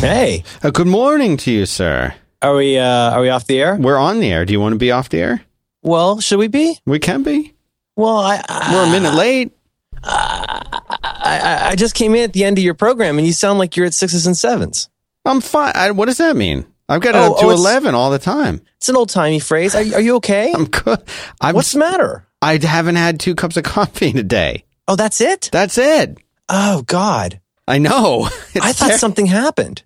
Hey, 0.00 0.44
Uh, 0.62 0.70
good 0.70 0.86
morning 0.86 1.36
to 1.38 1.50
you, 1.50 1.66
sir. 1.66 2.14
are 2.42 2.54
we 2.54 2.78
uh, 2.78 3.10
are 3.10 3.20
we 3.22 3.28
off 3.30 3.46
the 3.46 3.58
air? 3.60 3.76
We're 3.76 3.96
on 3.98 4.20
the 4.20 4.30
air. 4.30 4.44
Do 4.44 4.52
you 4.52 4.60
want 4.60 4.74
to 4.74 4.78
be 4.78 4.92
off 4.92 5.08
the 5.08 5.18
air? 5.18 5.42
Well, 5.82 6.20
should 6.20 6.38
we 6.38 6.48
be? 6.48 6.78
We 6.84 6.98
can 6.98 7.22
be. 7.22 7.54
Well, 7.96 8.18
I 8.18 8.42
I, 8.48 8.72
We're 8.74 8.84
a 8.86 8.90
minute 8.90 9.14
late. 9.14 9.52
I, 10.04 11.70
I 11.70 11.74
just 11.76 11.94
came 11.94 12.14
in 12.14 12.22
at 12.24 12.32
the 12.34 12.44
end 12.44 12.58
of 12.58 12.62
your 12.64 12.74
program, 12.74 13.18
and 13.18 13.26
you 13.26 13.32
sound 13.32 13.58
like 13.58 13.76
you're 13.76 13.86
at 13.86 13.94
sixes 13.94 14.26
and 14.26 14.36
sevens. 14.36 14.88
I'm 15.24 15.40
fine. 15.40 15.72
I, 15.74 15.90
what 15.90 16.06
does 16.06 16.18
that 16.18 16.36
mean? 16.36 16.66
I've 16.88 17.00
got 17.00 17.14
it 17.16 17.18
Oh, 17.18 17.32
up 17.32 17.38
to 17.40 17.46
oh, 17.46 17.50
it's- 17.50 17.58
11 17.60 17.94
all 17.96 18.10
the 18.10 18.18
time. 18.20 18.60
It's 18.76 18.88
an 18.88 18.96
old 18.96 19.08
timey 19.08 19.40
phrase. 19.40 19.74
Are, 19.74 19.80
are 19.96 20.00
you 20.00 20.16
okay? 20.16 20.52
I'm 20.54 20.66
good. 20.66 21.02
I'm, 21.40 21.54
What's 21.56 21.72
the 21.72 21.80
matter? 21.80 22.26
I 22.42 22.58
haven't 22.62 22.96
had 22.96 23.18
two 23.18 23.34
cups 23.34 23.56
of 23.56 23.64
coffee 23.64 24.10
in 24.10 24.18
a 24.18 24.22
day. 24.22 24.64
Oh, 24.86 24.94
that's 24.94 25.20
it. 25.20 25.48
That's 25.52 25.78
it. 25.78 26.18
Oh 26.48 26.82
God, 26.82 27.40
I 27.68 27.78
know. 27.78 28.24
I 28.60 28.72
thought 28.72 28.92
ter- 28.92 28.98
something 28.98 29.26
happened. 29.26 29.82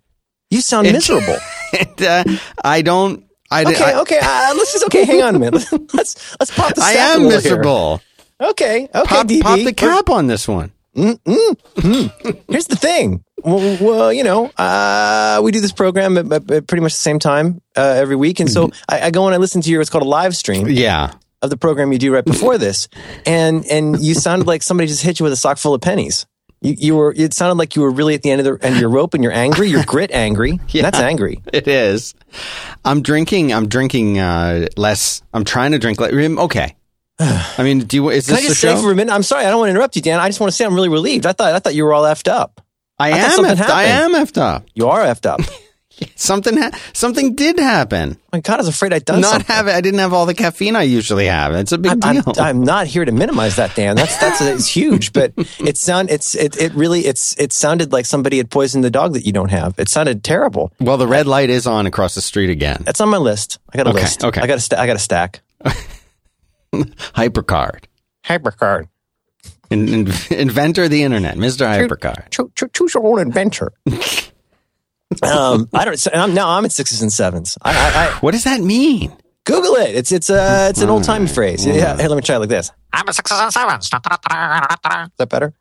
You 0.50 0.60
sound 0.60 0.86
It- 0.86 0.92
miserable. 0.92 1.36
it, 1.72 2.02
uh, 2.02 2.24
I 2.64 2.82
don't. 2.82 3.24
I, 3.52 3.62
Okay, 3.64 3.82
I, 3.82 4.00
okay. 4.02 4.18
Uh, 4.22 4.52
let's 4.56 4.72
just 4.72 4.84
okay. 4.86 5.04
Hang 5.04 5.22
on 5.22 5.34
a 5.34 5.38
minute. 5.40 5.64
Let's 5.94 6.36
let's 6.38 6.54
pop 6.54 6.72
the. 6.74 6.82
I 6.82 6.92
am 6.92 7.22
little 7.24 7.30
here. 7.30 7.36
miserable. 7.38 8.00
Okay, 8.40 8.84
okay. 8.94 9.04
Pop, 9.04 9.26
DB. 9.26 9.40
pop 9.42 9.58
the 9.58 9.72
cap 9.72 10.08
on 10.08 10.28
this 10.28 10.46
one. 10.46 10.70
Here's 10.94 12.66
the 12.66 12.76
thing. 12.78 13.24
Well, 13.42 13.76
well 13.80 14.12
you 14.12 14.22
know, 14.24 14.46
uh, 14.56 15.40
we 15.42 15.50
do 15.52 15.60
this 15.60 15.72
program 15.72 16.16
at, 16.18 16.32
at- 16.32 16.50
at 16.50 16.66
pretty 16.66 16.82
much 16.82 16.92
the 16.92 16.98
same 17.00 17.18
time 17.18 17.60
uh, 17.76 17.80
every 17.80 18.16
week, 18.16 18.40
and 18.40 18.50
so 18.50 18.68
Mm-hmm. 18.68 18.82
I, 18.88 19.06
I 19.06 19.10
go 19.10 19.26
and 19.26 19.34
I 19.34 19.38
listen 19.38 19.62
to 19.62 19.70
your 19.70 19.80
what's 19.80 19.90
called 19.90 20.04
a 20.04 20.08
live 20.08 20.36
stream 20.36 20.68
Yeah. 20.68 21.12
of 21.42 21.50
the 21.50 21.56
program 21.56 21.92
you 21.92 21.98
do 21.98 22.12
right 22.12 22.24
before 22.24 22.56
this, 22.58 22.88
and 23.26 23.64
and 23.66 24.00
you 24.00 24.14
sounded 24.14 24.46
like 24.46 24.62
somebody 24.62 24.86
just 24.88 25.02
hit 25.02 25.18
you 25.18 25.24
with 25.24 25.32
a 25.32 25.36
sock 25.36 25.58
full 25.58 25.74
of 25.74 25.80
pennies. 25.80 26.26
You, 26.62 26.74
you 26.78 26.96
were. 26.96 27.14
It 27.16 27.32
sounded 27.32 27.58
like 27.58 27.74
you 27.74 27.82
were 27.82 27.90
really 27.90 28.14
at 28.14 28.22
the 28.22 28.30
end 28.30 28.40
of 28.40 28.44
the 28.44 28.64
end 28.66 28.74
of 28.74 28.80
your 28.80 28.90
rope, 28.90 29.14
and 29.14 29.22
you're 29.22 29.32
angry. 29.32 29.68
You're 29.68 29.84
grit 29.84 30.10
angry. 30.10 30.60
Yeah. 30.68 30.82
That's 30.82 31.00
angry. 31.00 31.42
It 31.52 31.66
is. 31.66 32.14
I'm 32.84 33.02
drinking. 33.02 33.52
I'm 33.52 33.68
drinking 33.68 34.18
uh, 34.18 34.68
less. 34.76 35.22
I'm 35.32 35.44
trying 35.44 35.72
to 35.72 35.78
drink 35.78 36.00
less. 36.00 36.12
Okay. 36.12 36.76
I 37.18 37.62
mean, 37.62 37.80
do 37.80 37.96
you? 37.96 38.10
Is 38.10 38.26
Can 38.26 38.36
this 38.36 38.44
I 38.44 38.48
just 38.48 38.60
the 38.60 38.68
say 38.68 38.74
show? 38.74 38.82
for 38.82 38.92
a 38.92 38.94
minute? 38.94 39.12
I'm 39.12 39.22
sorry. 39.22 39.44
I 39.46 39.50
don't 39.50 39.58
want 39.58 39.68
to 39.68 39.72
interrupt 39.72 39.96
you, 39.96 40.02
Dan. 40.02 40.20
I 40.20 40.28
just 40.28 40.38
want 40.40 40.50
to 40.50 40.56
say 40.56 40.64
I'm 40.64 40.74
really 40.74 40.88
relieved. 40.88 41.26
I 41.26 41.32
thought 41.32 41.54
I 41.54 41.58
thought 41.58 41.74
you 41.74 41.84
were 41.84 41.92
all 41.92 42.04
effed 42.04 42.30
up. 42.30 42.60
I, 42.98 43.12
I 43.12 43.18
am. 43.18 43.44
Effed, 43.44 43.68
I 43.68 43.84
am 43.84 44.12
effed 44.12 44.38
up. 44.38 44.66
You 44.74 44.88
are 44.88 45.00
effed 45.00 45.26
up. 45.26 45.40
Something. 46.16 46.56
Ha- 46.58 46.70
something 46.92 47.34
did 47.34 47.58
happen. 47.58 48.16
My 48.32 48.40
God, 48.40 48.54
I 48.54 48.56
was 48.58 48.68
afraid 48.68 48.92
I'd 48.92 49.04
done 49.04 49.20
Not 49.22 49.30
something. 49.32 49.54
have. 49.54 49.68
I 49.68 49.80
didn't 49.80 50.00
have 50.00 50.12
all 50.12 50.26
the 50.26 50.34
caffeine 50.34 50.76
I 50.76 50.82
usually 50.82 51.26
have. 51.26 51.54
It's 51.54 51.72
a 51.72 51.78
big 51.78 51.92
I'm, 51.92 51.98
deal. 52.14 52.22
I'm, 52.38 52.44
I'm 52.44 52.62
not 52.62 52.86
here 52.86 53.04
to 53.04 53.12
minimize 53.12 53.56
that, 53.56 53.74
Dan. 53.74 53.96
That's 53.96 54.16
that's 54.18 54.40
it's 54.40 54.66
huge, 54.66 55.12
but 55.12 55.32
it 55.58 55.76
sound 55.76 56.10
it's 56.10 56.34
it, 56.34 56.56
it 56.60 56.72
really 56.74 57.00
it's 57.00 57.34
it 57.38 57.52
sounded 57.52 57.92
like 57.92 58.06
somebody 58.06 58.36
had 58.36 58.50
poisoned 58.50 58.84
the 58.84 58.90
dog 58.90 59.14
that 59.14 59.26
you 59.26 59.32
don't 59.32 59.50
have. 59.50 59.74
It 59.78 59.88
sounded 59.88 60.22
terrible. 60.24 60.72
well, 60.80 60.96
the 60.96 61.06
red 61.08 61.26
light 61.26 61.50
is 61.50 61.66
on 61.66 61.86
across 61.86 62.14
the 62.14 62.20
street 62.22 62.50
again. 62.50 62.82
That's 62.84 63.00
on 63.00 63.08
my 63.08 63.16
list. 63.18 63.58
I 63.72 63.76
got 63.78 63.86
a 63.86 63.90
Okay, 63.90 64.00
list. 64.02 64.24
okay. 64.24 64.40
I 64.40 64.46
got 64.46 64.58
a 64.58 64.60
sta- 64.60 64.76
I 64.78 64.86
got 64.86 64.96
a 64.96 65.00
stack. 65.00 65.40
Hypercard. 66.72 67.84
Hypercard. 68.24 68.88
In, 69.70 69.88
in, 69.88 70.12
inventor 70.30 70.84
of 70.84 70.90
the 70.90 71.02
internet, 71.04 71.36
Mr. 71.36 71.66
Hypercard. 71.66 72.30
Cho- 72.30 72.50
cho- 72.54 72.66
choose 72.68 72.94
your 72.94 73.06
own 73.06 73.20
adventure. 73.20 73.72
Um, 75.22 75.68
I 75.74 75.84
don't. 75.84 75.98
so 75.98 76.10
I'm, 76.12 76.34
now 76.34 76.48
I'm 76.50 76.64
at 76.64 76.72
sixes 76.72 77.02
and 77.02 77.12
sevens. 77.12 77.58
I, 77.62 77.72
I, 77.72 78.06
I 78.06 78.10
What 78.20 78.32
does 78.32 78.44
that 78.44 78.60
mean? 78.60 79.12
Google 79.44 79.74
it. 79.76 79.94
It's 79.96 80.12
it's 80.12 80.30
uh 80.30 80.68
it's 80.70 80.80
an 80.82 80.90
old 80.90 81.02
timey 81.04 81.26
phrase. 81.26 81.66
Yeah, 81.66 81.96
hey, 81.96 82.06
let 82.08 82.14
me 82.16 82.22
try 82.22 82.36
it 82.36 82.40
like 82.40 82.48
this. 82.50 82.70
I'm 82.92 83.08
at 83.08 83.14
sixes 83.14 83.38
and 83.40 83.52
sevens. 83.52 83.84
Is 83.86 83.90
that 85.18 85.28
better? 85.28 85.52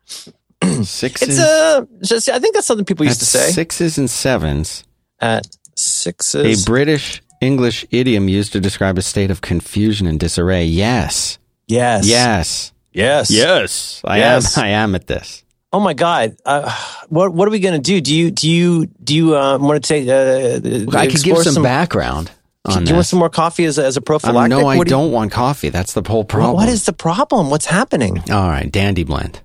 Sixes. 0.84 1.28
It's 1.28 1.38
uh 1.38 1.84
just 2.04 2.28
I 2.28 2.38
think 2.38 2.54
that's 2.54 2.66
something 2.66 2.84
people 2.84 3.06
used 3.06 3.20
to 3.20 3.26
say 3.26 3.50
Sixes 3.50 3.98
and 3.98 4.08
sevens. 4.08 4.84
at 5.20 5.46
sixes. 5.74 6.62
A. 6.62 6.66
British 6.70 7.22
English 7.40 7.86
idiom 7.90 8.28
used 8.28 8.52
to 8.52 8.60
describe 8.60 8.98
a 8.98 9.02
state 9.02 9.30
of 9.30 9.40
confusion 9.40 10.06
and 10.06 10.20
disarray. 10.20 10.64
Yes. 10.66 11.38
yes. 11.66 12.06
Yes. 12.06 12.72
Yes. 12.92 13.30
Yes. 13.30 14.02
I 14.04 14.18
Yes. 14.18 14.58
am. 14.58 14.64
I 14.64 14.68
am 14.68 14.94
at 14.94 15.06
this. 15.06 15.42
Oh 15.72 15.78
my 15.80 15.94
God! 15.94 16.36
Uh, 16.44 16.70
what 17.08 17.32
what 17.32 17.46
are 17.46 17.50
we 17.52 17.60
going 17.60 17.74
to 17.74 17.80
do? 17.80 18.00
Do 18.00 18.14
you 18.14 18.30
do 18.32 18.50
you 18.50 18.86
do 18.86 19.14
you 19.14 19.36
uh, 19.36 19.56
want 19.58 19.82
to 19.84 19.88
take? 19.88 20.08
Uh, 20.08 20.56
I 20.98 21.06
could 21.06 21.22
give 21.22 21.36
explore 21.36 21.44
some, 21.44 21.62
background 21.62 22.30
on 22.64 22.82
Do 22.84 22.88
you 22.90 22.94
want 22.96 23.06
some 23.06 23.20
more 23.20 23.30
coffee 23.30 23.64
as 23.66 23.78
a, 23.78 23.84
as 23.86 23.96
a 23.96 24.00
Um, 24.00 24.04
prophylactic? 24.04 24.50
no, 24.50 24.66
I 24.66 24.74
do 24.74 24.78
you- 24.80 24.84
don't 24.86 25.12
want 25.12 25.30
coffee. 25.30 25.68
That's 25.68 25.92
the 25.92 26.02
whole 26.04 26.24
problem. 26.24 26.54
What 26.56 26.68
is 26.68 26.86
the 26.86 26.92
problem? 26.92 27.50
What's 27.50 27.66
happening? 27.66 28.18
All 28.30 28.48
right, 28.48 28.70
Dandy 28.70 29.04
Blend. 29.04 29.40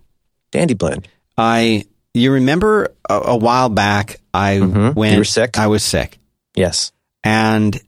Dandy 0.51 0.73
blend. 0.73 1.07
I. 1.37 1.85
You 2.15 2.31
remember 2.31 2.95
a, 3.09 3.13
a 3.13 3.37
while 3.37 3.67
back? 3.69 4.19
I 4.33 4.57
Mhm. 4.57 4.95
went. 4.95 5.13
You 5.13 5.19
were 5.19 5.25
sick? 5.25 5.59
I 5.59 5.67
was 5.67 5.83
sick, 5.83 6.17
Yes. 6.55 6.91
and 7.23 7.79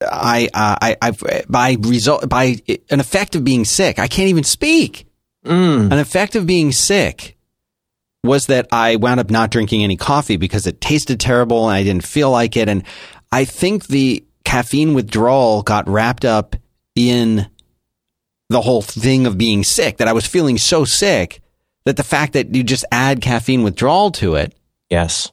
I. 0.00 0.48
Uh, 0.54 0.76
I. 0.80 0.96
I. 1.02 1.42
By 1.50 1.76
result. 1.80 2.28
By 2.28 2.62
an 2.88 3.00
effect 3.00 3.34
of 3.34 3.44
being 3.44 3.64
sick, 3.66 3.98
I 3.98 4.06
can't 4.08 4.28
even 4.28 4.44
speak. 4.44 5.06
Mm. 5.44 5.90
An 5.92 5.98
effect 5.98 6.36
of 6.36 6.46
being 6.46 6.70
sick 6.72 7.36
was 8.24 8.46
that 8.46 8.68
I 8.70 8.96
wound 8.96 9.20
up 9.20 9.30
not 9.30 9.50
drinking 9.50 9.82
any 9.82 9.96
coffee 9.96 10.36
because 10.36 10.66
it 10.66 10.80
tasted 10.80 11.18
terrible 11.18 11.68
and 11.68 11.76
I 11.76 11.82
didn't 11.82 12.04
feel 12.04 12.30
like 12.30 12.56
it. 12.56 12.68
And 12.68 12.84
I 13.30 13.44
think 13.44 13.86
the 13.86 14.24
caffeine 14.44 14.94
withdrawal 14.94 15.62
got 15.62 15.88
wrapped 15.88 16.24
up 16.24 16.56
in 16.94 17.48
the 18.48 18.60
whole 18.60 18.82
thing 18.82 19.26
of 19.26 19.38
being 19.38 19.64
sick, 19.64 19.96
that 19.96 20.08
I 20.08 20.12
was 20.12 20.26
feeling 20.26 20.58
so 20.58 20.84
sick 20.84 21.40
that 21.84 21.96
the 21.96 22.04
fact 22.04 22.34
that 22.34 22.54
you 22.54 22.62
just 22.62 22.84
add 22.92 23.20
caffeine 23.22 23.62
withdrawal 23.62 24.10
to 24.12 24.34
it 24.34 24.54
Yes. 24.92 25.32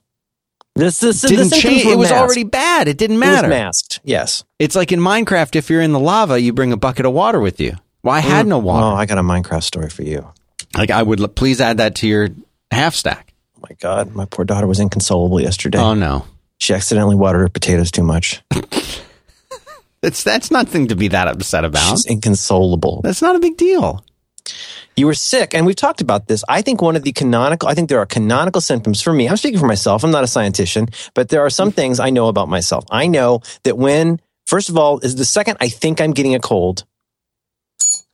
This 0.74 1.02
this 1.02 1.22
didn't 1.22 1.52
change. 1.52 1.86
It 1.86 1.98
was 1.98 2.12
masked. 2.12 2.22
already 2.22 2.44
bad. 2.46 2.88
It 2.88 2.98
didn't 2.98 3.18
It 3.18 3.20
was 3.20 3.28
matter. 3.28 3.50
masked. 3.50 4.00
Yes. 4.06 4.46
It's 4.58 4.74
like 4.74 4.94
in 4.94 5.02
Minecraft, 5.02 5.58
if 5.58 5.70
you're 5.70 5.82
in 5.82 5.92
the 5.92 6.00
lava, 6.00 6.40
you 6.40 6.54
bring 6.54 6.72
a 6.72 6.78
bucket 6.78 7.06
of 7.06 7.12
water 7.12 7.42
with 7.42 7.60
you. 7.60 7.76
Well, 8.02 8.16
I 8.16 8.22
had 8.22 8.46
mm. 8.46 8.50
no 8.50 8.60
water. 8.60 8.86
Oh, 8.86 8.96
I 8.96 9.06
got 9.06 9.18
a 9.18 9.22
Minecraft 9.22 9.64
story 9.64 9.90
for 9.90 10.04
you. 10.04 10.32
Like 10.78 10.92
I 10.92 11.04
would 11.04 11.36
please 11.36 11.60
add 11.60 11.78
that 11.78 11.96
to 11.96 12.08
your 12.08 12.30
half 12.72 12.96
stack. 12.96 13.34
Oh 13.58 13.62
my 13.70 13.76
God, 13.80 14.14
my 14.16 14.26
poor 14.26 14.46
daughter 14.46 14.68
was 14.68 14.80
inconsolable 14.80 15.42
yesterday. 15.42 15.80
Oh 15.80 15.94
no. 15.94 16.26
she 16.60 16.74
accidentally 16.74 17.16
watered 17.16 17.42
her 17.42 17.50
potatoes 17.50 17.92
too 17.92 18.04
much. 18.04 18.42
It's 20.02 20.24
that's 20.24 20.50
nothing 20.50 20.88
to 20.88 20.96
be 20.96 21.10
that 21.10 21.28
upset 21.28 21.66
about. 21.66 21.90
She's 21.90 22.06
inconsolable. 22.06 23.02
That's 23.04 23.22
not 23.22 23.36
a 23.36 23.40
big 23.40 23.58
deal. 23.58 24.04
You 24.96 25.08
were 25.08 25.14
sick, 25.14 25.54
and 25.54 25.66
we've 25.66 25.76
talked 25.76 26.02
about 26.02 26.28
this. 26.28 26.44
I 26.48 26.62
think 26.62 26.82
one 26.82 26.96
of 26.96 27.04
the 27.04 27.12
canonical, 27.12 27.68
I 27.70 27.74
think 27.74 27.90
there 27.90 28.00
are 28.00 28.06
canonical 28.06 28.62
symptoms 28.62 29.02
for 29.02 29.14
me. 29.14 29.28
I'm 29.28 29.38
speaking 29.38 29.60
for 29.60 29.68
myself. 29.68 30.04
I'm 30.04 30.12
not 30.12 30.24
a 30.24 30.28
scientist, 30.28 30.78
but 31.14 31.30
there 31.30 31.42
are 31.42 31.50
some 31.50 31.72
things 31.72 32.00
I 32.00 32.10
know 32.10 32.28
about 32.28 32.50
myself. 32.50 32.86
I 32.90 33.08
know 33.08 33.42
that 33.64 33.78
when, 33.78 34.20
first 34.46 34.70
of 34.70 34.78
all, 34.78 35.00
is 35.00 35.16
the 35.16 35.26
second 35.26 35.58
I 35.60 35.70
think 35.70 36.02
I'm 36.02 36.12
getting 36.12 36.36
a 36.36 36.40
cold, 36.40 36.86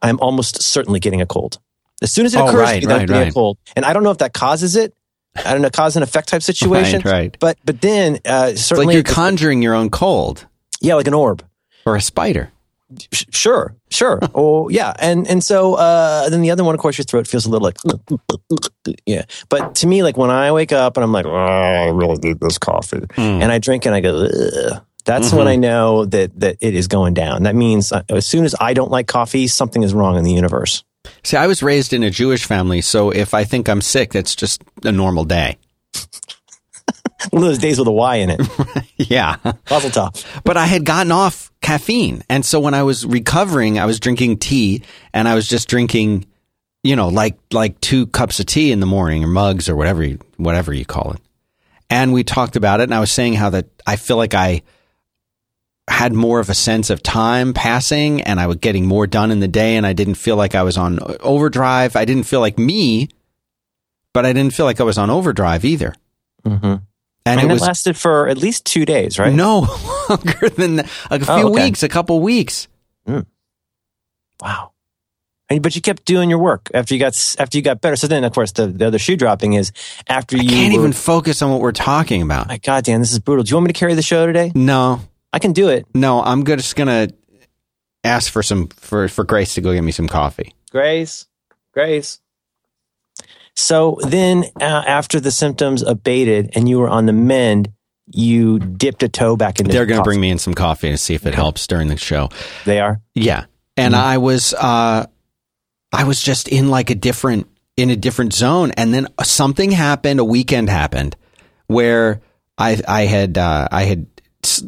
I'm 0.02 0.20
almost 0.20 0.62
certainly 0.62 1.00
getting 1.00 1.22
a 1.22 1.26
cold. 1.26 1.60
As 2.06 2.14
soon 2.14 2.26
as 2.26 2.34
it 2.36 2.40
Oh, 2.40 2.48
occurs 2.48 2.60
right, 2.62 2.82
to 2.82 2.88
me 2.88 2.94
right, 2.94 3.10
a 3.10 3.14
right. 3.14 3.34
cold, 3.34 3.58
and 3.76 3.84
I 3.84 3.92
don't 3.94 4.04
know 4.04 4.12
if 4.12 4.20
that 4.20 4.34
causes 4.34 4.76
it. 4.78 4.94
I 5.36 5.52
don't 5.52 5.62
know, 5.62 5.70
cause 5.70 5.98
and 5.98 6.04
effect 6.04 6.30
type 6.30 6.42
situation. 6.54 7.02
Right, 7.04 7.12
right. 7.12 7.38
But 7.40 7.58
but 7.66 7.82
then 7.82 8.20
uh, 8.26 8.50
It's 8.52 8.62
certainly, 8.62 8.96
like 8.96 9.06
you're 9.06 9.14
conjuring 9.16 9.62
your 9.62 9.74
own 9.76 9.90
cold 9.90 10.46
yeah, 10.82 10.96
like 10.96 11.08
an 11.08 11.14
orb. 11.14 11.44
or 11.86 11.96
a 11.98 12.02
spider. 12.02 12.52
Sh- 13.12 13.26
Sure, 13.32 13.76
sure. 13.90 14.20
oh, 14.36 14.70
yeah. 14.70 14.94
And 15.00 15.28
and 15.28 15.44
so 15.44 15.74
uh, 15.74 16.30
then 16.30 16.42
the 16.42 16.52
other 16.52 16.64
one, 16.64 16.74
of 16.76 16.80
course, 16.80 16.98
your 16.98 17.04
throat 17.06 17.28
feels 17.28 17.46
a 17.46 17.50
little 17.50 17.66
like 17.66 17.78
yeah. 19.06 19.24
But 19.50 19.76
to 19.76 19.88
me, 19.88 20.04
like 20.04 20.18
when 20.18 20.30
I 20.30 20.52
wake 20.52 20.72
up 20.72 20.98
and 20.98 21.04
I'm 21.04 21.12
like, 21.12 21.26
oh, 21.26 21.36
I 21.36 21.90
really 21.90 22.18
need 22.22 22.40
this 22.40 22.58
coffee, 22.58 23.02
Hmm. 23.16 23.42
and 23.42 23.52
I 23.52 23.58
drink 23.60 23.86
and 23.86 23.96
I 23.96 24.00
go, 24.02 24.26
Ugh. 24.28 24.82
that's 25.06 25.28
Mm-hmm. 25.28 25.38
when 25.38 25.48
I 25.48 25.56
know 25.56 26.06
that 26.06 26.40
that 26.40 26.58
it 26.62 26.76
is 26.76 26.88
going 26.88 27.14
down. 27.14 27.44
That 27.44 27.56
means 27.56 27.92
uh, 27.92 28.04
as 28.10 28.26
soon 28.26 28.46
as 28.46 28.56
I 28.60 28.74
don't 28.74 28.92
like 28.92 29.08
coffee, 29.08 29.48
something 29.48 29.84
is 29.84 29.94
wrong 29.94 30.18
in 30.18 30.24
the 30.24 30.34
universe. 30.34 30.84
See, 31.24 31.38
I 31.38 31.48
was 31.48 31.64
raised 31.64 31.94
in 31.94 32.04
a 32.04 32.10
Jewish 32.10 32.46
family, 32.46 32.82
so 32.82 33.10
if 33.12 33.34
I 33.34 33.44
think 33.44 33.70
I'm 33.70 33.82
sick, 33.82 34.12
that's 34.14 34.36
just 34.36 34.64
a 34.84 34.92
normal 34.92 35.26
day. 35.26 35.58
One 37.32 37.44
of 37.44 37.50
those 37.50 37.58
days 37.58 37.79
with 37.79 37.88
a 37.88 37.91
Y 37.91 38.16
in 38.18 38.29
it. 38.32 38.41
Yeah. 38.97 39.35
Puzzle 39.66 39.90
top. 39.90 40.16
but 40.46 40.56
I 40.56 40.66
had 40.68 40.85
gotten 40.85 41.12
off 41.12 41.52
caffeine. 41.62 42.24
And 42.29 42.46
so 42.46 42.62
when 42.62 42.74
I 42.74 42.84
was 42.84 43.06
recovering, 43.06 43.78
I 43.78 43.85
was 43.85 44.00
drinking 44.00 44.38
tea 44.38 44.84
and 45.14 45.28
I 45.28 45.35
was 45.35 45.50
just 45.50 45.68
drinking, 45.68 46.26
you 46.82 46.96
know, 46.96 47.09
like 47.09 47.38
like 47.52 47.79
two 47.82 48.08
cups 48.08 48.40
of 48.40 48.46
tea 48.46 48.72
in 48.72 48.79
the 48.79 48.85
morning 48.85 49.22
or 49.24 49.28
mugs 49.28 49.68
or 49.68 49.76
whatever 49.76 50.02
you, 50.02 50.20
whatever 50.38 50.74
you 50.74 50.85
call 50.85 51.12
it. 51.12 51.22
And 51.90 52.14
we 52.14 52.24
talked 52.24 52.56
about 52.56 52.79
it 52.79 52.84
and 52.84 52.94
I 52.94 53.02
was 53.02 53.12
saying 53.12 53.34
how 53.34 53.50
that 53.50 53.68
I 53.85 53.97
feel 53.97 54.16
like 54.16 54.34
I 54.34 54.62
had 55.87 56.14
more 56.14 56.40
of 56.40 56.49
a 56.49 56.53
sense 56.55 56.90
of 56.90 57.03
time 57.03 57.53
passing 57.53 58.22
and 58.22 58.40
I 58.40 58.47
was 58.47 58.58
getting 58.58 58.85
more 58.87 59.05
done 59.08 59.29
in 59.32 59.40
the 59.40 59.47
day 59.47 59.76
and 59.76 59.85
I 59.85 59.93
didn't 59.93 60.16
feel 60.16 60.35
like 60.35 60.55
I 60.55 60.64
was 60.64 60.78
on 60.78 60.99
overdrive. 61.20 61.96
I 61.96 62.05
didn't 62.05 62.23
feel 62.23 62.40
like 62.40 62.58
me, 62.58 63.09
but 64.14 64.26
I 64.26 64.34
didn't 64.34 64.53
feel 64.53 64.66
like 64.66 64.82
I 64.82 64.84
was 64.84 64.97
on 64.97 65.09
overdrive 65.09 65.64
either. 65.64 65.93
Mm-hmm. 66.43 66.66
And, 66.66 66.82
And, 67.26 67.40
it 67.41 67.46
it 67.46 67.53
was 67.53 67.61
lasted 67.61 67.97
for 67.97 68.28
at 68.28 68.37
least 68.37 68.66
two 68.66 68.85
days, 68.85 69.17
right? 69.20 69.34
no 69.34 69.59
longer 70.09 70.49
than 70.49 70.79
a 70.79 71.20
few 71.20 71.26
Oh, 71.29 71.49
okay. 71.52 71.64
weeks, 71.66 71.84
a 71.84 71.90
couple 71.90 72.20
weeks. 72.20 72.67
Wow. 74.41 74.72
And, 75.49 75.61
but 75.61 75.76
you 75.76 75.81
kept 75.81 76.05
doing 76.05 76.29
your 76.29 76.40
work 76.40 76.70
after 76.73 76.93
you 76.96 76.99
got 76.99 77.14
after 77.40 77.58
you 77.58 77.64
got 77.64 77.79
better. 77.79 77.96
So 77.96 78.08
then, 78.08 78.23
of 78.23 78.34
course, 78.34 78.52
the, 78.52 78.67
the 78.67 78.88
other 78.88 78.97
shoe 78.99 79.16
dropping 79.16 79.53
is 79.53 79.72
after 80.08 80.38
I 80.38 80.41
you 80.41 80.49
can't 80.49 80.73
were- 80.73 80.79
even 80.79 80.93
focus 80.93 81.41
on 81.43 81.52
what 81.52 81.61
we're 81.61 81.72
talking 81.72 82.22
about. 82.23 82.47
My 82.47 82.58
God, 82.58 82.84
Dan, 82.84 82.99
this 82.99 83.11
is 83.11 83.20
brutal. 83.20 83.43
Do 83.43 83.52
you 83.52 83.55
want 83.58 83.67
me 83.67 83.73
to 83.73 83.79
carry 83.79 83.93
the 83.93 84.02
show 84.02 84.26
today? 84.26 84.52
No, 84.55 85.02
I 85.35 85.40
can 85.40 85.52
do 85.53 85.67
it. 85.70 85.85
no, 85.93 86.23
I'm 86.23 86.46
just 86.46 86.76
gonna 86.78 87.09
ask 88.05 88.32
for 88.32 88.41
some 88.41 88.70
for 88.70 89.08
for 89.09 89.23
Grace 89.26 89.53
to 89.55 89.61
go 89.61 89.73
get 89.73 89.82
me 89.84 89.91
some 89.91 90.08
coffee. 90.08 90.53
Grace, 90.72 91.28
Grace. 91.73 92.20
So 93.55 93.97
then, 94.02 94.46
uh, 94.59 94.64
after 94.87 95.20
the 95.20 95.32
symptoms 95.32 95.82
abated 95.82 96.52
and 96.55 96.67
you 96.67 96.79
were 96.79 96.90
on 96.90 97.05
the 97.05 97.14
mend, 97.14 97.70
you 98.08 98.59
dipped 98.59 99.02
a 99.03 99.09
toe 99.09 99.35
back 99.35 99.59
into. 99.59 99.72
They're 99.72 99.85
gonna 99.85 100.03
bring 100.03 100.20
me 100.22 100.29
in 100.29 100.37
some 100.40 100.53
coffee 100.53 100.90
to 100.91 100.97
see 100.97 101.16
if 101.16 101.26
it 101.26 101.34
helps 101.35 101.66
during 101.67 101.88
the 101.90 101.97
show. 101.97 102.29
They 102.66 102.79
are. 102.79 103.02
Yeah. 103.14 103.46
And 103.78 103.93
Mhm. 103.93 103.97
I 103.99 104.17
was 104.20 104.53
uh 104.53 105.05
I 105.91 106.03
was 106.05 106.22
just 106.22 106.47
in 106.47 106.70
like 106.70 106.90
a 106.90 106.96
different 106.96 107.47
in 107.78 107.90
a 107.90 107.96
different 107.97 108.34
zone 108.34 108.72
and 108.78 108.93
then 108.93 109.08
something 109.23 109.72
happened, 109.72 110.20
a 110.22 110.23
weekend 110.26 110.70
happened 110.70 111.16
where 111.67 112.22
I 112.58 112.79
I 112.88 113.02
had 113.05 113.38
uh 113.38 113.67
I 113.72 113.84
had 113.84 114.05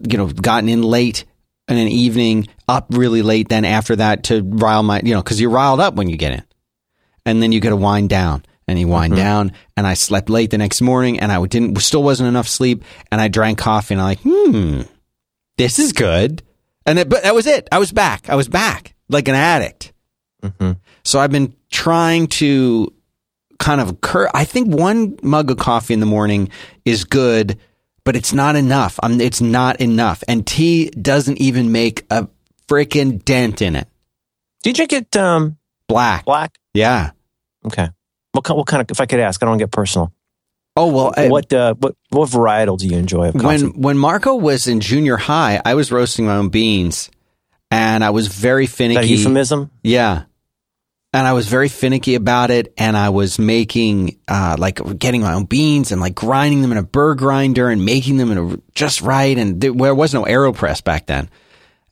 you 0.10 0.18
know 0.18 0.28
gotten 0.28 0.70
in 0.70 0.82
late 0.84 1.26
in 1.68 1.78
an 1.78 1.88
evening, 1.88 2.48
up 2.68 2.88
really 2.92 3.22
late 3.22 3.50
then 3.50 3.66
after 3.66 3.96
that 3.98 4.24
to 4.26 4.42
rile 4.44 4.84
my 4.84 5.02
you 5.04 5.14
know 5.14 5.22
cuz 5.24 5.40
you're 5.42 5.50
riled 5.50 5.80
up 5.80 5.96
when 5.96 6.10
you 6.10 6.18
get 6.18 6.34
in. 6.34 6.44
And 7.26 7.42
then 7.44 7.52
you 7.52 7.60
got 7.60 7.70
to 7.72 7.76
wind 7.76 8.10
down 8.10 8.46
and 8.70 8.80
you 8.80 8.88
wind 8.88 9.16
down 9.18 9.52
and 9.76 9.86
I 9.86 9.96
slept 9.96 10.30
late 10.30 10.50
the 10.52 10.58
next 10.58 10.82
morning 10.82 11.20
and 11.20 11.30
I 11.32 11.46
didn't 11.46 11.78
still 11.82 12.04
wasn't 12.04 12.30
enough 12.30 12.48
sleep 12.48 12.84
and 13.12 13.20
I 13.20 13.28
drank 13.28 13.58
coffee 13.58 13.94
and 13.96 14.02
I'm 14.02 14.08
like, 14.08 14.20
"Hmm, 14.22 14.82
this 15.58 15.78
is 15.80 15.92
good." 15.92 16.42
And 16.86 17.00
it, 17.00 17.10
but 17.10 17.24
that 17.24 17.36
was 17.36 17.48
it. 17.48 17.68
I 17.72 17.80
was 17.80 17.92
back. 17.92 18.30
I 18.30 18.36
was 18.36 18.48
back 18.48 18.96
like 19.10 19.28
an 19.28 19.36
addict. 19.36 19.92
hmm 20.42 20.72
So 21.04 21.20
I've 21.20 21.32
been 21.32 21.54
trying 21.70 22.28
to 22.28 22.94
kind 23.60 23.82
of 23.82 24.00
cur- 24.02 24.30
I 24.34 24.46
think 24.46 24.74
one 24.74 25.18
mug 25.22 25.52
of 25.52 25.58
coffee 25.58 25.94
in 25.94 26.00
the 26.00 26.06
morning 26.06 26.50
is 26.86 27.04
good, 27.04 27.58
but 28.08 28.16
it's 28.16 28.32
not 28.32 28.56
enough. 28.56 28.98
I'm, 29.04 29.20
it's 29.20 29.42
not 29.42 29.82
enough. 29.82 30.24
And 30.30 30.48
tea 30.48 30.90
doesn't 30.92 31.40
even 31.40 31.74
make 31.74 32.06
a 32.10 32.30
freaking 32.70 33.22
dent 33.26 33.62
in 33.62 33.76
it. 33.76 33.86
Do 34.64 34.70
you 34.70 34.74
drink 34.74 34.94
it 34.94 35.14
um, 35.18 35.58
Black. 35.90 36.24
black? 36.24 36.58
Yeah. 36.74 37.12
Okay. 37.66 37.90
What 38.32 38.46
kind, 38.46 38.58
what 38.58 38.66
kind 38.66 38.80
of? 38.82 38.90
If 38.90 39.02
I 39.02 39.08
could 39.08 39.20
ask, 39.20 39.44
I 39.44 39.46
don't 39.46 39.52
want 39.52 39.60
to 39.60 39.66
get 39.66 39.72
personal. 39.74 40.14
Oh, 40.78 40.88
well, 40.88 41.14
I- 41.18 41.28
what 41.28 41.52
uh, 41.52 41.74
what 41.74 41.96
what 42.10 42.30
varietal 42.30 42.80
do 42.80 42.88
you 42.88 42.96
enjoy 42.96 43.28
of 43.28 43.34
coffee? 43.34 43.46
when 43.46 43.82
when 43.82 43.98
Marco 43.98 44.36
was 44.36 44.68
in 44.68 44.80
junior 44.80 45.18
high, 45.18 45.62
I 45.66 45.74
was 45.74 45.92
roasting 45.92 46.28
my 46.28 46.38
own 46.38 46.48
beans 46.48 47.12
and 47.72 48.06
I 48.06 48.12
was 48.12 48.30
very 48.30 48.66
Is 48.66 48.78
that 48.78 49.06
euphemism? 49.06 49.70
Yeah. 49.84 50.24
And 51.18 51.26
I 51.26 51.34
was 51.34 51.48
very 51.48 51.68
finicky 51.68 52.14
about 52.14 52.52
it. 52.52 52.76
And 52.78 52.96
I 52.96 53.10
was 53.10 53.40
making, 53.40 54.20
uh, 54.28 54.56
like 54.60 55.00
getting 55.00 55.22
my 55.22 55.34
own 55.34 55.46
beans 55.46 55.92
and 55.92 56.00
like 56.00 56.14
grinding 56.14 56.62
them 56.62 56.72
in 56.72 56.78
a 56.78 56.84
burr 56.84 57.16
grinder 57.16 57.70
and 57.70 57.84
making 57.84 58.18
them 58.18 58.32
in 58.32 58.38
a 58.38 58.58
just 58.76 59.02
right. 59.02 59.36
And 59.36 59.60
there, 59.60 59.72
there 59.72 59.96
was 59.96 60.14
no 60.14 60.26
AeroPress 60.26 60.84
back 60.84 61.08
then. 61.08 61.28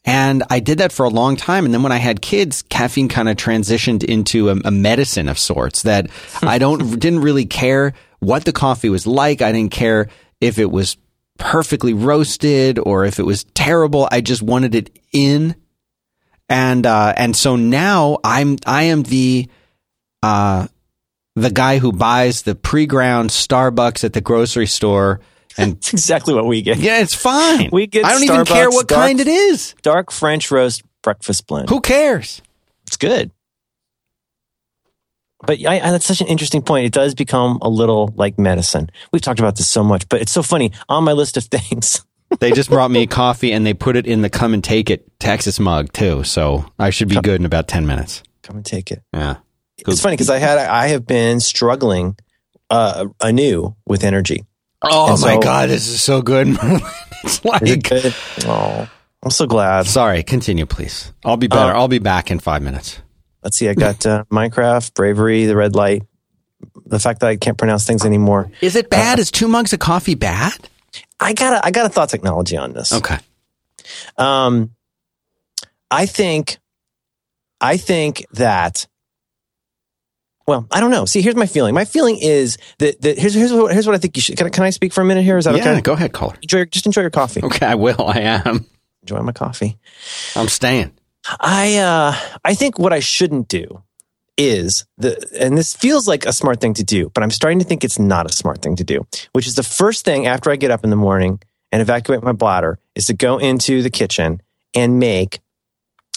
And 0.06 0.44
I 0.52 0.60
did 0.60 0.78
that 0.78 0.92
for 0.92 1.08
a 1.08 1.10
long 1.10 1.38
time. 1.38 1.66
And 1.66 1.74
then 1.74 1.82
when 1.82 1.92
I 1.92 1.98
had 1.98 2.22
kids, 2.22 2.62
caffeine 2.62 3.10
kind 3.10 3.28
of 3.28 3.36
transitioned 3.36 4.04
into 4.04 4.50
a, 4.50 4.58
a 4.64 4.70
medicine 4.70 5.28
of 5.28 5.40
sorts 5.40 5.82
that 5.82 6.08
I 6.44 6.60
don't, 6.60 7.00
didn't 7.00 7.22
really 7.22 7.48
care 7.48 7.96
what 8.20 8.46
the 8.46 8.54
coffee 8.54 8.90
was 8.90 9.08
like. 9.08 9.42
I 9.42 9.52
didn't 9.52 9.72
care 9.72 10.08
if 10.40 10.60
it 10.60 10.70
was 10.70 10.98
perfectly 11.40 11.96
roasted 11.96 12.78
or 12.78 13.06
if 13.06 13.18
it 13.18 13.26
was 13.26 13.44
terrible. 13.56 14.08
I 14.12 14.22
just 14.22 14.44
wanted 14.44 14.76
it 14.76 15.00
in 15.12 15.56
and 16.50 16.86
uh, 16.86 17.14
and 17.16 17.36
so 17.36 17.56
now 17.56 18.18
I'm 18.24 18.58
I 18.66 18.84
am 18.84 19.04
the 19.04 19.50
uh, 20.24 20.68
the 21.36 21.52
guy 21.52 21.80
who 21.80 21.92
buys 21.92 22.44
the 22.44 22.56
pre-ground 22.56 23.30
Starbucks 23.30 24.04
at 24.04 24.14
the 24.14 24.22
grocery 24.22 24.68
store, 24.68 25.20
and 25.58 25.74
it's 25.74 25.94
exactly 25.94 26.34
what 26.34 26.46
we 26.46 26.62
get. 26.62 26.78
yeah, 26.78 27.02
it's 27.02 27.16
fine. 27.16 27.70
We 27.72 27.88
get 27.88 28.06
I 28.06 28.14
don't 28.14 28.24
even 28.24 28.46
care 28.46 28.70
what 28.70 28.88
dark- 28.88 29.02
kind 29.02 29.20
it 29.20 29.28
is. 29.28 29.76
Dark 29.82 30.12
French 30.12 30.52
roast 30.52 30.84
breakfast 31.02 31.48
blend. 31.48 31.70
Who 31.70 31.82
cares? 31.82 32.42
It's 32.88 32.98
good. 32.98 33.32
But 35.46 35.60
I, 35.66 35.80
I, 35.80 35.92
that's 35.92 36.06
such 36.06 36.22
an 36.22 36.28
interesting 36.28 36.62
point. 36.62 36.86
It 36.86 36.94
does 36.94 37.14
become 37.14 37.60
a 37.62 37.70
little 37.70 38.14
like 38.16 38.40
medicine. 38.40 38.90
We've 39.12 39.22
talked 39.22 39.40
about 39.40 39.58
this 39.58 39.68
so 39.68 39.84
much, 39.84 40.08
but 40.10 40.22
it's 40.22 40.32
so 40.32 40.42
funny. 40.42 40.72
On 40.90 41.04
my 41.04 41.12
list 41.12 41.38
of 41.38 41.44
things, 41.52 42.04
They 42.40 42.52
just 42.52 42.70
brought 42.70 42.92
me 42.92 43.08
coffee 43.08 43.52
and 43.54 43.66
they 43.66 43.74
put 43.74 43.96
it 43.96 44.06
in 44.08 44.22
the 44.22 44.30
come 44.30 44.54
and 44.54 44.64
take 44.64 44.90
it 44.90 45.08
Texas 45.20 45.60
mug 45.60 45.94
too, 45.94 46.24
so 46.24 46.66
I 46.80 46.90
should 46.90 47.08
be 47.08 47.20
good 47.22 47.40
in 47.40 47.46
about 47.46 47.68
ten 47.68 47.86
minutes. 47.88 48.24
come 48.44 48.58
and 48.58 48.66
take 48.66 48.92
it. 48.92 49.02
Yeah. 49.14 49.38
It's 49.88 50.02
funny 50.02 50.14
because 50.16 50.30
I 50.30 50.38
had 50.40 50.58
I 50.58 50.88
have 50.88 51.06
been 51.06 51.40
struggling 51.40 52.18
uh, 52.70 53.08
anew 53.22 53.76
with 53.86 54.04
energy. 54.04 54.46
Oh 54.82 55.14
And 55.14 55.22
my 55.22 55.34
so- 55.36 55.40
god, 55.42 55.70
this 55.70 55.88
is 55.88 56.02
so 56.02 56.22
good. 56.22 56.48
it's 57.24 57.24
Is 57.24 57.40
it 57.40 57.46
like 57.46 57.84
good? 57.84 58.14
Oh, 58.46 58.90
I'm 59.24 59.32
so 59.32 59.46
glad. 59.48 59.86
sorry. 59.86 60.22
Continue, 60.24 60.66
please. 60.66 61.12
I'll 61.24 61.38
be 61.38 61.48
better. 61.48 61.74
Uh, 61.74 61.78
I'll 61.80 61.88
be 61.88 62.00
back 62.00 62.32
in 62.32 62.40
five 62.40 62.62
minutes. 62.62 63.00
Let's 63.44 63.58
see. 63.58 63.70
I 63.70 63.74
got 63.76 64.06
uh, 64.06 64.24
Minecraft, 64.32 64.94
Bravery, 64.94 65.46
The 65.46 65.56
Red 65.56 65.76
Light. 65.76 66.04
The 66.86 67.00
fact 67.00 67.20
that 67.22 67.28
I 67.28 67.36
can't 67.36 67.58
pronounce 67.58 67.86
things 67.86 68.06
anymore. 68.06 68.52
Is 68.62 68.76
it 68.76 68.90
bad? 68.90 69.20
is 69.20 69.30
two 69.32 69.48
mugs 69.48 69.72
of 69.74 69.80
coffee 69.80 70.16
bad? 70.16 70.54
I 71.20 71.34
got 71.34 71.54
a, 71.54 71.66
I 71.66 71.72
got 71.72 71.86
a 71.86 71.90
thought 71.90 72.10
technology 72.10 72.58
on 72.58 72.74
this. 72.74 72.92
Okay. 72.94 73.18
Um, 74.18 74.72
I 75.90 76.06
think, 76.06 76.58
I 77.62 77.78
think 77.78 78.26
that. 78.34 78.88
Well, 80.48 80.68
I 80.72 80.80
don't 80.80 80.92
know. 80.92 81.06
See, 81.06 81.22
here's 81.22 81.36
my 81.36 81.48
feeling. 81.48 81.74
My 81.74 81.86
feeling 81.86 82.18
is 82.22 82.58
that, 82.78 83.02
that 83.02 83.18
here's 83.18 83.34
here's 83.34 83.52
what, 83.52 83.74
here's 83.74 83.88
what 83.88 83.96
I 83.96 83.98
think 83.98 84.16
you 84.16 84.22
should. 84.22 84.38
Can 84.38 84.46
I, 84.46 84.50
can 84.52 84.64
I 84.64 84.70
speak 84.70 84.94
for 84.94 85.02
a 85.02 85.06
minute 85.06 85.24
here? 85.24 85.38
Is 85.38 85.46
that 85.46 85.56
yeah, 85.56 85.72
okay? 85.72 85.82
go 85.82 85.94
ahead, 85.94 86.14
caller. 86.14 86.36
Enjoy, 86.42 86.58
your- 86.60 86.66
just 86.68 86.86
enjoy 86.86 87.02
your 87.02 87.10
coffee. 87.10 87.42
Okay, 87.44 87.66
I 87.66 87.76
will. 87.76 88.06
I 88.08 88.20
am. 88.20 88.66
Enjoy 89.02 89.20
my 89.22 89.32
coffee. 89.32 89.78
I'm 90.36 90.48
staying. 90.48 90.92
I 91.40 91.78
uh, 91.78 92.38
I 92.44 92.54
think 92.54 92.78
what 92.78 92.94
I 92.94 93.00
shouldn't 93.00 93.48
do 93.48 93.82
is 94.38 94.86
the, 94.98 95.18
and 95.40 95.58
this 95.58 95.74
feels 95.74 96.08
like 96.08 96.26
a 96.26 96.34
smart 96.34 96.60
thing 96.60 96.74
to 96.76 96.84
do, 96.84 97.10
but 97.14 97.24
I'm 97.24 97.32
starting 97.32 97.60
to 97.60 97.66
think 97.66 97.84
it's 97.84 98.00
not 98.00 98.30
a 98.30 98.34
smart 98.34 98.62
thing 98.62 98.76
to 98.78 98.84
do. 98.84 99.06
Which 99.34 99.48
is 99.48 99.56
the 99.56 99.64
first 99.64 100.04
thing 100.06 100.28
after 100.28 100.52
I 100.52 100.56
get 100.56 100.72
up 100.72 100.84
in 100.84 100.90
the 100.90 100.96
morning 100.96 101.40
and 101.72 101.82
evacuate 101.82 102.24
my 102.24 102.32
bladder 102.34 102.80
is 102.96 103.06
to 103.08 103.14
go 103.14 103.38
into 103.38 103.82
the 103.82 103.90
kitchen 103.90 104.42
and 104.74 105.00
make 105.00 105.40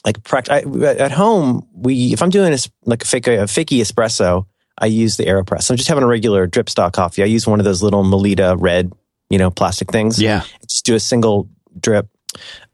like 0.05 0.21
pract- 0.23 0.51
I, 0.51 0.63
at 1.03 1.13
home. 1.13 1.67
We 1.73 2.13
if 2.13 2.23
I'm 2.23 2.31
doing 2.31 2.53
a, 2.53 2.59
like 2.85 3.03
a 3.03 3.07
fake 3.07 3.27
a 3.27 3.31
fakey 3.47 3.81
espresso, 3.81 4.47
I 4.79 4.87
use 4.87 5.17
the 5.17 5.25
Aeropress. 5.25 5.63
So 5.63 5.75
I'm 5.75 5.77
just 5.77 5.89
having 5.89 6.05
a 6.05 6.09
regular 6.09 6.47
drip 6.47 6.71
stock 6.71 6.93
coffee. 6.93 7.23
I 7.23 7.27
use 7.27 7.47
one 7.47 7.59
of 7.61 7.65
those 7.65 7.83
little 7.83 8.05
Melitta 8.05 8.57
red, 8.59 8.93
you 9.31 9.39
know, 9.39 9.51
plastic 9.51 9.91
things. 9.91 10.21
Yeah. 10.21 10.45
just 10.69 10.85
do 10.85 10.95
a 10.95 11.01
single 11.01 11.49
drip. 11.81 12.09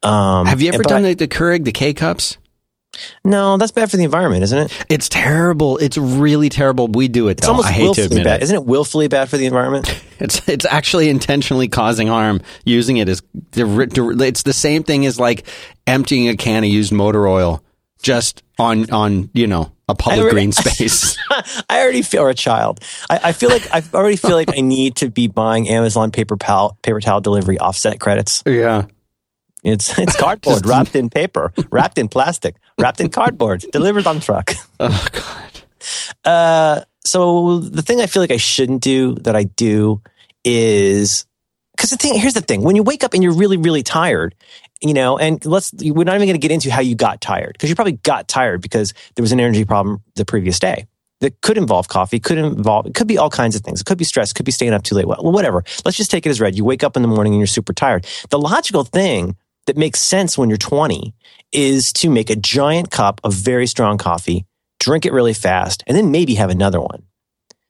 Um, 0.02 0.47
Have 0.47 0.61
you 0.61 0.71
ever 0.73 0.83
done 0.83 1.04
I- 1.04 1.14
the, 1.14 1.26
the 1.26 1.28
Keurig, 1.28 1.64
the 1.64 1.73
K 1.73 1.95
cups? 1.95 2.37
No, 3.24 3.56
that's 3.56 3.72
bad 3.72 3.90
for 3.90 3.96
the 3.96 4.04
environment, 4.04 4.42
isn't 4.44 4.58
it? 4.58 4.84
It's 4.88 5.08
terrible. 5.08 5.78
It's 5.78 5.96
really 5.98 6.48
terrible. 6.48 6.88
We 6.88 7.08
do 7.08 7.28
it 7.28 7.32
It's 7.38 7.42
though. 7.46 7.52
almost 7.52 7.68
I 7.68 7.72
hate 7.72 7.80
to 7.82 7.86
willfully 7.86 8.04
admit 8.06 8.24
bad. 8.24 8.40
it. 8.40 8.42
Isn't 8.44 8.56
it 8.56 8.64
willfully 8.64 9.08
bad 9.08 9.28
for 9.28 9.36
the 9.36 9.46
environment? 9.46 10.02
It's 10.20 10.48
it's 10.48 10.64
actually 10.64 11.08
intentionally 11.08 11.66
causing 11.68 12.06
harm. 12.06 12.40
Using 12.64 12.98
it 12.98 13.08
is 13.08 13.20
it's 13.56 14.42
the 14.44 14.52
same 14.52 14.84
thing 14.84 15.04
as 15.06 15.18
like 15.18 15.44
emptying 15.88 16.28
a 16.28 16.36
can 16.36 16.62
of 16.64 16.70
used 16.70 16.92
motor 16.92 17.26
oil 17.26 17.62
just 18.00 18.42
on 18.58 18.88
on 18.90 19.28
you 19.34 19.46
know 19.48 19.72
a 19.88 19.94
public 19.94 20.20
already- 20.20 20.34
green 20.34 20.52
space. 20.52 21.18
I 21.68 21.80
already 21.82 22.02
feel 22.02 22.22
or 22.22 22.30
a 22.30 22.34
child. 22.34 22.80
I, 23.10 23.20
I 23.24 23.32
feel 23.32 23.50
like 23.50 23.68
I 23.74 23.82
already 23.92 24.16
feel 24.16 24.36
like 24.36 24.56
I 24.56 24.60
need 24.60 24.96
to 24.96 25.10
be 25.10 25.26
buying 25.26 25.68
Amazon 25.68 26.10
paper 26.12 26.36
pal, 26.36 26.78
paper 26.82 27.00
towel 27.00 27.20
delivery 27.20 27.58
offset 27.58 27.98
credits. 28.00 28.42
yeah. 28.46 28.84
It's 29.64 29.99
it's 29.99 30.16
cardboard 30.21 30.66
wrapped 30.66 30.94
in 30.94 31.09
paper, 31.09 31.52
wrapped 31.71 31.99
in 31.99 32.09
plastic, 32.09 32.56
wrapped 32.78 33.00
in 33.00 33.09
cardboard, 33.09 33.64
delivered 33.73 34.06
on 34.06 34.21
truck. 34.21 34.52
Oh 34.80 35.06
god. 35.12 35.50
Uh, 36.25 36.80
so 37.04 37.59
the 37.61 37.83
thing 37.83 38.00
I 38.00 38.06
feel 38.06 38.23
like 38.23 38.30
I 38.30 38.38
shouldn't 38.38 38.83
do 38.83 39.14
that 39.16 39.37
I 39.37 39.44
do 39.44 40.02
is 40.44 41.26
because 41.76 41.90
the 41.90 41.97
thing 41.97 42.18
here's 42.18 42.35
the 42.35 42.40
thing 42.40 42.62
when 42.62 42.76
you 42.76 42.83
wake 42.83 43.04
up 43.04 43.14
and 43.14 43.23
you're 43.23 43.35
really 43.35 43.56
really 43.56 43.83
tired, 43.83 44.35
you 44.80 44.94
know, 44.94 45.18
and 45.18 45.44
let's 45.44 45.73
we're 45.75 46.04
not 46.04 46.16
even 46.16 46.26
going 46.26 46.33
to 46.33 46.38
get 46.38 46.50
into 46.50 46.71
how 46.71 46.80
you 46.80 46.94
got 46.94 47.21
tired 47.21 47.52
because 47.52 47.68
you 47.68 47.76
probably 47.76 47.92
got 47.92 48.28
tired 48.28 48.61
because 48.61 48.94
there 49.14 49.23
was 49.23 49.33
an 49.33 49.40
energy 49.40 49.64
problem 49.64 50.02
the 50.16 50.25
previous 50.25 50.59
day 50.59 50.87
that 51.21 51.40
could 51.40 51.56
involve 51.56 51.88
coffee, 51.88 52.18
could 52.18 52.38
involve 52.38 52.87
it 52.87 52.94
could 52.94 53.06
be 53.06 53.18
all 53.18 53.30
kinds 53.30 53.56
of 53.56 53.62
things. 53.62 53.80
It 53.80 53.85
could 53.85 53.99
be 53.99 54.04
stress, 54.04 54.33
could 54.33 54.47
be 54.47 54.52
staying 54.52 54.73
up 54.73 54.83
too 54.83 54.94
late. 54.94 55.06
Well, 55.06 55.23
whatever. 55.23 55.64
Let's 55.85 55.97
just 55.97 56.11
take 56.11 56.26
it 56.26 56.30
as 56.30 56.40
read. 56.40 56.56
You 56.56 56.64
wake 56.64 56.83
up 56.83 56.97
in 56.97 57.02
the 57.02 57.09
morning 57.09 57.35
and 57.35 57.40
you're 57.40 57.47
super 57.47 57.73
tired. 57.73 58.06
The 58.30 58.38
logical 58.38 58.85
thing 58.85 59.37
that 59.66 59.76
makes 59.76 60.00
sense 60.00 60.37
when 60.37 60.49
you're 60.49 60.59
20 60.59 61.14
is 61.52 61.92
to 61.94 62.11
make 62.11 62.30
a 62.30 62.37
giant 62.37 62.90
cup 62.90 63.21
of 63.25 63.33
very 63.33 63.66
strong 63.66 63.99
coffee, 63.99 64.44
drink 64.80 65.06
it 65.06 65.12
really 65.12 65.35
fast, 65.35 65.83
and 65.87 65.97
then 65.97 66.11
maybe 66.11 66.35
have 66.35 66.50
another 66.50 66.80
one. 66.80 67.04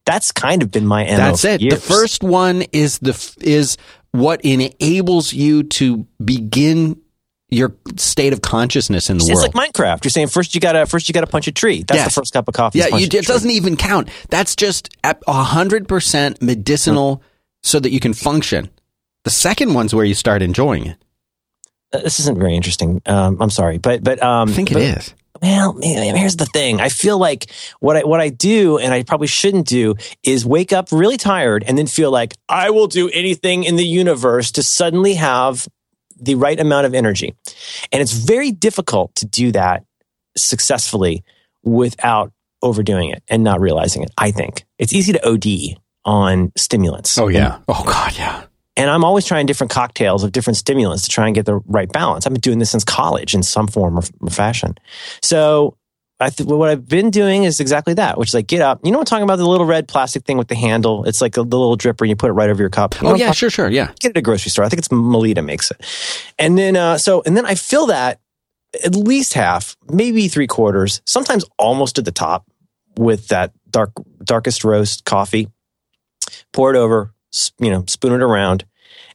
That's 0.05 0.33
kind 0.33 0.63
of 0.63 0.71
been 0.71 0.87
my 0.87 1.05
MO. 1.05 1.17
That's 1.17 1.45
it. 1.45 1.61
The 1.61 1.77
first 1.77 2.23
one 2.23 2.63
is 2.73 2.99
the 2.99 3.37
is 3.41 3.79
what 4.13 4.41
enables 4.43 5.33
you 5.33 5.63
to 5.65 6.07
begin 6.23 7.01
your 7.49 7.75
state 7.97 8.33
of 8.33 8.43
consciousness 8.43 9.09
in 9.09 9.19
the 9.19 9.25
It's 9.25 9.35
world. 9.35 9.47
It's 9.47 9.55
like 9.55 9.73
Minecraft. 9.73 10.05
You're 10.05 10.11
saying 10.11 10.29
first 10.29 10.55
you 10.55 10.61
gotta 10.61 10.87
first 10.87 11.09
you 11.09 11.13
gotta 11.13 11.27
punch 11.27 11.47
a 11.47 11.53
tree. 11.53 11.85
That's 11.87 11.99
Yes. 11.99 12.15
the 12.15 12.21
first 12.21 12.33
cup 12.33 12.49
of 12.49 12.55
coffee. 12.55 12.81
yeah, 12.81 12.89
you, 12.89 13.07
it 13.07 13.27
doesn't 13.27 13.51
even 13.51 13.77
count. 13.77 14.09
That's 14.29 14.57
just 14.57 14.91
a 15.03 15.33
hundred 15.33 15.89
percent 15.89 16.43
medicinal, 16.43 17.19
mm. 17.19 17.23
so 17.63 17.81
that 17.81 17.91
you 17.91 18.01
can 18.01 18.13
function. 18.13 18.71
The 19.25 19.31
second 19.31 19.73
one's 19.73 19.95
where 19.95 20.05
you 20.05 20.15
start 20.15 20.43
enjoying 20.43 20.87
it. 20.87 20.99
Uh, 21.95 22.01
This 22.01 22.21
isn't 22.21 22.39
very 22.39 22.55
interesting. 22.57 23.01
Um, 23.07 23.39
I'm 23.41 23.51
sorry, 23.51 23.79
but 23.79 24.03
but 24.03 24.23
um, 24.23 24.49
I 24.49 24.53
think 24.53 24.71
it 24.71 24.75
but- 24.75 24.83
is. 24.83 25.15
Well, 25.43 25.75
man, 25.75 26.15
here's 26.17 26.37
the 26.37 26.47
thing. 26.47 26.81
I 26.81 26.89
feel 26.89 27.19
like 27.19 27.51
what 27.81 27.97
I 27.97 28.05
what 28.05 28.21
I 28.21 28.29
do, 28.31 28.79
and 28.79 28.95
I 28.95 29.03
probably 29.03 29.27
shouldn't 29.27 29.67
do, 29.67 29.97
is 30.23 30.47
wake 30.47 30.73
up 30.73 30.89
really 30.93 31.17
tired 31.19 31.65
and 31.67 31.77
then 31.77 31.87
feel 31.87 32.11
like 32.11 32.35
I 32.49 32.71
will 32.71 32.87
do 32.87 33.11
anything 33.11 33.65
in 33.65 33.77
the 33.77 33.85
universe 33.85 34.53
to 34.53 34.63
suddenly 34.63 35.15
have 35.15 35.69
the 36.19 36.37
right 36.37 36.59
amount 36.59 36.87
of 36.87 36.95
energy. 36.95 37.35
And 37.93 38.01
it's 38.01 38.13
very 38.13 38.53
difficult 38.53 39.15
to 39.17 39.27
do 39.27 39.53
that 39.53 39.85
successfully 40.37 41.25
without 41.63 42.33
overdoing 42.63 43.11
it 43.11 43.23
and 43.29 43.43
not 43.45 43.61
realizing 43.61 44.03
it. 44.03 44.11
I 44.17 44.31
think 44.31 44.65
it's 44.79 44.93
easy 44.95 45.13
to 45.13 45.29
OD 45.29 45.77
on 46.05 46.53
stimulants. 46.57 47.19
Oh 47.19 47.29
yeah. 47.29 47.59
Oh 47.69 47.83
god, 47.85 48.17
yeah. 48.17 48.45
And 48.77 48.91
I'm 48.91 49.05
always 49.05 49.25
trying 49.25 49.47
different 49.47 49.71
cocktails 49.71 50.25
of 50.25 50.33
different 50.33 50.57
stimulants 50.57 51.05
to 51.05 51.09
try 51.09 51.27
and 51.27 51.35
get 51.35 51.47
the 51.47 51.61
right 51.67 51.91
balance. 51.91 52.27
I've 52.27 52.33
been 52.33 52.41
doing 52.41 52.59
this 52.59 52.71
since 52.71 52.85
college 52.85 53.35
in 53.35 53.43
some 53.43 53.69
form 53.69 53.99
or, 53.99 54.03
or 54.21 54.31
fashion. 54.31 54.77
So 55.23 55.77
I 56.21 56.31
th- 56.31 56.49
what 56.49 56.69
I've 56.69 56.89
been 56.89 57.11
doing 57.11 57.45
is 57.45 57.61
exactly 57.61 57.95
that, 57.95 58.19
which 58.19 58.31
is 58.31 58.35
like 58.35 58.47
get 58.47 58.63
up. 58.63 58.81
You 58.85 58.93
know 58.93 58.99
what 58.99 59.03
I'm 59.03 59.17
talking 59.17 59.25
about? 59.25 59.37
The 59.37 59.47
little 59.47 59.67
red 59.67 59.89
plastic 59.89 60.25
thing 60.25 60.39
with 60.39 60.49
the 60.49 60.55
handle. 60.55 61.05
It's 61.05 61.21
like 61.21 61.37
a, 61.37 61.43
the 61.43 61.59
little 61.59 61.77
dripper 61.77 62.03
and 62.03 62.11
you 62.11 62.17
put 62.17 62.31
it 62.31 62.35
right 62.35 62.51
over 62.51 62.63
your 62.63 62.71
cup. 62.71 63.01
You 63.01 63.09
Oh 63.09 63.15
yeah, 63.15 63.33
sure, 63.33 63.51
sure, 63.51 63.69
yeah. 63.69 63.93
Get 64.01 64.11
it 64.11 64.17
at 64.17 64.17
a 64.19 64.23
grocery 64.23 64.51
store. 64.51 64.65
I 64.65 64.69
think 64.69 64.79
it's 64.79 64.89
Melitta 64.89 65.45
makes 65.45 65.71
it. 65.71 65.85
And 66.39 66.57
then, 66.57 66.77
uh, 66.77 66.99
so, 66.99 67.23
and 67.27 67.37
then 67.37 67.47
I 67.47 67.55
fill 67.55 67.87
that 67.87 68.21
at 68.85 68.95
least 68.95 69.35
half, 69.35 69.77
maybe 69.91 70.29
three 70.29 70.47
quarters, 70.47 71.03
sometimes 71.05 71.45
almost 71.59 71.97
to 71.97 72.03
the 72.03 72.13
top 72.13 72.47
with 72.97 73.29
that 73.29 73.53
dark, 73.71 73.93
darkest 74.23 74.65
roast 74.65 75.05
coffee. 75.05 75.49
Pour 76.53 76.73
it 76.73 76.77
over, 76.77 77.13
you 77.59 77.71
know, 77.71 77.85
spoon 77.87 78.13
it 78.13 78.23
around. 78.23 78.65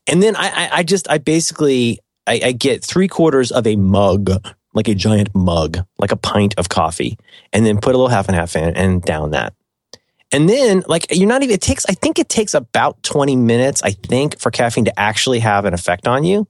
And 0.08 0.24
then 0.24 0.36
I, 0.36 0.70
I, 0.72 0.84
just, 0.84 1.10
I 1.10 1.18
basically, 1.18 2.00
I, 2.26 2.42
I 2.46 2.52
get 2.52 2.84
three 2.84 3.08
quarters 3.08 3.52
of 3.52 3.68
a 3.68 3.76
mug, 3.76 4.32
like 4.74 4.88
a 4.88 4.96
giant 4.96 5.34
mug, 5.36 5.80
like 5.98 6.12
a 6.12 6.18
pint 6.18 6.56
of 6.58 6.70
coffee, 6.70 7.18
and 7.54 7.66
then 7.66 7.80
put 7.80 7.96
a 7.96 7.98
little 7.98 8.10
half 8.10 8.28
and 8.28 8.36
half 8.36 8.56
in 8.56 8.76
and 8.76 9.02
down 9.02 9.32
that. 9.32 9.54
And 10.32 10.48
then, 10.48 10.84
like, 10.88 11.08
you're 11.10 11.28
not 11.28 11.42
even, 11.42 11.56
it 11.56 11.62
takes, 11.62 11.86
I 11.88 11.94
think 11.94 12.20
it 12.20 12.30
takes 12.30 12.54
about 12.54 13.02
20 13.02 13.36
minutes, 13.36 13.82
I 13.82 13.92
think, 13.92 14.40
for 14.40 14.52
caffeine 14.52 14.86
to 14.86 15.00
actually 15.00 15.40
have 15.40 15.66
an 15.66 15.74
effect 15.74 16.08
on 16.08 16.24
you. 16.24 16.48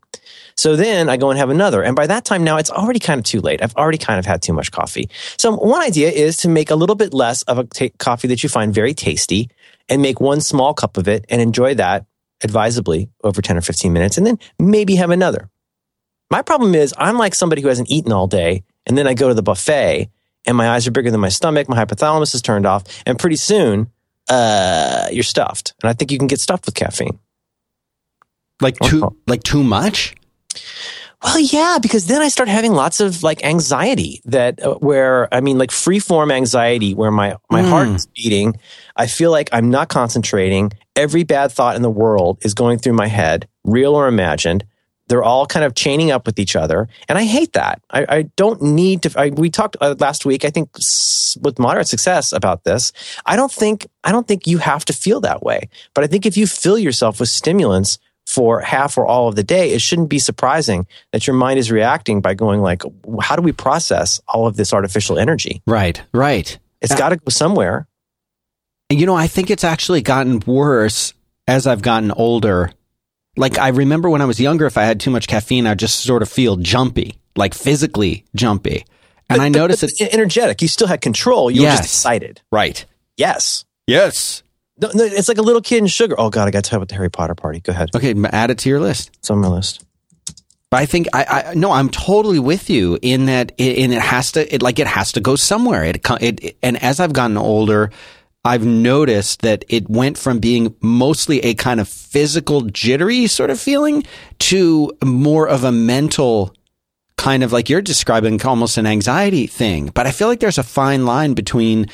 So 0.57 0.75
then 0.75 1.07
I 1.07 1.15
go 1.15 1.29
and 1.29 1.39
have 1.39 1.49
another. 1.49 1.81
And 1.81 1.95
by 1.95 2.05
that 2.07 2.25
time 2.25 2.43
now, 2.43 2.57
it's 2.57 2.69
already 2.69 2.99
kind 2.99 3.19
of 3.19 3.23
too 3.23 3.39
late. 3.39 3.63
I've 3.63 3.75
already 3.75 3.97
kind 3.97 4.19
of 4.19 4.25
had 4.25 4.41
too 4.41 4.51
much 4.51 4.71
coffee. 4.71 5.09
So 5.37 5.55
one 5.55 5.81
idea 5.81 6.09
is 6.09 6.35
to 6.37 6.49
make 6.49 6.69
a 6.69 6.75
little 6.75 6.97
bit 6.97 7.13
less 7.13 7.43
of 7.43 7.57
a 7.57 7.63
ta 7.63 7.87
coffee 7.97 8.27
that 8.27 8.43
you 8.43 8.49
find 8.49 8.73
very 8.73 8.93
tasty 8.93 9.49
and 9.89 10.01
make 10.01 10.19
one 10.21 10.41
small 10.41 10.73
cup 10.73 10.97
of 10.97 11.07
it 11.07 11.25
and 11.29 11.41
enjoy 11.41 11.73
that 11.75 12.05
advisably 12.43 13.09
over 13.23 13.41
10 13.41 13.57
or 13.57 13.61
15 13.61 13.91
minutes 13.91 14.17
and 14.17 14.25
then 14.25 14.37
maybe 14.59 14.95
have 14.95 15.09
another. 15.09 15.49
My 16.31 16.41
problem 16.41 16.75
is 16.75 16.93
I'm 16.97 17.17
like 17.17 17.33
somebody 17.35 17.61
who 17.61 17.67
hasn't 17.67 17.89
eaten 17.89 18.11
all 18.11 18.27
day 18.27 18.63
and 18.85 18.97
then 18.97 19.07
I 19.07 19.13
go 19.13 19.27
to 19.27 19.33
the 19.33 19.43
buffet 19.43 20.09
and 20.45 20.55
my 20.55 20.69
eyes 20.69 20.87
are 20.87 20.91
bigger 20.91 21.11
than 21.11 21.19
my 21.19 21.29
stomach, 21.29 21.67
my 21.67 21.83
hypothalamus 21.83 22.33
is 22.33 22.41
turned 22.41 22.65
off, 22.65 22.83
and 23.05 23.19
pretty 23.19 23.35
soon 23.35 23.87
uh, 24.29 25.07
you're 25.11 25.23
stuffed. 25.23 25.73
And 25.83 25.89
I 25.89 25.93
think 25.93 26.11
you 26.11 26.17
can 26.17 26.27
get 26.27 26.39
stuffed 26.39 26.65
with 26.65 26.75
caffeine. 26.75 27.19
Like 28.61 28.77
too 28.79 29.15
like 29.27 29.43
too 29.43 29.63
much? 29.63 30.15
Well, 31.23 31.39
yeah, 31.39 31.79
because 31.81 32.07
then 32.07 32.21
I 32.21 32.29
start 32.29 32.47
having 32.47 32.71
lots 32.73 32.99
of 33.01 33.23
like 33.23 33.43
anxiety 33.43 34.21
that 34.25 34.61
uh, 34.63 34.75
where 34.75 35.33
I 35.33 35.41
mean 35.41 35.57
like 35.57 35.71
free 35.71 35.99
form 35.99 36.31
anxiety 36.31 36.93
where 36.93 37.11
my 37.11 37.35
my 37.49 37.61
Mm. 37.61 37.69
heart 37.69 37.87
is 37.89 38.05
beating, 38.07 38.55
I 38.99 39.07
feel 39.07 39.31
like 39.31 39.49
I'm 39.51 39.69
not 39.71 39.87
concentrating. 39.89 40.71
Every 40.95 41.23
bad 41.23 41.51
thought 41.51 41.75
in 41.75 41.81
the 41.81 41.89
world 41.89 42.37
is 42.41 42.53
going 42.53 42.77
through 42.79 42.93
my 42.93 43.07
head, 43.07 43.47
real 43.63 43.95
or 43.95 44.07
imagined. 44.07 44.65
They're 45.07 45.23
all 45.23 45.47
kind 45.47 45.65
of 45.65 45.73
chaining 45.73 46.11
up 46.11 46.27
with 46.27 46.37
each 46.37 46.55
other, 46.55 46.87
and 47.07 47.17
I 47.17 47.23
hate 47.23 47.53
that. 47.53 47.81
I, 47.89 48.05
I 48.17 48.21
don't 48.35 48.61
need 48.61 49.01
to. 49.03 49.19
I, 49.19 49.29
we 49.29 49.49
talked 49.49 49.75
uh, 49.81 49.95
last 49.97 50.23
week, 50.23 50.45
I 50.45 50.51
think, 50.51 50.69
s- 50.77 51.35
with 51.41 51.57
moderate 51.57 51.87
success 51.87 52.31
about 52.31 52.63
this. 52.63 52.91
I 53.25 53.35
don't 53.35 53.51
think 53.51 53.87
I 54.03 54.11
don't 54.11 54.27
think 54.27 54.45
you 54.45 54.59
have 54.59 54.85
to 54.85 54.93
feel 54.93 55.19
that 55.21 55.41
way, 55.41 55.67
but 55.95 56.03
I 56.03 56.07
think 56.07 56.27
if 56.27 56.37
you 56.37 56.45
fill 56.45 56.77
yourself 56.77 57.19
with 57.19 57.29
stimulants 57.29 57.97
for 58.27 58.59
half 58.61 58.99
or 58.99 59.07
all 59.07 59.27
of 59.27 59.35
the 59.35 59.43
day, 59.43 59.71
it 59.71 59.81
shouldn't 59.81 60.09
be 60.09 60.19
surprising 60.19 60.85
that 61.11 61.25
your 61.25 61.35
mind 61.35 61.57
is 61.57 61.71
reacting 61.71 62.21
by 62.21 62.35
going 62.35 62.61
like, 62.61 62.83
how 63.19 63.35
do 63.35 63.41
we 63.41 63.51
process 63.51 64.21
all 64.27 64.45
of 64.45 64.57
this 64.57 64.71
artificial 64.73 65.17
energy? 65.17 65.63
Right, 65.65 66.03
right. 66.13 66.59
It's 66.81 66.91
Uh, 66.93 66.97
got 66.97 67.09
to 67.09 67.15
go 67.17 67.29
somewhere. 67.29 67.87
You 68.89 69.05
know, 69.05 69.15
I 69.15 69.27
think 69.27 69.49
it's 69.51 69.63
actually 69.63 70.01
gotten 70.01 70.39
worse 70.45 71.13
as 71.47 71.67
I've 71.67 71.81
gotten 71.81 72.11
older. 72.11 72.71
Like 73.37 73.57
I 73.59 73.69
remember 73.69 74.09
when 74.09 74.21
I 74.21 74.25
was 74.25 74.39
younger, 74.39 74.65
if 74.65 74.77
I 74.77 74.83
had 74.83 74.99
too 74.99 75.11
much 75.11 75.27
caffeine, 75.27 75.67
I'd 75.67 75.77
just 75.79 76.01
sort 76.01 76.21
of 76.23 76.29
feel 76.29 76.55
jumpy, 76.57 77.19
like 77.35 77.53
physically 77.53 78.25
jumpy. 78.35 78.85
And 79.29 79.41
I 79.43 79.49
noticed. 79.49 79.83
It's 79.83 80.01
energetic. 80.01 80.61
You 80.63 80.67
still 80.67 80.87
had 80.87 81.01
control. 81.01 81.51
You 81.51 81.61
were 81.61 81.67
just 81.77 81.83
excited. 81.83 82.41
Right. 82.51 82.83
Yes. 83.15 83.63
Yes. 83.85 84.41
No, 84.81 84.89
no, 84.95 85.03
it's 85.03 85.27
like 85.27 85.37
a 85.37 85.43
little 85.43 85.61
kid 85.61 85.79
in 85.79 85.87
sugar. 85.87 86.15
Oh 86.17 86.31
God, 86.31 86.47
I 86.47 86.51
got 86.51 86.63
to 86.63 86.69
tell 86.69 86.77
you 86.77 86.81
about 86.81 86.89
the 86.89 86.95
Harry 86.95 87.11
Potter 87.11 87.35
party. 87.35 87.59
Go 87.59 87.71
ahead. 87.71 87.89
Okay, 87.95 88.15
add 88.31 88.49
it 88.49 88.57
to 88.59 88.69
your 88.69 88.79
list. 88.79 89.11
It's 89.19 89.29
on 89.29 89.37
my 89.39 89.49
list. 89.49 89.85
But 90.71 90.77
I 90.77 90.85
think 90.87 91.07
I, 91.13 91.43
I 91.49 91.53
no, 91.53 91.71
I'm 91.71 91.89
totally 91.89 92.39
with 92.39 92.69
you 92.71 92.97
in 93.03 93.25
that. 93.25 93.51
It, 93.59 93.77
and 93.77 93.93
it 93.93 94.01
has 94.01 94.31
to, 94.31 94.53
it 94.53 94.61
like 94.63 94.79
it 94.79 94.87
has 94.87 95.11
to 95.11 95.19
go 95.21 95.35
somewhere. 95.35 95.83
It, 95.83 95.97
it, 96.21 96.43
it- 96.43 96.57
and 96.63 96.81
as 96.81 96.99
I've 96.99 97.13
gotten 97.13 97.37
older, 97.37 97.91
I've 98.45 98.65
noticed 98.65 99.41
that 99.41 99.65
it 99.67 99.89
went 99.89 100.17
from 100.17 100.39
being 100.39 100.75
mostly 100.81 101.39
a 101.39 101.55
kind 101.55 101.79
of 101.79 101.89
physical, 101.89 102.61
jittery 102.61 103.27
sort 103.27 103.49
of 103.49 103.59
feeling 103.59 104.05
to 104.39 104.91
more 105.03 105.47
of 105.47 105.63
a 105.63 105.71
mental 105.71 106.53
kind 107.17 107.43
of 107.43 107.51
like 107.51 107.69
you're 107.69 107.81
describing, 107.81 108.41
almost 108.43 108.77
an 108.77 108.85
anxiety 108.85 109.45
thing. 109.45 109.87
But 109.87 110.07
I 110.07 110.11
feel 110.11 110.29
like 110.29 110.39
there's 110.39 110.57
a 110.57 110.63
fine 110.63 111.05
line 111.05 111.33
between 111.33 111.87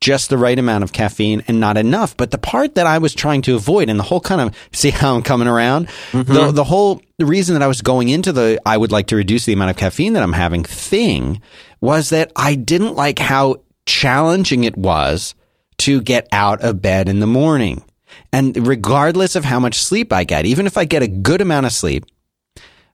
just 0.00 0.30
the 0.30 0.38
right 0.38 0.58
amount 0.58 0.82
of 0.82 0.92
caffeine 0.94 1.42
and 1.46 1.60
not 1.60 1.76
enough. 1.76 2.16
But 2.16 2.30
the 2.30 2.38
part 2.38 2.76
that 2.76 2.86
I 2.86 2.96
was 2.96 3.14
trying 3.14 3.42
to 3.42 3.54
avoid 3.54 3.90
and 3.90 3.98
the 3.98 4.04
whole 4.04 4.20
kind 4.20 4.40
of 4.40 4.56
see 4.72 4.90
how 4.90 5.14
I'm 5.14 5.22
coming 5.22 5.48
around, 5.48 5.88
mm-hmm. 6.12 6.32
the, 6.32 6.50
the 6.50 6.64
whole 6.64 7.02
the 7.18 7.26
reason 7.26 7.54
that 7.54 7.62
I 7.62 7.68
was 7.68 7.82
going 7.82 8.08
into 8.08 8.32
the 8.32 8.58
I 8.64 8.76
would 8.76 8.90
like 8.90 9.08
to 9.08 9.16
reduce 9.16 9.44
the 9.44 9.52
amount 9.52 9.70
of 9.70 9.76
caffeine 9.76 10.14
that 10.14 10.22
I'm 10.22 10.32
having 10.32 10.64
thing 10.64 11.42
was 11.82 12.08
that 12.10 12.32
I 12.34 12.54
didn't 12.54 12.96
like 12.96 13.18
how 13.18 13.56
challenging 13.84 14.64
it 14.64 14.78
was 14.78 15.34
to 15.80 16.00
get 16.00 16.28
out 16.32 16.62
of 16.62 16.80
bed 16.80 17.08
in 17.08 17.20
the 17.20 17.26
morning. 17.26 17.82
And 18.32 18.66
regardless 18.66 19.36
of 19.36 19.44
how 19.44 19.60
much 19.60 19.78
sleep 19.78 20.12
I 20.12 20.24
get, 20.24 20.46
even 20.46 20.66
if 20.66 20.76
I 20.76 20.84
get 20.84 21.02
a 21.02 21.08
good 21.08 21.40
amount 21.40 21.66
of 21.66 21.72
sleep, 21.72 22.04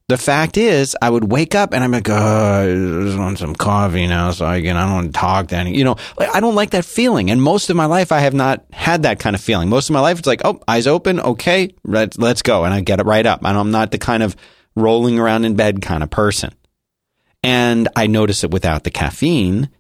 the 0.09 0.17
fact 0.17 0.57
is, 0.57 0.97
I 1.03 1.11
would 1.11 1.33
wake 1.33 1.57
up 1.57 1.75
and 1.75 1.83
I'm 1.83 1.91
like, 1.91 2.09
oh, 2.09 2.15
I 2.15 3.05
just 3.05 3.19
want 3.19 3.39
some 3.39 3.57
coffee 3.57 4.07
now, 4.07 4.31
so 4.31 4.47
I 4.47 4.63
can. 4.63 4.77
I 4.77 4.85
don't 4.85 4.95
want 4.95 5.07
to 5.15 5.21
talk 5.21 5.49
to 5.49 5.57
any. 5.57 5.77
You 5.77 5.83
know, 5.83 5.97
like, 6.17 6.35
I 6.35 6.39
don't 6.39 6.55
like 6.55 6.71
that 6.71 6.85
feeling. 6.85 7.29
And 7.31 7.43
most 7.43 7.71
of 7.71 7.77
my 7.77 7.87
life, 7.87 8.13
I 8.13 8.21
have 8.21 8.35
not 8.35 8.65
had 8.73 9.03
that 9.03 9.19
kind 9.19 9.35
of 9.35 9.43
feeling. 9.43 9.69
Most 9.69 9.91
of 9.91 9.95
my 9.95 10.01
life, 10.01 10.19
it's 10.19 10.27
like, 10.29 10.43
oh, 10.45 10.61
eyes 10.69 10.87
open, 10.87 11.19
okay, 11.19 11.75
let's 11.83 12.17
let's 12.19 12.43
go, 12.43 12.65
and 12.65 12.73
I 12.73 12.83
get 12.83 13.01
it 13.01 13.07
right 13.07 13.27
up. 13.27 13.45
And 13.45 13.59
I'm 13.59 13.73
not 13.73 13.91
the 13.91 13.99
kind 13.99 14.23
of 14.23 14.37
rolling 14.77 15.19
around 15.19 15.45
in 15.45 15.57
bed 15.57 15.83
kind 15.83 16.05
of 16.05 16.11
person. 16.11 16.55
And 17.43 17.89
I 17.97 18.07
notice 18.07 18.45
it 18.45 18.53
without 18.53 18.85
the 18.85 18.93
caffeine, 18.93 19.71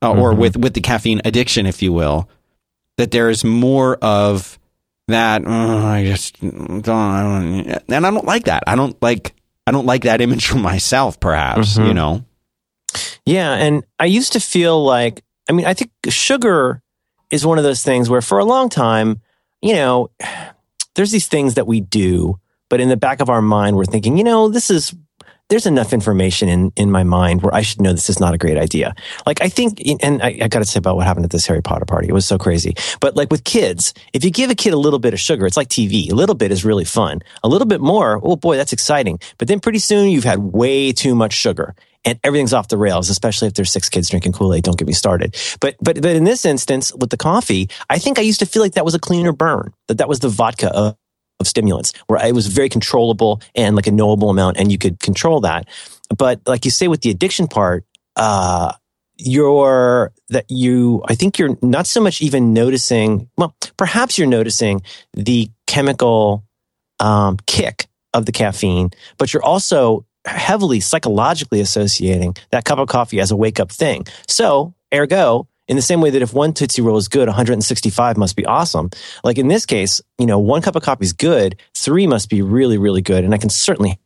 uh, 0.00 0.12
or 0.12 0.32
with 0.32 0.56
with 0.56 0.74
the 0.74 0.80
caffeine 0.80 1.22
addiction, 1.24 1.66
if 1.66 1.82
you 1.82 1.92
will, 1.92 2.28
that 2.98 3.10
there 3.10 3.30
is 3.30 3.44
more 3.44 3.96
of 3.96 4.58
that. 5.08 5.42
"Oh, 5.46 5.86
I 5.86 6.04
just 6.04 6.40
don't, 6.40 6.88
I 6.88 7.22
don't, 7.22 7.82
and 7.88 8.06
I 8.06 8.10
don't 8.10 8.24
like 8.26 8.44
that. 8.44 8.64
I 8.66 8.74
don't 8.76 9.00
like. 9.02 9.34
I 9.66 9.70
don't 9.70 9.86
like 9.86 10.02
that 10.02 10.20
image 10.20 10.46
for 10.46 10.58
myself. 10.58 11.20
Perhaps 11.20 11.78
Mhm. 11.78 11.86
you 11.88 11.94
know. 11.94 12.24
Yeah, 13.24 13.52
and 13.52 13.84
I 13.98 14.06
used 14.06 14.32
to 14.32 14.40
feel 14.40 14.82
like 14.84 15.22
I 15.48 15.52
mean, 15.52 15.66
I 15.66 15.74
think 15.74 15.90
sugar 16.08 16.82
is 17.30 17.44
one 17.46 17.58
of 17.58 17.64
those 17.64 17.82
things 17.82 18.08
where 18.10 18.22
for 18.22 18.38
a 18.38 18.44
long 18.44 18.68
time, 18.68 19.20
you 19.60 19.74
know, 19.74 20.10
there's 20.94 21.10
these 21.12 21.28
things 21.28 21.54
that 21.54 21.66
we 21.66 21.80
do, 21.80 22.38
but 22.68 22.80
in 22.80 22.88
the 22.88 22.96
back 22.96 23.20
of 23.20 23.28
our 23.30 23.42
mind 23.42 23.76
we're 23.76 23.84
thinking, 23.86 24.18
you 24.18 24.24
know, 24.24 24.48
this 24.48 24.70
is 24.70 24.94
there's 25.52 25.66
enough 25.66 25.92
information 25.92 26.48
in 26.48 26.72
in 26.76 26.90
my 26.90 27.04
mind 27.04 27.42
where 27.42 27.54
I 27.54 27.60
should 27.60 27.82
know 27.82 27.92
this 27.92 28.08
is 28.08 28.18
not 28.18 28.32
a 28.32 28.38
great 28.38 28.56
idea. 28.56 28.94
Like 29.26 29.42
I 29.42 29.50
think, 29.50 29.82
and 30.02 30.22
I, 30.22 30.38
I 30.40 30.48
got 30.48 30.60
to 30.60 30.64
say 30.64 30.78
about 30.78 30.96
what 30.96 31.06
happened 31.06 31.26
at 31.26 31.30
this 31.30 31.46
Harry 31.46 31.60
Potter 31.60 31.84
party, 31.84 32.08
it 32.08 32.14
was 32.14 32.24
so 32.24 32.38
crazy. 32.38 32.74
But 33.00 33.16
like 33.16 33.30
with 33.30 33.44
kids, 33.44 33.92
if 34.14 34.24
you 34.24 34.30
give 34.30 34.48
a 34.48 34.54
kid 34.54 34.72
a 34.72 34.78
little 34.78 34.98
bit 34.98 35.12
of 35.12 35.20
sugar, 35.20 35.44
it's 35.44 35.58
like 35.58 35.68
TV. 35.68 36.10
A 36.10 36.14
little 36.14 36.34
bit 36.34 36.52
is 36.52 36.64
really 36.64 36.86
fun. 36.86 37.20
A 37.44 37.48
little 37.48 37.66
bit 37.66 37.82
more, 37.82 38.18
oh 38.22 38.36
boy, 38.36 38.56
that's 38.56 38.72
exciting. 38.72 39.18
But 39.36 39.46
then 39.46 39.60
pretty 39.60 39.78
soon 39.78 40.08
you've 40.08 40.24
had 40.24 40.38
way 40.38 40.90
too 40.90 41.14
much 41.14 41.34
sugar 41.34 41.74
and 42.04 42.18
everything's 42.24 42.54
off 42.54 42.68
the 42.68 42.78
rails, 42.78 43.10
especially 43.10 43.48
if 43.48 43.54
there's 43.54 43.70
six 43.70 43.90
kids 43.90 44.08
drinking 44.08 44.32
Kool-Aid. 44.32 44.64
Don't 44.64 44.78
get 44.78 44.88
me 44.88 44.94
started. 44.94 45.36
But, 45.60 45.76
but, 45.80 46.00
but 46.00 46.16
in 46.16 46.24
this 46.24 46.46
instance 46.46 46.94
with 46.94 47.10
the 47.10 47.18
coffee, 47.18 47.68
I 47.90 47.98
think 47.98 48.18
I 48.18 48.22
used 48.22 48.40
to 48.40 48.46
feel 48.46 48.62
like 48.62 48.72
that 48.72 48.86
was 48.86 48.94
a 48.94 48.98
cleaner 48.98 49.32
burn, 49.32 49.72
that 49.88 49.98
that 49.98 50.08
was 50.08 50.20
the 50.20 50.30
vodka 50.30 50.74
of, 50.74 50.96
of 51.42 51.48
stimulants 51.48 51.92
where 52.06 52.24
it 52.24 52.34
was 52.34 52.46
very 52.46 52.70
controllable 52.70 53.42
and 53.54 53.76
like 53.76 53.86
a 53.86 53.92
knowable 53.92 54.30
amount 54.30 54.56
and 54.56 54.72
you 54.72 54.78
could 54.78 54.98
control 55.00 55.40
that. 55.42 55.68
But 56.16 56.40
like 56.46 56.64
you 56.64 56.70
say 56.70 56.88
with 56.88 57.02
the 57.02 57.10
addiction 57.10 57.48
part, 57.48 57.84
uh, 58.16 58.72
you're 59.16 60.12
that 60.30 60.46
you, 60.48 61.02
I 61.06 61.14
think 61.14 61.38
you're 61.38 61.56
not 61.60 61.86
so 61.86 62.00
much 62.00 62.22
even 62.22 62.52
noticing, 62.52 63.28
well, 63.36 63.54
perhaps 63.76 64.16
you're 64.18 64.26
noticing 64.26 64.80
the 65.12 65.50
chemical, 65.66 66.44
um, 66.98 67.36
kick 67.46 67.86
of 68.14 68.26
the 68.26 68.32
caffeine, 68.32 68.90
but 69.18 69.32
you're 69.32 69.44
also 69.44 70.06
heavily 70.24 70.80
psychologically 70.80 71.60
associating 71.60 72.36
that 72.50 72.64
cup 72.64 72.78
of 72.78 72.88
coffee 72.88 73.20
as 73.20 73.30
a 73.30 73.36
wake 73.36 73.58
up 73.60 73.70
thing. 73.70 74.06
So, 74.28 74.74
ergo, 74.94 75.48
in 75.72 75.76
the 75.76 75.82
same 75.82 76.02
way 76.02 76.10
that 76.10 76.20
if 76.20 76.34
one 76.34 76.52
Tootsie 76.52 76.82
Roll 76.82 76.98
is 76.98 77.08
good, 77.08 77.28
165 77.28 78.18
must 78.18 78.36
be 78.36 78.44
awesome. 78.44 78.90
Like 79.24 79.38
in 79.38 79.48
this 79.48 79.64
case, 79.64 80.02
you 80.18 80.26
know, 80.26 80.38
one 80.38 80.60
cup 80.60 80.76
of 80.76 80.82
coffee 80.82 81.04
is 81.06 81.14
good, 81.14 81.56
three 81.74 82.06
must 82.06 82.28
be 82.28 82.42
really, 82.42 82.76
really 82.76 83.00
good. 83.00 83.24
And 83.24 83.32
I 83.32 83.38
can 83.38 83.48
certainly 83.48 83.98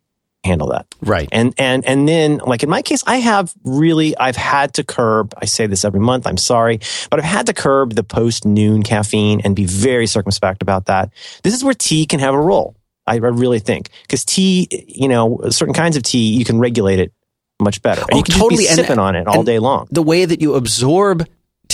handle 0.44 0.68
that. 0.68 0.87
Right. 1.02 1.28
And, 1.32 1.52
and, 1.58 1.85
and 1.85 2.08
then 2.08 2.38
like 2.38 2.62
in 2.62 2.70
my 2.70 2.82
case, 2.82 3.02
I 3.04 3.16
have 3.16 3.52
really, 3.64 4.16
I've 4.16 4.37
had 4.37 4.75
to 4.75 4.85
curb, 4.85 5.35
I 5.42 5.46
say 5.46 5.66
this 5.66 5.85
every 5.85 5.99
month, 5.99 6.25
I'm 6.25 6.37
sorry, 6.37 6.78
but 7.11 7.18
I've 7.18 7.25
had 7.26 7.46
to 7.46 7.52
curb 7.52 7.94
the 7.94 8.04
post 8.04 8.44
noon 8.44 8.85
caffeine 8.85 9.40
and 9.40 9.56
be 9.56 9.64
very 9.64 10.06
circumspect 10.06 10.62
about 10.62 10.87
that. 10.87 11.11
This 11.42 11.52
is 11.52 11.64
where 11.64 11.75
tea 11.75 12.06
can 12.06 12.20
have 12.20 12.32
a 12.32 12.40
role. 12.40 12.76
I, 13.08 13.14
I 13.14 13.16
really 13.16 13.58
think 13.58 13.90
because 14.02 14.25
tea, 14.25 14.68
you 14.87 15.08
know, 15.08 15.40
certain 15.50 15.75
kinds 15.75 15.96
of 15.96 16.04
tea, 16.04 16.28
you 16.37 16.44
can 16.44 16.61
regulate 16.61 17.00
it 17.00 17.12
much 17.61 17.82
better. 17.82 18.02
And 18.02 18.11
Oh, 18.12 18.16
you 18.18 18.23
can 18.23 18.35
totally. 18.35 18.66
And- 18.68 18.76
be 18.76 18.82
sipping 18.82 18.99
on 19.00 19.16
it 19.16 19.26
all 19.26 19.42
day 19.42 19.58
long. 19.58 19.88
the 19.90 20.02
way 20.02 20.25
that 20.26 20.40
you 20.40 20.54
absorb 20.54 21.26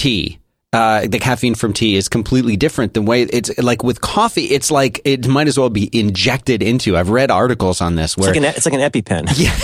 tea. 0.02 0.38
Uh, 0.74 1.06
the 1.06 1.18
caffeine 1.18 1.54
from 1.54 1.74
tea 1.74 1.96
is 1.96 2.08
completely 2.08 2.56
different 2.56 2.94
than 2.94 3.04
way 3.04 3.20
it's 3.24 3.50
like 3.58 3.84
with 3.84 4.00
coffee 4.00 4.44
it's 4.44 4.70
like 4.70 5.02
it 5.04 5.28
might 5.28 5.46
as 5.46 5.58
well 5.58 5.68
be 5.68 5.90
injected 5.92 6.62
into 6.62 6.96
i've 6.96 7.10
read 7.10 7.30
articles 7.30 7.82
on 7.82 7.94
this 7.94 8.12
It's 8.12 8.16
where 8.16 8.28
like 8.30 8.36
an, 8.38 8.44
it's 8.44 8.64
like 8.64 8.72
an 8.72 8.80
EpiPen. 8.80 9.28
yeah 9.36 9.54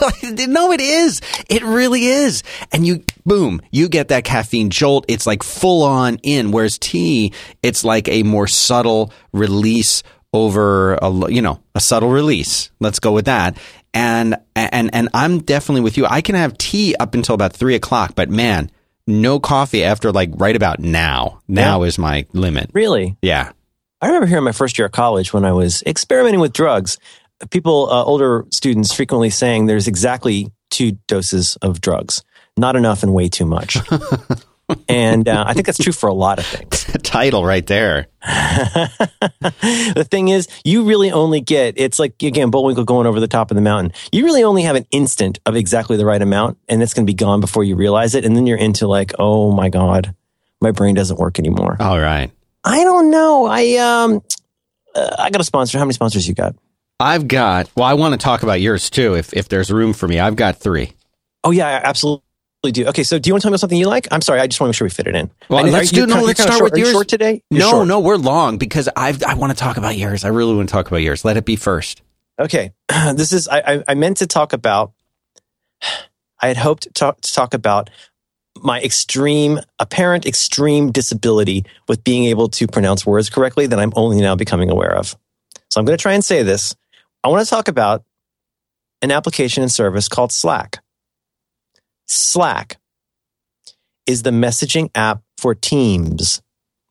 like- 0.00 0.48
no 0.48 0.70
it 0.70 0.80
is. 0.80 1.20
It 1.50 1.64
really 1.64 2.04
is. 2.04 2.44
And 2.72 2.86
you 2.86 3.02
boom 3.26 3.62
you 3.72 3.88
get 3.88 4.08
that 4.08 4.22
caffeine 4.22 4.70
jolt. 4.70 5.06
It's 5.08 5.26
like 5.26 5.42
full 5.42 5.82
on 5.82 6.18
in 6.22 6.52
whereas 6.52 6.78
tea 6.78 7.32
it's 7.64 7.82
like 7.82 8.06
a 8.08 8.22
more 8.22 8.46
subtle 8.46 9.12
release 9.32 10.04
over 10.32 10.94
a 11.02 11.10
you 11.32 11.42
know 11.42 11.60
a 11.74 11.80
subtle 11.80 12.10
release. 12.10 12.70
Let's 12.78 13.00
go 13.00 13.10
with 13.10 13.24
that. 13.24 13.58
And 13.92 14.36
and 14.54 14.94
and 14.94 15.08
i'm 15.14 15.40
definitely 15.40 15.80
with 15.80 15.96
you. 15.96 16.06
I 16.06 16.20
can 16.20 16.36
have 16.36 16.56
tea 16.58 16.94
up 17.00 17.14
until 17.14 17.34
about 17.34 17.54
three 17.54 17.74
o'clock 17.74 18.14
but 18.14 18.30
man 18.30 18.70
no 19.06 19.38
coffee 19.38 19.84
after 19.84 20.10
like 20.12 20.30
right 20.34 20.56
about 20.56 20.80
now 20.80 21.40
now 21.48 21.82
is 21.82 21.98
my 21.98 22.26
limit 22.32 22.70
Really? 22.72 23.16
yeah 23.22 23.52
I 24.00 24.06
remember 24.08 24.26
here 24.26 24.38
in 24.38 24.44
my 24.44 24.52
first 24.52 24.78
year 24.78 24.86
of 24.86 24.92
college 24.92 25.32
when 25.32 25.44
I 25.46 25.52
was 25.52 25.82
experimenting 25.86 26.38
with 26.40 26.52
drugs, 26.52 26.98
people, 27.50 27.88
uh, 27.90 28.04
older 28.04 28.44
students 28.52 28.92
frequently 28.92 29.30
saying 29.30 29.64
there's 29.64 29.88
exactly 29.88 30.52
two 30.68 30.92
doses 31.08 31.56
of 31.62 31.80
drugs, 31.80 32.22
not 32.58 32.76
enough 32.76 33.02
and 33.02 33.14
way 33.14 33.30
too 33.30 33.46
much. 33.46 33.78
and 34.88 35.28
uh, 35.28 35.44
I 35.46 35.54
think 35.54 35.66
that's 35.66 35.78
true 35.78 35.92
for 35.92 36.08
a 36.08 36.14
lot 36.14 36.38
of 36.38 36.46
things. 36.46 36.84
title 37.02 37.44
right 37.44 37.66
there 37.66 38.08
the 38.24 40.06
thing 40.10 40.28
is, 40.28 40.48
you 40.64 40.84
really 40.84 41.12
only 41.12 41.42
get, 41.42 41.74
it's 41.76 41.98
like, 41.98 42.22
again, 42.22 42.50
Bullwinkle 42.50 42.84
going 42.84 43.06
over 43.06 43.20
the 43.20 43.28
top 43.28 43.50
of 43.50 43.54
the 43.54 43.60
mountain. 43.60 43.92
You 44.12 44.24
really 44.24 44.42
only 44.42 44.62
have 44.62 44.76
an 44.76 44.86
instant 44.90 45.40
of 45.44 45.56
exactly 45.56 45.98
the 45.98 46.06
right 46.06 46.22
amount, 46.22 46.56
and 46.66 46.82
it's 46.82 46.94
going 46.94 47.06
to 47.06 47.10
be 47.10 47.14
gone 47.14 47.40
before 47.40 47.64
you 47.64 47.76
realize 47.76 48.14
it. 48.14 48.24
And 48.24 48.34
then 48.34 48.46
you're 48.46 48.56
into 48.56 48.86
like, 48.86 49.12
oh 49.18 49.52
my 49.52 49.68
God, 49.68 50.14
my 50.62 50.70
brain 50.70 50.94
doesn't 50.94 51.18
work 51.18 51.38
anymore. 51.38 51.76
all 51.80 52.00
right 52.00 52.30
I 52.64 52.82
don't 52.82 53.10
know. 53.10 53.44
I, 53.44 53.76
um, 53.76 54.22
uh, 54.94 55.16
I 55.18 55.28
got 55.28 55.42
a 55.42 55.44
sponsor. 55.44 55.76
How 55.76 55.84
many 55.84 55.92
sponsors 55.92 56.26
you 56.26 56.34
got? 56.34 56.56
I've 56.98 57.28
got. 57.28 57.68
Well, 57.76 57.84
I 57.84 57.92
want 57.92 58.12
to 58.12 58.18
talk 58.18 58.42
about 58.42 58.62
yours 58.62 58.88
too, 58.88 59.14
if 59.14 59.34
if 59.34 59.48
there's 59.48 59.70
room 59.70 59.92
for 59.92 60.08
me. 60.08 60.18
I've 60.18 60.36
got 60.36 60.56
three. 60.56 60.92
Oh 61.42 61.50
yeah, 61.50 61.80
absolutely 61.84 62.23
do. 62.72 62.86
Okay, 62.86 63.02
so 63.02 63.18
do 63.18 63.28
you 63.28 63.34
want 63.34 63.42
to 63.42 63.44
tell 63.44 63.50
me 63.50 63.54
about 63.54 63.60
something 63.60 63.78
you 63.78 63.88
like? 63.88 64.08
I'm 64.10 64.20
sorry, 64.22 64.40
I 64.40 64.46
just 64.46 64.60
want 64.60 64.68
to 64.68 64.70
make 64.70 64.76
sure 64.76 64.84
we 64.86 64.90
fit 64.90 65.06
it 65.06 65.14
in. 65.14 65.30
Well, 65.48 65.64
let's 65.64 65.90
do. 65.90 66.06
No, 66.06 66.14
kind 66.14 66.26
let's 66.26 66.38
you're 66.38 66.46
kind 66.46 66.48
of 66.50 66.54
start 66.54 66.58
short- 66.58 66.72
with 66.72 66.78
you 66.78 66.84
yours. 66.84 66.92
Short 66.92 67.08
today? 67.08 67.42
You're 67.50 67.60
No, 67.60 67.70
short. 67.70 67.88
no, 67.88 68.00
we're 68.00 68.16
long 68.16 68.58
because 68.58 68.88
I 68.96 69.16
I 69.26 69.34
want 69.34 69.52
to 69.52 69.56
talk 69.56 69.76
about 69.76 69.96
yours. 69.96 70.24
I 70.24 70.28
really 70.28 70.54
want 70.54 70.68
to 70.68 70.72
talk 70.72 70.86
about 70.88 70.98
yours. 70.98 71.24
Let 71.24 71.36
it 71.36 71.44
be 71.44 71.56
first. 71.56 72.02
Okay, 72.38 72.72
this 73.14 73.32
is 73.32 73.48
I, 73.48 73.58
I, 73.60 73.84
I 73.88 73.94
meant 73.94 74.18
to 74.18 74.26
talk 74.26 74.52
about. 74.52 74.92
I 76.40 76.48
had 76.48 76.56
hoped 76.58 76.82
to 76.82 76.90
talk, 76.90 77.20
to 77.22 77.32
talk 77.32 77.54
about 77.54 77.88
my 78.56 78.80
extreme, 78.82 79.60
apparent 79.78 80.26
extreme 80.26 80.92
disability 80.92 81.64
with 81.88 82.04
being 82.04 82.26
able 82.26 82.48
to 82.50 82.66
pronounce 82.66 83.06
words 83.06 83.30
correctly 83.30 83.66
that 83.66 83.78
I'm 83.78 83.92
only 83.96 84.20
now 84.20 84.36
becoming 84.36 84.68
aware 84.70 84.94
of. 84.94 85.16
So 85.70 85.80
I'm 85.80 85.86
going 85.86 85.96
to 85.96 86.02
try 86.02 86.12
and 86.12 86.22
say 86.24 86.42
this. 86.42 86.76
I 87.22 87.28
want 87.28 87.44
to 87.44 87.48
talk 87.48 87.68
about 87.68 88.04
an 89.00 89.10
application 89.10 89.62
and 89.62 89.72
service 89.72 90.08
called 90.08 90.32
Slack. 90.32 90.83
Slack 92.06 92.78
is 94.06 94.22
the 94.22 94.30
messaging 94.30 94.90
app 94.94 95.22
for 95.38 95.54
Teams. 95.54 96.42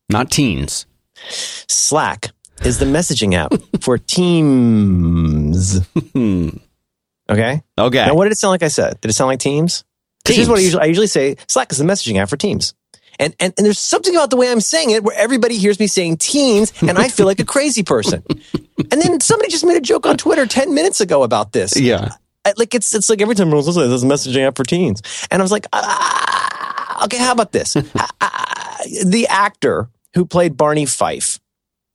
Not 0.10 0.32
teens. 0.32 0.86
Slack 1.28 2.32
is 2.64 2.80
the 2.80 2.86
messaging 2.86 3.34
app 3.34 3.54
for 3.82 3.98
Teams. 3.98 5.80
Okay. 7.32 7.64
Okay. 7.80 8.06
Now, 8.06 8.16
what 8.16 8.26
did 8.26 8.34
it 8.34 8.38
sound 8.38 8.52
like 8.52 8.64
I 8.64 8.68
said? 8.68 9.00
Did 9.00 9.10
it 9.10 9.14
sound 9.14 9.30
like 9.30 9.40
Teams? 9.40 9.86
'Cause 10.26 10.36
Here's 10.36 10.50
what 10.50 10.60
I 10.60 10.62
usually, 10.62 10.84
I 10.84 10.86
usually 10.88 11.08
say 11.08 11.38
Slack 11.48 11.72
is 11.72 11.78
the 11.78 11.86
messaging 11.86 12.18
app 12.18 12.28
for 12.30 12.36
Teams. 12.36 12.74
And, 13.18 13.34
and, 13.40 13.54
and 13.58 13.66
there's 13.66 13.80
something 13.80 14.14
about 14.14 14.30
the 14.30 14.36
way 14.36 14.52
I'm 14.52 14.60
saying 14.60 14.90
it 14.90 15.04
where 15.06 15.16
everybody 15.18 15.58
hears 15.58 15.80
me 15.80 15.88
saying 15.88 16.18
teens 16.18 16.74
and 16.82 16.98
I 16.98 17.08
feel 17.08 17.26
like 17.26 17.40
a 17.40 17.46
crazy 17.46 17.84
person. 17.84 18.24
And 18.92 19.02
then 19.02 19.20
somebody 19.22 19.50
just 19.50 19.64
made 19.66 19.78
a 19.78 19.82
joke 19.82 20.06
on 20.06 20.18
Twitter 20.18 20.46
10 20.46 20.74
minutes 20.74 21.00
ago 21.00 21.24
about 21.24 21.52
this. 21.54 21.80
yeah. 21.80 22.10
I, 22.46 22.54
like 22.58 22.76
it's, 22.76 22.94
it's 22.94 23.10
like 23.10 23.22
every 23.22 23.36
time 23.36 23.52
I 23.52 23.56
was 23.56 23.68
listening, 23.68 23.90
this 23.90 24.04
a 24.04 24.06
messaging 24.06 24.46
app 24.46 24.58
for 24.58 24.64
teens. 24.64 25.02
And 25.32 25.42
I 25.42 25.44
was 25.44 25.52
like, 25.52 25.66
ah, 25.74 27.06
okay, 27.06 27.18
how 27.18 27.32
about 27.32 27.52
this? 27.52 27.76
Ah, 28.22 28.78
the 29.06 29.28
actor 29.30 29.90
who 30.14 30.26
played 30.26 30.58
Barney 30.58 30.86
Fife 30.86 31.40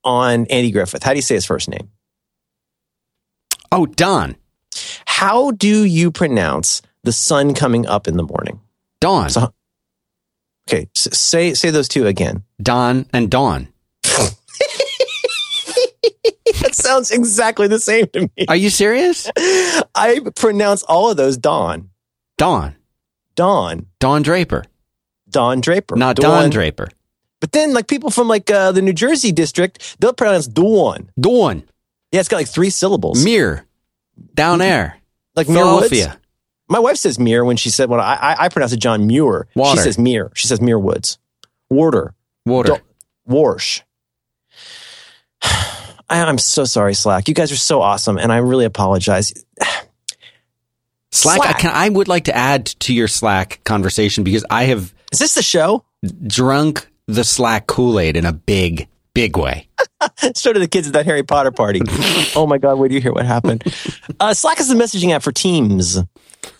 on 0.04 0.46
Andy 0.46 0.70
Griffith, 0.70 1.02
how 1.02 1.10
do 1.12 1.16
you 1.16 1.22
say 1.22 1.34
his 1.34 1.44
first 1.44 1.68
name? 1.68 1.90
Oh, 3.70 3.84
Don. 3.86 4.36
How 5.04 5.50
do 5.50 5.84
you 5.84 6.10
pronounce 6.10 6.80
the 7.02 7.12
sun 7.12 7.52
coming 7.54 7.86
up 7.86 8.08
in 8.08 8.16
the 8.16 8.22
morning? 8.22 8.60
Dawn. 9.00 9.28
So- 9.30 9.52
Okay, 10.68 10.88
say 10.94 11.54
say 11.54 11.70
those 11.70 11.88
two 11.88 12.06
again. 12.06 12.44
Don 12.62 13.06
and 13.14 13.30
Dawn. 13.30 13.68
That 16.62 16.74
sounds 16.74 17.10
exactly 17.10 17.68
the 17.68 17.78
same 17.78 18.06
to 18.08 18.22
me. 18.36 18.46
Are 18.48 18.56
you 18.56 18.70
serious? 18.70 19.30
I 19.94 20.20
pronounce 20.36 20.82
all 20.82 21.10
of 21.10 21.16
those 21.16 21.36
Dawn, 21.36 21.90
Dawn. 22.36 22.74
Dawn, 23.36 23.86
Dawn 24.00 24.22
Draper. 24.22 24.64
Dawn 25.30 25.60
Draper, 25.60 25.94
Not 25.96 26.16
Dawn. 26.16 26.42
Don 26.42 26.50
Draper. 26.50 26.88
But 27.40 27.52
then, 27.52 27.72
like 27.72 27.86
people 27.86 28.10
from 28.10 28.26
like 28.26 28.50
uh, 28.50 28.72
the 28.72 28.82
New 28.82 28.92
Jersey 28.92 29.30
district, 29.30 29.96
they'll 30.00 30.12
pronounce 30.12 30.46
Dawn. 30.48 31.10
Dawn. 31.20 31.62
Yeah, 32.10 32.20
it's 32.20 32.28
got 32.28 32.38
like 32.38 32.48
three 32.48 32.70
syllables. 32.70 33.22
Mir. 33.24 33.64
Down 34.34 34.58
there. 34.58 34.98
like 35.36 35.48
Muir 35.48 35.64
Woods. 35.66 35.88
Philadelphia. 35.90 36.20
My 36.68 36.80
wife 36.80 36.96
says 36.96 37.18
Muir 37.18 37.44
when 37.44 37.56
she 37.56 37.70
said 37.70 37.88
when 37.88 38.00
I 38.00 38.14
I, 38.14 38.36
I 38.44 38.48
pronounce 38.48 38.72
it 38.72 38.80
John 38.80 39.06
Muir. 39.06 39.46
Water. 39.54 39.76
She 39.78 39.84
says 39.84 39.98
Muir. 39.98 40.32
She 40.34 40.48
says 40.48 40.60
Muir 40.60 40.78
Woods. 40.78 41.18
Warder. 41.70 42.14
Water. 42.44 42.68
Don't- 42.68 42.82
Warsh. 43.28 43.82
I, 46.08 46.22
I'm 46.22 46.38
so 46.38 46.64
sorry, 46.64 46.94
Slack. 46.94 47.28
You 47.28 47.34
guys 47.34 47.52
are 47.52 47.56
so 47.56 47.82
awesome, 47.82 48.18
and 48.18 48.32
I 48.32 48.38
really 48.38 48.64
apologize. 48.64 49.32
Slack. 51.10 51.40
I, 51.40 51.52
can, 51.54 51.70
I 51.74 51.88
would 51.88 52.08
like 52.08 52.24
to 52.24 52.36
add 52.36 52.66
to 52.66 52.94
your 52.94 53.08
Slack 53.08 53.60
conversation 53.64 54.24
because 54.24 54.44
I 54.50 54.64
have 54.64 54.92
Is 55.10 55.18
this 55.18 55.34
the 55.34 55.42
show? 55.42 55.84
drunk 56.26 56.88
the 57.06 57.24
Slack 57.24 57.66
Kool 57.66 57.98
Aid 57.98 58.16
in 58.16 58.26
a 58.26 58.32
big, 58.32 58.88
big 59.14 59.36
way. 59.36 59.68
so 60.34 60.52
did 60.52 60.62
the 60.62 60.68
kids 60.68 60.86
at 60.86 60.92
that 60.92 61.06
Harry 61.06 61.22
Potter 61.22 61.50
party. 61.50 61.80
oh 62.36 62.46
my 62.46 62.58
God, 62.58 62.78
wait 62.78 62.88
do 62.88 62.94
you 62.94 63.00
hear 63.00 63.12
what 63.12 63.26
happened? 63.26 63.64
Uh, 64.20 64.34
Slack 64.34 64.60
is 64.60 64.68
the 64.68 64.74
messaging 64.74 65.12
app 65.12 65.22
for 65.22 65.32
Teams. 65.32 65.98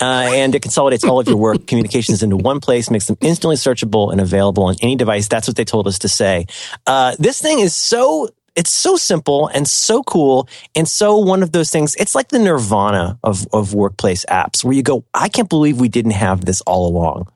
Uh, 0.01 0.31
and 0.33 0.55
it 0.55 0.63
consolidates 0.63 1.05
all 1.05 1.21
of 1.21 1.29
your 1.29 1.37
work 1.37 1.67
communications 1.67 2.23
into 2.23 2.37
one 2.37 2.61
place, 2.61 2.91
makes 2.91 3.07
them 3.07 3.17
instantly 3.21 3.57
searchable 3.57 4.13
and 4.13 4.21
available 4.21 4.65
on 4.65 4.77
any 4.81 4.97
device. 4.97 5.29
That's 5.29 5.49
what 5.49 5.57
they 5.57 5.65
told 5.65 5.87
us 5.87 6.01
to 6.01 6.09
say. 6.09 6.47
Uh, 6.87 7.17
this 7.19 7.41
thing 7.41 7.59
is 7.61 7.75
so, 7.75 8.29
it's 8.59 8.71
so 8.71 8.97
simple 8.97 9.47
and 9.55 9.69
so 9.69 10.03
cool 10.03 10.49
and 10.75 10.89
so 10.89 11.17
one 11.17 11.45
of 11.45 11.53
those 11.53 11.71
things. 11.71 11.95
It's 11.95 12.17
like 12.17 12.29
the 12.29 12.41
nirvana 12.41 13.17
of, 13.23 13.47
of 13.53 13.73
workplace 13.73 14.25
apps 14.29 14.65
where 14.65 14.75
you 14.75 14.83
go, 14.83 15.05
I 15.15 15.29
can't 15.29 15.49
believe 15.49 15.79
we 15.81 15.89
didn't 15.89 16.11
have 16.11 16.45
this 16.45 16.61
all 16.63 16.89
along. 16.89 17.29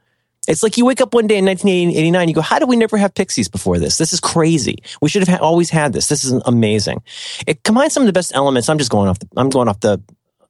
It's 0.49 0.65
like 0.65 0.77
you 0.77 0.85
wake 0.85 1.01
up 1.01 1.15
one 1.15 1.29
day 1.29 1.39
in 1.39 1.45
1989, 1.45 2.29
you 2.29 2.35
go, 2.35 2.41
how 2.41 2.59
did 2.59 2.69
we 2.69 2.75
never 2.75 2.97
have 2.97 3.15
Pixies 3.15 3.49
before 3.49 3.79
this? 3.79 3.99
This 3.99 4.13
is 4.13 4.19
crazy. 4.19 4.79
We 5.01 5.09
should 5.09 5.25
have 5.25 5.39
ha- 5.39 5.47
always 5.47 5.71
had 5.71 5.93
this. 5.93 6.09
This 6.09 6.25
is 6.25 6.33
amazing. 6.45 7.05
It 7.47 7.63
combines 7.63 7.93
some 7.93 8.03
of 8.03 8.09
the 8.09 8.13
best 8.13 8.35
elements. 8.35 8.69
I'm 8.69 8.79
just 8.79 8.91
going 8.91 9.09
off 9.09 9.21
the, 9.21 9.29
I'm 9.37 9.49
going 9.49 9.69
off 9.69 9.79
the 9.79 10.03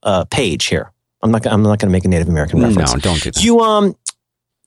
uh, 0.02 0.24
page 0.24 0.64
here. 0.64 0.90
I'm 1.22 1.30
not, 1.30 1.46
I'm 1.46 1.62
not 1.62 1.80
going 1.80 1.90
to 1.90 1.92
make 1.92 2.06
a 2.06 2.08
Native 2.08 2.28
American 2.28 2.62
reference. 2.62 2.94
No, 2.94 3.00
don't 3.00 3.22
do 3.22 3.30
that. 3.30 3.44
You, 3.44 3.60
um, 3.60 3.94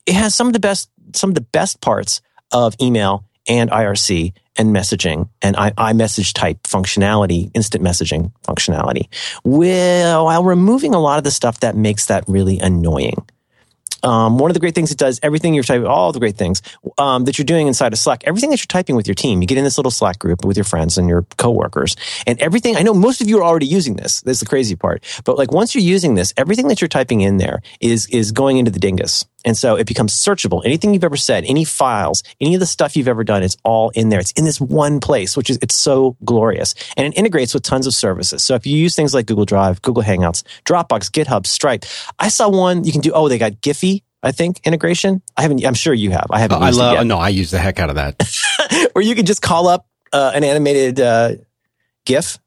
it 0.06 0.14
has 0.14 0.36
some 0.36 0.46
of 0.46 0.52
the 0.52 0.60
best, 0.60 0.88
some 1.16 1.30
of 1.30 1.34
the 1.34 1.40
best 1.40 1.80
parts 1.80 2.20
of 2.52 2.76
email 2.80 3.24
and 3.48 3.70
IRC 3.70 4.32
and 4.58 4.74
messaging 4.74 5.28
and 5.42 5.56
I, 5.56 5.70
iMessage 5.72 6.32
type 6.32 6.62
functionality, 6.64 7.50
instant 7.54 7.84
messaging 7.84 8.32
functionality, 8.42 9.08
Well 9.44 10.26
while 10.26 10.44
removing 10.44 10.94
a 10.94 11.00
lot 11.00 11.18
of 11.18 11.24
the 11.24 11.30
stuff 11.30 11.60
that 11.60 11.76
makes 11.76 12.06
that 12.06 12.24
really 12.28 12.58
annoying. 12.58 13.26
Um, 14.02 14.38
one 14.38 14.50
of 14.50 14.54
the 14.54 14.60
great 14.60 14.74
things 14.74 14.92
it 14.92 14.98
does, 14.98 15.18
everything 15.22 15.54
you're 15.54 15.64
typing, 15.64 15.86
all 15.86 16.12
the 16.12 16.20
great 16.20 16.36
things 16.36 16.62
um, 16.98 17.24
that 17.24 17.38
you're 17.38 17.44
doing 17.44 17.66
inside 17.66 17.92
of 17.92 17.98
Slack, 17.98 18.22
everything 18.24 18.50
that 18.50 18.60
you're 18.60 18.66
typing 18.66 18.94
with 18.94 19.08
your 19.08 19.14
team, 19.14 19.40
you 19.40 19.48
get 19.48 19.58
in 19.58 19.64
this 19.64 19.78
little 19.78 19.90
Slack 19.90 20.18
group 20.18 20.44
with 20.44 20.56
your 20.56 20.64
friends 20.64 20.96
and 20.96 21.08
your 21.08 21.22
coworkers, 21.38 21.96
and 22.26 22.40
everything. 22.40 22.76
I 22.76 22.82
know 22.82 22.94
most 22.94 23.20
of 23.20 23.28
you 23.28 23.38
are 23.38 23.44
already 23.44 23.66
using 23.66 23.96
this. 23.96 24.20
That's 24.20 24.40
the 24.40 24.46
crazy 24.46 24.76
part. 24.76 25.02
But 25.24 25.38
like 25.38 25.50
once 25.50 25.74
you're 25.74 25.82
using 25.82 26.14
this, 26.14 26.32
everything 26.36 26.68
that 26.68 26.80
you're 26.80 26.88
typing 26.88 27.22
in 27.22 27.38
there 27.38 27.62
is 27.80 28.06
is 28.08 28.32
going 28.32 28.58
into 28.58 28.70
the 28.70 28.78
dingus. 28.78 29.24
And 29.46 29.56
so 29.56 29.76
it 29.76 29.86
becomes 29.86 30.12
searchable. 30.12 30.60
Anything 30.64 30.92
you've 30.92 31.04
ever 31.04 31.16
said, 31.16 31.44
any 31.46 31.64
files, 31.64 32.22
any 32.40 32.54
of 32.54 32.60
the 32.60 32.66
stuff 32.66 32.96
you've 32.96 33.08
ever 33.08 33.24
done, 33.24 33.42
it's 33.42 33.56
all 33.64 33.90
in 33.90 34.10
there. 34.10 34.20
It's 34.20 34.32
in 34.32 34.44
this 34.44 34.60
one 34.60 35.00
place, 35.00 35.36
which 35.36 35.48
is, 35.48 35.58
it's 35.62 35.74
so 35.74 36.16
glorious. 36.24 36.74
And 36.96 37.06
it 37.06 37.16
integrates 37.16 37.54
with 37.54 37.62
tons 37.62 37.86
of 37.86 37.94
services. 37.94 38.44
So 38.44 38.54
if 38.56 38.66
you 38.66 38.76
use 38.76 38.94
things 38.94 39.14
like 39.14 39.26
Google 39.26 39.46
Drive, 39.46 39.80
Google 39.80 40.02
Hangouts, 40.02 40.42
Dropbox, 40.64 41.10
GitHub, 41.10 41.46
Stripe, 41.46 41.84
I 42.18 42.28
saw 42.28 42.48
one 42.50 42.84
you 42.84 42.92
can 42.92 43.00
do, 43.00 43.12
oh, 43.12 43.28
they 43.28 43.38
got 43.38 43.52
Giphy. 43.52 44.02
I 44.22 44.32
think 44.32 44.60
integration. 44.64 45.22
I 45.36 45.42
haven't. 45.42 45.64
I'm 45.64 45.74
sure 45.74 45.94
you 45.94 46.10
have. 46.10 46.26
I 46.30 46.40
haven't. 46.40 46.60
Oh, 46.60 46.64
I 46.64 46.70
love. 46.70 47.06
No, 47.06 47.16
I 47.16 47.28
use 47.28 47.52
the 47.52 47.58
heck 47.58 47.78
out 47.78 47.90
of 47.90 47.96
that. 47.96 48.20
Where 48.92 49.04
you 49.04 49.14
can 49.14 49.24
just 49.24 49.40
call 49.40 49.68
up 49.68 49.86
uh, 50.12 50.32
an 50.34 50.42
animated 50.42 50.98
uh, 50.98 51.32
GIF 52.04 52.38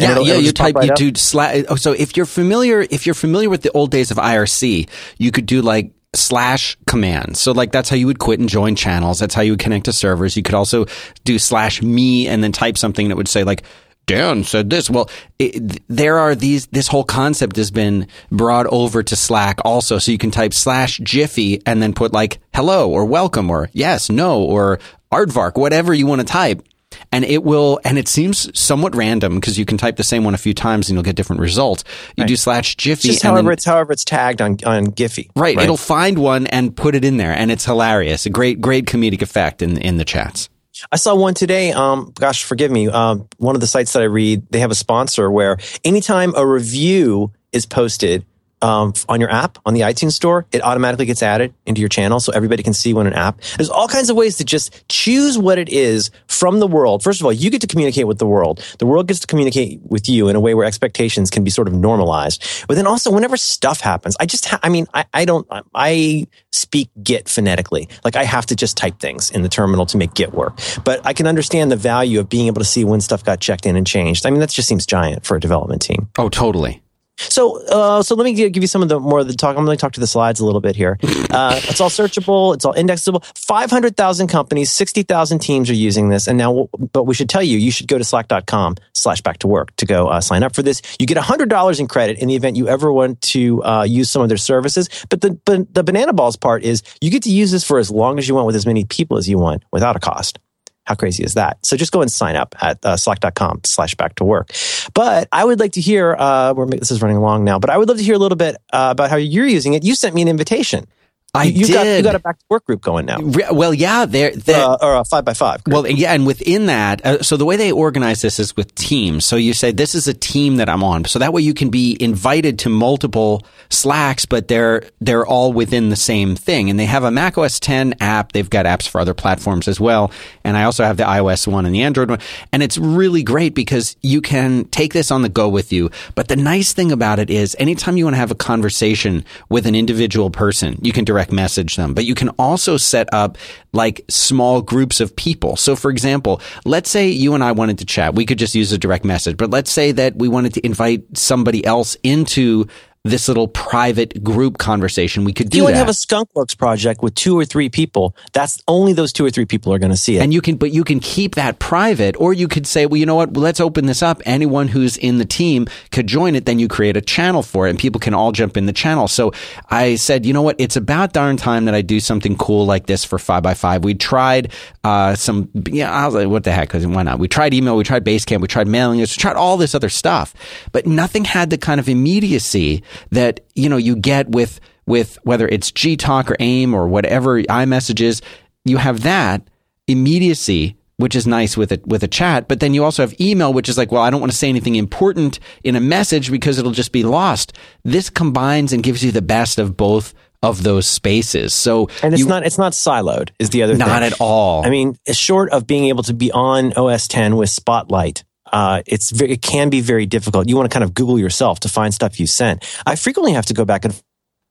yeah, 0.00 0.12
it'll, 0.12 0.26
yeah. 0.26 0.32
It'll 0.34 0.44
you 0.44 0.52
type, 0.52 0.74
right 0.74 0.86
you 0.86 0.92
up. 0.92 0.98
do 0.98 1.14
slash. 1.14 1.64
Oh, 1.68 1.76
so 1.76 1.92
if 1.92 2.16
you're 2.16 2.26
familiar, 2.26 2.80
if 2.80 3.06
you're 3.06 3.14
familiar 3.14 3.50
with 3.50 3.62
the 3.62 3.70
old 3.72 3.90
days 3.90 4.10
of 4.10 4.16
IRC, 4.16 4.88
you 5.18 5.30
could 5.30 5.46
do 5.46 5.62
like 5.62 5.92
slash 6.14 6.76
command. 6.86 7.36
So 7.36 7.52
like 7.52 7.72
that's 7.72 7.88
how 7.88 7.96
you 7.96 8.06
would 8.06 8.18
quit 8.18 8.40
and 8.40 8.48
join 8.48 8.74
channels. 8.74 9.18
That's 9.18 9.34
how 9.34 9.42
you 9.42 9.52
would 9.52 9.60
connect 9.60 9.84
to 9.84 9.92
servers. 9.92 10.36
You 10.36 10.42
could 10.42 10.54
also 10.54 10.86
do 11.24 11.38
slash 11.38 11.82
me 11.82 12.26
and 12.28 12.42
then 12.42 12.52
type 12.52 12.76
something 12.76 13.08
that 13.08 13.16
would 13.16 13.28
say 13.28 13.44
like, 13.44 13.62
Dan 14.06 14.42
said 14.42 14.70
this. 14.70 14.90
Well, 14.90 15.08
it, 15.38 15.82
there 15.86 16.18
are 16.18 16.34
these, 16.34 16.66
this 16.68 16.88
whole 16.88 17.04
concept 17.04 17.54
has 17.56 17.70
been 17.70 18.08
brought 18.32 18.66
over 18.66 19.04
to 19.04 19.14
Slack 19.14 19.60
also. 19.64 19.98
So 19.98 20.10
you 20.10 20.18
can 20.18 20.32
type 20.32 20.52
slash 20.52 20.98
Giphy 20.98 21.62
and 21.64 21.80
then 21.80 21.92
put 21.92 22.12
like 22.12 22.40
hello 22.52 22.90
or 22.90 23.04
welcome 23.04 23.48
or 23.50 23.70
yes, 23.72 24.10
no, 24.10 24.42
or 24.42 24.80
aardvark, 25.12 25.56
whatever 25.56 25.94
you 25.94 26.08
want 26.08 26.22
to 26.22 26.26
type 26.26 26.66
and 27.12 27.24
it 27.24 27.42
will, 27.42 27.80
and 27.84 27.98
it 27.98 28.08
seems 28.08 28.58
somewhat 28.58 28.94
random 28.94 29.36
because 29.36 29.58
you 29.58 29.64
can 29.64 29.78
type 29.78 29.96
the 29.96 30.04
same 30.04 30.24
one 30.24 30.34
a 30.34 30.38
few 30.38 30.54
times 30.54 30.88
and 30.88 30.96
you'll 30.96 31.02
get 31.02 31.16
different 31.16 31.40
results. 31.40 31.84
You 32.16 32.22
right. 32.22 32.28
do 32.28 32.36
slash 32.36 32.76
Giphy. 32.76 33.02
Just 33.02 33.22
however 33.22 33.48
then, 33.48 33.52
it's 33.52 33.64
however 33.64 33.92
it's 33.92 34.04
tagged 34.04 34.40
on 34.40 34.58
on 34.64 34.88
Giphy. 34.88 35.30
Right, 35.36 35.56
right, 35.56 35.64
It'll 35.64 35.76
find 35.76 36.18
one 36.18 36.46
and 36.46 36.76
put 36.76 36.94
it 36.94 37.04
in 37.04 37.16
there, 37.16 37.32
and 37.32 37.50
it's 37.50 37.64
hilarious. 37.64 38.26
A 38.26 38.30
great 38.30 38.60
great 38.60 38.86
comedic 38.86 39.22
effect 39.22 39.62
in 39.62 39.78
in 39.78 39.96
the 39.96 40.04
chats. 40.04 40.48
I 40.90 40.96
saw 40.96 41.14
one 41.14 41.34
today. 41.34 41.72
Um, 41.72 42.12
gosh, 42.18 42.44
forgive 42.44 42.70
me. 42.70 42.88
Um, 42.88 43.28
one 43.38 43.54
of 43.54 43.60
the 43.60 43.66
sites 43.66 43.92
that 43.92 44.02
I 44.02 44.06
read, 44.06 44.46
they 44.50 44.60
have 44.60 44.70
a 44.70 44.76
sponsor 44.76 45.30
where 45.30 45.58
anytime 45.84 46.34
a 46.36 46.46
review 46.46 47.32
is 47.52 47.66
posted 47.66 48.24
um, 48.62 48.92
on 49.08 49.20
your 49.20 49.30
app 49.30 49.58
on 49.64 49.74
the 49.74 49.80
iTunes 49.80 50.12
store, 50.12 50.46
it 50.52 50.62
automatically 50.62 51.06
gets 51.06 51.22
added 51.22 51.54
into 51.66 51.80
your 51.80 51.88
channel 51.88 52.20
so 52.20 52.32
everybody 52.32 52.62
can 52.62 52.74
see 52.74 52.92
when 52.94 53.06
an 53.06 53.14
app. 53.14 53.40
There's 53.56 53.70
all 53.70 53.88
kinds 53.88 54.10
of 54.10 54.16
ways 54.16 54.36
to 54.38 54.44
just 54.44 54.86
choose 54.88 55.38
what 55.38 55.58
it 55.58 55.68
is 55.68 56.10
from 56.26 56.60
the 56.60 56.66
world. 56.66 57.02
First 57.02 57.20
of 57.20 57.26
all, 57.26 57.32
you 57.32 57.50
get 57.50 57.60
to 57.62 57.66
communicate 57.66 58.06
with 58.06 58.18
the 58.18 58.26
world. 58.26 58.64
The 58.78 58.86
world 58.86 59.08
gets 59.08 59.20
to 59.20 59.26
communicate 59.26 59.80
with 59.82 60.08
you 60.08 60.28
in 60.28 60.36
a 60.36 60.40
way 60.40 60.54
where 60.54 60.66
expectations 60.66 61.30
can 61.30 61.44
be 61.44 61.50
sort 61.50 61.68
of 61.68 61.74
normalized. 61.74 62.44
But 62.68 62.74
then 62.74 62.86
also, 62.86 63.10
whenever 63.10 63.36
stuff 63.36 63.80
happens, 63.80 64.16
I 64.20 64.26
just, 64.26 64.46
ha- 64.46 64.60
I 64.62 64.68
mean, 64.68 64.86
I, 64.92 65.04
I 65.12 65.24
don't, 65.24 65.46
I 65.74 66.26
speak 66.52 66.90
Git 67.02 67.28
phonetically. 67.28 67.88
Like 68.04 68.16
I 68.16 68.24
have 68.24 68.46
to 68.46 68.56
just 68.56 68.76
type 68.76 68.98
things 68.98 69.30
in 69.30 69.42
the 69.42 69.48
terminal 69.48 69.86
to 69.86 69.96
make 69.96 70.14
Git 70.14 70.32
work. 70.32 70.58
But 70.84 71.04
I 71.06 71.12
can 71.12 71.26
understand 71.26 71.70
the 71.70 71.76
value 71.76 72.20
of 72.20 72.28
being 72.28 72.46
able 72.46 72.60
to 72.60 72.66
see 72.66 72.84
when 72.84 73.00
stuff 73.00 73.24
got 73.24 73.40
checked 73.40 73.66
in 73.66 73.76
and 73.76 73.86
changed. 73.86 74.26
I 74.26 74.30
mean, 74.30 74.40
that 74.40 74.50
just 74.50 74.68
seems 74.68 74.86
giant 74.86 75.24
for 75.24 75.36
a 75.36 75.40
development 75.40 75.82
team. 75.82 76.08
Oh, 76.18 76.28
totally. 76.28 76.82
So, 77.28 77.64
uh, 77.66 78.02
so 78.02 78.14
let 78.14 78.24
me 78.24 78.32
give 78.32 78.62
you 78.62 78.66
some 78.66 78.82
of 78.82 78.88
the 78.88 78.98
more 78.98 79.20
of 79.20 79.26
the 79.26 79.34
talk. 79.34 79.56
I'm 79.56 79.64
going 79.64 79.76
to 79.76 79.80
talk 79.80 79.92
to 79.92 80.00
the 80.00 80.06
slides 80.06 80.40
a 80.40 80.46
little 80.46 80.60
bit 80.60 80.76
here. 80.76 80.98
Uh, 81.30 81.60
it's 81.64 81.80
all 81.80 81.90
searchable. 81.90 82.54
It's 82.54 82.64
all 82.64 82.72
indexable. 82.72 83.20
500,000 83.34 84.28
companies, 84.28 84.72
60,000 84.72 85.38
teams 85.38 85.68
are 85.70 85.74
using 85.74 86.08
this. 86.08 86.26
And 86.26 86.38
now, 86.38 86.68
but 86.92 87.04
we 87.04 87.14
should 87.14 87.28
tell 87.28 87.42
you, 87.42 87.58
you 87.58 87.70
should 87.70 87.88
go 87.88 87.98
to 87.98 88.04
slack.com 88.04 88.76
slash 88.94 89.20
back 89.20 89.38
to 89.38 89.46
work 89.46 89.74
to 89.76 89.86
go 89.86 90.08
uh, 90.08 90.20
sign 90.20 90.42
up 90.42 90.54
for 90.54 90.62
this. 90.62 90.82
You 90.98 91.06
get 91.06 91.18
$100 91.18 91.80
in 91.80 91.88
credit 91.88 92.18
in 92.18 92.28
the 92.28 92.36
event 92.36 92.56
you 92.56 92.68
ever 92.68 92.92
want 92.92 93.20
to 93.22 93.62
uh, 93.64 93.82
use 93.84 94.10
some 94.10 94.22
of 94.22 94.28
their 94.28 94.38
services. 94.38 94.88
But 95.08 95.20
the, 95.20 95.32
but 95.44 95.72
the 95.74 95.82
banana 95.82 96.12
balls 96.12 96.36
part 96.36 96.62
is 96.62 96.82
you 97.00 97.10
get 97.10 97.22
to 97.24 97.30
use 97.30 97.50
this 97.50 97.64
for 97.64 97.78
as 97.78 97.90
long 97.90 98.18
as 98.18 98.28
you 98.28 98.34
want 98.34 98.46
with 98.46 98.56
as 98.56 98.66
many 98.66 98.84
people 98.84 99.16
as 99.16 99.28
you 99.28 99.38
want 99.38 99.64
without 99.72 99.96
a 99.96 100.00
cost. 100.00 100.38
How 100.84 100.94
crazy 100.94 101.22
is 101.22 101.34
that? 101.34 101.64
So 101.64 101.76
just 101.76 101.92
go 101.92 102.02
and 102.02 102.10
sign 102.10 102.36
up 102.36 102.54
at 102.60 102.84
uh, 102.84 102.96
slack.com 102.96 103.60
slash 103.64 103.94
back 103.94 104.16
to 104.16 104.24
work. 104.24 104.50
But 104.94 105.28
I 105.30 105.44
would 105.44 105.60
like 105.60 105.72
to 105.72 105.80
hear, 105.80 106.16
uh, 106.18 106.52
this 106.66 106.90
is 106.90 107.02
running 107.02 107.16
along 107.16 107.44
now, 107.44 107.58
but 107.58 107.70
I 107.70 107.78
would 107.78 107.88
love 107.88 107.98
to 107.98 108.02
hear 108.02 108.14
a 108.14 108.18
little 108.18 108.36
bit 108.36 108.56
uh, 108.72 108.88
about 108.90 109.10
how 109.10 109.16
you're 109.16 109.46
using 109.46 109.74
it. 109.74 109.84
You 109.84 109.94
sent 109.94 110.14
me 110.14 110.22
an 110.22 110.28
invitation. 110.28 110.86
I 111.34 111.44
you, 111.44 111.60
you 111.60 111.66
did. 111.66 111.74
Got, 111.74 111.86
you 111.86 112.02
got 112.02 112.14
a 112.14 112.18
back 112.18 112.38
to 112.38 112.44
work 112.48 112.64
group 112.64 112.80
going 112.80 113.06
now. 113.06 113.18
Well, 113.52 113.72
yeah, 113.72 114.04
they're, 114.04 114.34
they're 114.34 114.64
uh, 114.64 114.76
or 114.80 114.96
a 114.96 115.04
five 115.04 115.24
by 115.24 115.34
five. 115.34 115.62
Group. 115.62 115.74
Well, 115.74 115.86
yeah, 115.86 116.12
and 116.12 116.26
within 116.26 116.66
that, 116.66 117.04
uh, 117.06 117.22
so 117.22 117.36
the 117.36 117.44
way 117.44 117.56
they 117.56 117.70
organize 117.70 118.20
this 118.20 118.40
is 118.40 118.56
with 118.56 118.74
teams. 118.74 119.24
So 119.24 119.36
you 119.36 119.54
say 119.54 119.70
this 119.70 119.94
is 119.94 120.08
a 120.08 120.14
team 120.14 120.56
that 120.56 120.68
I'm 120.68 120.82
on. 120.82 121.04
So 121.04 121.18
that 121.18 121.32
way 121.32 121.42
you 121.42 121.54
can 121.54 121.70
be 121.70 121.96
invited 122.00 122.58
to 122.60 122.68
multiple 122.68 123.44
Slacks, 123.68 124.26
but 124.26 124.48
they're 124.48 124.82
they're 125.00 125.24
all 125.24 125.52
within 125.52 125.90
the 125.90 125.96
same 125.96 126.34
thing. 126.34 126.70
And 126.70 126.78
they 126.78 126.86
have 126.86 127.04
a 127.04 127.10
Mac 127.10 127.38
OS 127.38 127.60
10 127.60 127.94
app. 128.00 128.32
They've 128.32 128.50
got 128.50 128.66
apps 128.66 128.88
for 128.88 129.00
other 129.00 129.14
platforms 129.14 129.68
as 129.68 129.78
well. 129.78 130.10
And 130.42 130.56
I 130.56 130.64
also 130.64 130.82
have 130.82 130.96
the 130.96 131.04
iOS 131.04 131.46
one 131.46 131.66
and 131.66 131.74
the 131.74 131.82
Android 131.82 132.10
one. 132.10 132.18
And 132.52 132.62
it's 132.64 132.76
really 132.76 133.22
great 133.22 133.54
because 133.54 133.96
you 134.02 134.20
can 134.20 134.64
take 134.66 134.92
this 134.92 135.12
on 135.12 135.22
the 135.22 135.28
go 135.28 135.48
with 135.48 135.72
you. 135.72 135.90
But 136.16 136.26
the 136.26 136.34
nice 136.34 136.72
thing 136.72 136.90
about 136.90 137.20
it 137.20 137.30
is, 137.30 137.54
anytime 137.60 137.96
you 137.96 138.04
want 138.04 138.14
to 138.14 138.20
have 138.20 138.32
a 138.32 138.36
conversation 138.36 139.24
with 139.48 139.66
an 139.66 139.76
individual 139.76 140.30
person, 140.30 140.76
you 140.82 140.92
can 140.92 141.04
direct 141.04 141.19
message 141.28 141.76
them 141.76 141.94
but 141.94 142.06
you 142.06 142.14
can 142.14 142.30
also 142.30 142.78
set 142.78 143.12
up 143.12 143.36
like 143.72 144.04
small 144.08 144.62
groups 144.62 145.00
of 145.00 145.14
people. 145.14 145.56
So 145.56 145.76
for 145.76 145.90
example, 145.90 146.40
let's 146.64 146.90
say 146.90 147.08
you 147.08 147.34
and 147.34 147.44
I 147.44 147.52
wanted 147.52 147.78
to 147.78 147.84
chat. 147.84 148.14
We 148.14 148.26
could 148.26 148.38
just 148.38 148.54
use 148.54 148.72
a 148.72 148.78
direct 148.78 149.04
message, 149.04 149.36
but 149.36 149.50
let's 149.50 149.70
say 149.70 149.92
that 149.92 150.16
we 150.16 150.28
wanted 150.28 150.54
to 150.54 150.66
invite 150.66 151.02
somebody 151.16 151.64
else 151.64 151.96
into 152.02 152.66
this 153.04 153.28
little 153.28 153.48
private 153.48 154.22
group 154.22 154.58
conversation. 154.58 155.24
We 155.24 155.32
could 155.32 155.48
do 155.48 155.58
you 155.58 155.66
that. 155.66 155.74
have 155.74 155.88
a 155.88 155.92
Skunkworks 155.92 156.56
project 156.56 157.02
with 157.02 157.14
two 157.14 157.38
or 157.38 157.46
three 157.46 157.70
people. 157.70 158.14
That's 158.34 158.62
only 158.68 158.92
those 158.92 159.10
two 159.10 159.24
or 159.24 159.30
three 159.30 159.46
people 159.46 159.72
are 159.72 159.78
going 159.78 159.90
to 159.90 159.96
see 159.96 160.18
it. 160.18 160.22
And 160.22 160.34
you 160.34 160.42
can, 160.42 160.56
but 160.56 160.70
you 160.70 160.84
can 160.84 161.00
keep 161.00 161.34
that 161.36 161.58
private, 161.58 162.14
or 162.20 162.34
you 162.34 162.46
could 162.46 162.66
say, 162.66 162.84
well, 162.84 162.98
you 162.98 163.06
know 163.06 163.14
what? 163.14 163.34
Let's 163.34 163.58
open 163.58 163.86
this 163.86 164.02
up. 164.02 164.20
Anyone 164.26 164.68
who's 164.68 164.98
in 164.98 165.16
the 165.16 165.24
team 165.24 165.66
could 165.92 166.06
join 166.06 166.34
it. 166.34 166.44
Then 166.44 166.58
you 166.58 166.68
create 166.68 166.94
a 166.94 167.00
channel 167.00 167.42
for 167.42 167.66
it, 167.66 167.70
and 167.70 167.78
people 167.78 168.00
can 168.00 168.12
all 168.12 168.32
jump 168.32 168.58
in 168.58 168.66
the 168.66 168.72
channel. 168.72 169.08
So 169.08 169.32
I 169.70 169.94
said, 169.94 170.26
you 170.26 170.34
know 170.34 170.42
what? 170.42 170.56
It's 170.58 170.76
about 170.76 171.14
darn 171.14 171.38
time 171.38 171.64
that 171.64 171.74
I 171.74 171.80
do 171.80 172.00
something 172.00 172.36
cool 172.36 172.66
like 172.66 172.84
this 172.84 173.02
for 173.02 173.18
five 173.18 173.42
by 173.42 173.54
five. 173.54 173.82
We 173.82 173.94
tried 173.94 174.52
uh, 174.84 175.14
some, 175.14 175.48
yeah, 175.70 175.90
I 175.90 176.04
was 176.04 176.14
like, 176.14 176.28
what 176.28 176.44
the 176.44 176.52
heck? 176.52 176.68
Because 176.68 176.86
why 176.86 177.02
not? 177.02 177.18
We 177.18 177.28
tried 177.28 177.54
email, 177.54 177.78
we 177.78 177.84
tried 177.84 178.04
Basecamp, 178.04 178.42
we 178.42 178.48
tried 178.48 178.68
mailing 178.68 178.98
lists, 178.98 179.16
we 179.16 179.22
tried 179.22 179.36
all 179.36 179.56
this 179.56 179.74
other 179.74 179.88
stuff, 179.88 180.34
but 180.72 180.86
nothing 180.86 181.24
had 181.24 181.48
the 181.48 181.58
kind 181.58 181.80
of 181.80 181.88
immediacy 181.88 182.82
that, 183.10 183.40
you 183.54 183.68
know, 183.68 183.76
you 183.76 183.96
get 183.96 184.28
with, 184.30 184.60
with 184.86 185.18
whether 185.22 185.48
it's 185.48 185.70
G 185.70 185.96
Talk 185.96 186.30
or 186.30 186.36
AIM 186.40 186.74
or 186.74 186.88
whatever 186.88 187.42
iMessages, 187.42 188.22
you 188.64 188.76
have 188.76 189.02
that 189.02 189.42
immediacy 189.86 190.76
which 191.00 191.16
is 191.16 191.26
nice 191.26 191.56
with 191.56 191.72
it 191.72 191.86
with 191.86 192.02
a 192.02 192.08
chat. 192.08 192.46
But 192.46 192.60
then 192.60 192.74
you 192.74 192.84
also 192.84 193.02
have 193.02 193.18
email, 193.20 193.52
which 193.52 193.68
is 193.68 193.78
like, 193.78 193.90
well, 193.90 194.02
I 194.02 194.10
don't 194.10 194.20
want 194.20 194.32
to 194.32 194.38
say 194.38 194.48
anything 194.48 194.74
important 194.74 195.40
in 195.64 195.74
a 195.74 195.80
message 195.80 196.30
because 196.30 196.58
it'll 196.58 196.72
just 196.72 196.92
be 196.92 197.02
lost. 197.02 197.56
This 197.84 198.10
combines 198.10 198.72
and 198.72 198.82
gives 198.82 199.02
you 199.02 199.10
the 199.10 199.22
best 199.22 199.58
of 199.58 199.76
both 199.76 200.12
of 200.42 200.62
those 200.62 200.86
spaces. 200.86 201.52
So 201.52 201.88
and 202.02 202.14
it's 202.14 202.22
you, 202.22 202.28
not 202.28 202.44
it's 202.44 202.58
not 202.58 202.72
siloed 202.72 203.30
is 203.38 203.50
the 203.50 203.62
other 203.62 203.76
not 203.76 204.02
thing. 204.02 204.12
at 204.12 204.20
all. 204.20 204.64
I 204.64 204.70
mean, 204.70 204.96
short 205.10 205.50
of 205.50 205.66
being 205.66 205.86
able 205.86 206.02
to 206.04 206.14
be 206.14 206.30
on 206.32 206.72
OS 206.74 207.08
10 207.08 207.36
with 207.36 207.50
Spotlight 207.50 208.24
uh, 208.52 208.82
it's 208.86 209.10
very, 209.10 209.32
it 209.32 209.42
can 209.42 209.70
be 209.70 209.80
very 209.80 210.06
difficult. 210.06 210.48
You 210.48 210.56
want 210.56 210.70
to 210.70 210.74
kind 210.74 210.84
of 210.84 210.94
Google 210.94 211.18
yourself 211.18 211.60
to 211.60 211.68
find 211.68 211.94
stuff 211.94 212.20
you 212.20 212.26
sent. 212.26 212.64
I 212.86 212.96
frequently 212.96 213.32
have 213.32 213.46
to 213.46 213.54
go 213.54 213.64
back 213.64 213.84
and 213.84 214.00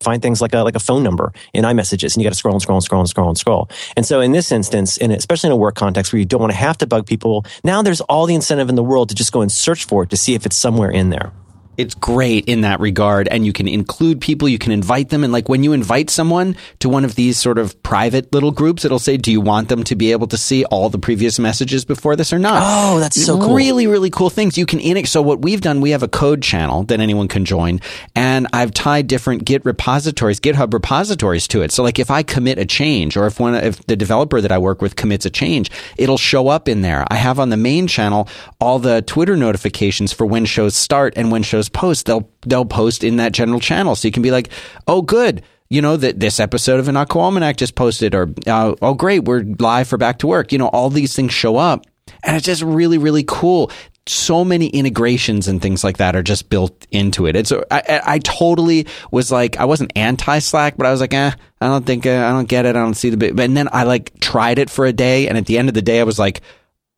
find 0.01 0.21
things 0.21 0.41
like 0.41 0.53
a 0.53 0.59
like 0.59 0.75
a 0.75 0.79
phone 0.79 1.03
number 1.03 1.33
in 1.53 1.65
iMessages, 1.65 2.15
and 2.15 2.21
you 2.21 2.25
got 2.25 2.33
to 2.33 2.39
scroll 2.39 2.55
and 2.55 2.61
scroll 2.61 2.77
and 2.77 2.83
scroll 2.83 3.01
and 3.01 3.09
scroll 3.09 3.29
and 3.29 3.37
scroll. 3.37 3.69
And 3.97 4.05
so, 4.05 4.21
in 4.21 4.31
this 4.31 4.51
instance, 4.51 4.97
and 4.97 5.11
especially 5.11 5.49
in 5.49 5.53
a 5.53 5.57
work 5.57 5.75
context 5.75 6.13
where 6.13 6.19
you 6.19 6.25
don't 6.25 6.41
want 6.41 6.51
to 6.51 6.57
have 6.57 6.77
to 6.79 6.87
bug 6.87 7.05
people, 7.05 7.45
now 7.63 7.81
there's 7.81 8.01
all 8.01 8.25
the 8.25 8.35
incentive 8.35 8.69
in 8.69 8.75
the 8.75 8.83
world 8.83 9.09
to 9.09 9.15
just 9.15 9.31
go 9.31 9.41
and 9.41 9.51
search 9.51 9.85
for 9.85 10.03
it 10.03 10.09
to 10.09 10.17
see 10.17 10.35
if 10.35 10.45
it's 10.45 10.55
somewhere 10.55 10.89
in 10.89 11.09
there. 11.09 11.31
It's 11.79 11.95
great 11.95 12.45
in 12.45 12.61
that 12.61 12.81
regard. 12.81 13.29
And 13.29 13.45
you 13.45 13.53
can 13.53 13.67
include 13.67 14.19
people, 14.19 14.49
you 14.49 14.59
can 14.59 14.73
invite 14.73 15.09
them. 15.09 15.23
And 15.23 15.31
like 15.31 15.47
when 15.47 15.63
you 15.63 15.71
invite 15.71 16.09
someone 16.09 16.57
to 16.79 16.89
one 16.89 17.05
of 17.05 17.15
these 17.15 17.37
sort 17.37 17.57
of 17.57 17.81
private 17.83 18.33
little 18.33 18.51
groups, 18.51 18.83
it'll 18.83 18.99
say, 18.99 19.15
do 19.15 19.31
you 19.31 19.39
want 19.39 19.69
them 19.69 19.85
to 19.85 19.95
be 19.95 20.11
able 20.11 20.27
to 20.27 20.37
see 20.37 20.65
all 20.65 20.89
the 20.89 20.99
previous 20.99 21.39
messages 21.39 21.85
before 21.85 22.17
this 22.17 22.33
or 22.33 22.39
not? 22.39 22.61
Oh, 22.61 22.99
that's 22.99 23.23
so 23.23 23.39
cool. 23.39 23.55
Really, 23.55 23.87
really 23.87 24.09
cool 24.09 24.29
things. 24.29 24.57
You 24.57 24.65
can 24.65 25.05
So 25.05 25.21
what 25.21 25.41
we've 25.41 25.61
done, 25.61 25.79
we 25.79 25.91
have 25.91 26.03
a 26.03 26.09
code 26.09 26.41
channel 26.41 26.83
that 26.83 26.99
anyone 26.99 27.29
can 27.29 27.45
join. 27.45 27.79
And 28.13 28.47
I've 28.51 28.73
tied 28.73 29.07
different 29.07 29.45
Git 29.45 29.63
repositories, 29.63 30.41
GitHub 30.41 30.73
repositories 30.73 31.47
to 31.47 31.61
it. 31.61 31.71
So 31.71 31.81
like 31.81 31.97
if 31.97 32.11
I 32.11 32.23
commit 32.23 32.59
a 32.59 32.65
change 32.65 33.15
or 33.15 33.25
if 33.25 33.39
one, 33.39 33.55
if 33.55 33.85
the 33.85 33.95
developer 33.95 34.41
that 34.41 34.51
I 34.51 34.57
work 34.57 34.81
with 34.81 34.97
commits 34.97 35.25
a 35.25 35.29
change, 35.29 35.71
it'll 35.97 36.17
show 36.17 36.49
up 36.49 36.67
in 36.67 36.81
there. 36.81 37.05
I 37.07 37.15
have 37.15 37.39
on 37.39 37.51
the 37.51 37.57
main 37.57 37.87
channel 37.87 38.27
all 38.59 38.79
the 38.79 39.01
Twitter 39.01 39.37
notifications 39.37 40.11
for 40.11 40.25
when 40.25 40.43
shows 40.43 40.75
start 40.75 41.13
and 41.15 41.31
when 41.31 41.41
shows 41.41 41.68
post, 41.69 42.05
they'll 42.05 42.29
they'll 42.41 42.65
post 42.65 43.03
in 43.03 43.17
that 43.17 43.31
general 43.31 43.59
channel, 43.59 43.95
so 43.95 44.07
you 44.07 44.11
can 44.11 44.23
be 44.23 44.31
like, 44.31 44.49
"Oh, 44.87 45.01
good." 45.01 45.43
You 45.71 45.83
know 45.83 45.97
that 45.97 46.19
this 46.19 46.39
episode 46.39 46.79
of 46.79 46.87
an 46.87 46.97
Almanac 46.97 47.57
just 47.57 47.75
posted, 47.75 48.15
or 48.15 48.33
uh, 48.47 48.73
oh, 48.81 48.95
great, 48.95 49.25
we're 49.25 49.43
live 49.59 49.87
for 49.87 49.97
back 49.97 50.19
to 50.19 50.27
work. 50.27 50.51
You 50.51 50.57
know, 50.57 50.67
all 50.67 50.89
these 50.89 51.15
things 51.15 51.31
show 51.31 51.57
up, 51.57 51.85
and 52.23 52.35
it's 52.35 52.45
just 52.45 52.63
really, 52.63 52.97
really 52.97 53.23
cool 53.23 53.69
so 54.09 54.43
many 54.43 54.67
integrations 54.67 55.47
and 55.47 55.61
things 55.61 55.83
like 55.83 55.97
that 55.97 56.15
are 56.15 56.23
just 56.23 56.49
built 56.49 56.87
into 56.91 57.27
it. 57.27 57.35
It's 57.35 57.51
I, 57.51 58.01
I 58.03 58.19
totally 58.19 58.87
was 59.11 59.31
like 59.31 59.57
I 59.57 59.65
wasn't 59.65 59.91
anti 59.95 60.39
Slack, 60.39 60.77
but 60.77 60.87
I 60.87 60.91
was 60.91 60.99
like, 60.99 61.13
eh, 61.13 61.31
I 61.61 61.67
don't 61.67 61.85
think 61.85 62.05
uh, 62.05 62.25
I 62.27 62.31
don't 62.31 62.49
get 62.49 62.65
it. 62.65 62.69
I 62.69 62.79
don't 62.79 62.95
see 62.95 63.11
the 63.11 63.17
bit. 63.17 63.39
And 63.39 63.55
then 63.55 63.69
I 63.71 63.83
like 63.83 64.19
tried 64.19 64.57
it 64.57 64.69
for 64.69 64.85
a 64.85 64.93
day, 64.93 65.27
and 65.27 65.37
at 65.37 65.45
the 65.45 65.57
end 65.57 65.69
of 65.69 65.75
the 65.75 65.81
day, 65.81 65.99
I 65.99 66.03
was 66.03 66.17
like, 66.17 66.41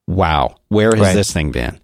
wow, 0.07 0.55
where 0.69 0.91
has 0.91 1.01
right. 1.01 1.13
this 1.13 1.31
thing 1.31 1.51
been? 1.51 1.80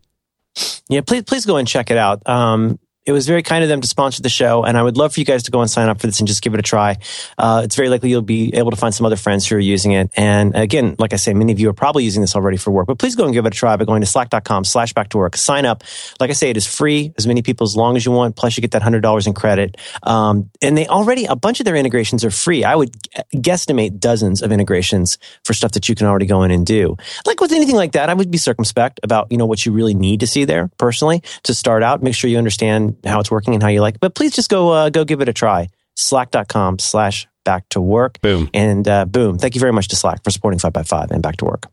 Yeah, 0.89 1.01
please 1.01 1.23
please 1.23 1.45
go 1.45 1.57
and 1.57 1.67
check 1.67 1.91
it 1.91 1.97
out. 1.97 2.27
Um, 2.27 2.79
it 3.07 3.13
was 3.13 3.25
very 3.25 3.41
kind 3.41 3.63
of 3.63 3.69
them 3.69 3.79
to 3.79 3.87
sponsor 3.87 4.21
the 4.21 4.29
show, 4.29 4.65
and 4.65 4.77
I 4.77 4.83
would 4.83 4.97
love 4.97 5.13
for 5.13 5.21
you 5.21 5.25
guys 5.25 5.43
to 5.43 5.51
go 5.51 5.61
and 5.61 5.71
sign 5.71 5.87
up 5.87 6.01
for 6.01 6.07
this 6.07 6.19
and 6.19 6.27
just 6.27 6.41
give 6.41 6.53
it 6.53 6.59
a 6.59 6.63
try. 6.63 6.97
Uh, 7.37 7.61
it's 7.63 7.77
very 7.77 7.87
likely 7.87 8.09
you'll 8.09 8.21
be 8.21 8.53
able 8.53 8.69
to 8.69 8.75
find 8.75 8.93
some 8.93 9.05
other 9.05 9.15
friends 9.15 9.47
who 9.47 9.55
are 9.55 9.59
using 9.59 9.93
it. 9.93 10.11
And 10.17 10.53
again, 10.53 10.97
like 10.99 11.13
I 11.13 11.15
say, 11.15 11.33
many 11.33 11.53
of 11.53 11.59
you 11.59 11.69
are 11.69 11.73
probably 11.73 12.03
using 12.03 12.19
this 12.19 12.35
already 12.35 12.57
for 12.57 12.71
work, 12.71 12.85
but 12.85 12.99
please 12.99 13.15
go 13.15 13.23
and 13.23 13.33
give 13.33 13.45
it 13.45 13.53
a 13.53 13.57
try 13.57 13.77
by 13.77 13.85
going 13.85 14.01
to 14.01 14.07
slack.com 14.07 14.65
slash 14.65 14.91
back 14.91 15.07
to 15.09 15.17
work. 15.17 15.37
Sign 15.37 15.65
up. 15.65 15.85
Like 16.19 16.31
I 16.31 16.33
say, 16.33 16.49
it 16.49 16.57
is 16.57 16.67
free, 16.67 17.13
as 17.17 17.25
many 17.25 17.41
people 17.41 17.63
as 17.63 17.77
long 17.77 17.95
as 17.95 18.05
you 18.05 18.11
want, 18.11 18.35
plus 18.35 18.57
you 18.57 18.61
get 18.61 18.71
that 18.71 18.81
$100 18.81 19.25
in 19.25 19.33
credit. 19.33 19.77
Um, 20.03 20.49
and 20.61 20.77
they 20.77 20.85
already, 20.87 21.25
a 21.25 21.37
bunch 21.37 21.61
of 21.61 21.65
their 21.65 21.77
integrations 21.77 22.25
are 22.25 22.31
free. 22.31 22.65
I 22.65 22.75
would 22.75 22.91
guesstimate 23.33 24.01
dozens 24.01 24.41
of 24.41 24.51
integrations 24.51 25.17
for 25.45 25.53
stuff 25.53 25.71
that 25.71 25.87
you 25.87 25.95
can 25.95 26.07
already 26.07 26.25
go 26.25 26.43
in 26.43 26.51
and 26.51 26.65
do. 26.65 26.97
Like 27.25 27.39
with 27.39 27.53
anything 27.53 27.75
like 27.75 27.93
that, 27.93 28.09
I 28.09 28.13
would 28.13 28.31
be 28.31 28.37
circumspect 28.37 28.99
about, 29.01 29.31
you 29.31 29.37
know, 29.37 29.45
what 29.45 29.65
you 29.65 29.71
really 29.71 29.93
need 29.93 30.19
to 30.19 30.27
see 30.27 30.43
there 30.43 30.69
personally 30.77 31.23
to 31.43 31.53
start 31.53 31.83
out. 31.83 32.03
Make 32.03 32.13
sure 32.13 32.29
you 32.29 32.37
understand 32.37 32.96
how 33.05 33.19
it's 33.19 33.31
working 33.31 33.53
and 33.53 33.63
how 33.63 33.69
you 33.69 33.81
like 33.81 33.95
it. 33.95 34.01
But 34.01 34.15
please 34.15 34.35
just 34.35 34.49
go 34.49 34.69
uh, 34.69 34.89
go 34.89 35.05
give 35.05 35.21
it 35.21 35.29
a 35.29 35.33
try. 35.33 35.69
Slack.com 35.95 36.79
slash 36.79 37.27
back 37.43 37.67
to 37.69 37.81
work. 37.81 38.21
Boom. 38.21 38.49
And 38.53 38.87
uh, 38.87 39.05
boom. 39.05 39.37
Thank 39.37 39.55
you 39.55 39.61
very 39.61 39.73
much 39.73 39.87
to 39.87 39.95
Slack 39.95 40.23
for 40.23 40.29
supporting 40.29 40.59
5 40.59 40.71
by 40.71 40.83
5 40.83 41.11
and 41.11 41.23
back 41.23 41.37
to 41.37 41.45
work. 41.45 41.65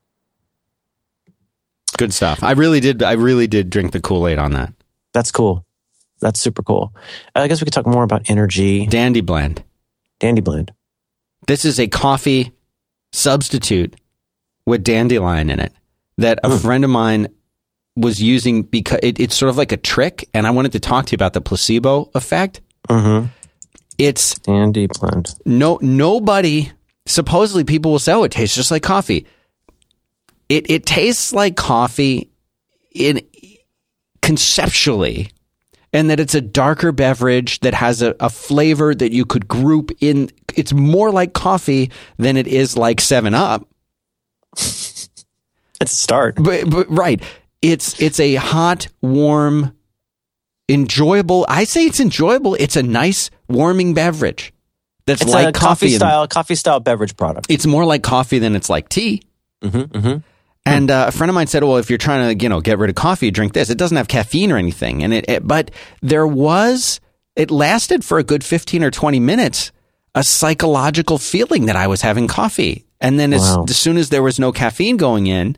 Good 1.99 2.15
stuff. 2.15 2.43
I 2.43 2.53
really 2.53 2.81
did 2.81 3.03
I 3.03 3.13
really 3.13 3.47
did 3.47 3.71
drink 3.71 3.93
the 3.93 4.01
Kool-Aid 4.01 4.39
on 4.39 4.53
that. 4.53 4.73
That's 5.13 5.31
cool. 5.31 5.65
That's 6.21 6.41
super 6.41 6.63
cool. 6.63 6.95
I 7.35 7.47
guess 7.49 7.61
we 7.61 7.67
could 7.67 7.73
talk 7.73 7.87
more 7.87 8.03
about 8.03 8.31
energy. 8.31 8.87
Dandy 8.87 9.21
blend. 9.21 9.63
Dandy 10.21 10.41
blend. 10.41 10.73
This 11.47 11.65
is 11.65 11.79
a 11.79 11.87
coffee 11.87 12.53
substitute 13.13 13.95
with 14.67 14.83
dandelion 14.83 15.51
in 15.51 15.61
it 15.61 15.73
that 16.19 16.39
a 16.43 16.49
mm. 16.49 16.63
friend 16.63 16.85
of 16.85 16.91
mine 16.91 17.29
was 17.97 18.21
using 18.21 18.63
because 18.63 19.01
it, 19.03 19.21
it's 19.21 19.37
sort 19.37 19.51
of 19.51 19.57
like 19.57 19.73
a 19.73 19.77
trick, 19.77 20.29
and 20.35 20.47
I 20.47 20.51
wanted 20.51 20.73
to 20.73 20.81
talk 20.81 21.07
to 21.07 21.13
you 21.13 21.17
about 21.17 21.33
the 21.33 21.41
placebo 21.41 22.11
effect. 22.15 22.61
Mm-hmm. 22.89 23.27
It's 23.99 24.39
Andy 24.49 24.87
blend. 24.87 25.35
No, 25.45 25.79
nobody. 25.81 26.73
Supposedly, 27.07 27.65
people 27.65 27.93
will 27.93 27.99
say, 27.99 28.13
"Oh, 28.13 28.25
it 28.25 28.33
tastes 28.33 28.57
just 28.57 28.71
like 28.71 28.83
coffee." 28.83 29.27
It 30.49 30.71
it 30.71 30.87
tastes 30.87 31.33
like 31.33 31.57
coffee 31.57 32.31
in 32.93 33.21
conceptually, 34.23 35.31
and 35.93 36.11
that 36.11 36.19
it's 36.19 36.35
a 36.35 36.41
darker 36.41 36.91
beverage 36.93 37.61
that 37.61 37.75
has 37.75 38.03
a, 38.03 38.17
a 38.19 38.29
flavor 38.29 38.95
that 38.95 39.13
you 39.13 39.25
could 39.25 39.47
group 39.47 39.93
in. 40.01 40.31
It's 40.57 40.73
more 40.73 41.11
like 41.13 41.33
coffee 41.33 41.91
than 42.17 42.37
it 42.37 42.47
is 42.47 42.77
like 42.77 43.01
Seven 43.01 43.35
Up. 43.35 43.69
it's 44.57 45.09
a 45.81 45.87
start, 45.87 46.37
but, 46.37 46.69
but 46.69 46.91
right 46.91 47.23
it's 47.65 47.99
it's 48.01 48.21
a 48.21 48.35
hot, 48.35 48.89
warm, 49.01 49.75
enjoyable. 50.69 51.47
I 51.49 51.65
say 51.65 51.87
it's 51.87 51.99
enjoyable. 51.99 52.55
It's 52.57 52.77
a 52.77 52.83
nice, 52.83 53.31
warming 53.49 53.95
beverage. 53.95 54.53
That's 55.07 55.23
it's 55.23 55.33
like 55.33 55.55
coffee, 55.55 55.87
coffee 55.87 55.97
style, 55.97 56.29
coffee 56.29 56.55
style 56.55 56.81
beverage 56.81 57.17
product. 57.17 57.47
It's 57.49 57.67
more 57.67 57.87
like 57.87 58.03
coffee 58.03 58.39
than 58.39 58.55
it's 58.55 58.69
like 58.69 58.91
tea. 58.91 59.23
Mm-hmm, 59.63 59.97
mm-hmm. 59.97 60.19
And 60.67 60.91
uh, 60.91 61.07
a 61.09 61.13
friend 61.13 61.31
of 61.31 61.35
mine 61.35 61.47
said, 61.47 61.65
"Well, 61.65 61.79
if 61.79 61.89
you're 61.89 61.99
trying 61.99 62.37
to, 62.37 62.43
you 62.43 62.51
know, 62.51 62.61
get 62.61 62.79
rid 62.79 62.91
of 62.91 62.97
coffee, 62.97 63.31
drink 63.31 63.55
this. 63.55 63.71
It 63.71 63.79
doesn't 63.79 63.97
have 63.97 64.09
caffeine 64.09 64.53
or 64.53 64.59
anything." 64.59 65.03
And 65.03 65.15
it, 65.15 65.25
it 65.29 65.47
but 65.47 65.71
there 66.03 66.27
was, 66.27 67.01
it 67.35 67.51
lasted 67.51 68.05
for 68.05 68.19
a 68.19 68.23
good 68.23 68.45
fifteen 68.45 68.85
or 68.85 68.91
twenty 68.91 69.21
minutes, 69.21 69.73
a 70.15 70.23
psychological 70.23 71.17
feeling 71.17 71.67
that 71.67 71.77
I 71.77 71.87
was 71.87 72.03
having 72.03 72.29
coffee. 72.29 72.85
And 73.01 73.19
then 73.19 73.31
wow. 73.33 73.65
as, 73.65 73.71
as 73.71 73.79
soon 73.79 73.97
as 73.97 74.11
there 74.11 74.23
was 74.23 74.39
no 74.39 74.53
caffeine 74.53 74.97
going 74.97 75.27
in, 75.27 75.57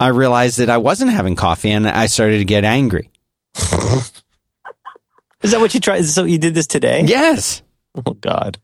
I 0.00 0.08
realized 0.08 0.58
that 0.58 0.70
I 0.70 0.78
wasn't 0.78 1.10
having 1.10 1.34
coffee 1.34 1.70
and 1.70 1.88
I 1.88 2.06
started 2.06 2.38
to 2.38 2.44
get 2.44 2.64
angry. 2.64 3.10
Is 5.42 5.52
that 5.52 5.60
what 5.60 5.74
you 5.74 5.80
tried? 5.80 6.04
So 6.04 6.24
you 6.24 6.38
did 6.38 6.54
this 6.54 6.66
today? 6.66 7.02
Yes. 7.04 7.62
Oh 8.06 8.14
God. 8.14 8.58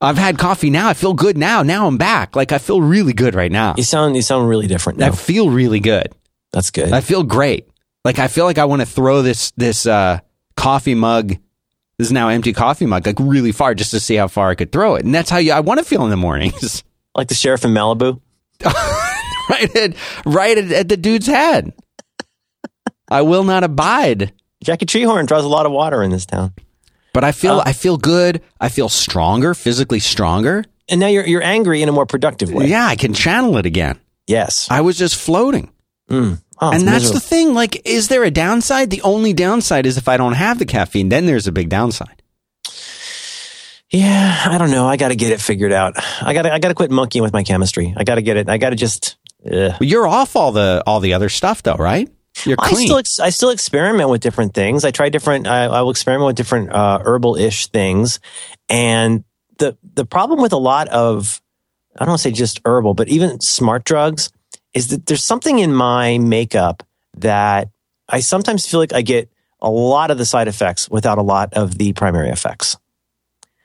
I've 0.00 0.18
had 0.18 0.38
coffee 0.38 0.70
now. 0.70 0.88
I 0.88 0.94
feel 0.94 1.14
good 1.14 1.38
now. 1.38 1.62
Now 1.62 1.86
I'm 1.86 1.96
back. 1.96 2.36
Like 2.36 2.52
I 2.52 2.58
feel 2.58 2.80
really 2.80 3.12
good 3.12 3.34
right 3.34 3.50
now. 3.50 3.74
You 3.76 3.82
sound 3.82 4.14
you 4.14 4.22
sound 4.22 4.48
really 4.48 4.66
different 4.66 4.98
now. 4.98 5.08
I 5.08 5.10
feel 5.12 5.50
really 5.50 5.80
good. 5.80 6.12
That's 6.52 6.70
good. 6.70 6.92
I 6.92 7.00
feel 7.00 7.22
great. 7.22 7.68
Like 8.04 8.18
I 8.18 8.28
feel 8.28 8.44
like 8.44 8.58
I 8.58 8.66
want 8.66 8.82
to 8.82 8.86
throw 8.86 9.22
this 9.22 9.52
this 9.52 9.86
uh, 9.86 10.20
coffee 10.56 10.94
mug, 10.94 11.30
this 11.98 12.08
is 12.08 12.12
now 12.12 12.28
empty 12.28 12.52
coffee 12.52 12.86
mug, 12.86 13.06
like 13.06 13.18
really 13.18 13.52
far 13.52 13.74
just 13.74 13.90
to 13.92 14.00
see 14.00 14.16
how 14.16 14.28
far 14.28 14.50
I 14.50 14.54
could 14.54 14.70
throw 14.70 14.96
it. 14.96 15.04
And 15.04 15.14
that's 15.14 15.30
how 15.30 15.38
you 15.38 15.52
I 15.52 15.60
want 15.60 15.78
to 15.78 15.84
feel 15.84 16.04
in 16.04 16.10
the 16.10 16.16
mornings. 16.16 16.84
Like 17.14 17.28
the 17.28 17.34
sheriff 17.34 17.64
in 17.64 17.70
Malibu. 17.70 18.20
right 19.50 19.76
at 19.76 19.96
right 20.24 20.58
at, 20.58 20.72
at 20.72 20.88
the 20.88 20.96
dude's 20.96 21.26
head. 21.26 21.72
I 23.08 23.22
will 23.22 23.44
not 23.44 23.64
abide. 23.64 24.32
Jackie 24.64 24.86
Treehorn 24.86 25.26
draws 25.26 25.44
a 25.44 25.48
lot 25.48 25.66
of 25.66 25.72
water 25.72 26.02
in 26.02 26.10
this 26.10 26.26
town. 26.26 26.54
But 27.12 27.24
I 27.24 27.32
feel 27.32 27.60
uh, 27.60 27.64
I 27.66 27.72
feel 27.72 27.96
good. 27.96 28.42
I 28.60 28.68
feel 28.68 28.88
stronger, 28.88 29.54
physically 29.54 30.00
stronger. 30.00 30.64
And 30.88 31.00
now 31.00 31.06
you're 31.06 31.26
you're 31.26 31.42
angry 31.42 31.82
in 31.82 31.88
a 31.88 31.92
more 31.92 32.06
productive 32.06 32.52
way. 32.52 32.66
Yeah, 32.66 32.86
I 32.86 32.96
can 32.96 33.14
channel 33.14 33.56
it 33.58 33.66
again. 33.66 33.98
Yes. 34.26 34.68
I 34.70 34.80
was 34.80 34.98
just 34.98 35.16
floating. 35.16 35.70
Mm. 36.10 36.42
Oh, 36.58 36.72
and 36.72 36.82
that's 36.82 37.04
miserable. 37.04 37.14
the 37.14 37.20
thing. 37.20 37.54
Like, 37.54 37.86
is 37.86 38.08
there 38.08 38.24
a 38.24 38.30
downside? 38.30 38.90
The 38.90 39.02
only 39.02 39.32
downside 39.32 39.86
is 39.86 39.98
if 39.98 40.08
I 40.08 40.16
don't 40.16 40.32
have 40.32 40.58
the 40.58 40.64
caffeine, 40.64 41.08
then 41.08 41.26
there's 41.26 41.46
a 41.46 41.52
big 41.52 41.68
downside. 41.68 42.22
Yeah, 43.90 44.44
I 44.46 44.58
don't 44.58 44.70
know. 44.70 44.86
I 44.86 44.96
got 44.96 45.08
to 45.08 45.16
get 45.16 45.32
it 45.32 45.40
figured 45.40 45.72
out. 45.72 45.94
I 46.20 46.34
got 46.34 46.42
to 46.42 46.52
I 46.52 46.58
got 46.58 46.68
to 46.68 46.74
quit 46.74 46.90
monkeying 46.90 47.22
with 47.22 47.32
my 47.32 47.44
chemistry. 47.44 47.94
I 47.96 48.04
got 48.04 48.16
to 48.16 48.22
get 48.22 48.36
it. 48.36 48.48
I 48.48 48.58
got 48.58 48.70
to 48.70 48.76
just 48.76 49.16
you're 49.44 50.06
off 50.06 50.36
all 50.36 50.52
the 50.52 50.82
all 50.86 51.00
the 51.00 51.14
other 51.14 51.28
stuff 51.28 51.62
though, 51.62 51.76
right? 51.76 52.08
You're 52.44 52.56
clean. 52.56 52.92
I 52.92 53.02
still 53.02 53.24
I 53.24 53.30
still 53.30 53.50
experiment 53.50 54.10
with 54.10 54.20
different 54.20 54.54
things. 54.54 54.84
I 54.84 54.90
try 54.90 55.08
different. 55.08 55.46
I, 55.46 55.64
I 55.64 55.82
will 55.82 55.90
experiment 55.90 56.26
with 56.26 56.36
different 56.36 56.72
uh, 56.72 57.00
herbal 57.02 57.36
ish 57.36 57.68
things, 57.68 58.20
and 58.68 59.24
the 59.58 59.76
the 59.94 60.04
problem 60.04 60.40
with 60.40 60.52
a 60.52 60.58
lot 60.58 60.88
of 60.88 61.40
I 61.96 62.00
don't 62.00 62.10
want 62.10 62.20
to 62.20 62.28
say 62.28 62.32
just 62.32 62.60
herbal, 62.64 62.94
but 62.94 63.08
even 63.08 63.40
smart 63.40 63.84
drugs 63.84 64.30
is 64.74 64.88
that 64.88 65.06
there's 65.06 65.24
something 65.24 65.58
in 65.58 65.74
my 65.74 66.18
makeup 66.18 66.82
that 67.16 67.70
I 68.08 68.20
sometimes 68.20 68.66
feel 68.66 68.80
like 68.80 68.92
I 68.92 69.02
get 69.02 69.30
a 69.60 69.70
lot 69.70 70.10
of 70.10 70.18
the 70.18 70.26
side 70.26 70.48
effects 70.48 70.88
without 70.90 71.18
a 71.18 71.22
lot 71.22 71.54
of 71.54 71.78
the 71.78 71.94
primary 71.94 72.28
effects. 72.28 72.76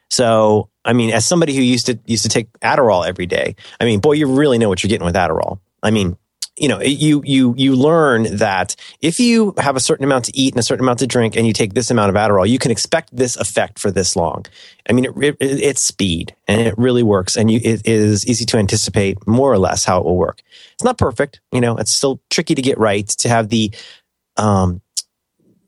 So, 0.09 0.69
I 0.83 0.93
mean, 0.93 1.11
as 1.11 1.25
somebody 1.25 1.55
who 1.55 1.61
used 1.61 1.85
to 1.87 1.99
used 2.05 2.23
to 2.23 2.29
take 2.29 2.51
Adderall 2.59 3.07
every 3.07 3.25
day, 3.25 3.55
I 3.79 3.85
mean, 3.85 3.99
boy, 3.99 4.13
you 4.13 4.27
really 4.27 4.57
know 4.57 4.69
what 4.69 4.83
you're 4.83 4.89
getting 4.89 5.05
with 5.05 5.15
Adderall. 5.15 5.59
I 5.83 5.91
mean, 5.91 6.17
you 6.57 6.67
know, 6.67 6.81
you 6.81 7.21
you 7.25 7.55
you 7.57 7.75
learn 7.75 8.37
that 8.37 8.75
if 8.99 9.19
you 9.19 9.53
have 9.57 9.75
a 9.75 9.79
certain 9.79 10.03
amount 10.03 10.25
to 10.25 10.37
eat 10.37 10.53
and 10.53 10.59
a 10.59 10.63
certain 10.63 10.83
amount 10.83 10.99
to 10.99 11.07
drink, 11.07 11.35
and 11.35 11.47
you 11.47 11.53
take 11.53 11.73
this 11.73 11.89
amount 11.91 12.09
of 12.09 12.15
Adderall, 12.15 12.47
you 12.47 12.59
can 12.59 12.71
expect 12.71 13.15
this 13.15 13.35
effect 13.37 13.79
for 13.79 13.89
this 13.89 14.15
long. 14.15 14.45
I 14.89 14.93
mean, 14.93 15.05
it, 15.05 15.11
it, 15.15 15.37
it's 15.39 15.83
speed, 15.83 16.35
and 16.47 16.61
it 16.61 16.77
really 16.77 17.03
works, 17.03 17.37
and 17.37 17.49
you, 17.49 17.59
it 17.63 17.87
is 17.87 18.27
easy 18.27 18.45
to 18.45 18.57
anticipate 18.57 19.25
more 19.25 19.51
or 19.51 19.57
less 19.57 19.85
how 19.85 19.99
it 19.99 20.05
will 20.05 20.17
work. 20.17 20.41
It's 20.73 20.83
not 20.83 20.97
perfect, 20.97 21.39
you 21.51 21.61
know. 21.61 21.77
It's 21.77 21.91
still 21.91 22.21
tricky 22.29 22.55
to 22.55 22.61
get 22.61 22.77
right 22.77 23.07
to 23.07 23.29
have 23.29 23.49
the 23.49 23.71
um 24.37 24.81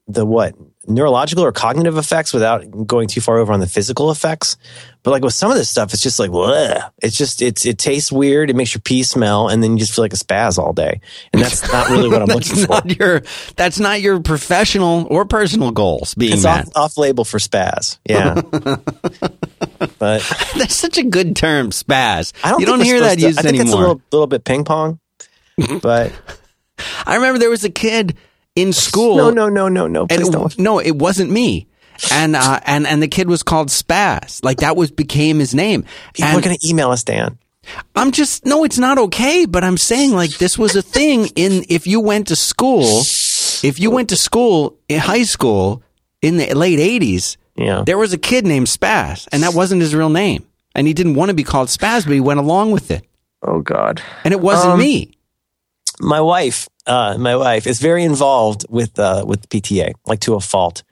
the 0.08 0.26
what 0.26 0.54
neurological 0.86 1.46
or 1.46 1.52
cognitive 1.52 1.98
effects 1.98 2.34
without 2.34 2.66
going 2.88 3.08
too 3.08 3.22
far 3.22 3.38
over 3.38 3.54
on 3.54 3.60
the 3.60 3.68
physical 3.68 4.12
effects. 4.12 4.58
But 5.04 5.12
like 5.12 5.24
with 5.24 5.34
some 5.34 5.52
of 5.52 5.58
this 5.58 5.70
stuff, 5.70 5.94
it's 5.94 6.02
just 6.02 6.20
like, 6.20 6.30
bleh. 6.32 6.90
it's 7.02 7.18
just, 7.18 7.42
it's, 7.42 7.66
it 7.66 7.78
tastes 7.78 8.12
weird. 8.12 8.50
It 8.50 8.56
makes 8.56 8.74
your 8.74 8.82
pee 8.82 9.04
smell. 9.04 9.50
And 9.50 9.62
then 9.62 9.74
you 9.74 9.80
just 9.80 9.94
feel 9.96 10.04
like 10.04 10.14
a 10.14 10.18
spaz 10.18 10.58
all 10.58 10.74
day. 10.74 11.02
And 11.34 11.42
that's 11.42 11.62
not 11.74 11.90
really 11.90 12.10
what 12.10 12.22
I'm 12.22 12.28
looking 12.28 12.66
for. 12.66 12.82
your 12.88 13.22
that's 13.56 13.80
not 13.80 14.02
your 14.02 14.22
professional 14.22 15.08
or 15.10 15.26
personal 15.26 15.72
goals 15.72 16.16
being 16.16 16.34
It's 16.34 16.46
off, 16.46 16.70
off 16.76 16.98
label 16.98 17.26
for 17.26 17.38
spaz. 17.38 17.98
Yeah. 18.10 18.36
but 20.00 20.22
That's 20.58 20.76
such 20.76 20.98
a 20.98 21.04
good 21.04 21.36
term, 21.36 21.72
spaz. 21.72 22.34
I 22.44 22.52
don't 22.52 22.60
you 22.62 22.66
don't 22.66 22.82
hear 22.82 23.00
that 23.02 23.16
to- 23.20 23.22
used 23.26 23.40
I 23.40 23.42
think 23.44 23.60
anymore. 23.60 23.66
it's 23.66 23.74
a 23.74 23.78
little, 23.78 24.02
little 24.12 24.28
bit 24.28 24.44
ping 24.44 24.64
pong. 24.64 25.00
But 25.82 26.12
I 27.06 27.16
remember 27.16 27.40
there 27.40 27.50
was 27.50 27.64
a 27.64 27.70
kid 27.70 28.16
in 28.56 28.74
school. 28.74 29.18
no, 29.18 29.30
no, 29.30 29.50
no, 29.50 29.68
no, 29.68 29.88
no. 29.88 30.08
Please 30.08 30.28
it- 30.28 30.32
don't. 30.32 30.58
no, 30.60 30.80
it 30.80 30.96
wasn't 30.96 31.32
me. 31.32 31.68
And 32.12 32.36
uh, 32.36 32.60
and 32.66 32.88
and 32.88 33.02
the 33.04 33.08
kid 33.08 33.30
was 33.30 33.44
called 33.44 33.70
Spaz. 33.70 34.44
Like 34.44 34.58
that 34.58 34.76
was 34.76 34.92
became 34.92 35.40
his 35.40 35.54
name. 35.54 35.84
People 36.14 36.30
and 36.32 36.38
are 36.40 36.42
going 36.42 36.58
to 36.58 36.68
email 36.68 36.90
us, 36.92 37.04
Dan. 37.04 37.38
I'm 37.96 38.12
just 38.12 38.46
no, 38.46 38.64
it's 38.64 38.80
not 38.80 38.98
okay. 38.98 39.46
But 39.46 39.64
I'm 39.64 39.78
saying 39.78 40.12
like 40.12 40.32
this 40.38 40.58
was 40.58 40.76
a 40.76 40.82
thing 40.82 41.28
in 41.36 41.64
if 41.70 41.86
you 41.88 42.00
went 42.02 42.28
to 42.28 42.36
school, 42.36 42.82
if 43.64 43.80
you 43.80 43.92
went 43.92 44.10
to 44.10 44.18
school 44.18 44.78
in 44.90 45.00
high 45.00 45.24
school 45.24 45.82
in 46.22 46.38
the 46.38 46.54
late 46.56 46.80
'80s, 46.80 47.38
Yeah. 47.56 47.84
there 47.86 47.98
was 47.98 48.12
a 48.12 48.18
kid 48.18 48.46
named 48.46 48.68
Spaz, 48.68 49.28
and 49.32 49.44
that 49.44 49.54
wasn't 49.54 49.82
his 49.82 49.94
real 49.96 50.10
name, 50.10 50.46
and 50.76 50.88
he 50.88 50.94
didn't 50.94 51.14
want 51.16 51.30
to 51.30 51.36
be 51.36 51.44
called 51.44 51.70
Spaz, 51.70 52.04
but 52.06 52.14
he 52.14 52.20
went 52.20 52.40
along 52.40 52.72
with 52.72 52.90
it, 52.92 53.06
Oh, 53.44 53.62
God. 53.62 54.02
and 54.26 54.34
it 54.34 54.42
wasn't 54.42 54.74
Um, 54.74 54.80
me. 54.80 55.12
my 56.00 56.20
wife, 56.22 56.68
uh, 56.86 57.18
my 57.18 57.36
wife 57.36 57.68
is 57.68 57.80
very 57.80 58.04
involved 58.04 58.66
with 58.70 58.98
uh, 59.00 59.24
with 59.28 59.48
PTA, 59.50 59.94
like 60.06 60.20
to 60.22 60.36
a 60.36 60.40
fault. 60.40 60.84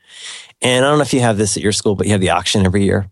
And 0.62 0.86
I 0.86 0.89
don't 0.89 0.99
know 0.99 1.04
if 1.04 1.13
you 1.13 1.21
have 1.21 1.38
this 1.38 1.58
at 1.58 1.63
your 1.63 1.71
school, 1.71 1.95
but 1.95 2.06
you 2.06 2.12
have 2.13 2.21
the 2.21 2.30
auction 2.30 2.65
every 2.65 2.84
year, 2.84 3.10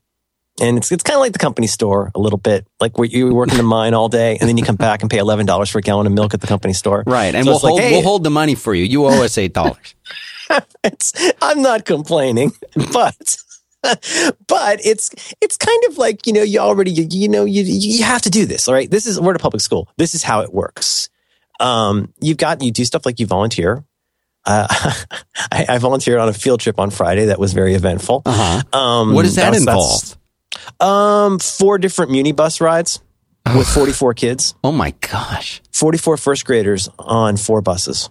and 0.61 0.77
it's 0.77 0.91
it's 0.91 1.03
kind 1.03 1.15
of 1.15 1.21
like 1.21 1.33
the 1.33 1.39
company 1.39 1.67
store 1.67 2.11
a 2.13 2.19
little 2.19 2.37
bit, 2.37 2.67
like 2.79 2.97
where 2.97 3.07
you 3.07 3.33
work 3.33 3.51
in 3.51 3.57
the 3.57 3.63
mine 3.63 3.93
all 3.93 4.09
day, 4.09 4.37
and 4.39 4.47
then 4.47 4.57
you 4.57 4.63
come 4.63 4.75
back 4.87 5.01
and 5.01 5.09
pay 5.09 5.17
eleven 5.17 5.45
dollars 5.45 5.69
for 5.69 5.79
a 5.79 5.81
gallon 5.81 6.07
of 6.07 6.13
milk 6.13 6.33
at 6.33 6.41
the 6.41 6.47
company 6.47 6.73
store. 6.73 7.03
Right, 7.05 7.33
and 7.33 7.45
So 7.45 7.51
we'll 7.51 7.55
it's 7.57 7.63
like, 7.63 7.71
hold 7.71 7.81
hey, 7.81 7.91
we'll 7.91 8.03
hold 8.03 8.23
the 8.23 8.29
money 8.29 8.55
for 8.55 8.73
you. 8.73 8.83
You 8.83 9.05
owe 9.05 9.23
us 9.23 9.37
eight 9.37 9.53
dollars. 9.53 9.95
I'm 11.41 11.61
not 11.61 11.85
complaining, 11.85 12.51
but. 12.93 13.37
but 14.47 14.85
it's 14.85 15.09
it's 15.39 15.55
kind 15.55 15.83
of 15.87 15.97
like 15.97 16.27
you 16.27 16.33
know 16.33 16.41
you 16.41 16.59
already 16.59 16.91
you, 16.91 17.07
you 17.09 17.29
know 17.29 17.45
you 17.45 17.63
you 17.63 18.03
have 18.03 18.21
to 18.21 18.29
do 18.29 18.45
this 18.45 18.67
all 18.67 18.73
right 18.73 18.91
this 18.91 19.07
is 19.07 19.21
we're 19.21 19.31
at 19.31 19.37
a 19.37 19.39
public 19.39 19.61
school 19.61 19.87
this 19.95 20.13
is 20.13 20.21
how 20.21 20.41
it 20.41 20.53
works 20.53 21.07
um 21.60 22.13
you've 22.22 22.38
got 22.38 22.62
you 22.63 22.72
do 22.72 22.86
stuff 22.86 23.06
like 23.06 23.19
you 23.19 23.26
volunteer 23.26 23.84
uh, 24.45 24.67
I, 25.52 25.65
I 25.69 25.78
volunteered 25.80 26.17
on 26.19 26.30
a 26.30 26.34
field 26.34 26.62
trip 26.62 26.80
on 26.80 26.89
Friday 26.91 27.26
that 27.26 27.39
was 27.39 27.52
very 27.54 27.76
eventful. 27.76 28.22
Uh-huh. 28.26 28.78
Um, 28.78 29.13
What 29.13 29.24
does 29.24 29.36
that, 29.36 29.50
was- 29.52 29.60
involve? 29.60 30.17
Um, 30.80 31.39
four 31.39 31.78
different 31.78 32.12
muni 32.12 32.32
bus 32.32 32.62
rides 32.62 33.02
with 33.56 33.67
44 33.67 34.13
kids, 34.13 34.56
Oh 34.63 34.72
my 34.72 34.91
gosh. 35.02 35.62
44 35.74 36.15
first 36.17 36.45
graders 36.45 36.88
on 36.98 37.36
four 37.36 37.62
buses. 37.62 38.10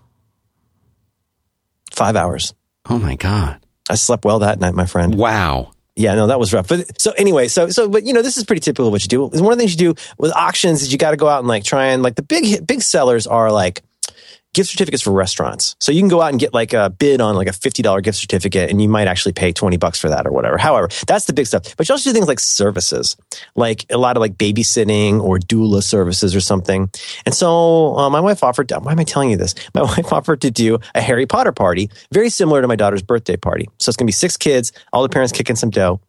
Five 1.92 2.14
hours. 2.16 2.54
Oh 2.88 2.98
my 2.98 3.16
god. 3.16 3.64
I 3.90 3.94
slept 3.94 4.24
well 4.24 4.40
that 4.40 4.60
night, 4.60 4.74
my 4.74 4.86
friend. 4.86 5.14
Wow. 5.14 5.72
Yeah, 5.98 6.14
no, 6.14 6.28
that 6.28 6.38
was 6.38 6.52
rough. 6.52 6.68
But 6.68 7.00
so 7.02 7.10
anyway, 7.18 7.48
so 7.48 7.70
so 7.70 7.88
but 7.88 8.04
you 8.04 8.12
know, 8.12 8.22
this 8.22 8.36
is 8.36 8.44
pretty 8.44 8.60
typical 8.60 8.86
of 8.86 8.92
what 8.92 9.02
you 9.02 9.08
do. 9.08 9.22
One 9.22 9.34
of 9.34 9.42
the 9.42 9.56
things 9.56 9.72
you 9.72 9.92
do 9.92 10.00
with 10.16 10.32
auctions 10.36 10.80
is 10.80 10.92
you 10.92 10.98
got 10.98 11.10
to 11.10 11.16
go 11.16 11.26
out 11.26 11.40
and 11.40 11.48
like 11.48 11.64
try 11.64 11.86
and 11.86 12.04
like 12.04 12.14
the 12.14 12.22
big 12.22 12.64
big 12.64 12.82
sellers 12.82 13.26
are 13.26 13.50
like 13.50 13.82
gift 14.54 14.70
certificates 14.70 15.02
for 15.02 15.12
restaurants. 15.12 15.76
So 15.80 15.92
you 15.92 16.00
can 16.00 16.08
go 16.08 16.20
out 16.20 16.30
and 16.30 16.40
get 16.40 16.54
like 16.54 16.72
a 16.72 16.90
bid 16.90 17.20
on 17.20 17.36
like 17.36 17.48
a 17.48 17.52
$50 17.52 18.02
gift 18.02 18.18
certificate 18.18 18.70
and 18.70 18.80
you 18.80 18.88
might 18.88 19.06
actually 19.06 19.32
pay 19.32 19.52
20 19.52 19.76
bucks 19.76 20.00
for 20.00 20.08
that 20.08 20.26
or 20.26 20.32
whatever. 20.32 20.58
However, 20.58 20.88
that's 21.06 21.26
the 21.26 21.32
big 21.32 21.46
stuff. 21.46 21.76
But 21.76 21.88
you 21.88 21.92
also 21.92 22.10
do 22.10 22.14
things 22.14 22.28
like 22.28 22.40
services, 22.40 23.16
like 23.54 23.84
a 23.90 23.98
lot 23.98 24.16
of 24.16 24.20
like 24.20 24.34
babysitting 24.34 25.20
or 25.20 25.38
doula 25.38 25.82
services 25.82 26.34
or 26.34 26.40
something. 26.40 26.90
And 27.26 27.34
so 27.34 27.96
uh, 27.96 28.10
my 28.10 28.20
wife 28.20 28.42
offered, 28.42 28.70
why 28.70 28.92
am 28.92 28.98
I 28.98 29.04
telling 29.04 29.30
you 29.30 29.36
this? 29.36 29.54
My 29.74 29.82
wife 29.82 30.12
offered 30.12 30.40
to 30.40 30.50
do 30.50 30.78
a 30.94 31.00
Harry 31.00 31.26
Potter 31.26 31.52
party, 31.52 31.90
very 32.12 32.30
similar 32.30 32.60
to 32.60 32.68
my 32.68 32.74
daughter's 32.74 33.02
birthday 33.02 33.36
party. 33.36 33.68
So 33.78 33.90
it's 33.90 33.96
going 33.96 34.06
to 34.06 34.08
be 34.08 34.12
six 34.12 34.36
kids, 34.36 34.72
all 34.92 35.02
the 35.02 35.08
parents 35.08 35.32
kicking 35.32 35.56
some 35.56 35.70
dough, 35.70 36.00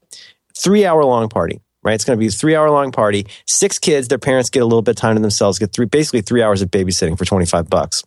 three 0.58 0.86
hour 0.86 1.04
long 1.06 1.30
party. 1.30 1.62
Right, 1.82 1.94
it's 1.94 2.04
going 2.04 2.18
to 2.18 2.20
be 2.20 2.28
a 2.28 2.32
three 2.32 2.56
hour 2.56 2.70
long 2.70 2.92
party. 2.92 3.26
Six 3.46 3.80
kids, 3.80 4.10
their 4.10 4.18
parents 4.18 4.50
get 4.50 4.62
a 4.62 4.66
little 4.66 4.82
bit 4.82 4.92
of 4.92 4.96
time 4.98 5.16
to 5.16 5.22
themselves, 5.22 5.60
get 5.60 5.72
three, 5.72 5.86
basically 5.86 6.22
three 6.22 6.44
hours 6.44 6.62
of 6.62 6.70
babysitting 6.70 7.18
for 7.18 7.24
twenty 7.24 7.46
five 7.46 7.70
bucks. 7.70 8.04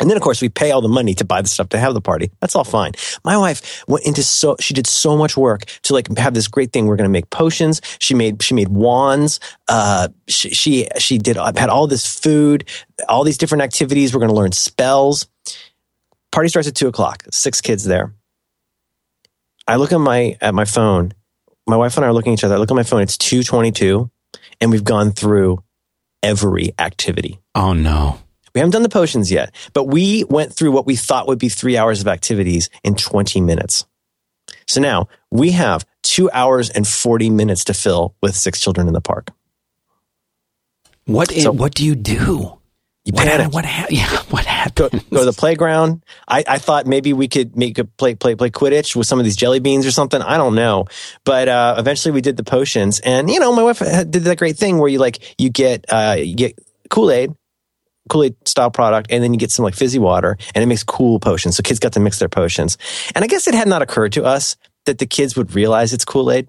And 0.00 0.08
then, 0.08 0.16
of 0.16 0.22
course, 0.22 0.40
we 0.40 0.48
pay 0.48 0.70
all 0.70 0.80
the 0.80 0.88
money 0.88 1.14
to 1.14 1.24
buy 1.24 1.42
the 1.42 1.48
stuff 1.48 1.68
to 1.70 1.78
have 1.78 1.94
the 1.94 2.00
party. 2.00 2.30
That's 2.40 2.56
all 2.56 2.64
fine. 2.64 2.92
My 3.24 3.36
wife 3.36 3.84
went 3.86 4.06
into 4.06 4.22
so 4.22 4.56
she 4.58 4.72
did 4.74 4.86
so 4.86 5.16
much 5.16 5.36
work 5.36 5.64
to 5.82 5.92
like 5.92 6.16
have 6.16 6.34
this 6.34 6.48
great 6.48 6.72
thing. 6.72 6.86
We're 6.86 6.96
going 6.96 7.08
to 7.08 7.12
make 7.12 7.28
potions. 7.30 7.80
She 7.98 8.14
made 8.14 8.42
she 8.42 8.54
made 8.54 8.68
wands. 8.68 9.40
Uh, 9.68 10.08
she 10.26 10.50
she 10.50 10.88
she 10.98 11.18
did 11.18 11.36
had 11.36 11.68
all 11.68 11.86
this 11.86 12.06
food, 12.18 12.66
all 13.08 13.24
these 13.24 13.38
different 13.38 13.62
activities. 13.62 14.14
We're 14.14 14.20
going 14.20 14.30
to 14.30 14.36
learn 14.36 14.52
spells. 14.52 15.28
Party 16.32 16.48
starts 16.48 16.68
at 16.68 16.74
two 16.74 16.88
o'clock. 16.88 17.24
Six 17.30 17.60
kids 17.60 17.84
there. 17.84 18.14
I 19.68 19.76
look 19.76 19.92
at 19.92 19.98
my 19.98 20.36
at 20.40 20.54
my 20.54 20.64
phone. 20.64 21.12
My 21.66 21.76
wife 21.76 21.96
and 21.96 22.04
I 22.04 22.08
are 22.08 22.12
looking 22.12 22.32
at 22.32 22.38
each 22.40 22.44
other. 22.44 22.54
I 22.54 22.58
look 22.58 22.70
at 22.70 22.74
my 22.74 22.82
phone. 22.82 23.02
It's 23.02 23.18
two 23.18 23.42
twenty 23.42 23.70
two, 23.70 24.10
and 24.60 24.70
we've 24.70 24.84
gone 24.84 25.12
through 25.12 25.62
every 26.22 26.72
activity. 26.78 27.38
Oh 27.54 27.72
no. 27.74 28.18
We 28.54 28.58
haven't 28.60 28.72
done 28.72 28.82
the 28.82 28.88
potions 28.88 29.30
yet, 29.30 29.54
but 29.72 29.84
we 29.84 30.24
went 30.24 30.52
through 30.52 30.72
what 30.72 30.86
we 30.86 30.96
thought 30.96 31.28
would 31.28 31.38
be 31.38 31.48
three 31.48 31.76
hours 31.76 32.00
of 32.00 32.08
activities 32.08 32.68
in 32.82 32.94
20 32.96 33.40
minutes. 33.40 33.86
So 34.66 34.80
now 34.80 35.08
we 35.30 35.52
have 35.52 35.84
two 36.02 36.30
hours 36.32 36.70
and 36.70 36.86
40 36.86 37.30
minutes 37.30 37.64
to 37.64 37.74
fill 37.74 38.14
with 38.22 38.36
six 38.36 38.60
children 38.60 38.86
in 38.88 38.94
the 38.94 39.00
park. 39.00 39.30
What 41.06 41.30
So- 41.32 41.52
what 41.52 41.74
do 41.74 41.84
you 41.84 41.94
do? 41.94 42.56
You 43.06 43.14
What 43.14 43.26
panic. 43.26 43.52
What 43.54 43.64
happened? 43.64 43.96
Yeah, 43.96 44.10
what 44.30 44.44
Go, 44.44 44.50
happened? 44.50 45.04
go 45.10 45.20
to 45.20 45.24
the 45.24 45.32
playground. 45.32 46.04
I, 46.28 46.44
I 46.46 46.58
thought 46.58 46.86
maybe 46.86 47.12
we 47.14 47.28
could 47.28 47.56
make 47.56 47.78
a 47.78 47.84
play, 47.84 48.14
play, 48.14 48.34
play 48.34 48.50
Quidditch 48.50 48.94
with 48.94 49.06
some 49.06 49.18
of 49.18 49.24
these 49.24 49.36
jelly 49.36 49.58
beans 49.58 49.86
or 49.86 49.90
something. 49.90 50.20
I 50.20 50.36
don't 50.36 50.54
know. 50.54 50.84
But, 51.24 51.48
uh, 51.48 51.76
eventually 51.78 52.12
we 52.12 52.20
did 52.20 52.36
the 52.36 52.44
potions 52.44 53.00
and, 53.00 53.30
you 53.30 53.40
know, 53.40 53.52
my 53.54 53.62
wife 53.62 53.78
did 53.78 54.12
that 54.24 54.36
great 54.36 54.58
thing 54.58 54.76
where 54.78 54.88
you 54.90 54.98
like, 54.98 55.34
you 55.38 55.48
get, 55.48 55.86
uh, 55.88 56.16
you 56.18 56.34
get 56.36 56.58
Kool-Aid, 56.90 57.32
Kool-Aid 58.10 58.46
style 58.46 58.70
product, 58.70 59.10
and 59.10 59.24
then 59.24 59.32
you 59.32 59.40
get 59.40 59.50
some 59.50 59.64
like 59.64 59.74
fizzy 59.74 59.98
water 59.98 60.36
and 60.54 60.62
it 60.62 60.66
makes 60.66 60.84
cool 60.84 61.18
potions. 61.18 61.56
So 61.56 61.62
kids 61.62 61.80
got 61.80 61.94
to 61.94 62.00
mix 62.00 62.18
their 62.18 62.28
potions. 62.28 62.76
And 63.14 63.24
I 63.24 63.28
guess 63.28 63.46
it 63.46 63.54
had 63.54 63.68
not 63.68 63.80
occurred 63.80 64.12
to 64.12 64.24
us 64.24 64.56
that 64.84 64.98
the 64.98 65.06
kids 65.06 65.36
would 65.36 65.54
realize 65.54 65.92
it's 65.92 66.04
Kool-Aid 66.04 66.48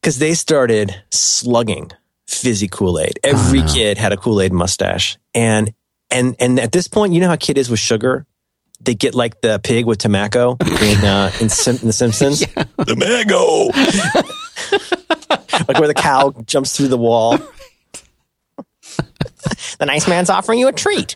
because 0.00 0.18
they 0.18 0.34
started 0.34 1.02
slugging 1.10 1.90
fizzy 2.26 2.68
Kool-Aid. 2.68 3.20
Every 3.24 3.62
kid 3.62 3.98
had 3.98 4.12
a 4.12 4.16
Kool-Aid 4.16 4.52
mustache. 4.52 5.18
And 5.34 5.72
and 6.10 6.36
and 6.38 6.60
at 6.60 6.72
this 6.72 6.88
point, 6.88 7.12
you 7.12 7.20
know 7.20 7.28
how 7.28 7.36
kid 7.36 7.58
is 7.58 7.70
with 7.70 7.80
sugar? 7.80 8.26
They 8.80 8.94
get 8.94 9.14
like 9.14 9.40
the 9.40 9.58
pig 9.58 9.86
with 9.86 9.98
tobacco 9.98 10.56
in 10.60 11.04
uh, 11.04 11.32
in, 11.40 11.48
Sim- 11.48 11.78
in 11.82 11.88
The 11.88 11.92
Simpsons. 11.92 12.44
The 12.78 12.96
mango, 12.96 13.66
like 15.68 15.78
where 15.78 15.88
the 15.88 15.94
cow 15.94 16.32
jumps 16.46 16.76
through 16.76 16.88
the 16.88 16.96
wall. 16.96 17.38
the 19.78 19.86
nice 19.86 20.08
man's 20.08 20.30
offering 20.30 20.58
you 20.58 20.68
a 20.68 20.72
treat. 20.72 21.14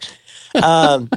Um, 0.55 1.09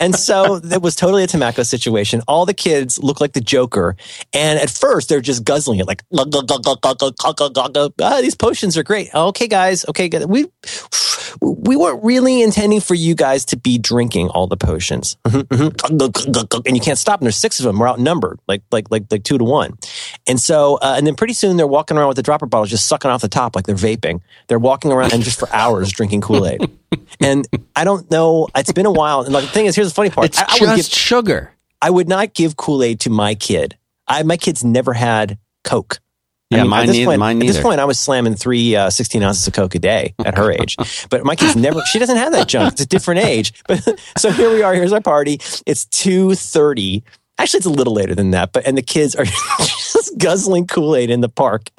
and 0.00 0.14
so 0.14 0.56
it 0.56 0.82
was 0.82 0.96
totally 0.96 1.24
a 1.24 1.26
tomacco 1.26 1.64
situation. 1.64 2.22
All 2.26 2.46
the 2.46 2.54
kids 2.54 2.98
look 2.98 3.20
like 3.20 3.32
the 3.32 3.40
Joker. 3.40 3.96
And 4.32 4.58
at 4.58 4.70
first, 4.70 5.08
they're 5.08 5.20
just 5.20 5.44
guzzling 5.44 5.78
it 5.78 5.86
like, 5.86 6.02
ah, 6.12 6.24
these 8.20 8.34
potions 8.34 8.76
are 8.76 8.82
great. 8.82 9.14
Okay, 9.14 9.46
guys. 9.46 9.84
Okay. 9.88 10.10
We, 10.26 10.46
we 11.40 11.76
weren't 11.76 12.02
really 12.02 12.42
intending 12.42 12.80
for 12.80 12.94
you 12.94 13.14
guys 13.14 13.44
to 13.46 13.56
be 13.56 13.78
drinking 13.78 14.28
all 14.28 14.46
the 14.46 14.56
potions. 14.56 15.16
Mm-hmm, 15.24 15.54
mm-hmm. 15.54 16.66
and 16.66 16.76
you 16.76 16.82
can't 16.82 16.98
stop. 16.98 17.20
And 17.20 17.26
there's 17.26 17.36
six 17.36 17.58
of 17.58 17.64
them. 17.64 17.78
We're 17.78 17.88
outnumbered 17.88 18.40
like, 18.48 18.62
like, 18.70 18.90
like, 18.90 19.04
like 19.10 19.22
two 19.22 19.38
to 19.38 19.44
one. 19.44 19.78
And 20.26 20.40
so, 20.40 20.76
uh, 20.76 20.94
and 20.96 21.06
then 21.06 21.14
pretty 21.16 21.34
soon 21.34 21.56
they're 21.58 21.66
walking 21.66 21.98
around 21.98 22.08
with 22.08 22.16
the 22.16 22.22
dropper 22.22 22.46
bottles 22.46 22.70
just 22.70 22.86
sucking 22.86 23.10
off 23.10 23.20
the 23.20 23.28
top 23.28 23.54
like 23.54 23.66
they're 23.66 23.74
vaping. 23.74 24.20
They're 24.48 24.58
walking 24.58 24.90
around 24.90 25.12
and 25.12 25.22
just 25.22 25.38
for 25.38 25.48
hours 25.52 25.92
drinking 25.92 26.22
Kool 26.22 26.46
Aid. 26.46 26.60
And 27.20 27.46
I 27.76 27.84
don't 27.84 28.10
know. 28.10 28.48
It's 28.56 28.72
been 28.72 28.86
a 28.86 28.90
while. 28.92 29.22
And 29.22 29.32
like 29.32 29.44
the 29.44 29.50
thing 29.50 29.66
is, 29.66 29.76
here's 29.76 29.88
the 29.88 29.94
funny 29.94 30.10
part. 30.10 30.26
It's 30.26 30.38
I, 30.38 30.42
I 30.48 30.56
would 30.60 30.76
just 30.76 30.90
give, 30.92 30.98
sugar. 30.98 31.52
I 31.82 31.90
would 31.90 32.08
not 32.08 32.34
give 32.34 32.56
Kool 32.56 32.82
Aid 32.82 33.00
to 33.00 33.10
my 33.10 33.34
kid. 33.34 33.76
I, 34.06 34.22
my 34.22 34.36
kids 34.36 34.64
never 34.64 34.92
had 34.92 35.38
Coke. 35.64 35.98
I 36.52 36.56
Yeah, 36.56 36.62
mean, 36.62 36.70
mine 36.70 36.80
at 36.82 36.86
this 36.86 36.96
neither- 36.96 37.06
point, 37.10 37.20
mine 37.20 37.40
At 37.42 37.46
this 37.46 37.60
point, 37.60 37.80
I 37.80 37.84
was 37.84 37.98
slamming 38.00 38.34
three 38.36 38.76
uh, 38.76 38.90
16 38.90 39.22
ounces 39.22 39.46
of 39.46 39.52
Coke 39.54 39.74
a 39.74 39.78
day 39.80 40.14
at 40.24 40.36
her 40.38 40.50
age. 40.52 40.76
But 41.10 41.24
my 41.24 41.34
kids 41.36 41.56
never, 41.56 41.80
she 41.84 41.98
doesn't 41.98 42.16
have 42.16 42.32
that 42.32 42.48
junk. 42.48 42.72
It's 42.72 42.80
a 42.82 42.86
different 42.86 43.24
age. 43.24 43.52
But 43.68 43.82
so 44.16 44.30
here 44.30 44.50
we 44.52 44.62
are. 44.62 44.72
Here's 44.74 44.92
our 44.92 45.00
party. 45.00 45.34
It's 45.66 45.84
2.30. 45.86 47.02
Actually, 47.38 47.58
it's 47.58 47.66
a 47.66 47.70
little 47.70 47.94
later 47.94 48.14
than 48.14 48.30
that. 48.30 48.52
But, 48.52 48.66
and 48.66 48.78
the 48.78 48.82
kids 48.82 49.14
are 49.14 49.24
just 49.58 50.16
guzzling 50.18 50.66
Kool-Aid 50.66 51.10
in 51.10 51.20
the 51.20 51.28
park 51.28 51.70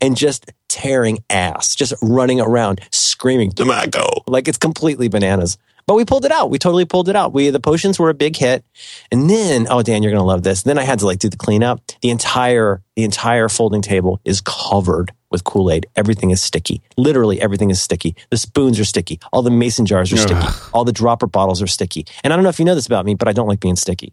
and 0.00 0.16
just 0.16 0.50
tearing 0.68 1.18
ass, 1.28 1.74
just 1.74 1.92
running 2.02 2.40
around 2.40 2.80
screaming 2.90 3.52
tobacco. 3.52 4.08
Like 4.26 4.48
it's 4.48 4.58
completely 4.58 5.08
bananas. 5.08 5.58
But 5.86 5.94
we 5.96 6.04
pulled 6.04 6.24
it 6.24 6.32
out. 6.32 6.50
We 6.50 6.58
totally 6.58 6.84
pulled 6.84 7.08
it 7.08 7.16
out. 7.16 7.32
We 7.32 7.50
the 7.50 7.60
potions 7.60 7.98
were 7.98 8.08
a 8.08 8.14
big 8.14 8.36
hit, 8.36 8.64
and 9.10 9.28
then 9.28 9.66
oh 9.68 9.82
Dan, 9.82 10.02
you're 10.02 10.12
gonna 10.12 10.24
love 10.24 10.44
this. 10.44 10.62
Then 10.62 10.78
I 10.78 10.84
had 10.84 11.00
to 11.00 11.06
like 11.06 11.18
do 11.18 11.28
the 11.28 11.36
cleanup. 11.36 11.80
The 12.02 12.10
entire 12.10 12.82
the 12.94 13.04
entire 13.04 13.48
folding 13.48 13.82
table 13.82 14.20
is 14.24 14.40
covered 14.40 15.12
with 15.30 15.44
Kool 15.44 15.70
Aid. 15.70 15.86
Everything 15.96 16.30
is 16.30 16.40
sticky. 16.40 16.82
Literally 16.96 17.40
everything 17.40 17.70
is 17.70 17.82
sticky. 17.82 18.14
The 18.30 18.36
spoons 18.36 18.78
are 18.78 18.84
sticky. 18.84 19.18
All 19.32 19.42
the 19.42 19.50
mason 19.50 19.84
jars 19.84 20.12
are 20.12 20.16
sticky. 20.16 20.46
All 20.72 20.84
the 20.84 20.92
dropper 20.92 21.26
bottles 21.26 21.60
are 21.60 21.66
sticky. 21.66 22.06
And 22.22 22.32
I 22.32 22.36
don't 22.36 22.44
know 22.44 22.50
if 22.50 22.58
you 22.58 22.64
know 22.64 22.74
this 22.74 22.86
about 22.86 23.04
me, 23.04 23.14
but 23.14 23.26
I 23.28 23.32
don't 23.32 23.48
like 23.48 23.60
being 23.60 23.76
sticky. 23.76 24.12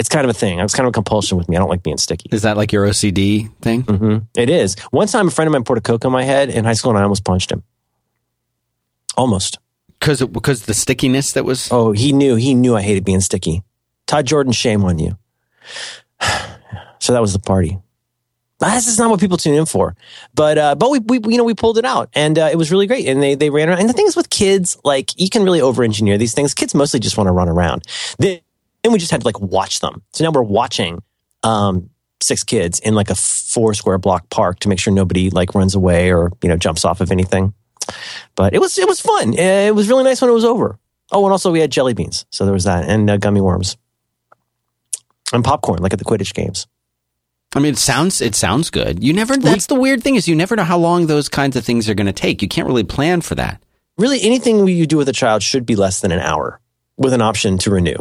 It's 0.00 0.08
kind 0.08 0.24
of 0.24 0.30
a 0.30 0.34
thing. 0.34 0.60
It's 0.60 0.72
kind 0.72 0.86
of 0.86 0.92
a 0.92 0.92
compulsion 0.92 1.36
with 1.36 1.46
me. 1.46 1.56
I 1.56 1.58
don't 1.58 1.68
like 1.68 1.82
being 1.82 1.98
sticky. 1.98 2.30
Is 2.32 2.40
that 2.40 2.56
like 2.56 2.72
your 2.72 2.86
OCD 2.86 3.54
thing? 3.60 3.82
hmm 3.82 4.16
It 4.34 4.48
is. 4.48 4.74
One 4.90 5.06
time, 5.06 5.28
a 5.28 5.30
friend 5.30 5.46
of 5.46 5.52
mine 5.52 5.62
poured 5.62 5.76
a 5.76 5.82
Coke 5.82 6.06
on 6.06 6.10
my 6.10 6.22
head 6.22 6.48
in 6.48 6.64
high 6.64 6.72
school, 6.72 6.90
and 6.90 6.98
I 6.98 7.02
almost 7.02 7.22
punched 7.22 7.52
him. 7.52 7.62
Almost. 9.14 9.58
Because 9.98 10.24
because 10.24 10.64
the 10.64 10.72
stickiness 10.72 11.32
that 11.32 11.44
was. 11.44 11.68
Oh, 11.70 11.92
he 11.92 12.14
knew. 12.14 12.36
He 12.36 12.54
knew 12.54 12.74
I 12.74 12.80
hated 12.80 13.04
being 13.04 13.20
sticky. 13.20 13.62
Todd 14.06 14.24
Jordan, 14.24 14.54
shame 14.54 14.82
on 14.84 14.98
you. 14.98 15.18
so 16.98 17.12
that 17.12 17.20
was 17.20 17.34
the 17.34 17.38
party. 17.38 17.78
This 18.58 18.88
is 18.88 18.98
not 18.98 19.10
what 19.10 19.20
people 19.20 19.36
tune 19.36 19.54
in 19.54 19.66
for, 19.66 19.96
but 20.34 20.56
uh, 20.56 20.74
but 20.76 20.90
we, 20.90 20.98
we 21.00 21.20
you 21.28 21.36
know 21.36 21.44
we 21.44 21.54
pulled 21.54 21.76
it 21.76 21.84
out 21.84 22.08
and 22.14 22.38
uh, 22.38 22.48
it 22.50 22.56
was 22.56 22.70
really 22.70 22.86
great 22.86 23.06
and 23.06 23.22
they 23.22 23.34
they 23.34 23.48
ran 23.50 23.68
around 23.68 23.80
and 23.80 23.88
the 23.88 23.94
thing 23.94 24.06
is 24.06 24.16
with 24.16 24.28
kids 24.28 24.78
like 24.84 25.18
you 25.18 25.30
can 25.30 25.44
really 25.44 25.62
over 25.62 25.82
engineer 25.82 26.18
these 26.18 26.34
things 26.34 26.52
kids 26.52 26.74
mostly 26.74 27.00
just 27.00 27.16
want 27.16 27.26
to 27.28 27.32
run 27.32 27.48
around 27.48 27.86
then, 28.18 28.40
then 28.82 28.92
we 28.92 28.98
just 28.98 29.10
had 29.10 29.20
to 29.20 29.26
like 29.26 29.40
watch 29.40 29.80
them 29.80 30.02
so 30.12 30.24
now 30.24 30.30
we're 30.30 30.42
watching 30.42 31.02
um, 31.42 31.90
six 32.22 32.44
kids 32.44 32.78
in 32.80 32.94
like 32.94 33.10
a 33.10 33.14
four 33.14 33.74
square 33.74 33.98
block 33.98 34.28
park 34.30 34.60
to 34.60 34.68
make 34.68 34.78
sure 34.78 34.92
nobody 34.92 35.30
like 35.30 35.54
runs 35.54 35.74
away 35.74 36.12
or 36.12 36.30
you 36.42 36.48
know 36.48 36.56
jumps 36.56 36.84
off 36.84 37.00
of 37.00 37.10
anything 37.10 37.52
but 38.34 38.54
it 38.54 38.60
was 38.60 38.78
it 38.78 38.86
was 38.86 39.00
fun 39.00 39.30
Uh, 39.30 39.66
it 39.68 39.74
was 39.74 39.88
really 39.88 40.04
nice 40.04 40.20
when 40.20 40.30
it 40.30 40.34
was 40.34 40.44
over 40.44 40.78
oh 41.12 41.24
and 41.24 41.32
also 41.32 41.50
we 41.50 41.60
had 41.60 41.70
jelly 41.70 41.94
beans 41.94 42.26
so 42.30 42.44
there 42.44 42.52
was 42.54 42.64
that 42.64 42.84
and 42.88 43.08
uh, 43.08 43.16
gummy 43.16 43.40
worms 43.40 43.76
and 45.32 45.44
popcorn 45.44 45.80
like 45.82 45.92
at 45.92 45.98
the 45.98 46.04
quidditch 46.04 46.34
games 46.34 46.66
I 47.52 47.58
mean, 47.58 47.72
it 47.72 47.78
sounds 47.78 48.20
it 48.20 48.36
sounds 48.36 48.70
good. 48.70 49.02
You 49.02 49.12
never. 49.12 49.36
That's 49.36 49.66
the 49.66 49.74
weird 49.74 50.04
thing 50.04 50.14
is 50.14 50.28
you 50.28 50.36
never 50.36 50.54
know 50.54 50.62
how 50.62 50.78
long 50.78 51.08
those 51.08 51.28
kinds 51.28 51.56
of 51.56 51.64
things 51.64 51.88
are 51.88 51.94
going 51.94 52.06
to 52.06 52.12
take. 52.12 52.42
You 52.42 52.46
can't 52.48 52.68
really 52.68 52.84
plan 52.84 53.22
for 53.22 53.34
that. 53.34 53.60
really 53.98 54.22
anything 54.22 54.68
you 54.68 54.86
do 54.86 54.96
with 54.96 55.08
a 55.08 55.12
child 55.12 55.42
should 55.42 55.66
be 55.66 55.74
less 55.74 55.98
than 56.00 56.12
an 56.12 56.20
hour 56.20 56.60
with 56.96 57.12
an 57.12 57.20
option 57.20 57.58
to 57.58 57.72
renew. 57.72 57.96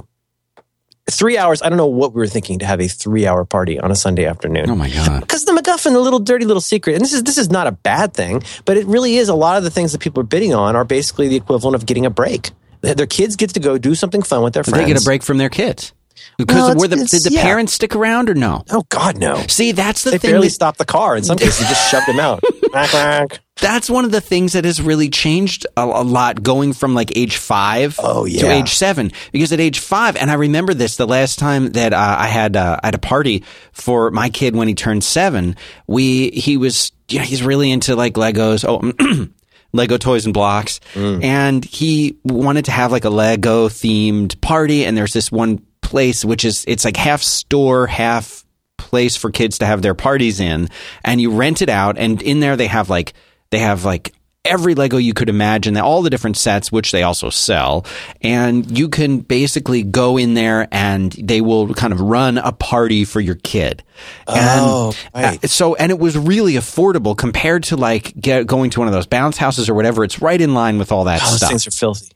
Three 1.10 1.38
hours, 1.38 1.62
I 1.62 1.70
don't 1.70 1.78
know 1.78 1.88
what 1.88 2.14
we 2.14 2.20
were 2.20 2.28
thinking 2.28 2.60
to 2.60 2.66
have 2.66 2.80
a 2.80 2.88
three 2.88 3.26
hour 3.28 3.46
party 3.46 3.80
on 3.80 3.92
a 3.92 3.96
Sunday 3.96 4.26
afternoon. 4.26 4.70
Oh 4.70 4.76
my 4.76 4.90
god. 4.90 5.22
Because 5.22 5.46
the 5.46 5.52
MacGuffin, 5.52 5.94
the 5.94 6.00
little 6.00 6.20
dirty 6.20 6.46
little 6.46 6.62
secret, 6.62 6.96
and 6.96 7.04
this 7.04 7.14
is 7.14 7.24
this 7.24 7.38
is 7.38 7.50
not 7.50 7.68
a 7.68 7.72
bad 7.72 8.14
thing, 8.14 8.44
but 8.66 8.78
it 8.78 8.86
really 8.86 9.16
is. 9.18 9.30
A 9.30 9.36
lot 9.36 9.58
of 9.58 9.64
the 9.64 9.72
things 9.72 9.92
that 9.92 10.00
people 10.00 10.22
are 10.22 10.26
bidding 10.26 10.54
on 10.54 10.76
are 10.76 10.86
basically 10.86 11.28
the 11.28 11.36
equivalent 11.36 11.76
of 11.76 11.86
getting 11.86 12.06
a 12.06 12.10
break. 12.10 12.52
Their 12.82 13.08
kids 13.08 13.36
get 13.36 13.50
to 13.56 13.60
go 13.60 13.78
do 13.78 13.96
something 13.96 14.22
fun 14.22 14.42
with 14.44 14.54
their 14.54 14.64
friends. 14.64 14.86
They 14.86 14.94
get 14.94 15.02
a 15.02 15.04
break 15.04 15.22
from 15.24 15.38
their 15.38 15.50
kids. 15.50 15.94
Because 16.38 16.76
Well, 16.76 16.76
were 16.76 16.88
the, 16.88 16.96
did 16.98 17.24
the 17.24 17.30
yeah. 17.32 17.42
parents 17.42 17.74
stick 17.74 17.96
around 17.96 18.30
or 18.30 18.34
no? 18.34 18.64
Oh 18.72 18.84
God, 18.90 19.18
no! 19.18 19.42
See, 19.48 19.72
that's 19.74 20.04
the 20.04 20.12
They 20.12 20.18
thing. 20.18 20.32
barely 20.32 20.48
that- 20.48 20.54
stopped 20.54 20.78
the 20.78 20.86
car. 20.86 21.16
In 21.18 21.24
some 21.24 21.38
cases, 21.46 21.68
just 21.68 21.90
shoved 21.92 22.08
him 22.08 22.20
out. 22.20 22.42
Quack, 22.72 22.90
quack. 22.90 23.40
That's 23.62 23.90
one 23.90 24.06
of 24.06 24.12
the 24.12 24.22
things 24.22 24.54
that 24.54 24.66
has 24.66 24.82
really 24.82 25.10
changed 25.10 25.66
a, 25.78 25.82
a 25.84 26.04
lot 26.04 26.42
going 26.44 26.74
from 26.74 26.94
like 26.94 27.16
age 27.18 27.38
five 27.38 27.98
Oh, 28.02 28.26
to 28.26 28.32
age 28.52 28.70
seven. 28.76 29.12
Because 29.32 29.52
at 29.54 29.60
age 29.60 29.80
five, 29.80 30.16
and 30.16 30.30
I 30.32 30.36
remember 30.36 30.74
this 30.74 30.96
the 30.98 31.08
last 31.08 31.40
time 31.40 31.72
that 31.74 31.94
uh, 31.94 32.16
I 32.20 32.28
had 32.28 32.56
uh, 32.56 32.80
I 32.82 32.88
had 32.88 32.96
a 32.96 33.00
party 33.00 33.44
for 33.72 34.12
my 34.12 34.30
kid 34.30 34.56
when 34.56 34.68
he 34.68 34.74
turned 34.76 35.04
seven. 35.04 35.56
We 35.88 36.30
he 36.32 36.58
was 36.58 36.92
you 37.10 37.20
know 37.20 37.26
he's 37.26 37.44
really 37.44 37.72
into 37.72 37.96
like 37.96 38.14
Legos. 38.14 38.66
Oh. 38.68 39.28
Lego 39.72 39.98
toys 39.98 40.26
and 40.26 40.34
blocks. 40.34 40.80
And 40.96 41.64
he 41.64 42.18
wanted 42.24 42.66
to 42.66 42.72
have 42.72 42.92
like 42.92 43.06
a 43.06 43.12
Lego 43.12 43.70
themed 43.70 44.42
party. 44.42 44.84
And 44.84 44.98
there's 44.98 45.14
this 45.14 45.32
one 45.32 45.64
place, 45.84 46.26
which 46.26 46.44
is, 46.44 46.66
it's 46.68 46.84
like 46.84 46.98
half 46.98 47.22
store, 47.22 47.86
half 47.86 48.44
place 48.80 49.16
for 49.16 49.30
kids 49.30 49.60
to 49.60 49.68
have 49.68 49.84
their 49.84 49.94
parties 49.94 50.40
in. 50.40 50.70
And 51.06 51.22
you 51.22 51.30
rent 51.30 51.62
it 51.62 51.70
out. 51.70 52.00
And 52.00 52.20
in 52.20 52.40
there, 52.40 52.56
they 52.58 52.66
have 52.66 52.90
like, 52.90 53.14
they 53.52 53.60
have 53.60 53.86
like 53.86 54.14
every 54.46 54.74
Lego 54.74 54.98
you 54.98 55.14
could 55.14 55.30
imagine, 55.30 55.76
all 55.78 56.02
the 56.02 56.10
different 56.10 56.38
sets, 56.38 56.72
which 56.72 56.92
they 56.92 57.04
also 57.04 57.30
sell. 57.30 57.86
And 58.22 58.78
you 58.78 58.90
can 58.90 59.20
basically 59.20 59.84
go 59.84 60.18
in 60.18 60.34
there 60.34 60.68
and 60.72 61.12
they 61.12 61.42
will 61.42 61.74
kind 61.74 61.92
of 61.94 62.00
run 62.00 62.38
a 62.38 62.52
party 62.52 63.04
for 63.06 63.20
your 63.20 63.36
kid. 63.36 63.84
Oh, 64.28 64.94
right. 65.14 65.44
uh, 65.44 65.48
so, 65.48 65.76
and 65.76 65.92
it 65.92 66.00
was 66.00 66.18
really 66.18 66.54
affordable 66.54 67.16
compared 67.18 67.64
to 67.66 67.76
like 67.76 68.14
get, 68.20 68.48
going 68.48 68.70
to 68.72 68.80
one 68.80 68.88
of 68.88 68.94
those 68.94 69.08
bounce 69.08 69.38
houses 69.38 69.70
or 69.70 69.74
whatever. 69.74 70.04
It's 70.04 70.22
right 70.22 70.40
in 70.40 70.54
line 70.54 70.78
with 70.80 70.92
all 70.92 71.04
that 71.04 71.22
Oh, 71.22 71.26
those 71.30 71.38
stuff. 71.38 71.50
things 71.50 71.68
are 71.68 71.72
filthy. 71.72 72.08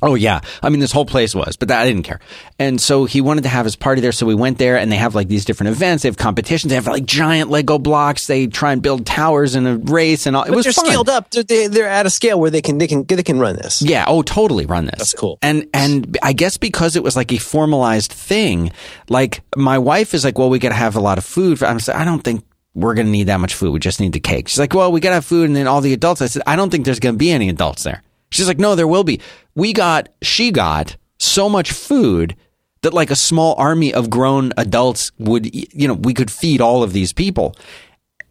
Oh 0.00 0.14
yeah, 0.14 0.40
I 0.62 0.68
mean 0.68 0.78
this 0.80 0.92
whole 0.92 1.04
place 1.06 1.34
was, 1.34 1.56
but 1.56 1.68
that, 1.68 1.80
I 1.82 1.86
didn't 1.86 2.04
care. 2.04 2.20
And 2.58 2.80
so 2.80 3.04
he 3.04 3.20
wanted 3.20 3.42
to 3.42 3.48
have 3.48 3.64
his 3.64 3.74
party 3.74 4.00
there, 4.00 4.12
so 4.12 4.26
we 4.26 4.34
went 4.34 4.58
there, 4.58 4.76
and 4.78 4.92
they 4.92 4.96
have 4.96 5.14
like 5.16 5.26
these 5.28 5.44
different 5.44 5.70
events. 5.70 6.02
They 6.04 6.08
have 6.08 6.16
competitions. 6.16 6.68
They 6.70 6.76
have 6.76 6.86
like 6.86 7.04
giant 7.04 7.50
Lego 7.50 7.78
blocks. 7.78 8.26
They 8.28 8.46
try 8.46 8.72
and 8.72 8.80
build 8.80 9.06
towers 9.06 9.56
in 9.56 9.66
a 9.66 9.76
race, 9.76 10.26
and 10.26 10.36
all. 10.36 10.44
It 10.44 10.48
But 10.50 10.56
was 10.56 10.64
they're 10.66 10.72
fun. 10.72 10.86
scaled 10.86 11.08
up. 11.08 11.30
They're, 11.30 11.42
they- 11.42 11.66
they're 11.66 11.88
at 11.88 12.06
a 12.06 12.10
scale 12.10 12.38
where 12.38 12.50
they 12.50 12.62
can 12.62 12.78
they 12.78 12.86
can 12.86 13.04
they 13.04 13.22
can 13.24 13.40
run 13.40 13.56
this. 13.56 13.82
Yeah. 13.82 14.04
Oh, 14.06 14.22
totally. 14.22 14.66
Run 14.66 14.84
this. 14.86 14.94
That's 14.98 15.14
cool. 15.14 15.38
And 15.42 15.66
and 15.74 16.16
I 16.22 16.32
guess 16.32 16.56
because 16.58 16.94
it 16.94 17.02
was 17.02 17.16
like 17.16 17.32
a 17.32 17.38
formalized 17.38 18.12
thing, 18.12 18.70
like 19.08 19.40
my 19.56 19.78
wife 19.78 20.14
is 20.14 20.24
like, 20.24 20.38
well, 20.38 20.48
we 20.50 20.58
got 20.60 20.68
to 20.68 20.74
have 20.76 20.94
a 20.94 21.00
lot 21.00 21.18
of 21.18 21.24
food. 21.24 21.60
I'm 21.62 21.80
saying, 21.80 21.98
I 21.98 22.04
don't 22.04 22.22
think 22.22 22.44
we're 22.74 22.94
going 22.94 23.06
to 23.06 23.10
need 23.12 23.24
that 23.24 23.40
much 23.40 23.54
food. 23.54 23.72
We 23.72 23.80
just 23.80 23.98
need 23.98 24.12
the 24.12 24.20
cake. 24.20 24.46
She's 24.46 24.58
like, 24.60 24.74
well, 24.74 24.92
we 24.92 25.00
got 25.00 25.08
to 25.10 25.14
have 25.16 25.24
food, 25.24 25.46
and 25.48 25.56
then 25.56 25.66
all 25.66 25.80
the 25.80 25.92
adults. 25.92 26.22
I 26.22 26.26
said, 26.26 26.42
I 26.46 26.54
don't 26.54 26.70
think 26.70 26.84
there's 26.84 27.00
going 27.00 27.16
to 27.16 27.18
be 27.18 27.32
any 27.32 27.48
adults 27.48 27.82
there. 27.82 28.04
She's 28.30 28.46
like, 28.46 28.58
no, 28.58 28.74
there 28.74 28.86
will 28.86 29.04
be. 29.04 29.20
We 29.58 29.72
got, 29.72 30.08
she 30.22 30.50
got 30.52 30.96
so 31.18 31.48
much 31.48 31.72
food 31.72 32.36
that 32.82 32.94
like 32.94 33.10
a 33.10 33.16
small 33.16 33.54
army 33.58 33.92
of 33.92 34.08
grown 34.08 34.52
adults 34.56 35.10
would, 35.18 35.52
you 35.54 35.88
know, 35.88 35.94
we 35.94 36.14
could 36.14 36.30
feed 36.30 36.60
all 36.60 36.82
of 36.82 36.92
these 36.92 37.12
people. 37.12 37.56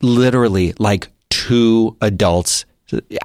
Literally, 0.01 0.73
like 0.79 1.09
two 1.29 1.97
adults 2.01 2.65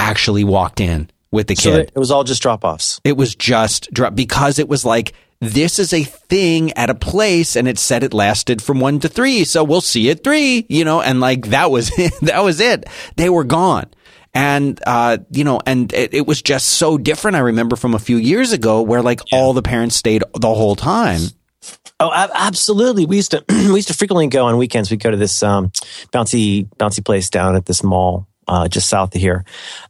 actually 0.01 0.45
walked 0.45 0.81
in 0.81 1.09
with 1.31 1.47
the 1.47 1.55
So 1.55 1.71
kid 1.71 1.93
it 1.95 1.99
was 1.99 2.11
all 2.11 2.25
just 2.25 2.43
drop 2.43 2.65
offs. 2.65 3.01
it 3.05 3.17
was 3.17 3.35
just 3.35 3.93
drop 3.93 4.15
because 4.15 4.59
it 4.59 4.69
was 4.69 4.85
like 4.85 5.13
this 5.41 5.79
is 5.79 5.93
a 5.93 6.03
thing 6.05 6.73
at 6.73 6.91
a 6.91 6.95
place 6.95 7.57
and 7.57 7.67
it 7.69 7.79
said 7.79 8.03
it 8.03 8.13
lasted 8.13 8.61
from 8.61 8.81
one 8.81 8.99
to 9.01 9.09
three 9.09 9.45
so 9.45 9.63
we'll 9.65 9.81
see 9.81 10.11
at 10.11 10.23
three 10.25 10.67
you 10.69 10.85
know 10.85 11.01
and 11.01 11.21
like 11.21 11.47
that 11.49 11.71
was 11.71 11.91
it 11.99 12.13
that 12.23 12.43
was 12.43 12.61
it 12.61 12.85
they 13.17 13.31
were 13.31 13.45
gone 13.45 13.87
and 14.35 14.81
uh 14.87 15.19
you 15.31 15.45
know 15.45 15.61
and 15.67 15.93
it, 15.93 16.15
it 16.15 16.27
was 16.27 16.41
just 16.43 16.67
so 16.67 16.97
different 16.97 17.37
i 17.37 17.41
remember 17.41 17.77
from 17.77 17.95
a 17.95 17.99
few 17.99 18.17
years 18.17 18.53
ago 18.53 18.83
where 18.83 19.03
like 19.03 19.21
all 19.33 19.53
the 19.53 19.63
parents 19.63 19.97
stayed 19.97 20.23
the 20.35 20.55
whole 20.55 20.77
time 20.77 21.21
Oh, 22.01 22.11
absolutely. 22.13 23.07
We 23.07 23.15
used 23.15 23.31
to 23.31 23.45
we 23.49 23.77
used 23.77 23.87
to 23.87 23.95
frequently 23.95 24.27
go 24.27 24.47
on 24.47 24.57
weekends. 24.57 24.91
We'd 24.91 24.99
go 24.99 25.13
to 25.13 25.17
this 25.17 25.41
um, 25.45 25.69
bouncy 26.13 26.69
bouncy 26.77 27.05
place 27.05 27.31
down 27.31 27.55
at 27.55 27.65
this 27.65 27.85
mall 27.85 28.27
uh, 28.49 28.69
just 28.69 28.89
south 28.89 29.15
of 29.15 29.21
here. 29.21 29.45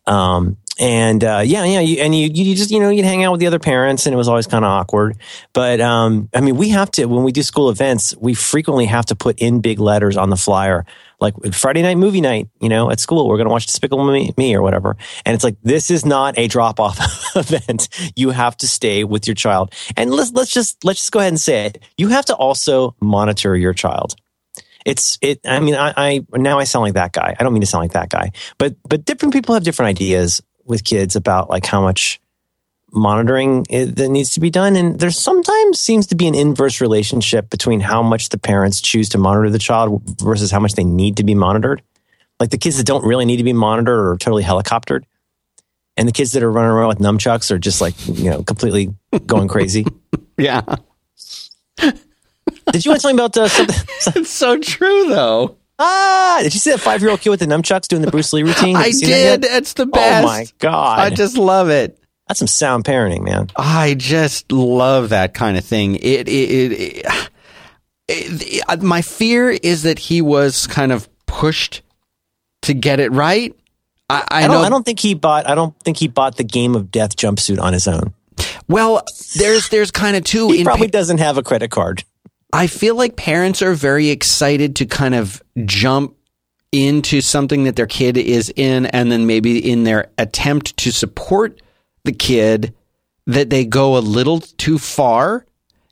Um, 0.07 0.59
and 0.81 1.23
uh, 1.23 1.43
yeah, 1.45 1.65
yeah, 1.65 1.81
you, 1.81 2.01
and 2.03 2.15
you 2.15 2.31
you 2.33 2.55
just 2.55 2.71
you 2.71 2.81
know 2.81 2.89
you'd 2.89 3.05
hang 3.05 3.23
out 3.23 3.33
with 3.33 3.41
the 3.41 3.47
other 3.47 3.59
parents, 3.59 4.07
and 4.07 4.15
it 4.15 4.17
was 4.17 4.29
always 4.29 4.47
kind 4.47 4.65
of 4.65 4.71
awkward. 4.71 5.19
But 5.53 5.83
um, 5.83 6.31
I 6.35 6.41
mean, 6.41 6.57
we 6.57 6.71
have 6.71 6.91
to 6.93 7.05
when 7.05 7.25
we 7.25 7.33
do 7.33 7.43
school 7.43 7.69
events, 7.69 8.17
we 8.17 8.33
frequently 8.33 8.87
have 8.87 9.07
to 9.07 9.15
put 9.15 9.39
in 9.39 9.61
big 9.61 9.79
letters 9.79 10.17
on 10.17 10.31
the 10.31 10.37
flyer, 10.37 10.87
like 11.21 11.35
Friday 11.53 11.83
night 11.83 11.99
movie 11.99 12.23
night. 12.23 12.49
You 12.61 12.71
know, 12.71 12.91
at 12.91 13.01
school, 13.01 13.29
we're 13.29 13.37
going 13.37 13.49
to 13.49 13.53
watch 13.53 13.67
Despicable 13.67 14.11
Me, 14.11 14.33
Me 14.39 14.55
or 14.55 14.63
whatever. 14.63 14.97
And 15.27 15.35
it's 15.35 15.45
like 15.45 15.57
this 15.63 15.91
is 15.91 16.07
not 16.07 16.39
a 16.39 16.49
drop 16.49 16.81
off 16.81 16.99
event. 17.37 17.89
You 18.17 18.31
have 18.31 18.57
to 18.59 18.67
stay 18.67 19.05
with 19.05 19.27
your 19.29 19.35
child, 19.35 19.75
and 19.95 20.11
let's 20.11 20.33
let's 20.33 20.53
just 20.53 20.83
let's 20.85 21.01
just 21.01 21.13
go 21.13 21.19
ahead 21.19 21.33
and 21.33 21.41
say 21.41 21.67
it. 21.67 21.83
You 21.99 22.09
have 22.09 22.25
to 22.27 22.35
also 22.35 22.97
monitor 22.99 23.55
your 23.57 23.75
child 23.75 24.15
it's 24.85 25.17
it 25.23 25.39
i 25.45 25.61
mean 25.61 25.77
I, 25.77 25.93
I 25.97 26.27
now 26.33 26.59
i 26.59 26.65
sound 26.65 26.83
like 26.83 26.95
that 26.95 27.13
guy 27.13 27.37
i 27.39 27.43
don't 27.45 27.53
mean 27.53 27.61
to 27.61 27.67
sound 27.67 27.83
like 27.85 27.93
that 27.93 28.09
guy 28.09 28.33
but 28.59 28.75
but 28.89 29.05
different 29.05 29.33
people 29.33 29.55
have 29.55 29.63
different 29.63 29.91
ideas 29.91 30.43
with 30.65 30.85
kids 30.85 31.17
about 31.17 31.51
like 31.51 31.67
how 31.67 31.81
much 31.83 32.21
monitoring 32.93 33.67
i- 33.73 33.85
that 33.85 34.09
needs 34.09 34.35
to 34.35 34.41
be 34.41 34.51
done. 34.51 34.77
And 34.77 34.99
there 35.01 35.11
sometimes 35.11 35.81
seems 35.81 36.07
to 36.09 36.15
be 36.15 36.27
an 36.27 36.35
inverse 36.35 36.81
relationship 36.81 37.49
between 37.51 37.81
how 37.81 38.03
much 38.03 38.29
the 38.29 38.39
parents 38.39 38.81
choose 38.81 39.09
to 39.11 39.19
monitor 39.19 39.51
the 39.51 39.59
child 39.59 40.03
versus 40.21 40.51
how 40.51 40.61
much 40.61 40.73
they 40.75 40.85
need 40.85 41.17
to 41.17 41.25
be 41.25 41.35
monitored. 41.35 41.83
Like 42.39 42.51
the 42.51 42.59
kids 42.59 42.77
that 42.77 42.87
don't 42.87 43.05
really 43.05 43.25
need 43.25 43.39
to 43.39 43.45
be 43.45 43.53
monitored 43.53 43.99
are 43.99 44.17
totally 44.19 44.43
helicoptered. 44.43 45.05
And 45.97 46.09
the 46.09 46.13
kids 46.13 46.33
that 46.33 46.43
are 46.43 46.51
running 46.51 46.71
around 46.71 46.89
with 46.89 46.99
nunchucks 46.99 47.51
are 47.51 47.59
just 47.59 47.81
like 47.81 47.95
you 48.09 48.31
know 48.31 48.43
completely 48.43 48.95
going 49.27 49.49
crazy. 49.49 49.87
Yeah. 50.39 50.63
Did 51.79 52.85
you 52.85 52.91
want 52.91 53.01
to 53.01 53.03
tell 53.03 53.13
me 53.13 53.15
about 53.23 53.37
uh, 53.37 53.49
something? 53.49 53.77
It's 54.23 54.31
so 54.31 54.59
true 54.59 55.09
though 55.09 55.57
Ah, 55.85 56.39
did 56.43 56.55
you 56.55 56.61
see 56.61 56.71
that 56.71 56.81
five 56.81 57.01
year 57.01 57.11
old 57.11 57.21
kid 57.21 57.31
with 57.31 57.41
the 57.41 57.47
nunchucks 57.47 57.89
doing 57.89 58.03
the 58.03 58.11
Bruce 58.11 58.33
Lee 58.33 58.43
routine? 58.43 58.77
I 58.77 58.87
you 58.87 58.93
seen 58.93 59.11
that 59.11 59.19
yet? 59.19 59.41
did 59.41 59.53
it's 59.53 59.73
the 59.73 59.87
best 59.87 60.25
Oh 60.25 60.29
my 60.29 60.47
god, 60.59 61.01
i 61.01 61.11
just 61.11 61.37
love 61.37 61.71
it 61.71 61.99
that's 62.29 62.39
some 62.39 62.49
sound 62.49 62.85
parenting, 62.85 63.25
man. 63.25 63.49
I 63.57 63.95
just 63.95 64.51
love 64.53 65.11
that 65.11 65.35
kind 65.35 65.59
of 65.59 65.65
thing. 65.67 65.97
It, 65.97 66.29
it, 66.29 66.73
it, 66.73 67.07
it, 68.09 68.83
my 68.83 69.03
fear 69.03 69.51
is 69.51 69.83
that 69.83 69.99
he 69.99 70.23
was 70.23 70.67
kind 70.67 70.93
of 70.93 71.09
pushed 71.27 71.83
to 72.63 72.75
get 72.75 73.01
it 73.01 73.13
right. 73.13 73.55
I, 74.09 74.25
I, 74.29 74.45
I 74.45 74.49
don't. 74.49 74.65
I 74.65 74.69
don't 74.69 74.85
think 74.85 75.01
he 75.01 75.15
bought. 75.15 75.47
I 75.47 75.55
don't 75.55 75.79
think 75.81 75.99
he 75.99 76.09
bought 76.09 76.37
the 76.37 76.45
game 76.45 76.75
of 76.75 76.91
death 76.91 77.17
jumpsuit 77.17 77.61
on 77.61 77.73
his 77.73 77.89
own. 77.89 78.15
Well, 78.69 79.03
there's 79.37 79.69
there's 79.69 79.91
kind 79.91 80.17
of 80.17 80.25
two. 80.25 80.49
He 80.49 80.61
in 80.61 80.65
probably 80.65 80.89
pa- 80.89 80.93
doesn't 80.93 81.19
have 81.19 81.39
a 81.39 81.43
credit 81.43 81.71
card. 81.71 82.05
I 82.53 82.67
feel 82.67 82.95
like 82.97 83.17
parents 83.17 83.63
are 83.63 83.75
very 83.75 84.11
excited 84.11 84.77
to 84.77 84.87
kind 84.87 85.15
of 85.15 85.43
jump 85.65 86.17
into 86.71 87.21
something 87.21 87.65
that 87.65 87.77
their 87.77 87.87
kid 87.87 88.17
is 88.17 88.53
in, 88.55 88.87
and 88.87 89.13
then 89.13 89.27
maybe 89.27 89.59
in 89.71 89.85
their 89.85 90.11
attempt 90.19 90.77
to 90.79 90.93
support 90.93 91.61
the 92.05 92.13
kid, 92.13 92.75
that 93.27 93.51
they 93.51 93.65
go 93.65 93.97
a 93.97 94.01
little 94.01 94.41
too 94.41 94.79
far. 94.79 95.47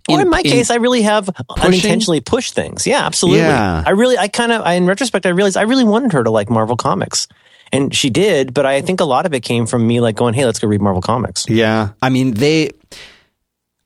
Or 0.09 0.21
in, 0.21 0.29
my 0.29 0.43
case, 0.43 0.71
I 0.71 0.77
really 0.77 1.03
have 1.03 1.31
pushing? 1.49 1.67
unintentionally 1.67 2.21
pushed 2.21 2.55
things. 2.55 2.87
Yeah, 2.87 3.07
absolutely. 3.07 3.41
Yeah. 3.41 3.85
I 3.87 3.91
really, 3.91 4.19
I 4.19 4.29
kind 4.29 4.51
of, 4.51 4.67
in 4.67 4.87
retrospect, 4.87 5.27
I 5.27 5.29
realized 5.29 5.57
I 5.57 5.63
really 5.63 5.85
wanted 5.85 6.13
her 6.15 6.25
to 6.25 6.31
like 6.31 6.51
Marvel 6.51 6.77
Comics. 6.77 7.29
And 7.73 7.95
she 7.95 8.11
did, 8.11 8.53
but 8.53 8.67
I 8.67 8.81
think 8.81 9.01
a 9.01 9.05
lot 9.05 9.27
of 9.27 9.35
it 9.35 9.41
came 9.41 9.67
from 9.67 9.87
me 9.87 10.01
like 10.01 10.17
going, 10.17 10.35
hey, 10.35 10.45
let's 10.45 10.59
go 10.59 10.67
read 10.67 10.81
Marvel 10.81 11.03
Comics. 11.03 11.49
Yeah, 11.49 11.91
I 12.03 12.09
mean 12.09 12.33
they. 12.33 12.71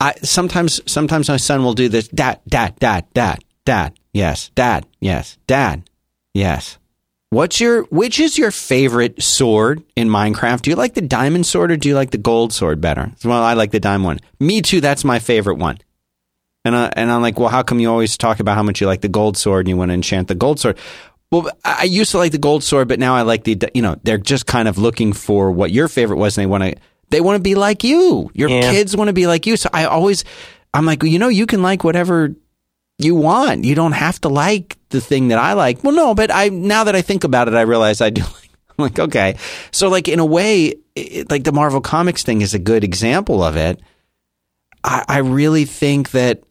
I 0.04 0.12
sometimes 0.22 0.82
sometimes 0.84 1.30
my 1.30 1.38
son 1.38 1.64
will 1.64 1.72
do 1.72 1.88
this. 1.88 2.08
Dad, 2.08 2.38
dad, 2.46 2.78
dad, 2.78 3.06
dad, 3.14 3.42
dad. 3.64 3.94
Yes, 4.12 4.50
dad. 4.54 4.84
Yes, 5.00 5.38
dad. 5.46 5.88
Yes. 6.34 6.76
What's 7.30 7.58
your 7.58 7.84
which 7.84 8.20
is 8.20 8.36
your 8.36 8.50
favorite 8.50 9.22
sword 9.22 9.82
in 9.96 10.10
Minecraft? 10.10 10.60
Do 10.60 10.68
you 10.68 10.76
like 10.76 10.92
the 10.92 11.00
diamond 11.00 11.46
sword 11.46 11.70
or 11.70 11.78
do 11.78 11.88
you 11.88 11.94
like 11.94 12.10
the 12.10 12.18
gold 12.18 12.52
sword 12.52 12.82
better? 12.82 13.12
Well, 13.24 13.42
I 13.42 13.54
like 13.54 13.70
the 13.70 13.80
diamond 13.80 14.04
one. 14.04 14.20
Me 14.38 14.60
too. 14.60 14.82
That's 14.82 15.04
my 15.04 15.20
favorite 15.20 15.56
one. 15.56 15.78
And 16.66 16.76
I, 16.76 16.92
and 16.94 17.10
I'm 17.10 17.22
like, 17.22 17.38
well, 17.38 17.48
how 17.48 17.62
come 17.62 17.80
you 17.80 17.90
always 17.90 18.18
talk 18.18 18.40
about 18.40 18.56
how 18.56 18.62
much 18.62 18.82
you 18.82 18.86
like 18.86 19.00
the 19.00 19.08
gold 19.08 19.38
sword 19.38 19.64
and 19.64 19.70
you 19.70 19.76
want 19.78 19.88
to 19.88 19.94
enchant 19.94 20.28
the 20.28 20.34
gold 20.34 20.60
sword? 20.60 20.76
Well, 21.30 21.50
I 21.64 21.84
used 21.84 22.10
to 22.10 22.18
like 22.18 22.32
the 22.32 22.38
gold 22.38 22.62
sword, 22.62 22.88
but 22.88 22.98
now 22.98 23.16
I 23.16 23.22
like 23.22 23.44
the 23.44 23.58
you 23.72 23.80
know 23.80 23.96
they're 24.02 24.18
just 24.18 24.44
kind 24.46 24.68
of 24.68 24.76
looking 24.76 25.14
for 25.14 25.50
what 25.50 25.70
your 25.70 25.88
favorite 25.88 26.18
was, 26.18 26.36
and 26.36 26.42
they 26.42 26.46
want 26.46 26.62
to 26.62 26.76
they 27.14 27.20
want 27.20 27.36
to 27.36 27.42
be 27.42 27.54
like 27.54 27.84
you. 27.84 28.30
Your 28.34 28.48
Yeah. 28.50 28.70
kids 28.72 28.96
want 28.96 29.08
to 29.08 29.12
be 29.14 29.26
like 29.26 29.46
you. 29.46 29.56
So 29.56 29.70
I 29.72 29.84
always 29.84 30.24
I'm 30.74 30.84
like, 30.84 31.02
well, 31.02 31.10
you 31.12 31.18
know, 31.20 31.28
you 31.28 31.46
can 31.46 31.62
like 31.62 31.84
whatever 31.84 32.34
you 32.98 33.14
want. 33.14 33.64
You 33.64 33.74
don't 33.74 33.92
have 33.92 34.20
to 34.22 34.28
like 34.28 34.76
the 34.90 35.00
thing 35.00 35.28
that 35.28 35.38
I 35.38 35.52
like. 35.54 35.84
Well, 35.84 35.94
no, 35.94 36.14
but 36.14 36.30
I 36.34 36.48
now 36.48 36.84
that 36.84 36.96
I 36.96 37.02
think 37.02 37.22
about 37.24 37.48
it, 37.48 37.54
I 37.54 37.62
realize 37.62 38.00
I 38.00 38.10
do. 38.10 38.22
Like, 38.76 38.78
I'm 38.78 38.82
like, 38.82 38.98
okay, 38.98 39.36
so 39.70 39.88
like 39.88 40.08
in 40.08 40.18
a 40.18 40.24
way, 40.26 40.74
it, 40.96 41.30
like 41.30 41.44
the 41.44 41.52
Marvel 41.52 41.80
Comics 41.80 42.24
thing 42.24 42.40
is 42.42 42.54
a 42.54 42.58
good 42.58 42.82
example 42.82 43.40
of 43.44 43.56
it. 43.56 43.80
I, 44.82 45.04
I 45.06 45.18
really 45.18 45.64
think 45.64 46.10
that 46.10 46.42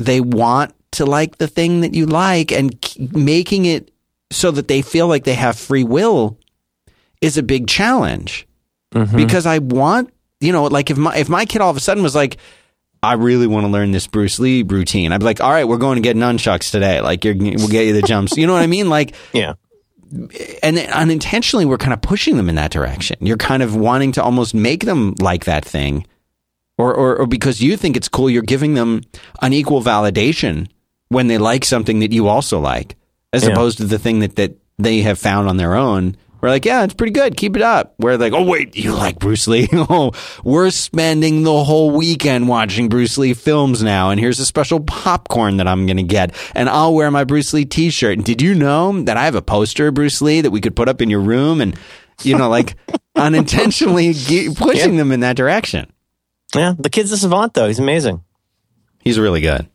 they 0.00 0.20
want 0.20 0.74
to 0.92 1.06
like 1.06 1.38
the 1.38 1.46
thing 1.46 1.82
that 1.82 1.94
you 1.94 2.06
like, 2.06 2.50
and 2.50 2.80
k- 2.80 3.08
making 3.12 3.66
it 3.66 3.92
so 4.32 4.50
that 4.50 4.66
they 4.66 4.82
feel 4.82 5.06
like 5.06 5.22
they 5.22 5.34
have 5.34 5.56
free 5.56 5.84
will 5.84 6.36
is 7.20 7.38
a 7.38 7.42
big 7.44 7.68
challenge. 7.68 8.48
Mm-hmm. 8.92 9.16
Because 9.16 9.46
I 9.46 9.58
want, 9.58 10.12
you 10.40 10.52
know, 10.52 10.64
like 10.64 10.90
if 10.90 10.96
my 10.98 11.16
if 11.16 11.28
my 11.28 11.44
kid 11.44 11.60
all 11.60 11.70
of 11.70 11.76
a 11.76 11.80
sudden 11.80 12.02
was 12.02 12.14
like, 12.14 12.36
I 13.02 13.14
really 13.14 13.46
want 13.46 13.64
to 13.64 13.68
learn 13.68 13.90
this 13.90 14.06
Bruce 14.06 14.38
Lee 14.38 14.62
routine. 14.62 15.10
I'd 15.12 15.18
be 15.18 15.24
like, 15.24 15.40
all 15.40 15.50
right, 15.50 15.66
we're 15.66 15.76
going 15.78 15.96
to 15.96 16.02
get 16.02 16.16
nunchucks 16.16 16.70
today. 16.70 17.00
Like, 17.00 17.24
you're, 17.24 17.34
we'll 17.34 17.66
get 17.68 17.86
you 17.86 17.92
the 17.94 18.02
jumps. 18.02 18.36
You 18.36 18.46
know 18.46 18.52
what 18.52 18.62
I 18.62 18.68
mean? 18.68 18.88
Like, 18.88 19.14
Yeah. 19.32 19.54
and 20.62 20.76
then 20.76 20.88
unintentionally, 20.92 21.64
we're 21.64 21.78
kind 21.78 21.92
of 21.92 22.00
pushing 22.00 22.36
them 22.36 22.48
in 22.48 22.54
that 22.56 22.70
direction. 22.70 23.16
You're 23.20 23.38
kind 23.38 23.62
of 23.62 23.74
wanting 23.74 24.12
to 24.12 24.22
almost 24.22 24.54
make 24.54 24.84
them 24.84 25.14
like 25.18 25.46
that 25.46 25.64
thing, 25.64 26.06
or, 26.78 26.94
or, 26.94 27.16
or 27.16 27.26
because 27.26 27.60
you 27.60 27.76
think 27.76 27.96
it's 27.96 28.08
cool, 28.08 28.30
you're 28.30 28.42
giving 28.42 28.74
them 28.74 29.02
unequal 29.40 29.82
validation 29.82 30.68
when 31.08 31.26
they 31.26 31.38
like 31.38 31.64
something 31.64 32.00
that 32.00 32.12
you 32.12 32.28
also 32.28 32.60
like, 32.60 32.94
as 33.32 33.42
Yeah. 33.44 33.50
opposed 33.50 33.78
to 33.78 33.84
the 33.84 33.98
thing 33.98 34.20
that, 34.20 34.36
that 34.36 34.56
they 34.78 35.00
have 35.00 35.18
found 35.18 35.48
on 35.48 35.56
their 35.56 35.74
own. 35.74 36.16
We're 36.42 36.48
like, 36.48 36.64
yeah, 36.64 36.82
it's 36.82 36.94
pretty 36.94 37.12
good. 37.12 37.36
Keep 37.36 37.54
it 37.54 37.62
up. 37.62 37.94
We're 37.98 38.16
like, 38.16 38.32
oh 38.32 38.42
wait, 38.42 38.76
you 38.76 38.92
like 38.92 39.20
Bruce 39.20 39.46
Lee? 39.46 39.68
oh, 39.72 40.10
we're 40.42 40.70
spending 40.70 41.44
the 41.44 41.62
whole 41.64 41.92
weekend 41.92 42.48
watching 42.48 42.88
Bruce 42.88 43.16
Lee 43.16 43.32
films 43.32 43.82
now, 43.82 44.10
and 44.10 44.18
here's 44.18 44.40
a 44.40 44.44
special 44.44 44.80
popcorn 44.80 45.58
that 45.58 45.68
I'm 45.68 45.86
gonna 45.86 46.02
get, 46.02 46.34
and 46.54 46.68
I'll 46.68 46.94
wear 46.94 47.10
my 47.12 47.22
Bruce 47.24 47.52
Lee 47.52 47.64
T-shirt. 47.64 48.18
And 48.18 48.24
did 48.24 48.42
you 48.42 48.54
know 48.56 49.02
that 49.04 49.16
I 49.16 49.24
have 49.24 49.36
a 49.36 49.42
poster 49.42 49.86
of 49.86 49.94
Bruce 49.94 50.20
Lee 50.20 50.40
that 50.40 50.50
we 50.50 50.60
could 50.60 50.74
put 50.74 50.88
up 50.88 51.00
in 51.00 51.08
your 51.08 51.20
room, 51.20 51.60
and 51.60 51.78
you 52.22 52.36
know, 52.36 52.48
like 52.48 52.74
unintentionally 53.16 54.12
pushing 54.54 54.96
them 54.96 55.12
in 55.12 55.20
that 55.20 55.36
direction? 55.36 55.92
Yeah. 56.54 56.74
The 56.78 56.90
kid's 56.90 57.12
a 57.12 57.16
savant, 57.16 57.54
though. 57.54 57.68
He's 57.68 57.78
amazing. 57.78 58.22
He's 59.00 59.18
really 59.18 59.40
good. 59.40 59.68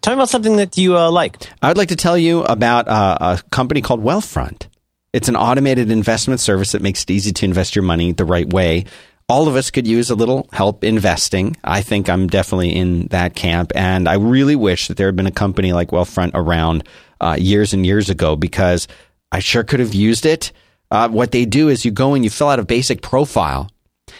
Tell 0.00 0.14
me 0.14 0.18
about 0.18 0.28
something 0.28 0.56
that 0.56 0.78
you 0.78 0.96
uh, 0.96 1.10
like. 1.10 1.36
I 1.60 1.68
would 1.68 1.76
like 1.76 1.88
to 1.88 1.96
tell 1.96 2.16
you 2.16 2.42
about 2.44 2.88
uh, 2.88 3.18
a 3.20 3.42
company 3.50 3.80
called 3.80 4.02
Wealthfront. 4.02 4.68
It's 5.16 5.28
an 5.28 5.36
automated 5.36 5.90
investment 5.90 6.40
service 6.40 6.72
that 6.72 6.82
makes 6.82 7.04
it 7.04 7.10
easy 7.10 7.32
to 7.32 7.46
invest 7.46 7.74
your 7.74 7.84
money 7.84 8.12
the 8.12 8.26
right 8.26 8.46
way. 8.46 8.84
All 9.30 9.48
of 9.48 9.56
us 9.56 9.70
could 9.70 9.86
use 9.86 10.10
a 10.10 10.14
little 10.14 10.46
help 10.52 10.84
investing. 10.84 11.56
I 11.64 11.80
think 11.80 12.10
I'm 12.10 12.26
definitely 12.26 12.76
in 12.76 13.06
that 13.06 13.34
camp. 13.34 13.72
And 13.74 14.10
I 14.10 14.16
really 14.16 14.56
wish 14.56 14.88
that 14.88 14.98
there 14.98 15.06
had 15.06 15.16
been 15.16 15.26
a 15.26 15.30
company 15.30 15.72
like 15.72 15.88
Wealthfront 15.88 16.32
around 16.34 16.86
uh, 17.18 17.34
years 17.40 17.72
and 17.72 17.86
years 17.86 18.10
ago 18.10 18.36
because 18.36 18.88
I 19.32 19.38
sure 19.38 19.64
could 19.64 19.80
have 19.80 19.94
used 19.94 20.26
it. 20.26 20.52
Uh, 20.90 21.08
what 21.08 21.32
they 21.32 21.46
do 21.46 21.70
is 21.70 21.86
you 21.86 21.92
go 21.92 22.12
and 22.12 22.22
you 22.22 22.28
fill 22.28 22.50
out 22.50 22.58
a 22.58 22.64
basic 22.66 23.00
profile 23.00 23.70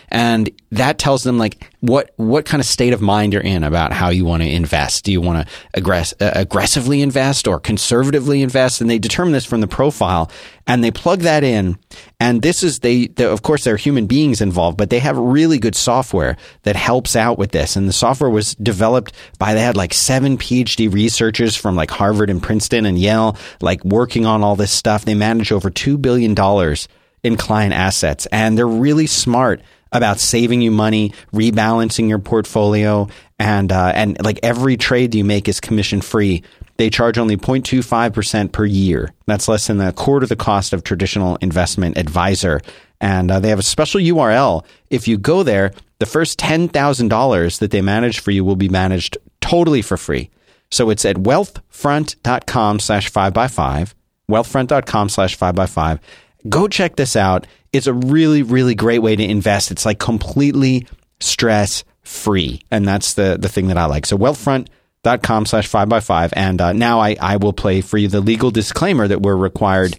and 0.08 0.50
that 0.70 0.98
tells 0.98 1.22
them 1.22 1.38
like 1.38 1.70
what 1.80 2.12
what 2.16 2.44
kind 2.44 2.60
of 2.60 2.66
state 2.66 2.92
of 2.92 3.00
mind 3.00 3.32
you're 3.32 3.42
in 3.42 3.64
about 3.64 3.92
how 3.92 4.10
you 4.10 4.24
want 4.24 4.42
to 4.42 4.48
invest. 4.48 5.04
Do 5.04 5.12
you 5.12 5.20
want 5.20 5.46
to 5.46 5.80
aggress, 5.80 6.14
uh, 6.20 6.32
aggressively 6.34 7.02
invest 7.02 7.46
or 7.46 7.60
conservatively 7.60 8.42
invest? 8.42 8.80
And 8.80 8.88
they 8.88 8.98
determine 8.98 9.32
this 9.32 9.44
from 9.44 9.60
the 9.60 9.68
profile, 9.68 10.30
and 10.66 10.82
they 10.82 10.90
plug 10.90 11.20
that 11.20 11.44
in. 11.44 11.78
And 12.20 12.42
this 12.42 12.62
is 12.62 12.80
they, 12.80 13.06
they 13.08 13.24
of 13.24 13.42
course 13.42 13.64
there 13.64 13.74
are 13.74 13.78
human 13.78 14.06
beings 14.06 14.40
involved, 14.40 14.76
but 14.76 14.90
they 14.90 14.98
have 15.00 15.16
really 15.16 15.58
good 15.58 15.74
software 15.74 16.36
that 16.62 16.76
helps 16.76 17.16
out 17.16 17.38
with 17.38 17.52
this. 17.52 17.76
And 17.76 17.88
the 17.88 17.92
software 17.92 18.30
was 18.30 18.54
developed 18.56 19.12
by 19.38 19.54
they 19.54 19.60
had 19.60 19.76
like 19.76 19.94
seven 19.94 20.38
PhD 20.38 20.92
researchers 20.92 21.56
from 21.56 21.76
like 21.76 21.90
Harvard 21.90 22.30
and 22.30 22.42
Princeton 22.42 22.86
and 22.86 22.98
Yale, 22.98 23.36
like 23.60 23.84
working 23.84 24.26
on 24.26 24.42
all 24.42 24.56
this 24.56 24.72
stuff. 24.72 25.04
They 25.04 25.14
manage 25.14 25.52
over 25.52 25.70
two 25.70 25.98
billion 25.98 26.34
dollars 26.34 26.88
in 27.22 27.36
client 27.36 27.74
assets, 27.74 28.26
and 28.26 28.56
they're 28.56 28.66
really 28.66 29.06
smart 29.06 29.60
about 29.96 30.20
saving 30.20 30.60
you 30.60 30.70
money, 30.70 31.12
rebalancing 31.32 32.08
your 32.08 32.18
portfolio, 32.18 33.08
and 33.38 33.72
uh, 33.72 33.92
and 33.94 34.22
like 34.24 34.40
every 34.42 34.76
trade 34.76 35.14
you 35.14 35.24
make 35.24 35.48
is 35.48 35.60
commission 35.60 36.00
free. 36.00 36.42
They 36.76 36.90
charge 36.90 37.16
only 37.16 37.36
0.25 37.36 38.12
percent 38.12 38.52
per 38.52 38.64
year. 38.64 39.12
That's 39.26 39.48
less 39.48 39.66
than 39.66 39.80
a 39.80 39.92
quarter 39.92 40.26
the 40.26 40.36
cost 40.36 40.72
of 40.72 40.84
traditional 40.84 41.36
investment 41.36 41.96
advisor. 41.96 42.60
And 43.00 43.30
uh, 43.30 43.40
they 43.40 43.50
have 43.50 43.58
a 43.58 43.62
special 43.62 44.00
URL. 44.00 44.64
If 44.90 45.06
you 45.06 45.18
go 45.18 45.42
there, 45.42 45.72
the 45.98 46.06
first 46.06 46.38
ten 46.38 46.68
thousand 46.68 47.08
dollars 47.08 47.58
that 47.58 47.70
they 47.70 47.82
manage 47.82 48.20
for 48.20 48.30
you 48.30 48.44
will 48.44 48.56
be 48.56 48.68
managed 48.68 49.18
totally 49.40 49.82
for 49.82 49.96
free. 49.96 50.30
So 50.70 50.90
it's 50.90 51.04
at 51.04 51.16
wealthfront.com 51.16 52.80
slash 52.80 53.08
five 53.08 53.32
by 53.32 53.48
five, 53.48 53.94
wealthfront.com 54.30 55.08
slash 55.08 55.36
five 55.36 55.54
by 55.54 55.66
five. 55.66 56.00
Go 56.48 56.68
check 56.68 56.96
this 56.96 57.16
out. 57.16 57.46
It's 57.76 57.86
a 57.86 57.92
really, 57.92 58.42
really 58.42 58.74
great 58.74 59.00
way 59.00 59.16
to 59.16 59.24
invest. 59.24 59.70
It's 59.70 59.84
like 59.84 59.98
completely 59.98 60.86
stress 61.20 61.84
free. 62.02 62.62
And 62.70 62.86
that's 62.86 63.14
the, 63.14 63.36
the 63.38 63.48
thing 63.48 63.68
that 63.68 63.78
I 63.78 63.86
like. 63.86 64.06
So 64.06 64.16
wealthfront.com 64.16 65.46
slash 65.46 65.66
five 65.66 65.88
by 65.88 66.00
five. 66.00 66.32
And 66.36 66.60
uh, 66.60 66.72
now 66.72 67.00
I, 67.00 67.16
I 67.20 67.36
will 67.36 67.52
play 67.52 67.80
for 67.80 67.98
you 67.98 68.08
the 68.08 68.20
legal 68.20 68.50
disclaimer 68.50 69.06
that 69.08 69.22
we're 69.22 69.36
required 69.36 69.98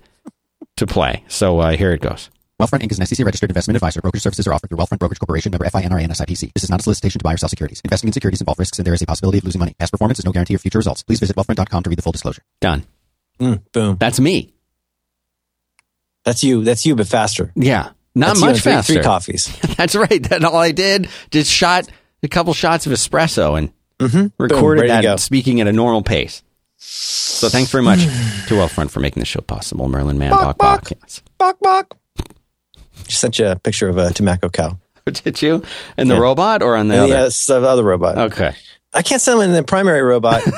to 0.77 0.87
play. 0.87 1.23
So 1.27 1.59
uh, 1.59 1.71
here 1.71 1.91
it 1.91 2.01
goes. 2.01 2.29
Wealthfront 2.59 2.81
Inc. 2.81 2.91
is 2.91 2.99
an 2.99 3.05
SEC 3.05 3.23
registered 3.23 3.51
investment 3.51 3.75
advisor. 3.75 4.01
Brokerage 4.01 4.23
services 4.23 4.47
are 4.47 4.53
offered 4.53 4.69
through 4.69 4.79
Wealthfront 4.79 4.97
Brokerage 4.97 5.19
Corporation, 5.19 5.51
member 5.51 5.65
FINRA 5.65 6.03
and 6.03 6.11
SIPC. 6.11 6.53
This 6.53 6.63
is 6.63 6.71
not 6.71 6.79
a 6.79 6.83
solicitation 6.83 7.19
to 7.19 7.23
buy 7.23 7.33
or 7.33 7.37
sell 7.37 7.49
securities. 7.49 7.81
Investing 7.83 8.07
in 8.07 8.13
securities 8.13 8.41
involves 8.41 8.57
risks 8.57 8.79
and 8.79 8.87
there 8.87 8.95
is 8.95 9.01
a 9.01 9.05
possibility 9.05 9.37
of 9.37 9.43
losing 9.43 9.59
money. 9.59 9.75
Past 9.77 9.91
performance 9.91 10.17
is 10.17 10.25
no 10.25 10.31
guarantee 10.31 10.55
of 10.55 10.61
future 10.61 10.79
results. 10.79 11.03
Please 11.03 11.19
visit 11.19 11.35
wealthfront.com 11.35 11.83
to 11.83 11.89
read 11.89 11.99
the 11.99 12.01
full 12.01 12.11
disclosure. 12.11 12.41
Done. 12.59 12.83
Mm, 13.39 13.61
boom. 13.71 13.97
That's 13.99 14.19
me. 14.19 14.53
That's 16.27 16.43
you. 16.43 16.61
That's 16.65 16.85
you, 16.85 16.93
but 16.97 17.07
faster. 17.07 17.53
Yeah. 17.55 17.91
Not 18.13 18.27
That's 18.27 18.41
much 18.41 18.49
and 18.49 18.59
three, 18.61 18.71
faster. 18.73 18.93
Three 18.95 19.01
coffees. 19.03 19.59
That's 19.77 19.95
right. 19.95 20.21
That 20.29 20.43
all 20.43 20.57
I 20.57 20.73
did 20.73 21.07
just 21.31 21.49
shot 21.49 21.87
a 22.21 22.27
couple 22.27 22.53
shots 22.53 22.85
of 22.85 22.91
espresso 22.91 23.57
and 23.57 23.71
Mm-hmm. 23.99 24.27
recorded 24.43 24.81
ready 24.81 24.93
to 24.93 25.01
go. 25.01 25.09
that 25.15 25.19
speaking 25.21 25.59
at 25.61 25.67
a 25.67 25.73
normal 25.73 26.03
pace. 26.03 26.43
So 26.77 27.47
thanks 27.49 27.71
very 27.71 27.83
much 27.83 28.01
to 28.01 28.53
Wealthfront 28.55 28.91
for 28.91 28.99
making 28.99 29.21
the 29.21 29.25
show 29.25 29.39
possible. 29.41 29.87
Merlin 29.87 30.19
Mann, 30.19 30.31
Bok 30.31 30.57
Bok. 30.59 30.91
Yes. 31.01 31.23
Bok 31.39 31.57
bok. 31.61 31.97
Just 33.07 33.21
sent 33.21 33.39
you 33.39 33.47
a 33.47 33.55
picture 33.55 33.87
of 33.89 33.97
a 33.97 34.11
tobacco 34.13 34.49
cow. 34.49 34.77
Did 35.05 35.41
you? 35.41 35.63
And 35.97 36.09
the 36.11 36.15
Yeah. 36.15 36.19
robot 36.21 36.61
or 36.61 36.75
on 36.75 36.89
the 36.89 36.95
And 36.95 37.03
other? 37.05 37.13
yeah, 37.13 37.25
it's 37.27 37.45
the 37.47 37.55
other 37.61 37.83
robot. 37.83 38.17
Okay. 38.33 38.53
I 38.93 39.01
can't 39.01 39.21
send 39.21 39.39
him 39.41 39.45
in 39.49 39.53
the 39.53 39.63
primary 39.63 40.01
robot. 40.03 40.43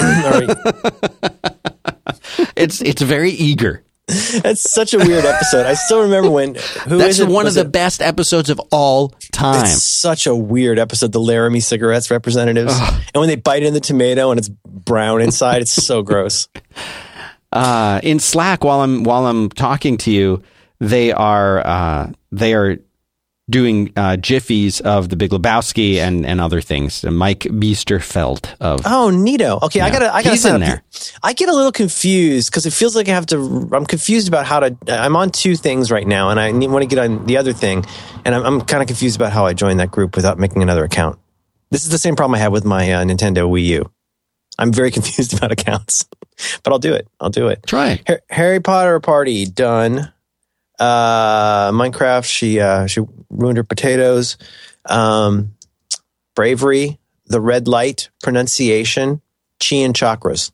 It's 2.56 2.82
it's 2.82 3.02
very 3.02 3.32
eager. 3.32 3.84
That's 4.42 4.70
such 4.70 4.94
a 4.94 4.98
weird 4.98 5.24
episode. 5.26 5.66
I 5.66 5.76
still 5.76 6.02
remember 6.02 6.32
when. 6.32 6.56
Who 6.88 6.98
That's 6.98 7.22
one 7.22 7.46
of 7.46 7.54
the 7.54 7.62
it- 7.62 7.72
best 7.72 8.02
episodes 8.02 8.50
of 8.50 8.60
all 8.72 9.10
time. 9.32 9.62
It's 9.66 9.84
such 9.84 10.26
a 10.26 10.36
weird 10.36 10.80
episode. 10.80 11.12
The 11.12 11.20
Laramie 11.20 11.60
cigarettes 11.60 12.10
representatives, 12.10 12.74
and 12.80 13.22
when 13.22 13.28
they 13.30 13.36
bite 13.36 13.64
in 13.64 13.74
the 13.74 13.80
tomato 13.80 14.32
and 14.32 14.40
it's 14.40 14.50
brown 14.50 15.22
inside, 15.22 15.62
it's 15.62 15.72
so 15.72 16.02
gross. 16.02 16.48
uh, 17.52 18.00
in 18.04 18.20
Slack 18.20 18.64
while 18.64 18.82
I'm 18.82 19.04
while 19.04 19.28
I'm 19.28 19.50
talking 19.50 19.98
to 20.00 20.12
you, 20.12 20.42
they 20.80 21.12
are 21.12 21.66
uh, 21.66 22.12
they 22.32 22.54
are 22.56 22.78
doing 23.50 23.92
uh, 23.96 24.16
jiffies 24.20 24.80
of 24.82 25.10
the 25.10 25.16
Big 25.16 25.32
Lebowski 25.32 25.96
and 25.98 26.26
and 26.26 26.40
other 26.40 26.62
things. 26.62 27.04
Mike 27.04 27.40
Biesterfeld 27.42 28.54
of 28.60 28.82
Oh, 28.86 29.10
Nito. 29.10 29.60
Okay, 29.64 29.82
I 29.82 29.90
gotta, 29.90 30.14
I 30.14 30.22
gotta 30.22 30.32
He's 30.36 30.46
in 30.46 30.60
there. 30.62 30.84
I 31.24 31.34
get 31.34 31.50
a 31.50 31.54
little 31.54 31.72
confused 31.72 32.50
because 32.52 32.66
it 32.66 32.74
feels 32.74 32.96
like 32.96 33.08
I 33.08 33.12
have 33.12 33.26
to. 33.28 33.70
I'm 33.74 33.86
confused 33.86 34.28
about 34.28 34.46
how 34.46 34.60
to. 34.60 34.76
I'm 34.88 35.16
on 35.16 35.32
two 35.32 35.56
things 35.56 35.92
right 35.92 36.06
now, 36.08 36.30
and 36.30 36.40
I 36.40 36.52
want 36.52 36.84
to 36.84 36.88
get 36.88 37.00
on 37.00 37.26
the 37.26 37.38
other 37.38 37.54
thing, 37.54 37.86
and 38.26 38.36
I'm, 38.36 38.44
I'm 38.46 38.62
kind 38.62 38.82
of 38.82 38.88
confused 38.88 39.16
about 39.16 39.32
how 39.32 39.46
I 39.46 39.54
join 39.54 39.78
that 39.78 39.92
group 39.92 40.16
without 40.16 40.38
making 40.38 40.62
another 40.62 40.84
account. 40.84 41.18
This 41.72 41.84
is 41.86 41.92
the 41.92 41.98
same 42.00 42.16
problem 42.16 42.36
I 42.36 42.40
had 42.40 42.52
with 42.52 42.66
my 42.66 42.92
uh, 42.92 43.04
Nintendo 43.04 43.50
Wii 43.50 43.64
U. 43.66 43.92
I'm 44.58 44.74
very 44.74 44.92
confused 44.98 45.34
about 45.38 45.52
accounts, 45.52 46.06
but 46.64 46.72
I'll 46.74 46.80
do 46.80 46.94
it. 46.94 47.08
I'll 47.20 47.30
do 47.30 47.48
it. 47.48 47.64
try. 47.66 48.02
Har- 48.08 48.22
Harry 48.30 48.60
Potter 48.60 49.00
party 49.00 49.46
done. 49.46 50.12
Uh, 50.80 51.72
Minecraft. 51.72 52.26
She 52.26 52.60
uh, 52.60 52.88
she 52.88 53.02
ruined 53.30 53.58
her 53.58 53.64
potatoes. 53.64 54.38
Um, 54.86 55.56
bravery. 56.36 57.00
The 57.28 57.42
red 57.42 57.68
light. 57.68 58.10
Pronunciation. 58.24 59.22
Chi 59.62 59.76
and 59.78 59.94
chakras. 59.94 60.52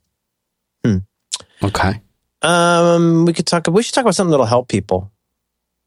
Okay, 1.63 2.01
Um, 2.41 3.25
we 3.25 3.33
could 3.33 3.47
talk. 3.47 3.65
We 3.67 3.81
should 3.81 3.93
talk 3.95 4.01
about 4.03 4.13
something 4.13 4.31
that'll 4.31 4.45
help 4.45 4.67
people. 4.67 5.11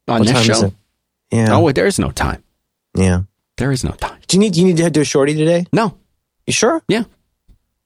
on 0.07 0.19
What 0.21 0.27
this 0.27 0.43
show. 0.43 0.73
Yeah. 1.31 1.55
Oh, 1.55 1.59
wait, 1.61 1.75
there 1.75 1.85
is 1.85 1.99
no 1.99 2.11
time. 2.11 2.43
yeah. 2.95 3.21
There 3.57 3.71
is 3.71 3.83
no 3.83 3.91
time. 3.91 4.17
Do 4.27 4.35
you 4.37 4.39
need? 4.39 4.53
Do 4.53 4.61
you 4.61 4.67
need 4.67 4.77
to 4.77 4.89
do 4.89 5.01
a 5.01 5.05
shorty 5.05 5.35
today? 5.35 5.65
No. 5.71 5.95
You 6.47 6.53
sure? 6.53 6.81
Yeah. 6.87 7.03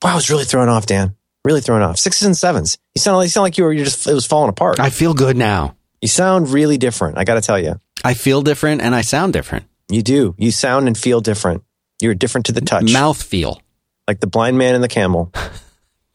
Wow, 0.01 0.11
I 0.13 0.15
was 0.15 0.29
really 0.29 0.45
thrown 0.45 0.69
off, 0.69 0.85
Dan. 0.85 1.15
Really 1.43 1.61
thrown 1.61 1.81
off. 1.81 1.97
Sixes 1.97 2.25
and 2.25 2.37
sevens. 2.37 2.77
You 2.95 2.99
sound 3.01 3.17
like 3.17 3.25
you 3.25 3.29
sound 3.31 3.43
like 3.43 3.57
you 3.57 3.63
were. 3.65 3.73
You 3.73 3.83
just. 3.83 4.07
It 4.07 4.13
was 4.13 4.25
falling 4.25 4.49
apart. 4.49 4.79
I 4.79 4.89
feel 4.91 5.13
good 5.13 5.35
now. 5.35 5.75
You 6.03 6.07
sound 6.09 6.49
really 6.49 6.77
different. 6.77 7.17
I 7.17 7.23
got 7.23 7.35
to 7.35 7.41
tell 7.41 7.57
you. 7.57 7.79
I 8.03 8.13
feel 8.13 8.41
different 8.41 8.81
and 8.81 8.93
I 8.93 9.01
sound 9.01 9.31
different. 9.31 9.65
You 9.89 10.01
do. 10.03 10.35
You 10.37 10.51
sound 10.51 10.87
and 10.87 10.97
feel 10.97 11.21
different. 11.21 11.63
You're 12.01 12.13
different 12.13 12.47
to 12.47 12.51
the 12.51 12.59
touch. 12.59 12.91
Mouth 12.91 13.23
feel. 13.23 13.61
like 14.05 14.19
the 14.19 14.27
blind 14.27 14.57
man 14.57 14.75
and 14.75 14.83
the 14.83 14.89
camel. 14.89 15.31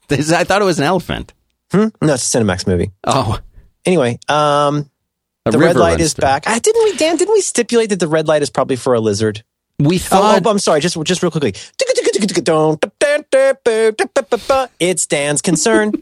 This, 0.07 0.31
I 0.31 0.43
thought 0.43 0.59
it 0.61 0.65
was 0.65 0.79
an 0.79 0.85
elephant. 0.85 1.33
Hmm? 1.71 1.89
No, 2.01 2.15
it's 2.15 2.33
a 2.33 2.37
Cinemax 2.39 2.65
movie. 2.65 2.91
Oh, 3.03 3.37
Anyway, 3.85 4.17
um, 4.27 4.89
the 5.45 5.59
red 5.59 5.75
light 5.75 5.99
is 6.01 6.13
through. 6.13 6.21
back. 6.23 6.47
I 6.47 6.57
didn't 6.57 6.83
we, 6.83 6.97
Dan? 6.97 7.15
Didn't 7.17 7.33
we 7.33 7.41
stipulate 7.41 7.89
that 7.91 7.99
the 7.99 8.07
red 8.07 8.27
light 8.27 8.41
is 8.41 8.49
probably 8.49 8.75
for 8.75 8.95
a 8.95 8.99
lizard? 8.99 9.43
We 9.77 9.95
Oh, 9.97 9.99
thought 9.99 10.45
oh, 10.47 10.49
I'm 10.49 10.57
sorry. 10.57 10.81
Just, 10.81 10.97
just 11.03 11.21
real 11.21 11.29
quickly. 11.31 11.53
It's 14.79 15.05
Dan's 15.05 15.41
concern. 15.43 15.93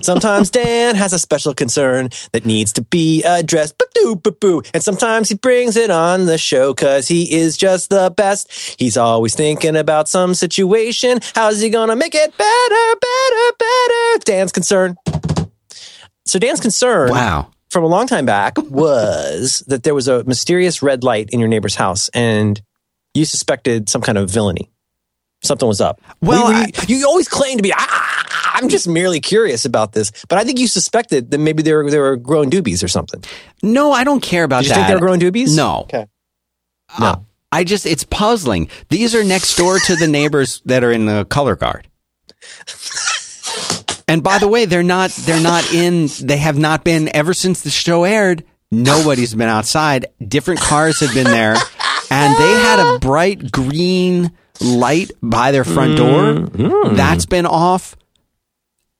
Sometimes 0.00 0.48
Dan 0.50 0.94
has 0.94 1.12
a 1.12 1.18
special 1.18 1.52
concern 1.54 2.08
that 2.32 2.46
needs 2.46 2.72
to 2.74 2.82
be 2.82 3.22
addressed. 3.24 3.76
Ba-doo, 3.78 4.16
ba-boo. 4.16 4.62
And 4.72 4.82
sometimes 4.82 5.28
he 5.28 5.34
brings 5.34 5.76
it 5.76 5.90
on 5.90 6.24
the 6.26 6.38
show 6.38 6.72
because 6.72 7.08
he 7.08 7.32
is 7.34 7.56
just 7.56 7.90
the 7.90 8.10
best. 8.16 8.76
He's 8.78 8.96
always 8.96 9.34
thinking 9.34 9.76
about 9.76 10.08
some 10.08 10.34
situation. 10.34 11.20
How's 11.34 11.60
he 11.60 11.68
going 11.68 11.88
to 11.90 11.96
make 11.96 12.14
it 12.14 12.36
better, 12.36 12.96
better, 13.00 13.56
better? 13.58 14.18
Dan's 14.24 14.52
concern. 14.52 14.96
So 16.26 16.38
Dan's 16.38 16.60
concern 16.60 17.10
wow. 17.10 17.50
from 17.70 17.84
a 17.84 17.88
long 17.88 18.06
time 18.06 18.24
back 18.24 18.54
was 18.70 19.62
that 19.66 19.82
there 19.82 19.94
was 19.94 20.08
a 20.08 20.24
mysterious 20.24 20.82
red 20.82 21.04
light 21.04 21.30
in 21.30 21.38
your 21.40 21.48
neighbor's 21.48 21.74
house 21.74 22.08
and 22.14 22.60
you 23.12 23.24
suspected 23.24 23.88
some 23.90 24.00
kind 24.00 24.16
of 24.16 24.30
villainy. 24.30 24.70
Something 25.44 25.66
was 25.66 25.80
up. 25.80 26.00
Well, 26.20 26.48
We- 26.48 26.54
we- 26.54 26.60
I- 26.60 26.70
you 26.86 27.06
always 27.06 27.28
claim 27.28 27.56
to 27.56 27.62
be, 27.62 27.72
ah, 27.76 28.11
I'm 28.62 28.68
just 28.68 28.88
merely 28.88 29.20
curious 29.20 29.64
about 29.64 29.92
this. 29.92 30.12
But 30.28 30.38
I 30.38 30.44
think 30.44 30.58
you 30.58 30.66
suspected 30.66 31.30
that 31.30 31.38
maybe 31.38 31.62
they 31.62 31.72
were, 31.72 31.90
they 31.90 31.98
were 31.98 32.16
growing 32.16 32.50
doobies 32.50 32.82
or 32.82 32.88
something. 32.88 33.22
No, 33.62 33.92
I 33.92 34.04
don't 34.04 34.22
care 34.22 34.44
about 34.44 34.62
Did 34.62 34.68
you 34.68 34.74
that. 34.74 34.76
think 34.76 34.88
they 34.88 34.94
were 34.94 35.00
growing 35.00 35.20
doobies? 35.20 35.56
No. 35.56 35.80
Okay. 35.82 36.06
Uh, 36.96 37.16
I 37.50 37.64
just, 37.64 37.86
it's 37.86 38.04
puzzling. 38.04 38.68
These 38.88 39.14
are 39.14 39.24
next 39.24 39.56
door 39.56 39.78
to 39.78 39.96
the 39.96 40.06
neighbors 40.08 40.62
that 40.66 40.84
are 40.84 40.92
in 40.92 41.06
the 41.06 41.24
color 41.24 41.56
guard. 41.56 41.88
And 44.08 44.22
by 44.22 44.38
the 44.38 44.48
way, 44.48 44.64
they're 44.66 44.82
not, 44.82 45.10
they're 45.10 45.42
not 45.42 45.72
in, 45.72 46.08
they 46.20 46.36
have 46.36 46.58
not 46.58 46.84
been 46.84 47.14
ever 47.14 47.32
since 47.32 47.62
the 47.62 47.70
show 47.70 48.04
aired. 48.04 48.44
Nobody's 48.70 49.34
been 49.34 49.48
outside. 49.48 50.06
Different 50.26 50.60
cars 50.60 51.00
have 51.00 51.14
been 51.14 51.24
there 51.26 51.56
and 52.10 52.36
they 52.36 52.52
had 52.52 52.78
a 52.78 52.98
bright 52.98 53.50
green 53.50 54.32
light 54.60 55.10
by 55.22 55.50
their 55.50 55.64
front 55.64 55.96
door. 55.96 56.40
That's 56.94 57.26
been 57.26 57.46
off. 57.46 57.96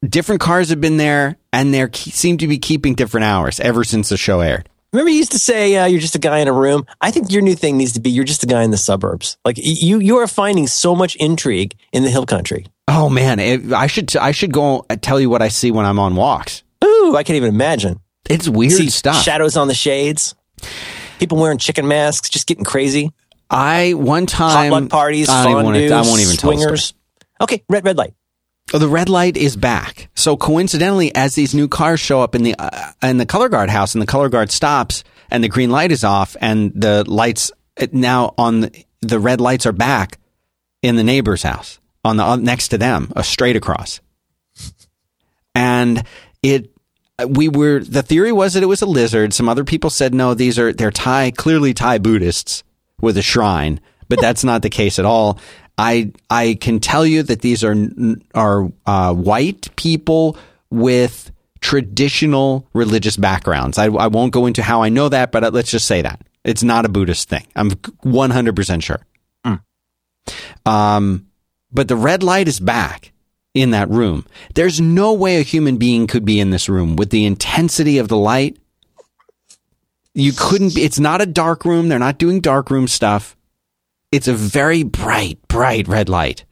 Different 0.04 0.40
cars 0.40 0.70
have 0.70 0.80
been 0.80 0.96
there 0.96 1.36
and 1.52 1.72
they 1.72 1.86
seem 1.92 2.38
to 2.38 2.48
be 2.48 2.58
keeping 2.58 2.94
different 2.94 3.24
hours 3.24 3.60
ever 3.60 3.84
since 3.84 4.08
the 4.08 4.16
show 4.16 4.40
aired. 4.40 4.68
Remember, 4.92 5.10
you 5.10 5.16
used 5.16 5.32
to 5.32 5.38
say 5.38 5.76
uh, 5.76 5.86
you're 5.86 6.00
just 6.00 6.16
a 6.16 6.18
guy 6.18 6.40
in 6.40 6.48
a 6.48 6.52
room. 6.52 6.84
I 7.00 7.10
think 7.10 7.30
your 7.32 7.40
new 7.40 7.54
thing 7.54 7.78
needs 7.78 7.92
to 7.92 8.00
be 8.00 8.10
you're 8.10 8.24
just 8.24 8.42
a 8.42 8.46
guy 8.46 8.62
in 8.62 8.70
the 8.70 8.76
suburbs. 8.76 9.38
Like 9.44 9.56
you, 9.58 10.00
you 10.00 10.16
are 10.18 10.26
finding 10.26 10.66
so 10.66 10.94
much 10.94 11.16
intrigue 11.16 11.76
in 11.92 12.02
the 12.02 12.10
hill 12.10 12.26
country. 12.26 12.66
Oh 12.88 13.08
man, 13.08 13.38
it, 13.38 13.72
I 13.72 13.86
should 13.86 14.14
I 14.16 14.32
should 14.32 14.52
go 14.52 14.84
tell 15.00 15.18
you 15.18 15.30
what 15.30 15.40
I 15.40 15.48
see 15.48 15.70
when 15.70 15.86
I'm 15.86 15.98
on 15.98 16.14
walks. 16.14 16.62
Ooh, 16.84 17.16
I 17.16 17.22
can't 17.22 17.36
even 17.36 17.48
imagine. 17.48 18.00
It's 18.28 18.48
weird 18.48 18.72
See 18.72 18.90
stuff. 18.90 19.22
shadows 19.22 19.56
on 19.56 19.68
the 19.68 19.74
shades. 19.74 20.34
People 21.18 21.38
wearing 21.38 21.58
chicken 21.58 21.88
masks, 21.88 22.28
just 22.28 22.46
getting 22.46 22.64
crazy. 22.64 23.12
I 23.48 23.94
one 23.94 24.26
time 24.26 24.72
Potluck 24.72 24.90
parties, 24.90 25.28
I 25.28 25.44
fondue, 25.44 25.90
I 25.92 26.02
won't 26.02 26.20
even 26.20 26.36
tell 26.36 26.52
swingers. 26.52 26.92
Okay, 27.40 27.64
red 27.68 27.84
red 27.84 27.96
light. 27.96 28.14
The 28.72 28.88
red 28.88 29.10
light 29.10 29.36
is 29.36 29.54
back. 29.54 30.08
So 30.14 30.36
coincidentally, 30.36 31.14
as 31.14 31.34
these 31.34 31.54
new 31.54 31.68
cars 31.68 32.00
show 32.00 32.22
up 32.22 32.34
in 32.34 32.42
the 32.42 32.54
uh, 32.58 32.92
in 33.02 33.18
the 33.18 33.26
color 33.26 33.50
guard 33.50 33.68
house, 33.68 33.94
and 33.94 34.00
the 34.00 34.06
color 34.06 34.30
guard 34.30 34.50
stops, 34.50 35.04
and 35.30 35.44
the 35.44 35.48
green 35.48 35.70
light 35.70 35.92
is 35.92 36.04
off, 36.04 36.36
and 36.40 36.72
the 36.74 37.04
lights 37.08 37.52
uh, 37.78 37.86
now 37.92 38.34
on 38.38 38.60
the, 38.60 38.84
the 39.02 39.20
red 39.20 39.42
lights 39.42 39.66
are 39.66 39.72
back 39.72 40.18
in 40.80 40.96
the 40.96 41.04
neighbor's 41.04 41.42
house 41.42 41.80
on 42.02 42.16
the 42.16 42.36
next 42.36 42.68
to 42.68 42.78
them, 42.78 43.12
uh, 43.14 43.22
straight 43.22 43.56
across, 43.56 44.00
and 45.54 46.02
it. 46.42 46.70
We 47.28 47.48
were 47.48 47.80
the 47.80 48.02
theory 48.02 48.32
was 48.32 48.54
that 48.54 48.62
it 48.62 48.66
was 48.66 48.82
a 48.82 48.86
lizard. 48.86 49.32
Some 49.34 49.48
other 49.48 49.64
people 49.64 49.90
said 49.90 50.14
no, 50.14 50.32
these 50.34 50.58
are 50.58 50.72
they're 50.72 50.90
Thai, 50.90 51.30
clearly 51.30 51.74
Thai 51.74 51.98
Buddhists 51.98 52.64
with 53.00 53.16
a 53.18 53.22
shrine, 53.22 53.80
but 54.08 54.20
that's 54.20 54.42
not 54.42 54.62
the 54.62 54.70
case 54.70 54.98
at 54.98 55.04
all. 55.04 55.38
I 55.82 56.12
I 56.30 56.56
can 56.60 56.78
tell 56.78 57.04
you 57.04 57.24
that 57.24 57.40
these 57.40 57.64
are 57.64 57.74
are 58.34 58.70
uh, 58.86 59.12
white 59.12 59.74
people 59.74 60.36
with 60.70 61.32
traditional 61.60 62.68
religious 62.72 63.16
backgrounds. 63.16 63.78
I, 63.78 63.86
I 63.86 64.06
won't 64.06 64.32
go 64.32 64.46
into 64.46 64.62
how 64.62 64.82
I 64.82 64.88
know 64.90 65.08
that, 65.08 65.32
but 65.32 65.42
uh, 65.42 65.50
let's 65.52 65.70
just 65.70 65.86
say 65.86 66.02
that 66.02 66.20
it's 66.44 66.62
not 66.62 66.84
a 66.84 66.88
Buddhist 66.88 67.28
thing. 67.28 67.46
I'm 67.56 67.70
100 68.02 68.54
percent 68.54 68.84
sure. 68.84 69.04
Um, 70.64 71.26
but 71.72 71.88
the 71.88 71.96
red 71.96 72.22
light 72.22 72.46
is 72.46 72.60
back 72.60 73.12
in 73.52 73.72
that 73.72 73.90
room. 73.90 74.24
There's 74.54 74.80
no 74.80 75.12
way 75.12 75.38
a 75.38 75.42
human 75.42 75.78
being 75.78 76.06
could 76.06 76.24
be 76.24 76.38
in 76.38 76.50
this 76.50 76.68
room 76.68 76.94
with 76.94 77.10
the 77.10 77.26
intensity 77.26 77.98
of 77.98 78.06
the 78.06 78.16
light. 78.16 78.56
You 80.14 80.32
couldn't 80.32 80.74
be, 80.76 80.84
it's 80.84 81.00
not 81.00 81.22
a 81.22 81.26
dark 81.26 81.64
room. 81.64 81.88
They're 81.88 81.98
not 81.98 82.18
doing 82.18 82.40
dark 82.40 82.70
room 82.70 82.86
stuff. 82.86 83.36
It's 84.12 84.28
a 84.28 84.34
very 84.34 84.82
bright, 84.82 85.38
bright 85.48 85.88
red 85.88 86.08
light. 86.08 86.44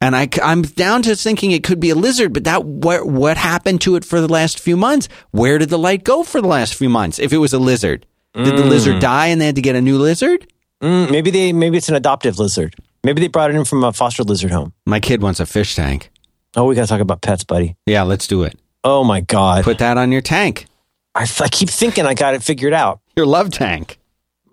And 0.00 0.16
I, 0.16 0.28
I'm 0.42 0.62
down 0.62 1.02
to 1.02 1.14
thinking 1.14 1.52
it 1.52 1.62
could 1.62 1.78
be 1.78 1.90
a 1.90 1.94
lizard, 1.94 2.32
but 2.32 2.42
that 2.44 2.64
what, 2.64 3.06
what 3.06 3.36
happened 3.36 3.80
to 3.82 3.94
it 3.94 4.04
for 4.04 4.20
the 4.20 4.26
last 4.28 4.58
few 4.58 4.76
months? 4.76 5.08
Where 5.30 5.58
did 5.58 5.70
the 5.70 5.78
light 5.78 6.02
go 6.02 6.24
for 6.24 6.40
the 6.40 6.48
last 6.48 6.74
few 6.74 6.88
months? 6.88 7.20
If 7.20 7.32
it 7.32 7.38
was 7.38 7.52
a 7.52 7.60
lizard, 7.60 8.04
did 8.34 8.56
the 8.58 8.64
lizard 8.64 9.00
die 9.00 9.28
and 9.28 9.40
they 9.40 9.46
had 9.46 9.54
to 9.54 9.62
get 9.62 9.76
a 9.76 9.80
new 9.80 9.98
lizard? 9.98 10.52
Mm, 10.82 11.12
maybe 11.12 11.30
they 11.30 11.52
maybe 11.52 11.76
it's 11.76 11.88
an 11.88 11.94
adoptive 11.94 12.40
lizard. 12.40 12.74
Maybe 13.04 13.20
they 13.20 13.28
brought 13.28 13.50
it 13.50 13.56
in 13.56 13.64
from 13.64 13.84
a 13.84 13.92
foster 13.92 14.24
lizard 14.24 14.50
home. 14.50 14.72
My 14.84 14.98
kid 14.98 15.22
wants 15.22 15.38
a 15.38 15.46
fish 15.46 15.76
tank. 15.76 16.10
Oh, 16.56 16.64
we 16.64 16.74
got 16.74 16.82
to 16.82 16.88
talk 16.88 17.00
about 17.00 17.22
pets, 17.22 17.44
buddy. 17.44 17.76
Yeah, 17.86 18.02
let's 18.02 18.26
do 18.26 18.42
it. 18.42 18.58
Oh 18.82 19.04
my 19.04 19.20
god. 19.20 19.62
Put 19.62 19.78
that 19.78 19.96
on 19.98 20.10
your 20.10 20.20
tank, 20.20 20.66
I, 21.14 21.22
I 21.40 21.48
keep 21.48 21.68
thinking 21.68 22.06
I 22.06 22.14
got 22.14 22.34
it 22.34 22.42
figured 22.42 22.72
out. 22.72 23.00
your 23.14 23.26
love 23.26 23.50
tank. 23.50 23.98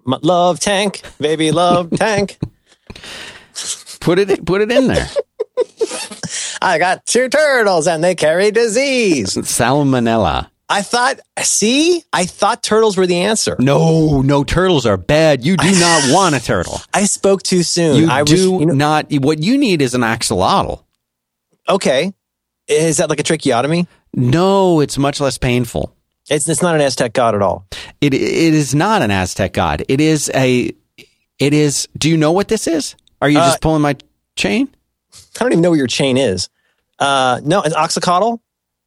My 0.10 0.18
love 0.24 0.60
tank, 0.60 1.04
baby 1.20 1.52
love 1.52 1.92
tank. 1.92 2.40
Put 4.00 4.18
it, 4.18 4.44
put 4.44 4.62
it 4.62 4.72
in 4.72 4.88
there. 4.88 5.08
I 6.64 6.80
got 6.80 7.06
two 7.06 7.30
turtles 7.30 7.86
and 7.88 8.04
they 8.04 8.16
carry 8.16 8.50
disease. 8.50 9.36
Salmonella. 9.36 10.50
I 10.68 10.82
thought, 10.82 11.20
see, 11.44 12.02
I 12.12 12.26
thought 12.26 12.64
turtles 12.64 12.98
were 12.98 13.06
the 13.06 13.18
answer. 13.22 13.56
No, 13.60 14.24
no 14.24 14.44
turtles 14.44 14.88
are 14.88 14.98
bad. 14.98 15.46
You 15.46 15.56
do 15.58 15.72
not 15.80 16.12
want 16.12 16.34
a 16.34 16.40
turtle. 16.44 16.82
I 16.92 17.04
spoke 17.04 17.44
too 17.44 17.62
soon. 17.62 17.98
You 17.98 18.10
I 18.10 18.24
was, 18.24 18.32
do 18.32 18.58
you 18.62 18.66
know- 18.66 18.74
not. 18.74 19.12
What 19.12 19.38
you 19.44 19.60
need 19.60 19.80
is 19.84 19.94
an 19.94 20.02
axolotl. 20.02 20.82
okay. 21.68 22.14
Is 22.68 22.98
that 22.98 23.10
like 23.12 23.20
a 23.20 23.24
tracheotomy? 23.24 23.86
No, 24.16 24.80
it's 24.80 24.98
much 24.98 25.20
less 25.20 25.38
painful. 25.38 25.96
It's, 26.30 26.48
it's 26.48 26.62
not 26.62 26.76
an 26.76 26.82
Aztec 26.82 27.14
god 27.14 27.36
at 27.36 27.42
all. 27.42 27.66
It 28.02 28.14
it 28.14 28.54
is 28.54 28.76
not 28.76 29.02
an 29.02 29.12
Aztec 29.12 29.54
god. 29.54 29.84
It 29.88 30.00
is 30.02 30.30
a. 30.36 30.72
It 31.40 31.54
is. 31.54 31.88
Do 31.98 32.10
you 32.10 32.18
know 32.18 32.32
what 32.32 32.48
this 32.50 32.68
is? 32.68 32.96
Are 33.22 33.30
you 33.30 33.40
Uh, 33.40 33.46
just 33.48 33.62
pulling 33.62 33.82
my 33.82 33.96
chain? 34.36 34.70
I 35.14 35.44
don't 35.44 35.52
even 35.54 35.62
know 35.62 35.70
where 35.72 35.78
your 35.78 35.88
chain 35.88 36.18
is. 36.18 36.50
Uh, 37.00 37.40
no, 37.44 37.62
it's 37.62 37.76
oxycotl. 37.76 38.40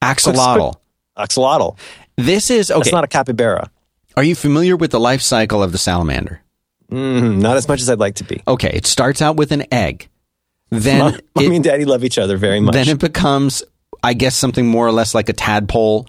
Axolotl. 0.03 0.75
Axolotl. 1.17 1.77
This 2.17 2.51
is 2.51 2.71
okay. 2.71 2.81
It's 2.81 2.93
not 2.93 3.05
a 3.05 3.09
capybara. 3.09 3.71
Are 4.17 4.23
you 4.23 4.35
familiar 4.35 4.77
with 4.77 4.91
the 4.91 5.01
life 5.01 5.23
cycle 5.23 5.63
of 5.63 5.73
the 5.73 5.79
salamander? 5.79 6.43
Mm, 6.91 7.41
not 7.41 7.57
as 7.57 7.67
much 7.67 7.81
as 7.81 7.89
I'd 7.89 7.99
like 7.99 8.17
to 8.17 8.25
be. 8.25 8.43
Okay, 8.47 8.71
it 8.75 8.85
starts 8.87 9.23
out 9.23 9.37
with 9.37 9.51
an 9.53 9.65
egg. 9.73 10.09
Then 10.69 10.99
Mom, 10.99 11.15
it, 11.15 11.25
mommy 11.35 11.57
and 11.57 11.65
daddy 11.65 11.85
love 11.87 12.05
each 12.05 12.19
other 12.19 12.37
very 12.37 12.61
much. 12.61 12.75
then 12.75 12.89
it 12.89 12.99
becomes, 12.99 13.63
I 14.03 14.13
guess, 14.15 14.37
something 14.37 14.67
more 14.67 14.87
or 14.87 14.93
less 14.93 15.15
like 15.15 15.29
a 15.31 15.33
tadpole. 15.33 16.09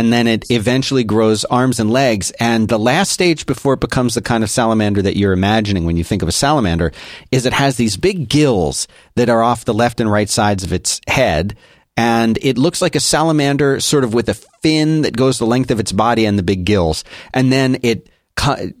And 0.00 0.10
then 0.10 0.26
it 0.26 0.50
eventually 0.50 1.04
grows 1.04 1.44
arms 1.44 1.78
and 1.78 1.90
legs. 1.90 2.30
And 2.40 2.68
the 2.68 2.78
last 2.78 3.12
stage 3.12 3.44
before 3.44 3.74
it 3.74 3.80
becomes 3.80 4.14
the 4.14 4.22
kind 4.22 4.42
of 4.42 4.48
salamander 4.48 5.02
that 5.02 5.14
you're 5.14 5.34
imagining 5.34 5.84
when 5.84 5.98
you 5.98 6.04
think 6.04 6.22
of 6.22 6.28
a 6.28 6.32
salamander 6.32 6.90
is 7.30 7.44
it 7.44 7.52
has 7.52 7.76
these 7.76 7.98
big 7.98 8.26
gills 8.26 8.88
that 9.16 9.28
are 9.28 9.42
off 9.42 9.66
the 9.66 9.74
left 9.74 10.00
and 10.00 10.10
right 10.10 10.30
sides 10.30 10.64
of 10.64 10.72
its 10.72 11.02
head. 11.06 11.54
And 11.98 12.38
it 12.40 12.56
looks 12.56 12.80
like 12.80 12.94
a 12.94 13.00
salamander 13.00 13.78
sort 13.78 14.04
of 14.04 14.14
with 14.14 14.30
a 14.30 14.34
fin 14.62 15.02
that 15.02 15.14
goes 15.14 15.38
the 15.38 15.44
length 15.44 15.70
of 15.70 15.80
its 15.80 15.92
body 15.92 16.24
and 16.24 16.38
the 16.38 16.42
big 16.42 16.64
gills. 16.64 17.04
And 17.34 17.52
then 17.52 17.76
it 17.82 18.08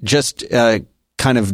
just 0.02 0.50
uh, 0.50 0.78
kind 1.18 1.36
of 1.36 1.52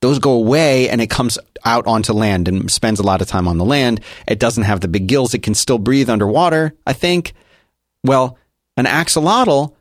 those 0.00 0.20
go 0.20 0.34
away 0.34 0.88
and 0.90 1.00
it 1.00 1.10
comes 1.10 1.40
out 1.64 1.88
onto 1.88 2.12
land 2.12 2.46
and 2.46 2.70
spends 2.70 3.00
a 3.00 3.04
lot 3.04 3.20
of 3.20 3.26
time 3.26 3.48
on 3.48 3.58
the 3.58 3.64
land. 3.64 4.00
It 4.28 4.38
doesn't 4.38 4.62
have 4.62 4.80
the 4.80 4.86
big 4.86 5.08
gills. 5.08 5.34
It 5.34 5.42
can 5.42 5.54
still 5.54 5.78
breathe 5.78 6.08
underwater, 6.08 6.76
I 6.86 6.92
think. 6.92 7.32
Well, 8.04 8.38
an 8.80 8.86
axolotl, 8.86 9.74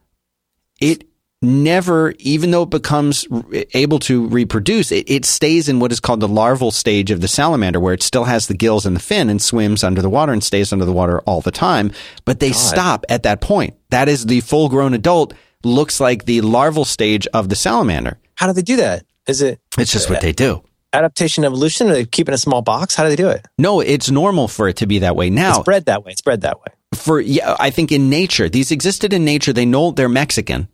it 0.79 1.05
never, 1.41 2.13
even 2.19 2.51
though 2.51 2.63
it 2.63 2.69
becomes 2.69 3.25
able 3.73 3.97
to 3.99 4.27
reproduce, 4.27 4.91
it, 4.91 5.09
it 5.09 5.25
stays 5.25 5.69
in 5.69 5.79
what 5.79 5.91
is 5.91 5.99
called 5.99 6.19
the 6.19 6.27
larval 6.27 6.69
stage 6.71 7.11
of 7.11 7.21
the 7.21 7.27
salamander, 7.27 7.79
where 7.79 7.93
it 7.93 8.03
still 8.03 8.25
has 8.25 8.47
the 8.47 8.53
gills 8.53 8.85
and 8.85 8.95
the 8.95 8.99
fin 8.99 9.29
and 9.29 9.41
swims 9.41 9.83
under 9.83 10.01
the 10.01 10.09
water 10.09 10.33
and 10.33 10.43
stays 10.43 10.73
under 10.73 10.85
the 10.85 10.91
water 10.93 11.21
all 11.21 11.41
the 11.41 11.51
time. 11.51 11.91
But 12.25 12.39
they 12.39 12.51
stop 12.51 13.05
at 13.09 13.23
that 13.23 13.41
point. 13.41 13.75
That 13.89 14.09
is 14.09 14.25
the 14.25 14.41
full 14.41 14.69
grown 14.69 14.93
adult, 14.93 15.33
looks 15.63 15.99
like 15.99 16.25
the 16.25 16.41
larval 16.41 16.85
stage 16.85 17.25
of 17.27 17.49
the 17.49 17.55
salamander. 17.55 18.19
How 18.35 18.47
do 18.47 18.53
they 18.53 18.61
do 18.61 18.75
that? 18.77 19.05
Is 19.27 19.41
it 19.41 19.59
It's 19.77 19.91
just 19.91 20.09
what 20.09 20.21
they 20.21 20.31
do. 20.33 20.63
adaptation 20.93 21.43
evolution? 21.45 21.89
Or 21.89 21.93
they 21.93 22.05
keep 22.05 22.27
in 22.27 22.33
a 22.33 22.37
small 22.37 22.61
box? 22.61 22.95
How 22.95 23.03
do 23.03 23.09
they 23.09 23.15
do 23.15 23.29
it? 23.29 23.45
No, 23.57 23.79
it's 23.79 24.09
normal 24.09 24.47
for 24.47 24.67
it 24.67 24.77
to 24.77 24.87
be 24.87 24.99
that 24.99 25.15
way. 25.15 25.29
Now, 25.29 25.57
It's 25.57 25.65
bred 25.65 25.85
that 25.85 26.03
way. 26.03 26.11
It's 26.11 26.21
bred 26.21 26.41
that 26.41 26.59
way. 26.59 26.67
For 26.99 27.19
yeah, 27.19 27.55
I 27.59 27.69
think 27.71 27.91
in 27.91 28.09
nature, 28.09 28.49
these 28.49 28.71
existed 28.71 29.13
in 29.13 29.25
nature. 29.25 29.53
They 29.53 29.65
know 29.65 29.91
they're 29.91 30.09
Mexican, 30.09 30.67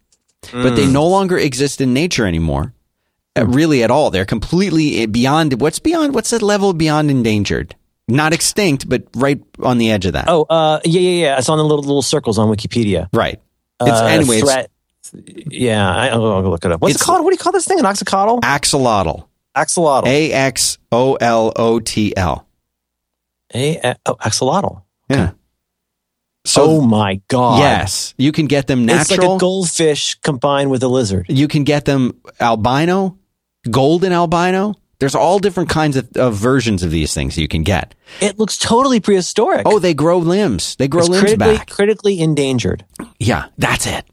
but 0.52 0.76
they 0.76 0.86
no 0.88 1.08
longer 1.08 1.38
exist 1.38 1.82
in 1.82 1.94
nature 1.94 2.26
anymore. 2.26 2.74
uh, 3.38 3.46
really 3.46 3.84
at 3.84 3.92
all. 3.92 4.12
They're 4.12 4.26
completely 4.26 5.06
beyond 5.08 5.60
what's 5.62 5.80
beyond 5.80 6.14
what's 6.14 6.30
the 6.32 6.44
level 6.44 6.74
beyond 6.74 7.10
endangered? 7.12 7.76
Not 8.08 8.34
extinct, 8.34 8.88
but 8.88 9.04
right 9.16 9.42
on 9.64 9.78
the 9.80 9.90
edge 9.92 10.06
of 10.06 10.14
that. 10.14 10.26
Oh, 10.28 10.44
uh, 10.50 10.80
yeah, 10.86 11.00
yeah, 11.02 11.22
yeah. 11.26 11.38
It's 11.40 11.50
on 11.50 11.58
the 11.58 11.64
little 11.66 11.84
little 11.84 12.04
circles 12.04 12.38
on 12.38 12.50
Wikipedia. 12.50 13.10
Right. 13.12 13.42
It's 13.82 13.90
Uh, 13.90 14.06
anyway, 14.06 14.40
threat. 14.42 14.70
Yeah, 15.14 15.90
I, 15.90 16.10
I'll 16.10 16.26
I'll 16.26 16.44
look 16.44 16.66
it 16.66 16.72
up. 16.72 16.82
What's 16.82 16.96
it 16.96 17.02
called? 17.02 17.24
What 17.24 17.32
do 17.32 17.36
you 17.36 17.40
call 17.40 17.52
this 17.52 17.66
thing? 17.66 17.80
An 17.80 17.86
oxycodal? 17.86 18.42
axolotl. 18.42 19.26
Axolotl. 19.56 20.08
A 20.08 20.32
X 20.32 20.78
O 20.92 21.16
L 21.16 21.52
O 21.56 21.80
T 21.80 22.16
L. 22.16 22.46
A, 23.54 23.96
oh, 24.06 24.16
axolotl. 24.16 24.84
Yeah. 25.10 25.32
Oh 26.58 26.80
So 26.80 26.82
my 26.82 27.22
god! 27.28 27.60
yes, 27.60 28.14
you 28.18 28.32
can 28.32 28.46
get 28.48 28.68
them 28.68 28.86
natural. 28.86 29.02
it's 29.02 29.12
like 29.12 29.36
a 29.36 29.38
goldfish 29.40 30.16
combined 30.22 30.70
with 30.72 30.84
a 30.84 30.88
lizard. 30.88 31.26
you 31.30 31.48
can 31.48 31.64
get 31.64 31.86
them 31.86 32.20
albino, 32.40 33.18
golden 33.70 34.12
albino. 34.14 34.76
There's 35.00 35.14
all 35.16 35.40
different 35.40 35.70
kinds 35.70 35.98
of, 35.98 36.08
of 36.16 36.36
versions 36.36 36.82
of 36.82 36.90
these 36.90 37.14
things 37.14 37.38
you 37.38 37.50
can 37.50 37.64
get. 37.64 37.94
It 38.22 38.40
looks 38.40 38.58
totally 38.58 39.02
prehistoric. 39.02 39.64
Oh, 39.66 39.78
they 39.78 39.94
grow 39.94 40.20
limbs. 40.20 40.78
They 40.78 40.88
grow 40.88 41.02
it's 41.02 41.10
limbs 41.10 41.22
critically 41.24 41.58
back. 41.58 41.70
critically 41.70 42.20
endangered. 42.22 42.86
Yeah, 43.20 43.48
that's 43.58 43.88
it. 43.88 44.06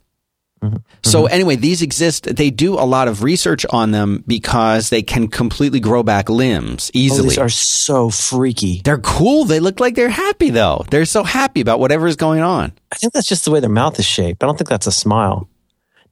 So 1.02 1.26
anyway, 1.26 1.56
these 1.56 1.82
exist. 1.82 2.24
They 2.36 2.50
do 2.50 2.74
a 2.74 2.86
lot 2.86 3.08
of 3.08 3.22
research 3.22 3.66
on 3.70 3.90
them 3.90 4.22
because 4.26 4.90
they 4.90 5.02
can 5.02 5.28
completely 5.28 5.80
grow 5.80 6.02
back 6.02 6.28
limbs 6.28 6.90
Oh, 6.94 6.98
easily. 6.98 7.28
these 7.30 7.38
are 7.38 7.48
so 7.48 8.10
freaky. 8.10 8.80
they're 8.84 8.98
cool. 8.98 9.44
They 9.44 9.60
look 9.60 9.80
like 9.80 9.94
they're 9.94 10.08
happy 10.08 10.50
though. 10.50 10.84
They're 10.90 11.04
so 11.04 11.24
happy 11.24 11.60
about 11.60 11.80
whatever 11.80 12.06
is 12.06 12.16
going 12.16 12.40
on. 12.42 12.72
I 12.92 12.96
think 12.96 13.12
that's 13.12 13.26
just 13.26 13.44
the 13.44 13.50
way 13.50 13.60
their 13.60 13.70
mouth 13.70 13.98
is 13.98 14.06
shaped. 14.06 14.42
I 14.42 14.46
don't 14.46 14.56
think 14.56 14.68
that's 14.68 14.86
a 14.86 14.92
smile. 14.92 15.48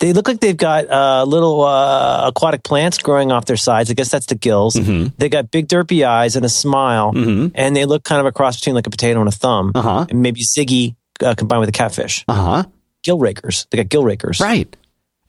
They 0.01 0.15
look 0.15 0.27
like 0.27 0.41
they've 0.41 0.57
got 0.57 0.89
uh, 0.89 1.25
little 1.25 1.61
uh, 1.63 2.27
aquatic 2.29 2.63
plants 2.63 2.97
growing 2.99 3.31
off 3.33 3.45
their 3.45 3.59
sides. 3.59 3.91
I 3.91 3.95
guess 3.95 4.09
that's 4.11 4.25
the 4.27 4.35
gills. 4.35 4.75
Mm-hmm. 4.75 5.09
They 5.19 5.29
got 5.29 5.51
big 5.51 5.69
derpy 5.69 6.07
eyes 6.07 6.37
and 6.37 6.45
a 6.45 6.49
smile, 6.49 7.13
and 7.15 7.77
they 7.77 7.85
look 7.85 8.03
kind 8.03 8.19
of 8.19 8.25
a 8.25 8.33
cross 8.33 8.57
between 8.57 8.75
like 8.75 8.87
a 8.87 8.91
potato 8.91 9.21
and 9.21 9.29
a 9.29 9.33
thumb, 9.33 9.73
Uh-huh. 9.75 10.07
and 10.09 10.23
maybe 10.23 10.41
Ziggy 10.43 10.97
uh, 11.23 11.35
combined 11.35 11.61
with 11.61 11.69
a 11.69 11.73
catfish. 11.73 12.25
Uh 12.27 12.33
huh. 12.35 12.65
Gill 13.03 13.19
rakers. 13.19 13.67
They 13.71 13.77
got 13.79 13.89
gill 13.89 14.05
rakers. 14.05 14.41
Right. 14.41 14.75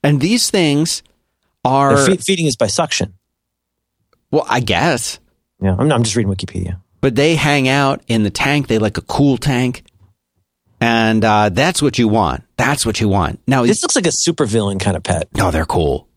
And 0.03 0.19
these 0.19 0.49
things 0.49 1.03
are 1.63 2.05
fe- 2.05 2.17
feeding 2.17 2.45
is 2.47 2.55
by 2.55 2.67
suction. 2.67 3.13
well, 4.31 4.45
I 4.49 4.59
guess, 4.59 5.19
Yeah, 5.61 5.75
I'm, 5.77 5.91
I'm 5.91 6.03
just 6.03 6.15
reading 6.15 6.33
Wikipedia. 6.33 6.79
but 7.01 7.15
they 7.15 7.35
hang 7.35 7.67
out 7.67 8.01
in 8.07 8.23
the 8.23 8.29
tank. 8.31 8.67
They 8.67 8.79
like 8.79 8.97
a 8.97 9.01
cool 9.01 9.37
tank, 9.37 9.83
and 10.79 11.23
uh, 11.23 11.49
that's 11.49 11.81
what 11.81 11.99
you 11.99 12.07
want. 12.07 12.43
That's 12.57 12.85
what 12.85 12.99
you 12.99 13.07
want. 13.09 13.39
Now, 13.47 13.63
This 13.63 13.83
looks 13.83 13.95
like 13.95 14.07
a 14.07 14.11
supervillain 14.11 14.79
kind 14.79 14.97
of 14.97 15.03
pet. 15.03 15.27
no, 15.35 15.51
they're 15.51 15.65
cool. 15.65 16.07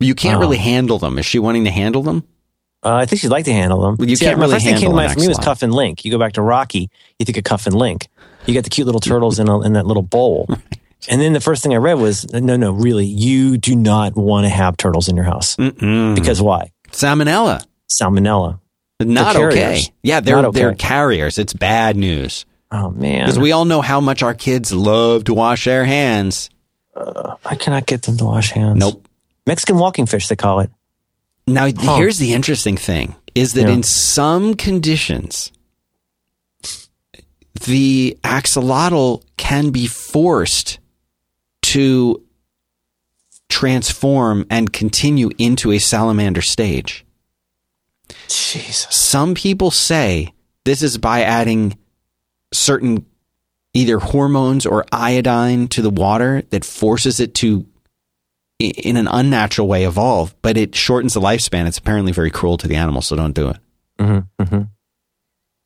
You 0.00 0.14
can't 0.14 0.36
Oh. 0.36 0.40
really 0.40 0.56
handle 0.58 0.98
them. 0.98 1.18
Is 1.18 1.26
she 1.26 1.38
wanting 1.38 1.64
to 1.64 1.70
handle 1.70 2.02
them? 2.02 2.24
Uh, 2.84 2.94
I 2.94 3.06
think 3.06 3.20
she'd 3.22 3.28
like 3.28 3.44
to 3.44 3.52
handle 3.52 3.80
them. 3.80 3.96
Well, 3.98 4.08
you 4.08 4.16
See, 4.16 4.24
can't 4.24 4.38
my 4.38 4.44
really 4.44 4.54
first 4.54 4.64
thing 4.64 4.74
came 4.74 4.80
to 4.80 4.86
handle 4.86 4.96
mind 4.96 5.12
for 5.14 5.20
me 5.20 5.28
was. 5.28 5.38
Cuff 5.38 5.62
and 5.62 5.72
Link. 5.72 6.04
You 6.04 6.10
go 6.10 6.18
back 6.18 6.32
to 6.32 6.42
Rocky, 6.42 6.90
you 7.18 7.24
think 7.26 7.38
of 7.38 7.44
Cuff 7.44 7.66
and 7.66 7.74
Link. 7.76 8.08
You 8.46 8.54
got 8.54 8.64
the 8.64 8.70
cute 8.70 8.86
little 8.86 9.00
turtles 9.00 9.38
in, 9.38 9.48
a, 9.48 9.60
in 9.60 9.74
that 9.74 9.86
little 9.86 10.02
bowl. 10.02 10.48
And 11.08 11.20
then 11.20 11.32
the 11.32 11.40
first 11.40 11.62
thing 11.62 11.72
I 11.74 11.78
read 11.78 11.94
was, 11.98 12.32
no, 12.32 12.56
no, 12.56 12.70
really, 12.72 13.06
you 13.06 13.58
do 13.58 13.74
not 13.74 14.14
want 14.14 14.44
to 14.44 14.48
have 14.48 14.76
turtles 14.76 15.08
in 15.08 15.16
your 15.16 15.24
house. 15.24 15.56
Mm-mm. 15.56 16.14
Because 16.14 16.40
why? 16.40 16.70
Salmonella. 16.90 17.64
Salmonella. 17.90 18.60
Not 19.00 19.34
okay. 19.34 19.82
Yeah, 20.02 20.20
they're 20.20 20.38
okay. 20.38 20.60
they're 20.60 20.74
carriers. 20.74 21.38
It's 21.38 21.52
bad 21.52 21.96
news 21.96 22.46
Oh, 22.70 22.90
man. 22.90 23.24
because 23.24 23.38
we 23.38 23.50
all 23.50 23.64
know 23.64 23.80
how 23.80 24.00
much 24.00 24.22
our 24.22 24.32
kids 24.34 24.72
love 24.72 25.24
to 25.24 25.34
wash 25.34 25.64
their 25.64 25.84
hands. 25.84 26.50
Uh, 26.94 27.34
I 27.44 27.56
cannot 27.56 27.86
get 27.86 28.02
them 28.02 28.16
to 28.18 28.24
wash 28.24 28.52
hands. 28.52 28.78
Nope. 28.78 29.08
Mexican 29.44 29.78
walking 29.78 30.06
fish, 30.06 30.28
they 30.28 30.36
call 30.36 30.60
it. 30.60 30.70
Now, 31.48 31.66
here's 31.66 32.18
the 32.18 32.32
interesting 32.34 32.76
thing: 32.76 33.16
is 33.34 33.54
that 33.54 33.62
Yeah. 33.62 33.74
in 33.74 33.82
some 33.82 34.54
conditions, 34.54 35.50
the 37.66 38.16
axolotl 38.22 39.22
can 39.36 39.70
be 39.70 39.86
forced 39.88 40.78
to 41.72 42.22
transform 43.48 44.44
and 44.50 44.72
continue 44.72 45.30
into 45.38 45.72
a 45.72 45.78
salamander 45.78 46.42
stage. 46.42 47.06
Jesus. 48.28 48.94
Some 48.94 49.34
people 49.34 49.70
say 49.70 50.34
this 50.64 50.82
is 50.82 50.98
by 50.98 51.22
adding 51.22 51.78
certain 52.52 53.06
either 53.72 53.98
hormones 53.98 54.66
or 54.66 54.84
iodine 54.92 55.66
to 55.68 55.80
the 55.80 55.88
water 55.88 56.42
that 56.50 56.62
forces 56.62 57.20
it 57.20 57.34
to 57.36 57.66
in 58.58 58.98
an 58.98 59.08
unnatural 59.08 59.66
way 59.66 59.84
evolve, 59.84 60.34
but 60.42 60.58
it 60.58 60.74
shortens 60.74 61.14
the 61.14 61.20
lifespan. 61.20 61.66
It's 61.66 61.78
apparently 61.78 62.12
very 62.12 62.30
cruel 62.30 62.58
to 62.58 62.68
the 62.68 62.76
animal, 62.76 63.00
so 63.00 63.16
don't 63.16 63.34
do 63.34 63.48
it. 63.48 63.56
Mm-hmm, 63.98 64.42
mm-hmm. 64.42 64.62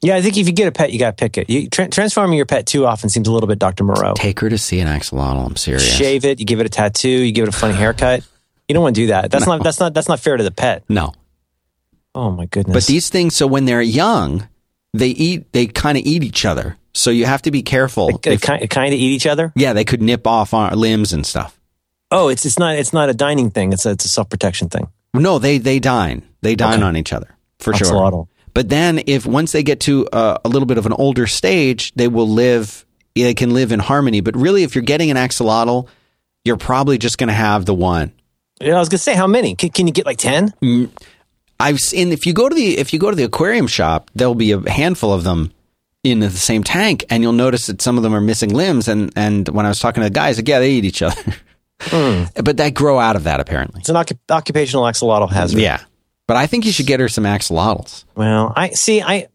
Yeah, 0.03 0.17
I 0.17 0.23
think 0.23 0.37
if 0.37 0.47
you 0.47 0.53
get 0.53 0.69
a 0.69 0.73
pet, 0.73 0.93
you 0.93 0.99
got 0.99 1.17
to 1.17 1.21
pick 1.23 1.39
it. 1.39 1.49
You, 1.49 1.69
tra- 1.71 1.89
transforming 1.89 2.37
your 2.37 2.47
pet 2.47 2.67
too 2.67 2.87
often 2.87 3.09
seems 3.09 3.29
a 3.29 3.33
little 3.33 3.49
bit 3.49 3.59
Dr. 3.59 3.83
Moreau. 3.85 4.13
Take 4.15 4.41
her 4.41 4.49
to 4.51 4.59
see 4.59 4.79
an 4.81 4.87
axolotl. 4.89 5.47
I'm 5.47 5.57
serious. 5.57 5.85
Shave 5.85 6.25
it, 6.25 6.39
you 6.39 6.45
give 6.47 6.61
it 6.61 6.67
a 6.67 6.69
tattoo, 6.69 7.09
you 7.09 7.33
give 7.33 7.45
it 7.49 7.55
a 7.55 7.57
funny 7.57 7.75
haircut. 7.75 8.23
You 8.69 8.75
don't 8.75 8.83
want 8.83 8.95
to 8.95 9.01
do 9.03 9.07
that. 9.09 9.31
That's 9.31 9.47
not 9.47 9.63
that's 9.63 9.79
not 9.81 9.95
that's 9.95 10.09
not 10.09 10.21
fair 10.21 10.37
to 10.37 10.43
the 10.45 10.51
pet. 10.51 10.83
No, 10.89 11.13
Oh 12.15 12.31
my 12.31 12.47
goodness. 12.47 12.75
but 12.75 12.87
these 12.87 13.09
things. 13.11 13.37
So 13.37 13.47
when 13.47 13.65
they're 13.65 13.81
young, 13.83 14.49
they 14.93 15.09
eat. 15.09 15.53
They 15.53 15.67
kind 15.67 15.97
of 15.97 16.05
eat 16.05 16.25
each 16.25 16.45
other. 16.45 16.77
So 16.93 17.11
you 17.11 17.27
have 17.27 17.43
to 17.43 17.51
be 17.51 17.63
careful. 17.63 18.19
they 18.23 18.35
If- 18.35 18.41
kind, 18.43 18.63
of 18.65 18.99
eat 19.01 19.13
each 19.15 19.27
other. 19.27 19.53
yeah, 19.55 19.73
they 19.73 19.85
could 19.85 20.01
nip 20.03 20.27
off 20.27 20.53
our 20.55 20.75
limbs 20.75 21.13
and 21.13 21.25
stuff. 21.27 21.59
Oh, 22.11 22.29
it's 22.29 22.45
it's 22.47 22.59
not 22.59 22.75
it's 22.77 22.93
not 22.93 23.09
a 23.09 23.15
dining 23.15 23.51
thing. 23.51 23.73
It's 23.73 23.87
a, 23.87 23.91
it's 23.91 24.05
a 24.05 24.09
self 24.09 24.29
protection 24.31 24.69
thing. 24.69 24.89
No, 25.15 25.39
they 25.39 25.59
they 25.59 25.79
dine. 25.79 26.23
They 26.43 26.55
dine 26.55 26.75
Okay. 26.79 26.83
on 26.83 26.97
each 26.97 27.13
other 27.13 27.37
for 27.61 27.73
sure. 27.75 28.27
But 28.57 28.71
then, 28.71 29.03
if 29.07 29.27
once 29.27 29.53
they 29.53 29.63
get 29.63 29.81
to 29.81 30.09
uh, 30.09 30.39
a 30.43 30.49
little 30.49 30.65
bit 30.65 30.79
of 30.79 30.87
an 30.87 30.95
older 30.95 31.27
stage, 31.27 31.93
they 31.93 32.09
will 32.09 32.27
live. 32.27 32.87
They 33.15 33.35
can 33.35 33.53
live 33.53 33.71
in 33.71 33.81
harmony. 33.81 34.23
But 34.23 34.35
really, 34.35 34.63
if 34.63 34.75
you're 34.75 34.81
getting 34.81 35.11
an 35.11 35.19
axolotl, 35.19 35.89
you're 36.43 36.57
probably 36.57 36.97
just 36.97 37.19
going 37.19 37.29
to 37.29 37.35
have 37.35 37.67
the 37.67 37.75
one. 37.75 38.13
Yeah, 38.59 38.77
I 38.77 38.79
was 38.79 38.89
gonna 38.89 38.97
say 38.97 39.15
how 39.15 39.27
many? 39.27 39.57
Can, 39.57 39.69
can 39.69 39.87
you 39.87 39.93
get 39.93 40.07
like 40.07 40.17
ten? 40.17 40.55
I've 41.61 41.81
seen 41.81 42.13
if 42.13 42.25
you 42.25 42.33
go 42.33 42.49
to 42.49 42.55
the 42.55 42.79
if 42.79 42.95
you 42.95 42.99
go 42.99 43.11
to 43.11 43.17
the 43.17 43.25
aquarium 43.25 43.67
shop, 43.67 44.11
there'll 44.15 44.35
be 44.35 44.53
a 44.53 44.71
handful 44.71 45.13
of 45.13 45.23
them 45.23 45.53
in 46.03 46.21
the 46.21 46.31
same 46.31 46.65
tank, 46.65 47.05
and 47.11 47.23
you'll 47.23 47.35
notice 47.35 47.67
that 47.67 47.83
some 47.83 47.99
of 47.99 48.03
them 48.05 48.15
are 48.15 48.23
missing 48.23 48.55
limbs. 48.55 48.89
And 48.89 49.13
and 49.17 49.47
when 49.51 49.67
I 49.67 49.69
was 49.69 49.81
talking 49.81 50.03
to 50.03 50.09
the 50.09 50.15
guys, 50.15 50.39
like 50.39 50.49
yeah, 50.49 50.61
they 50.61 50.71
eat 50.71 50.87
each 50.87 51.03
other, 51.03 51.21
but 52.43 52.57
they 52.57 52.71
grow 52.71 52.99
out 52.99 53.17
of 53.17 53.25
that 53.25 53.39
apparently. 53.39 53.81
It's 53.81 53.91
an 53.91 53.97
occup- 53.97 54.19
occupational 54.31 54.85
axolotl 54.85 55.31
hazard. 55.31 55.61
Yeah, 55.61 55.83
but 56.27 56.37
I 56.37 56.47
think 56.47 56.65
you 56.65 56.73
should 56.73 56.87
get 56.87 57.01
her 57.01 57.09
some 57.09 57.25
axolotls. 57.25 58.05
Well, 58.15 58.53
I 58.57 58.71
see. 58.71 59.03
I 59.03 59.29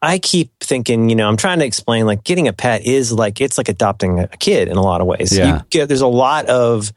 I 0.00 0.18
keep 0.18 0.50
thinking, 0.60 1.08
you 1.08 1.16
know, 1.16 1.28
I'm 1.28 1.36
trying 1.36 1.60
to 1.60 1.64
explain 1.64 2.06
like 2.06 2.24
getting 2.24 2.48
a 2.48 2.52
pet 2.52 2.84
is 2.84 3.12
like 3.12 3.40
it's 3.40 3.56
like 3.56 3.68
adopting 3.68 4.18
a 4.18 4.28
kid 4.28 4.68
in 4.68 4.76
a 4.76 4.82
lot 4.82 5.00
of 5.00 5.06
ways. 5.06 5.36
Yeah. 5.36 5.58
You 5.58 5.62
get, 5.70 5.88
there's 5.88 6.00
a 6.00 6.08
lot 6.08 6.46
of 6.46 6.92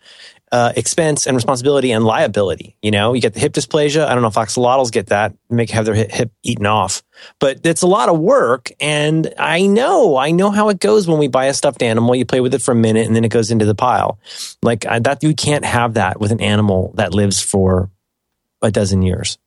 uh, 0.52 0.72
expense 0.76 1.28
and 1.28 1.36
responsibility 1.36 1.92
and 1.92 2.04
liability. 2.04 2.78
You 2.82 2.90
know, 2.90 3.14
you 3.14 3.22
get 3.22 3.34
the 3.34 3.40
hip 3.40 3.54
dysplasia. 3.54 4.06
I 4.06 4.14
don't 4.14 4.22
know 4.22 4.30
if 4.30 4.36
axolotls 4.36 4.92
get 4.92 5.08
that, 5.08 5.36
make 5.50 5.70
have 5.72 5.86
their 5.86 5.94
hip, 5.94 6.12
hip 6.12 6.32
eaten 6.44 6.66
off, 6.66 7.04
but 7.40 7.60
it's 7.64 7.82
a 7.82 7.88
lot 7.88 8.10
of 8.10 8.20
work. 8.20 8.72
And 8.80 9.34
I 9.38 9.68
know, 9.68 10.18
I 10.18 10.32
know 10.32 10.52
how 10.52 10.70
it 10.70 10.80
goes 10.80 11.08
when 11.08 11.20
we 11.20 11.28
buy 11.28 11.46
a 11.46 11.54
stuffed 11.54 11.84
animal. 11.84 12.16
You 12.16 12.26
play 12.26 12.42
with 12.42 12.54
it 12.54 12.62
for 12.62 12.72
a 12.72 12.76
minute 12.76 13.06
and 13.06 13.16
then 13.16 13.26
it 13.26 13.30
goes 13.30 13.52
into 13.52 13.66
the 13.66 13.76
pile. 13.76 14.18
Like 14.64 14.86
I, 14.86 15.00
that, 15.00 15.22
you 15.24 15.36
can't 15.36 15.66
have 15.66 15.96
that 15.96 16.20
with 16.20 16.32
an 16.32 16.42
animal 16.42 16.94
that 16.96 17.14
lives 17.14 17.42
for 17.42 17.92
a 18.68 18.72
dozen 18.72 19.02
years. 19.02 19.38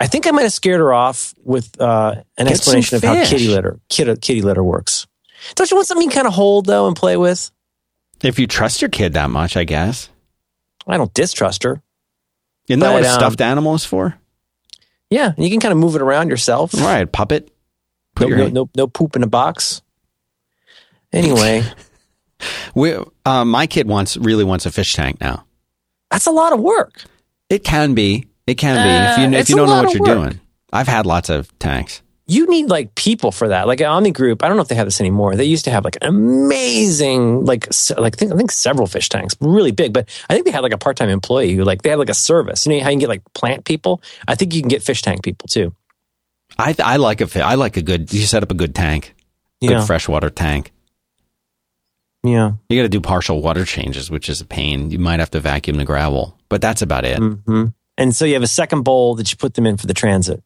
I 0.00 0.06
think 0.06 0.26
I 0.26 0.30
might 0.30 0.42
have 0.42 0.52
scared 0.52 0.78
her 0.78 0.92
off 0.92 1.34
with 1.42 1.80
uh, 1.80 2.22
an 2.36 2.46
Get 2.46 2.54
explanation 2.54 2.96
of 2.96 3.02
how 3.02 3.14
kitty 3.24 3.48
litter 3.48 3.80
kitty, 3.88 4.16
kitty 4.16 4.42
litter 4.42 4.62
works. 4.62 5.06
Don't 5.54 5.70
you 5.70 5.76
want 5.76 5.88
something 5.88 6.08
you 6.08 6.14
kind 6.14 6.26
of 6.26 6.34
hold 6.34 6.66
though 6.66 6.86
and 6.86 6.94
play 6.94 7.16
with? 7.16 7.50
If 8.22 8.38
you 8.38 8.46
trust 8.46 8.80
your 8.80 8.90
kid 8.90 9.14
that 9.14 9.30
much, 9.30 9.56
I 9.56 9.64
guess. 9.64 10.08
I 10.86 10.96
don't 10.96 11.12
distrust 11.14 11.64
her. 11.64 11.82
Isn't 12.68 12.80
that 12.80 12.88
But, 12.88 12.94
what 12.94 13.04
a 13.04 13.08
um, 13.08 13.14
stuffed 13.14 13.40
animal 13.40 13.74
is 13.74 13.84
for? 13.84 14.16
Yeah, 15.10 15.32
and 15.34 15.44
you 15.44 15.50
can 15.50 15.60
kind 15.60 15.72
of 15.72 15.78
move 15.78 15.94
it 15.96 16.02
around 16.02 16.28
yourself. 16.28 16.74
Right, 16.74 17.10
puppet. 17.10 17.50
Put 18.14 18.28
No, 18.28 18.36
no, 18.36 18.48
no, 18.48 18.70
no 18.76 18.86
poop 18.86 19.16
in 19.16 19.22
a 19.22 19.26
box. 19.26 19.82
Anyway, 21.12 21.64
We, 22.74 22.96
uh, 23.24 23.44
my 23.44 23.66
kid 23.66 23.88
wants 23.88 24.16
really 24.16 24.44
wants 24.44 24.66
a 24.66 24.70
fish 24.70 24.94
tank 24.94 25.20
now. 25.20 25.44
that's 26.10 26.26
a 26.26 26.30
lot 26.30 26.52
of 26.52 26.60
work. 26.60 27.04
It 27.50 27.64
can 27.64 27.94
be. 27.94 28.26
It 28.46 28.54
can 28.56 28.76
be 28.76 28.90
if 28.90 29.18
Uh, 29.18 29.20
you 29.32 29.38
if 29.38 29.48
you 29.50 29.56
don't 29.56 29.68
know 29.68 29.82
what 29.82 29.94
you're 29.94 30.02
work. 30.02 30.30
doing. 30.30 30.40
I've 30.72 30.88
had 30.88 31.06
lots 31.06 31.28
of 31.30 31.56
tanks. 31.58 32.02
You 32.26 32.46
need 32.46 32.68
like 32.68 32.94
people 32.94 33.32
for 33.32 33.48
that. 33.48 33.66
Like 33.66 33.80
Omni 33.80 34.10
Group, 34.10 34.42
I 34.44 34.48
don't 34.48 34.56
know 34.58 34.62
if 34.62 34.68
they 34.68 34.74
have 34.74 34.86
this 34.86 35.00
anymore. 35.00 35.34
They 35.34 35.44
used 35.46 35.64
to 35.64 35.70
have 35.70 35.82
like 35.84 35.96
an 36.02 36.08
amazing, 36.08 37.46
like, 37.46 37.66
like 37.96 38.14
I 38.14 38.16
think, 38.18 38.32
I 38.32 38.36
think 38.36 38.50
several 38.50 38.86
fish 38.86 39.08
tanks, 39.08 39.34
really 39.40 39.70
big. 39.72 39.94
But 39.94 40.08
I 40.28 40.34
think 40.34 40.44
they 40.44 40.50
had 40.52 40.62
like 40.62 40.74
a 40.74 40.78
part 40.78 40.98
time 40.98 41.08
employee 41.08 41.54
who 41.54 41.64
like 41.64 41.80
they 41.82 41.88
had 41.90 41.98
like 41.98 42.10
a 42.10 42.14
service. 42.14 42.66
You 42.66 42.72
know 42.76 42.84
how 42.84 42.90
you 42.90 42.94
can 42.94 42.98
get 43.00 43.08
like 43.08 43.22
plant 43.32 43.64
people? 43.64 44.02
I 44.26 44.34
think 44.34 44.52
you 44.54 44.60
can 44.60 44.68
get 44.68 44.82
fish 44.82 45.00
tank 45.00 45.22
people 45.22 45.48
too. 45.48 45.74
I 46.58 46.74
I 46.82 46.96
like 46.96 47.20
a 47.22 47.42
I 47.42 47.54
like 47.54 47.76
a 47.78 47.82
good. 47.82 48.12
You 48.12 48.20
set 48.26 48.42
up 48.42 48.50
a 48.50 48.54
good 48.54 48.74
tank, 48.74 49.14
good 49.62 49.70
Yeah, 49.70 49.84
freshwater 49.86 50.28
tank. 50.30 50.72
yeah. 52.22 52.52
You 52.68 52.78
got 52.78 52.82
to 52.82 52.88
do 52.88 53.00
partial 53.00 53.40
water 53.42 53.64
changes, 53.64 54.10
which 54.10 54.28
is 54.28 54.40
a 54.40 54.44
pain. 54.46 54.90
You 54.90 54.98
might 54.98 55.20
have 55.20 55.30
to 55.32 55.40
vacuum 55.40 55.76
the 55.76 55.84
gravel, 55.84 56.37
but 56.48 56.60
that's 56.60 56.82
about 56.82 57.04
it. 57.04 57.18
hmm 57.18 57.66
And 57.96 58.14
so 58.14 58.24
you 58.24 58.34
have 58.34 58.42
a 58.42 58.46
second 58.48 58.82
bowl 58.82 59.14
that 59.16 59.30
you 59.30 59.36
put 59.36 59.54
them 59.54 59.66
in 59.66 59.76
for 59.76 59.86
the 59.86 59.94
transit, 59.94 60.42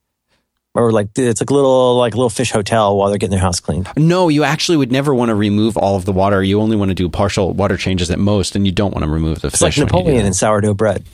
or 0.74 0.90
like 0.92 1.08
it's 1.16 1.40
like 1.40 1.50
a 1.50 1.54
little 1.54 1.96
like 1.96 2.14
a 2.14 2.16
little 2.16 2.30
fish 2.30 2.50
hotel 2.50 2.96
while 2.96 3.08
they're 3.10 3.18
getting 3.18 3.32
their 3.32 3.40
house 3.40 3.60
cleaned. 3.60 3.88
No, 3.96 4.28
you 4.28 4.42
actually 4.44 4.78
would 4.78 4.90
never 4.92 5.14
want 5.14 5.28
to 5.28 5.34
remove 5.34 5.76
all 5.76 5.96
of 5.96 6.04
the 6.04 6.12
water. 6.12 6.42
You 6.42 6.60
only 6.60 6.76
want 6.76 6.88
to 6.90 6.94
do 6.94 7.08
partial 7.08 7.52
water 7.52 7.76
changes 7.76 8.10
at 8.10 8.18
most, 8.18 8.56
and 8.56 8.64
you 8.66 8.72
don't 8.72 8.92
want 8.92 9.04
to 9.04 9.10
remove 9.10 9.40
the 9.42 9.48
It's 9.48 9.58
fish. 9.58 9.62
like 9.62 9.76
when 9.76 9.82
you 9.82 9.86
do 9.88 9.96
Napoleon 9.98 10.22
that. 10.22 10.26
in 10.28 10.34
sourdough 10.34 10.74
bread. 10.74 11.04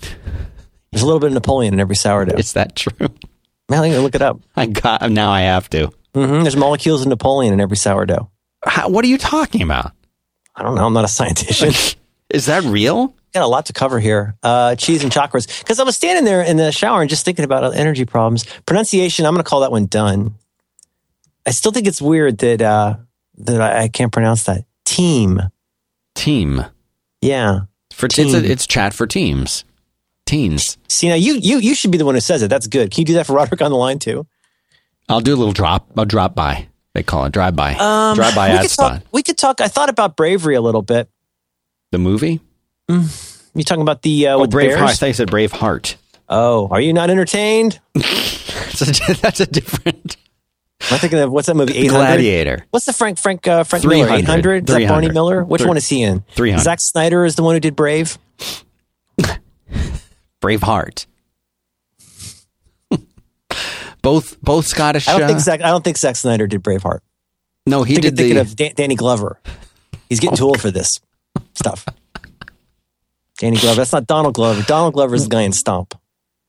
There's 0.93 1.03
a 1.03 1.07
little 1.07 1.21
bit 1.21 1.27
of 1.29 1.35
Napoleon 1.35 1.75
in 1.75 1.81
every 1.81 1.97
sourdough. 1.97 2.37
Is 2.39 2.55
that 2.55 2.75
true? 2.77 2.93
Man, 3.69 3.81
I 3.81 3.83
think 3.83 4.03
look 4.03 4.15
it 4.15 4.23
up. 4.23 4.41
I 4.57 4.65
got 4.67 5.11
now. 5.11 5.31
I 5.31 5.43
have 5.43 5.69
to. 5.71 5.93
hmm 6.15 6.41
There's 6.43 6.57
molecules 6.57 7.03
of 7.03 7.09
Napoleon 7.09 7.53
in 7.53 7.61
every 7.61 7.77
sourdough. 7.77 8.31
How, 8.65 8.89
what 8.89 9.05
are 9.05 9.09
you 9.09 9.19
talking 9.19 9.61
about? 9.61 9.93
I 10.57 10.63
don't 10.63 10.75
know. 10.75 10.87
I'm 10.87 10.95
not 10.95 11.05
a 11.05 11.09
scientist. 11.09 11.97
Is 12.31 12.47
that 12.47 12.63
real? 12.65 13.15
Got 13.35 13.43
a 13.43 13.47
lot 13.47 13.67
to 13.67 13.73
cover 13.73 14.01
here. 14.01 14.37
Uh, 14.43 14.75
cheese 14.75 15.03
and 15.03 15.13
chakras. 15.13 15.47
Because 15.61 15.79
I 15.79 15.83
was 15.85 15.97
standing 15.97 16.25
there 16.25 16.43
in 16.43 16.57
the 16.57 16.73
shower 16.73 17.01
and 17.01 17.11
just 17.11 17.25
thinking 17.25 17.45
about 17.45 17.75
energy 17.75 18.05
problems. 18.05 18.45
Pronunciation. 18.67 19.27
I'm 19.27 19.35
going 19.35 19.45
to 19.45 19.49
call 19.49 19.61
that 19.61 19.71
one 19.71 19.87
done. 19.87 20.35
I 21.47 21.51
still 21.51 21.73
think 21.73 21.87
it's 21.87 22.01
weird 22.03 22.39
that 22.39 22.61
uh, 22.63 22.97
that 23.39 23.61
I, 23.61 23.83
I 23.85 23.89
can't 23.89 24.13
pronounce 24.13 24.45
that. 24.45 24.65
Team. 24.85 25.41
Team 26.15 26.65
Yeah. 27.23 27.61
for 27.93 28.07
it's 28.07 28.15
Team. 28.17 28.35
a, 28.35 28.39
it's 28.39 28.67
chat 28.67 28.93
for 28.93 29.07
teams, 29.07 29.65
teens. 30.27 30.77
See 30.89 31.09
now, 31.09 31.15
you 31.15 31.35
you 31.35 31.59
you 31.59 31.75
should 31.75 31.91
be 31.93 31.99
the 31.99 32.05
one 32.05 32.15
who 32.15 32.21
says 32.21 32.43
it. 32.43 32.49
That's 32.49 32.67
good. 32.67 32.91
Can 32.91 33.03
you 33.03 33.05
do 33.07 33.15
that 33.15 33.27
for 33.27 33.35
Roderick 33.35 33.63
on 33.63 33.71
the 33.71 33.77
line 33.77 33.99
too? 33.99 34.27
I'll 35.09 35.21
do 35.21 35.35
a 35.35 35.37
little 35.37 35.53
drop. 35.53 35.89
I'll 35.97 36.05
drop 36.05 36.35
by. 36.35 36.69
They 36.95 37.03
call 37.03 37.25
it 37.27 37.33
drive 37.33 37.55
by. 37.55 37.75
Um, 37.75 38.17
drive 38.17 38.35
by 38.35 38.49
we 38.51 38.55
ad 38.57 38.63
could 38.63 38.71
spot. 38.71 38.93
talk. 38.95 39.03
We 39.13 39.23
could 39.23 39.39
talk. 39.39 39.61
I 39.61 39.69
thought 39.69 39.89
about 39.91 40.17
bravery 40.17 40.57
a 40.57 40.61
little 40.61 40.83
bit. 40.83 41.09
The 41.91 41.99
movie. 41.99 42.41
You 42.89 43.65
talking 43.65 43.83
about 43.83 44.03
the 44.03 44.29
uh, 44.29 44.37
Oh, 44.37 44.41
with 44.41 44.51
Brave 44.51 44.77
Heart. 44.77 44.91
I 44.91 44.95
thought 44.95 45.07
you 45.07 45.13
said 45.15 45.31
Brave 45.31 45.53
Heart. 45.53 45.97
Oh, 46.29 46.69
are 46.71 46.81
you 46.81 46.93
not 46.93 47.11
entertained? 47.11 47.81
That's 47.95 49.01
a, 49.09 49.15
that's 49.15 49.41
a 49.41 49.47
different 49.47 50.17
Am 50.83 50.95
I 50.95 50.99
thinking 50.99 51.19
of 51.19 51.33
what's 51.33 51.49
that 51.49 51.57
movie? 51.57 51.75
Eight 51.75 51.91
hundred. 51.91 52.05
Gladiator. 52.07 52.67
What's 52.71 52.87
the 52.87 52.93
Frank 52.93 53.19
Frank 53.19 53.49
uh, 53.49 53.65
Frank 53.65 53.85
Miller? 53.85 54.07
300. 54.07 54.19
Eight 54.21 54.25
hundred. 54.27 54.69
Is 54.71 54.77
that 54.77 54.89
Barney 54.89 55.11
Miller? 55.11 55.43
Which 55.43 55.63
Three- 55.63 55.69
one 55.69 55.77
is 55.77 55.89
he 55.89 56.03
in? 56.03 56.23
300. 56.37 56.63
Zack 56.63 56.81
Snyder 56.81 57.25
is 57.25 57.35
the 57.35 57.43
one 57.43 57.57
who 57.57 57.61
did 57.61 57.75
Brave. 57.75 58.17
Brave 60.41 60.63
Heart. 60.63 61.07
both 64.03 64.41
both 64.41 64.67
Scottish. 64.67 65.09
I 65.09 65.13
don't 65.15 65.23
uh, 65.23 65.27
think 65.29 65.41
Zack. 65.41 65.61
I 65.61 65.69
don't 65.71 65.83
think 65.83 65.97
Zack 65.97 66.15
Snyder 66.17 66.47
did 66.47 66.63
Braveheart. 66.63 67.01
no, 67.67 67.83
he 67.83 67.95
He 67.95 68.01
did 68.01 68.17
thinking 68.17 68.37
the. 68.37 68.43
of 68.43 68.55
Dan- 68.55 68.73
Danny 68.77 68.95
Glover. 68.95 69.41
He's 70.09 70.21
getting 70.21 70.37
too 70.37 70.45
old 70.45 70.61
for 70.61 70.71
this 70.71 71.01
stuff. 71.59 71.85
Danny 73.39 73.57
Glover. 73.57 73.77
That's 73.77 73.93
not 73.93 74.07
Donald 74.07 74.35
Glover. 74.35 74.63
Donald 74.63 74.95
Glover 74.95 75.15
is 75.15 75.25
the 75.25 75.31
guy 75.31 75.43
in 75.43 75.53
Stomp. 75.53 75.95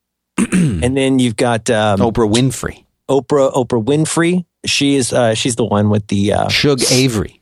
and 0.52 0.96
then 0.98 1.20
you've 1.20 1.36
got 1.36 1.70
um, 1.70 2.00
Oprah 2.00 2.32
Winfrey, 2.32 2.86
Oprah 3.10 3.54
Oprah 3.54 3.84
Winfrey. 3.84 4.46
She 4.66 4.96
is 4.96 5.14
uh, 5.14 5.34
she's 5.34 5.56
the 5.56 5.66
one 5.66 5.90
with 5.90 6.08
the 6.08 6.34
uh, 6.34 6.50
Shug 6.50 6.82
Avery. 6.92 7.42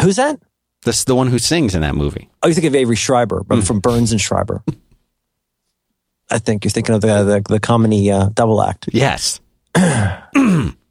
who's 0.00 0.16
that? 0.16 0.40
This 0.82 1.04
the 1.04 1.14
one 1.14 1.28
who 1.28 1.38
sings 1.38 1.74
in 1.74 1.80
that 1.80 1.94
movie. 1.94 2.28
Oh, 2.42 2.48
you 2.48 2.54
think 2.54 2.66
of 2.66 2.74
Avery 2.74 2.96
Schreiber, 2.96 3.42
but 3.44 3.64
from 3.64 3.80
Burns 3.80 4.12
and 4.12 4.20
Schreiber. 4.20 4.62
I 6.30 6.38
think 6.38 6.64
you're 6.64 6.70
thinking 6.70 6.94
of 6.94 7.00
the 7.00 7.22
the, 7.24 7.42
the 7.48 7.60
comedy 7.60 8.10
uh, 8.10 8.28
double 8.32 8.62
act. 8.62 8.88
Yes. 8.92 9.40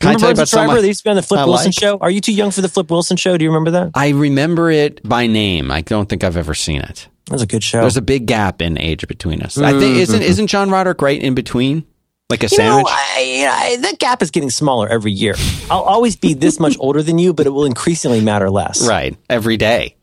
Can 0.00 0.08
I 0.08 0.14
Remember 0.14 0.18
tell 0.18 0.28
you 0.28 0.32
about? 0.32 0.48
Schreiber? 0.48 0.80
They 0.82 0.88
used 0.88 1.00
to 1.00 1.04
be 1.04 1.10
on 1.10 1.16
the 1.16 1.22
Flip 1.22 1.40
I 1.40 1.44
Wilson 1.44 1.66
like? 1.68 1.74
show. 1.78 1.98
Are 1.98 2.10
you 2.10 2.20
too 2.20 2.32
young 2.32 2.50
for 2.50 2.62
the 2.62 2.68
Flip 2.68 2.90
Wilson 2.90 3.16
show? 3.16 3.36
Do 3.36 3.44
you 3.44 3.50
remember 3.50 3.70
that? 3.72 3.90
I 3.94 4.08
remember 4.10 4.70
it 4.70 5.06
by 5.06 5.26
name. 5.26 5.70
I 5.70 5.82
don't 5.82 6.08
think 6.08 6.24
I've 6.24 6.36
ever 6.38 6.54
seen 6.54 6.80
it. 6.80 7.08
That 7.26 7.34
was 7.34 7.42
a 7.42 7.46
good 7.46 7.62
show. 7.62 7.82
There's 7.82 7.96
a 7.98 8.02
big 8.02 8.26
gap 8.26 8.60
in 8.62 8.78
age 8.78 9.06
between 9.06 9.42
us. 9.42 9.56
I 9.58 9.78
think 9.78 9.98
isn't 9.98 10.22
isn't 10.22 10.46
John 10.48 10.70
Roderick 10.70 11.00
right 11.02 11.20
in 11.22 11.34
between, 11.34 11.84
like 12.30 12.42
a 12.42 12.46
Mm-hmm. 12.46 12.54
you 12.62 12.68
know, 12.68 12.74
sandwich? 12.76 12.92
I, 12.92 13.48
I, 13.72 13.76
that 13.82 13.98
gap 13.98 14.22
is 14.22 14.30
getting 14.30 14.50
smaller 14.50 14.88
every 14.88 15.12
year. 15.12 15.34
I'll 15.70 15.82
always 15.82 16.16
be 16.16 16.32
this 16.34 16.58
much 16.58 16.76
older 16.80 17.02
than 17.02 17.18
you, 17.18 17.32
but 17.34 17.46
it 17.46 17.50
will 17.50 17.66
increasingly 17.66 18.20
matter 18.20 18.50
less. 18.50 18.86
right, 18.88 19.16
every 19.28 19.56
day. 19.58 19.96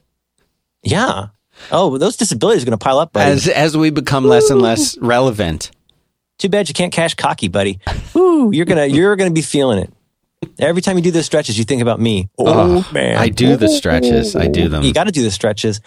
Yeah. 0.84 1.28
Oh, 1.72 1.98
those 1.98 2.16
disabilities 2.18 2.62
are 2.64 2.68
going 2.68 2.78
to 2.78 2.84
pile 2.84 3.00
up, 3.00 3.12
buddy. 3.14 3.32
As 3.32 3.48
as 3.48 3.76
we 3.76 3.89
become 3.89 4.26
less 4.26 4.50
and 4.52 4.62
less 4.62 4.95
relevant. 5.00 5.72
Too 6.38 6.50
bad 6.50 6.68
you 6.68 6.74
can't 6.74 6.94
cash 6.94 7.16
cocky, 7.16 7.48
buddy. 7.48 7.80
Ooh, 8.16 8.52
you're 8.54 8.66
gonna 8.66 8.86
you're 8.86 9.16
gonna 9.16 9.32
be 9.32 9.42
feeling 9.42 9.80
it. 9.80 9.94
Every 10.60 10.84
time 10.84 10.98
you 10.98 11.04
do 11.04 11.10
those 11.10 11.26
stretches, 11.26 11.58
you 11.58 11.66
think 11.66 11.82
about 11.82 12.00
me. 12.00 12.30
Oh 12.38 12.78
Ugh, 12.78 12.94
man, 12.94 13.18
I 13.18 13.30
do 13.30 13.56
the 13.56 13.68
stretches. 13.68 14.36
I 14.36 14.48
do 14.48 14.70
them. 14.70 14.84
You 14.84 14.94
got 14.94 15.06
to 15.06 15.12
do 15.12 15.24
the 15.24 15.32
stretches. 15.32 15.82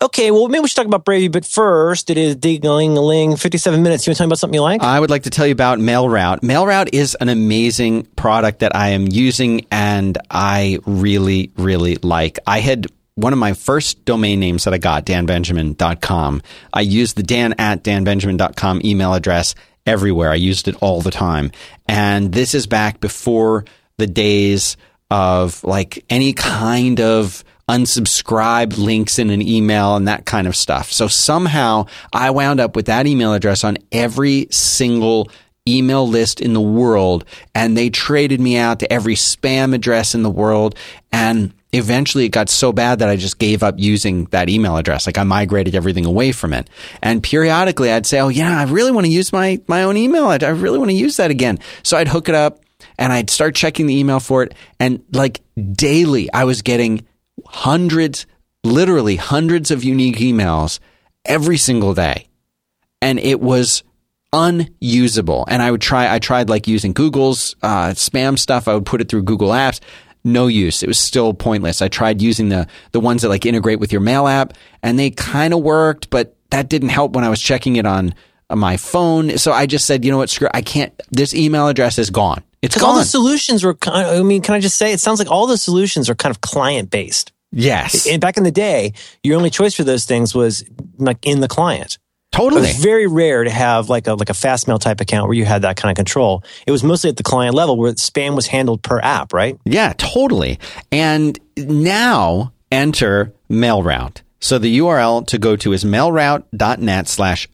Okay, 0.00 0.30
well 0.30 0.48
maybe 0.48 0.62
we 0.62 0.68
should 0.68 0.76
talk 0.76 0.86
about 0.86 1.04
Brady, 1.04 1.26
but 1.26 1.44
first 1.44 2.08
it 2.08 2.16
is 2.16 2.36
ding 2.36 2.64
a 2.64 3.00
ling 3.00 3.36
57 3.36 3.82
minutes. 3.82 4.06
You 4.06 4.10
want 4.10 4.16
to 4.16 4.18
tell 4.18 4.26
me 4.26 4.28
about 4.28 4.38
something 4.38 4.54
you 4.54 4.62
like? 4.62 4.82
I 4.82 5.00
would 5.00 5.10
like 5.10 5.24
to 5.24 5.30
tell 5.30 5.46
you 5.46 5.52
about 5.52 5.80
MailRoute. 5.80 6.40
MailRoute 6.40 6.90
is 6.92 7.16
an 7.16 7.28
amazing 7.28 8.04
product 8.14 8.60
that 8.60 8.74
I 8.76 8.90
am 8.90 9.08
using 9.08 9.66
and 9.72 10.16
I 10.30 10.78
really, 10.86 11.50
really 11.56 11.96
like. 11.96 12.38
I 12.46 12.60
had 12.60 12.86
one 13.16 13.32
of 13.32 13.38
my 13.40 13.52
first 13.52 14.04
domain 14.04 14.38
names 14.38 14.62
that 14.62 14.74
I 14.74 14.78
got, 14.78 15.04
danbenjamin.com. 15.06 16.42
I 16.72 16.82
used 16.82 17.16
the 17.16 17.24
dan 17.24 17.54
at 17.58 17.82
danbenjamin.com 17.82 18.82
email 18.84 19.12
address 19.12 19.56
everywhere. 19.88 20.30
I 20.30 20.36
used 20.36 20.68
it 20.68 20.76
all 20.80 21.00
the 21.00 21.10
time. 21.10 21.50
And 21.88 22.32
this 22.32 22.54
is 22.54 22.66
back 22.66 23.00
before 23.00 23.64
the 23.96 24.06
days 24.06 24.76
of 25.10 25.64
like 25.64 26.04
any 26.10 26.34
kind 26.34 27.00
of 27.00 27.42
unsubscribed 27.68 28.78
links 28.78 29.18
in 29.18 29.30
an 29.30 29.42
email 29.42 29.96
and 29.96 30.08
that 30.08 30.24
kind 30.26 30.46
of 30.46 30.54
stuff. 30.54 30.92
So 30.92 31.08
somehow 31.08 31.86
I 32.12 32.30
wound 32.30 32.60
up 32.60 32.76
with 32.76 32.86
that 32.86 33.06
email 33.06 33.34
address 33.34 33.64
on 33.64 33.78
every 33.90 34.48
single 34.50 35.30
email 35.76 36.06
list 36.06 36.40
in 36.40 36.52
the 36.52 36.60
world 36.60 37.24
and 37.54 37.76
they 37.76 37.90
traded 37.90 38.40
me 38.40 38.56
out 38.56 38.80
to 38.80 38.92
every 38.92 39.14
spam 39.14 39.74
address 39.74 40.14
in 40.14 40.22
the 40.22 40.30
world 40.30 40.74
and 41.12 41.52
eventually 41.72 42.24
it 42.24 42.30
got 42.30 42.48
so 42.48 42.72
bad 42.72 43.00
that 43.00 43.08
I 43.08 43.16
just 43.16 43.38
gave 43.38 43.62
up 43.62 43.74
using 43.78 44.24
that 44.26 44.48
email 44.48 44.76
address. 44.76 45.06
Like 45.06 45.18
I 45.18 45.24
migrated 45.24 45.74
everything 45.74 46.06
away 46.06 46.32
from 46.32 46.52
it. 46.52 46.70
And 47.02 47.22
periodically 47.22 47.92
I'd 47.92 48.06
say 48.06 48.20
oh 48.20 48.28
yeah 48.28 48.58
I 48.58 48.64
really 48.64 48.90
want 48.90 49.06
to 49.06 49.12
use 49.12 49.32
my 49.32 49.60
my 49.66 49.82
own 49.82 49.96
email. 49.96 50.26
I 50.26 50.36
really 50.36 50.78
want 50.78 50.90
to 50.90 50.96
use 50.96 51.16
that 51.16 51.30
again. 51.30 51.58
So 51.82 51.96
I'd 51.96 52.08
hook 52.08 52.28
it 52.28 52.34
up 52.34 52.60
and 52.98 53.12
I'd 53.12 53.30
start 53.30 53.54
checking 53.54 53.86
the 53.86 53.98
email 53.98 54.20
for 54.20 54.42
it 54.42 54.54
and 54.80 55.02
like 55.12 55.40
daily 55.72 56.32
I 56.32 56.44
was 56.44 56.62
getting 56.62 57.06
hundreds 57.46 58.26
literally 58.64 59.16
hundreds 59.16 59.70
of 59.70 59.84
unique 59.84 60.16
emails 60.16 60.80
every 61.24 61.56
single 61.56 61.94
day. 61.94 62.28
And 63.00 63.18
it 63.18 63.40
was 63.40 63.82
unusable. 64.32 65.44
And 65.48 65.62
I 65.62 65.70
would 65.70 65.80
try, 65.80 66.12
I 66.12 66.18
tried 66.18 66.48
like 66.48 66.66
using 66.68 66.92
Google's 66.92 67.56
uh, 67.62 67.88
spam 67.90 68.38
stuff. 68.38 68.68
I 68.68 68.74
would 68.74 68.86
put 68.86 69.00
it 69.00 69.08
through 69.08 69.22
Google 69.22 69.50
Apps. 69.50 69.80
no 70.24 70.46
use. 70.46 70.82
It 70.82 70.88
was 70.88 70.98
still 70.98 71.32
pointless. 71.34 71.80
I 71.80 71.88
tried 71.88 72.20
using 72.20 72.48
the 72.48 72.66
the 72.92 73.00
ones 73.00 73.22
that 73.22 73.28
like 73.28 73.46
integrate 73.46 73.80
with 73.80 73.92
your 73.92 74.00
mail 74.00 74.26
app, 74.26 74.52
and 74.82 74.98
they 74.98 75.10
kind 75.10 75.54
of 75.54 75.60
worked, 75.62 76.10
but 76.10 76.36
that 76.50 76.68
didn't 76.68 76.90
help 76.90 77.12
when 77.12 77.24
I 77.24 77.28
was 77.30 77.40
checking 77.40 77.76
it 77.76 77.86
on 77.86 78.14
my 78.50 78.76
phone. 78.76 79.38
So 79.38 79.52
I 79.52 79.66
just 79.66 79.86
said, 79.86 80.04
you 80.04 80.10
know 80.10 80.18
what, 80.18 80.30
screw. 80.30 80.48
I 80.52 80.62
can't. 80.62 80.92
This 81.10 81.34
email 81.34 81.68
address 81.68 81.98
is 81.98 82.10
gone. 82.10 82.42
It's 82.62 82.76
gone. 82.76 82.90
all 82.90 82.96
the 82.96 83.04
solutions 83.04 83.62
were 83.62 83.74
kind 83.74 84.06
of, 84.06 84.18
I 84.18 84.22
mean, 84.22 84.42
can 84.42 84.54
I 84.54 84.60
just 84.60 84.76
say, 84.76 84.92
it 84.92 85.00
sounds 85.00 85.18
like 85.20 85.30
all 85.30 85.46
the 85.46 85.56
solutions 85.58 86.10
are 86.10 86.14
kind 86.16 86.30
of 86.34 86.40
client 86.40 86.90
based. 86.90 87.30
yes, 87.52 88.06
And 88.06 88.20
back 88.20 88.36
in 88.36 88.42
the 88.42 88.50
day, 88.50 88.94
your 89.22 89.36
only 89.36 89.50
choice 89.50 89.74
for 89.74 89.84
those 89.84 90.04
things 90.06 90.34
was 90.34 90.64
like 90.98 91.18
in 91.22 91.40
the 91.40 91.46
client. 91.48 91.98
It 92.32 92.36
totally. 92.36 92.60
was 92.62 92.76
very 92.76 93.06
rare 93.06 93.42
to 93.44 93.50
have 93.50 93.88
like 93.88 94.06
a 94.06 94.14
like 94.14 94.30
a 94.30 94.34
fastmail 94.34 94.78
type 94.78 95.00
account 95.00 95.26
where 95.28 95.34
you 95.36 95.44
had 95.44 95.62
that 95.62 95.76
kind 95.76 95.90
of 95.90 95.96
control. 95.96 96.44
It 96.66 96.70
was 96.70 96.84
mostly 96.84 97.10
at 97.10 97.16
the 97.16 97.22
client 97.22 97.54
level 97.54 97.76
where 97.76 97.92
spam 97.94 98.36
was 98.36 98.46
handled 98.46 98.82
per 98.82 99.00
app, 99.00 99.32
right? 99.32 99.58
Yeah, 99.64 99.92
totally. 99.96 100.58
And 100.92 101.38
now 101.56 102.52
enter 102.70 103.32
MailRoute. 103.50 104.18
So 104.40 104.58
the 104.58 104.78
URL 104.78 105.26
to 105.28 105.38
go 105.38 105.56
to 105.56 105.72
is 105.72 105.84
mailroute.net 105.84 107.08
slash 107.08 107.48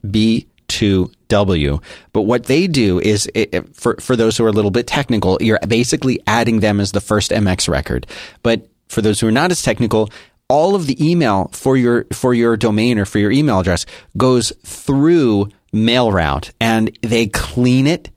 B2W. 0.68 1.82
But 2.12 2.22
what 2.22 2.44
they 2.44 2.66
do 2.66 3.00
is, 3.00 3.26
it, 3.34 3.54
it- 3.54 3.76
for, 3.76 3.96
for 4.00 4.16
those 4.16 4.36
who 4.36 4.44
are 4.44 4.48
a 4.48 4.52
little 4.52 4.70
bit 4.70 4.86
technical, 4.86 5.38
you're 5.40 5.58
basically 5.66 6.20
adding 6.26 6.60
them 6.60 6.80
as 6.80 6.92
the 6.92 7.00
first 7.00 7.30
MX 7.30 7.68
record. 7.68 8.06
But 8.42 8.66
for 8.88 9.00
those 9.02 9.20
who 9.20 9.28
are 9.28 9.32
not 9.32 9.50
as 9.50 9.62
technical, 9.62 10.10
all 10.49 10.74
of 10.74 10.86
the 10.86 11.11
email 11.11 11.51
for 11.53 11.76
your 11.76 12.07
for 12.12 12.34
your 12.34 12.57
domain 12.57 12.99
or 12.99 13.05
for 13.05 13.18
your 13.18 13.32
email 13.32 13.61
address 13.61 13.86
goes 14.16 14.53
through 14.64 15.49
MailRoute 15.72 16.53
and 16.61 16.97
they 17.03 17.26
clean 17.26 17.86
it 17.86 18.11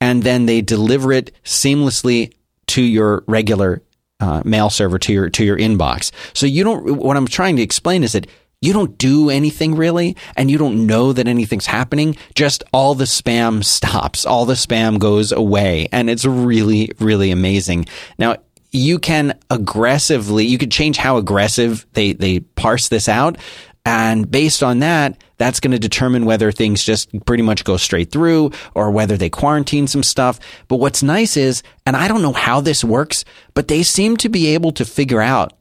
and 0.00 0.24
then 0.24 0.46
they 0.46 0.60
deliver 0.60 1.12
it 1.12 1.30
seamlessly 1.44 2.32
to 2.66 2.82
your 2.82 3.22
regular 3.26 3.82
uh, 4.18 4.42
mail 4.44 4.70
server 4.70 4.98
to 4.98 5.12
your 5.12 5.30
to 5.30 5.44
your 5.44 5.56
inbox. 5.56 6.10
So 6.34 6.46
you 6.46 6.64
don't. 6.64 6.96
What 6.96 7.16
I'm 7.16 7.26
trying 7.26 7.56
to 7.56 7.62
explain 7.62 8.02
is 8.02 8.12
that 8.12 8.26
you 8.60 8.72
don't 8.72 8.96
do 8.96 9.30
anything 9.30 9.74
really, 9.74 10.16
and 10.36 10.50
you 10.50 10.58
don't 10.58 10.86
know 10.86 11.12
that 11.12 11.26
anything's 11.26 11.66
happening. 11.66 12.16
Just 12.34 12.62
all 12.72 12.94
the 12.94 13.04
spam 13.04 13.64
stops, 13.76 14.24
all 14.24 14.44
the 14.44 14.54
spam 14.54 14.98
goes 14.98 15.32
away, 15.32 15.88
and 15.92 16.08
it's 16.08 16.24
really 16.24 16.90
really 16.98 17.30
amazing. 17.30 17.86
Now 18.18 18.36
you 18.72 18.98
can 18.98 19.38
aggressively 19.50 20.46
you 20.46 20.58
could 20.58 20.72
change 20.72 20.96
how 20.96 21.18
aggressive 21.18 21.86
they 21.92 22.12
they 22.12 22.40
parse 22.40 22.88
this 22.88 23.08
out 23.08 23.36
and 23.84 24.30
based 24.30 24.62
on 24.62 24.78
that, 24.78 25.22
that's 25.38 25.58
going 25.58 25.72
to 25.72 25.78
determine 25.78 26.24
whether 26.24 26.52
things 26.52 26.84
just 26.84 27.10
pretty 27.26 27.42
much 27.42 27.64
go 27.64 27.76
straight 27.76 28.12
through 28.12 28.52
or 28.74 28.90
whether 28.92 29.16
they 29.16 29.28
quarantine 29.28 29.88
some 29.88 30.04
stuff. 30.04 30.38
But 30.68 30.76
what's 30.76 31.02
nice 31.02 31.36
is, 31.36 31.62
and 31.84 31.96
I 31.96 32.06
don't 32.06 32.22
know 32.22 32.32
how 32.32 32.60
this 32.60 32.84
works, 32.84 33.24
but 33.54 33.66
they 33.66 33.82
seem 33.82 34.16
to 34.18 34.28
be 34.28 34.54
able 34.54 34.70
to 34.72 34.84
figure 34.84 35.20
out 35.20 35.52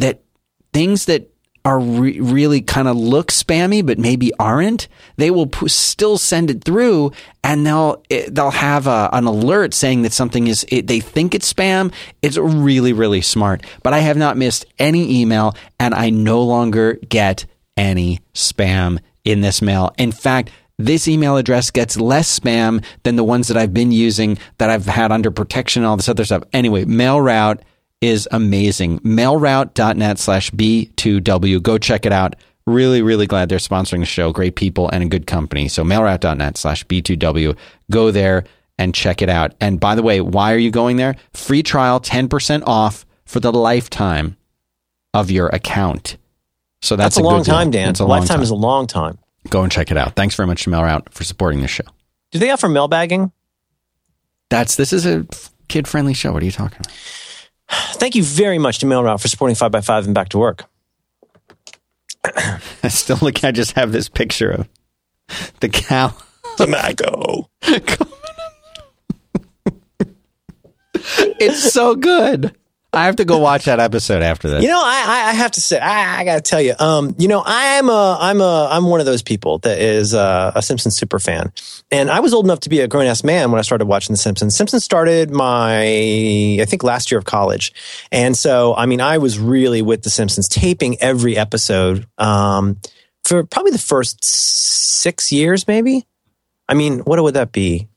that 0.00 0.24
things 0.72 1.04
that 1.04 1.31
are 1.64 1.78
re- 1.78 2.20
really 2.20 2.60
kind 2.60 2.88
of 2.88 2.96
look 2.96 3.30
spammy 3.30 3.84
but 3.84 3.98
maybe 3.98 4.32
aren't 4.38 4.88
they 5.16 5.30
will 5.30 5.46
p- 5.46 5.68
still 5.68 6.18
send 6.18 6.50
it 6.50 6.64
through 6.64 7.12
and 7.44 7.66
they'll 7.66 8.02
it, 8.08 8.34
they'll 8.34 8.50
have 8.50 8.86
a, 8.86 9.08
an 9.12 9.24
alert 9.24 9.74
saying 9.74 10.02
that 10.02 10.12
something 10.12 10.46
is 10.46 10.64
it, 10.68 10.86
they 10.86 11.00
think 11.00 11.34
it's 11.34 11.52
spam. 11.52 11.92
It's 12.20 12.36
really 12.36 12.92
really 12.92 13.20
smart. 13.20 13.64
But 13.82 13.92
i 13.92 13.98
have 13.98 14.16
not 14.16 14.36
missed 14.36 14.66
any 14.78 15.20
email 15.20 15.54
and 15.78 15.94
i 15.94 16.10
no 16.10 16.42
longer 16.42 16.94
get 17.08 17.46
any 17.76 18.20
spam 18.34 18.98
in 19.24 19.40
this 19.40 19.62
mail. 19.62 19.92
In 19.98 20.12
fact 20.12 20.50
this 20.78 21.06
email 21.06 21.36
address 21.36 21.70
gets 21.70 21.96
less 21.96 22.40
spam 22.40 22.84
than 23.04 23.14
the 23.14 23.22
ones 23.22 23.48
that 23.48 23.56
I've 23.56 23.74
been 23.74 23.92
using 23.92 24.38
that 24.58 24.70
I've 24.70 24.86
had 24.86 25.12
under 25.12 25.30
protection 25.30 25.82
and 25.82 25.88
all 25.88 25.96
this 25.96 26.08
other 26.08 26.24
stuff. 26.24 26.42
Anyway, 26.52 26.84
MailRoute 26.86 27.60
is 28.02 28.28
amazing. 28.32 28.98
Mailroute.net 29.00 30.18
slash 30.18 30.50
B2W. 30.50 31.62
Go 31.62 31.78
check 31.78 32.04
it 32.04 32.12
out. 32.12 32.36
Really, 32.66 33.00
really 33.00 33.26
glad 33.26 33.48
they're 33.48 33.58
sponsoring 33.58 34.00
the 34.00 34.06
show. 34.06 34.32
Great 34.32 34.56
people 34.56 34.88
and 34.90 35.02
a 35.02 35.06
good 35.06 35.26
company. 35.26 35.68
So 35.68 35.82
mailroute.net 35.84 36.58
slash 36.58 36.84
B2W. 36.86 37.56
Go 37.90 38.10
there 38.10 38.44
and 38.78 38.94
check 38.94 39.22
it 39.22 39.28
out. 39.28 39.54
And 39.60 39.80
by 39.80 39.94
the 39.94 40.02
way, 40.02 40.20
why 40.20 40.52
are 40.52 40.58
you 40.58 40.70
going 40.70 40.96
there? 40.96 41.16
Free 41.32 41.62
trial, 41.62 42.00
10% 42.00 42.62
off 42.66 43.06
for 43.24 43.40
the 43.40 43.52
lifetime 43.52 44.36
of 45.14 45.30
your 45.30 45.48
account. 45.48 46.16
So 46.82 46.96
that's, 46.96 47.16
That's, 47.16 47.24
a, 47.24 47.28
long 47.28 47.38
good 47.38 47.46
deal. 47.46 47.54
time, 47.54 47.70
Dan. 47.70 47.86
That's 47.88 48.00
a 48.00 48.04
a 48.04 48.06
long 48.06 48.20
lifetime 48.20 48.36
time. 48.36 48.42
is 48.42 48.50
a 48.50 48.54
long 48.56 48.86
time. 48.88 49.18
Go 49.48 49.62
and 49.62 49.70
check 49.70 49.90
it 49.90 49.96
out. 49.96 50.16
Thanks 50.16 50.34
very 50.34 50.46
much 50.48 50.64
to 50.64 50.70
MailRoute 50.70 51.10
for 51.12 51.22
supporting 51.24 51.60
the 51.62 51.68
show. 51.68 51.84
Do 52.32 52.38
they 52.38 52.50
offer 52.50 52.68
mailbagging? 52.68 53.30
That's 54.50 54.76
this 54.76 54.92
is 54.92 55.06
a 55.06 55.26
kid 55.68 55.86
friendly 55.88 56.14
show. 56.14 56.32
What 56.32 56.42
are 56.42 56.46
you 56.46 56.52
talking 56.52 56.78
about? 56.78 56.92
Thank 57.70 58.14
you 58.14 58.22
very 58.22 58.58
much 58.58 58.78
to 58.80 58.86
MailRoute 58.86 59.20
for 59.20 59.28
supporting 59.28 59.56
5x5 59.56 60.06
and 60.06 60.14
back 60.14 60.28
to 60.30 60.38
work. 60.38 60.64
I 62.24 62.88
still 62.88 63.18
look. 63.20 63.42
I 63.44 63.50
just 63.50 63.72
have 63.72 63.92
this 63.92 64.08
picture 64.08 64.50
of 64.50 64.68
the 65.60 65.68
cow. 65.68 66.14
the 66.58 66.66
Tomacco. 66.66 67.48
It's 71.44 71.72
so 71.72 71.96
good. 71.96 72.54
I 72.94 73.06
have 73.06 73.16
to 73.16 73.24
go 73.24 73.38
watch 73.38 73.64
that 73.64 73.80
episode 73.80 74.20
after 74.20 74.50
this. 74.50 74.62
You 74.62 74.68
know, 74.68 74.82
I, 74.82 75.30
I 75.30 75.32
have 75.32 75.52
to 75.52 75.62
say, 75.62 75.78
I, 75.78 76.20
I 76.20 76.24
got 76.24 76.34
to 76.36 76.40
tell 76.42 76.60
you, 76.60 76.74
um, 76.78 77.14
you 77.18 77.26
know, 77.26 77.42
I'm 77.44 77.88
a, 77.88 78.18
I'm 78.20 78.42
a, 78.42 78.68
I'm 78.70 78.84
one 78.84 79.00
of 79.00 79.06
those 79.06 79.22
people 79.22 79.58
that 79.60 79.78
is 79.78 80.12
uh, 80.12 80.52
a 80.54 80.60
Simpsons 80.60 80.96
super 80.96 81.18
fan, 81.18 81.52
and 81.90 82.10
I 82.10 82.20
was 82.20 82.34
old 82.34 82.44
enough 82.44 82.60
to 82.60 82.68
be 82.68 82.80
a 82.80 82.88
grown 82.88 83.06
ass 83.06 83.24
man 83.24 83.50
when 83.50 83.58
I 83.58 83.62
started 83.62 83.86
watching 83.86 84.12
The 84.12 84.18
Simpsons. 84.18 84.54
Simpsons 84.54 84.84
started 84.84 85.30
my, 85.30 85.80
I 86.60 86.64
think, 86.66 86.82
last 86.82 87.10
year 87.10 87.18
of 87.18 87.24
college, 87.24 87.72
and 88.12 88.36
so 88.36 88.74
I 88.74 88.84
mean, 88.84 89.00
I 89.00 89.18
was 89.18 89.38
really 89.38 89.80
with 89.80 90.02
The 90.02 90.10
Simpsons, 90.10 90.46
taping 90.46 91.00
every 91.00 91.38
episode 91.38 92.06
um, 92.18 92.78
for 93.24 93.44
probably 93.44 93.72
the 93.72 93.78
first 93.78 94.22
six 94.22 95.32
years, 95.32 95.66
maybe. 95.66 96.06
I 96.68 96.74
mean, 96.74 97.00
what 97.00 97.22
would 97.22 97.34
that 97.34 97.52
be? 97.52 97.88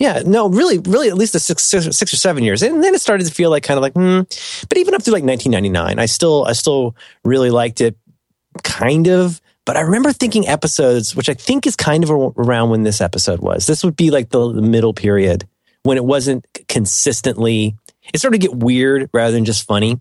Yeah, 0.00 0.22
no, 0.24 0.48
really, 0.48 0.78
really, 0.78 1.10
at 1.10 1.14
least 1.14 1.34
the 1.34 1.38
six, 1.38 1.62
six, 1.62 1.86
or 1.86 2.16
seven 2.16 2.42
years, 2.42 2.62
and 2.62 2.82
then 2.82 2.94
it 2.94 3.02
started 3.02 3.26
to 3.26 3.32
feel 3.32 3.50
like 3.50 3.62
kind 3.62 3.76
of 3.76 3.82
like, 3.82 3.92
hmm. 3.92 4.22
But 4.66 4.78
even 4.78 4.94
up 4.94 5.02
to 5.02 5.10
like 5.10 5.22
1999, 5.22 5.98
I 5.98 6.06
still, 6.06 6.46
I 6.46 6.54
still 6.54 6.96
really 7.22 7.50
liked 7.50 7.82
it, 7.82 7.98
kind 8.64 9.08
of. 9.08 9.42
But 9.66 9.76
I 9.76 9.82
remember 9.82 10.10
thinking 10.14 10.48
episodes, 10.48 11.14
which 11.14 11.28
I 11.28 11.34
think 11.34 11.66
is 11.66 11.76
kind 11.76 12.02
of 12.02 12.10
around 12.10 12.70
when 12.70 12.82
this 12.82 13.02
episode 13.02 13.40
was. 13.40 13.66
This 13.66 13.84
would 13.84 13.94
be 13.94 14.10
like 14.10 14.30
the, 14.30 14.50
the 14.50 14.62
middle 14.62 14.94
period 14.94 15.46
when 15.82 15.98
it 15.98 16.04
wasn't 16.04 16.46
consistently. 16.66 17.76
It 18.14 18.18
started 18.18 18.40
to 18.40 18.48
get 18.48 18.56
weird 18.56 19.10
rather 19.12 19.32
than 19.32 19.44
just 19.44 19.66
funny, 19.66 20.00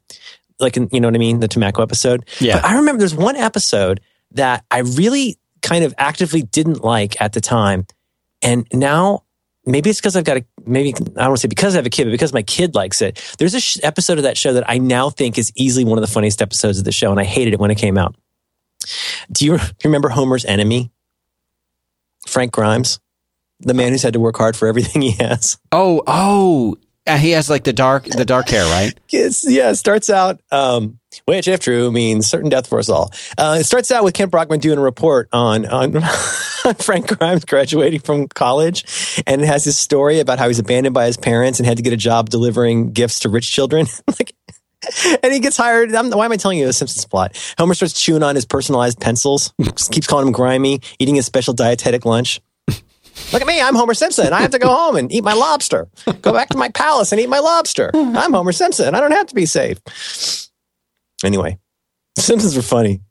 like 0.62 0.78
in, 0.78 0.88
you 0.94 1.02
know 1.02 1.10
what 1.10 1.16
I 1.16 1.20
mean, 1.20 1.42
the 1.42 1.50
tomacco 1.50 1.84
episode. 1.84 2.26
Yeah. 2.40 2.56
But 2.62 2.66
I 2.66 2.78
remember 2.78 3.00
there's 3.00 3.14
one 3.14 3.36
episode 3.36 4.00
that 4.32 4.64
I 4.72 4.80
really 4.80 5.38
kind 5.62 5.84
of 5.84 5.94
actively 5.98 6.42
didn't 6.42 6.86
like 6.86 7.22
at 7.22 7.34
the 7.34 7.42
time, 7.42 7.86
and 8.42 8.66
now 8.72 9.24
maybe 9.66 9.90
it's 9.90 10.00
because 10.00 10.16
I've 10.16 10.24
got 10.24 10.38
a 10.38 10.46
maybe 10.66 10.94
I 10.94 11.00
don't 11.00 11.16
want 11.16 11.38
to 11.38 11.42
say 11.42 11.48
because 11.48 11.76
I 11.76 11.78
have 11.78 11.86
a 11.86 11.90
kid, 11.90 12.06
but 12.06 12.12
because 12.12 12.34
my 12.34 12.44
kid 12.44 12.76
likes 12.76 13.02
it. 13.02 13.36
There's 13.38 13.54
a 13.54 13.60
sh- 13.60 13.78
episode 13.84 14.18
of 14.18 14.24
that 14.24 14.38
show 14.38 14.54
that 14.54 14.70
I 14.70 14.78
now 14.78 15.10
think 15.10 15.38
is 15.38 15.52
easily 15.56 15.86
one 15.86 15.98
of 15.98 16.02
the 16.02 16.12
funniest 16.12 16.42
episodes 16.42 16.80
of 16.80 16.86
the 16.86 16.92
show, 16.92 17.12
and 17.12 17.20
I 17.20 17.24
hated 17.24 17.54
it 17.54 17.60
when 17.60 17.72
it 17.72 17.78
came 17.78 17.98
out. 17.98 18.16
Do 19.32 19.46
you, 19.46 19.58
do 19.58 19.64
you 19.84 19.90
remember 19.90 20.10
Homer's 20.10 20.46
enemy, 20.46 20.92
Frank 22.28 22.52
Grimes, 22.52 23.00
the 23.60 23.74
man 23.74 23.92
who's 23.92 24.04
had 24.04 24.14
to 24.14 24.20
work 24.20 24.38
hard 24.38 24.56
for 24.56 24.68
everything 24.68 25.02
he 25.02 25.12
has? 25.12 25.58
Oh, 25.72 26.02
oh, 26.08 26.78
uh, 27.10 27.18
he 27.18 27.32
has 27.32 27.50
like 27.50 27.64
the 27.64 27.74
dark, 27.74 28.06
the 28.06 28.26
dark 28.26 28.50
hair, 28.50 28.66
right? 28.66 28.94
It's, 29.12 29.50
yeah, 29.50 29.72
it 29.72 29.76
starts 29.76 30.12
out, 30.12 30.40
um, 30.52 31.00
which, 31.26 31.48
if 31.48 31.62
true, 31.62 31.92
means 31.92 32.30
certain 32.30 32.50
death 32.50 32.68
for 32.68 32.78
us 32.78 32.90
all. 32.90 33.12
Uh, 33.38 33.58
it 33.60 33.64
starts 33.64 33.90
out 33.90 34.04
with 34.04 34.14
Kent 34.14 34.30
Brockman 34.30 34.60
doing 34.60 34.78
a 34.78 34.82
report 34.82 35.30
on, 35.34 35.66
on 35.66 36.00
Frank 36.76 37.18
Grimes 37.18 37.44
graduating 37.44 38.02
from 38.02 38.28
college. 38.28 38.86
And 39.26 39.42
it 39.42 39.48
has 39.48 39.64
this 39.64 39.80
story 39.80 40.20
about 40.20 40.38
how 40.38 40.48
he's 40.48 40.60
abandoned 40.60 40.94
by 40.94 41.08
his 41.08 41.18
parents 41.18 41.60
and 41.60 41.66
had 41.66 41.78
to 41.78 41.84
get 41.84 41.92
a 41.92 41.98
job 41.98 42.30
delivering 42.30 42.92
gifts 42.92 43.22
to 43.22 43.30
rich 43.30 43.52
children. 43.52 43.88
like, 44.08 44.36
and 45.24 45.34
he 45.34 45.40
gets 45.40 45.58
hired. 45.58 45.94
I'm, 45.96 46.12
why 46.12 46.26
am 46.26 46.32
I 46.32 46.38
telling 46.38 46.60
you 46.60 46.68
the 46.68 46.74
Simpsons 46.74 47.06
plot? 47.06 47.36
Homer 47.58 47.74
starts 47.74 48.00
chewing 48.00 48.24
on 48.24 48.36
his 48.36 48.46
personalized 48.46 49.00
pencils, 49.00 49.54
keeps 49.92 50.06
calling 50.08 50.28
him 50.28 50.34
grimy, 50.34 50.82
eating 51.00 51.16
his 51.16 51.26
special 51.26 51.54
dietetic 51.54 52.06
lunch. 52.06 52.42
Look 53.32 53.42
at 53.42 53.48
me, 53.48 53.62
I'm 53.62 53.76
Homer 53.76 53.94
Simpson. 53.94 54.34
I 54.34 54.42
have 54.42 54.52
to 54.52 54.60
go 54.60 54.74
home 54.74 54.96
and 54.96 55.12
eat 55.12 55.24
my 55.24 55.34
lobster. 55.34 55.88
Go 56.22 56.34
back 56.34 56.50
to 56.50 56.58
my 56.58 56.70
palace 56.70 57.12
and 57.12 57.22
eat 57.22 57.30
my 57.30 57.40
lobster. 57.40 57.92
I'm 57.94 58.34
Homer 58.34 58.52
Simpson. 58.52 58.96
I 58.96 59.00
don't 59.00 59.12
have 59.12 59.28
to 59.28 59.36
be 59.36 59.46
safe. 59.46 59.78
Anyway, 61.24 61.60
Simpsons 62.18 62.56
were 62.56 62.62
funny. 62.62 63.02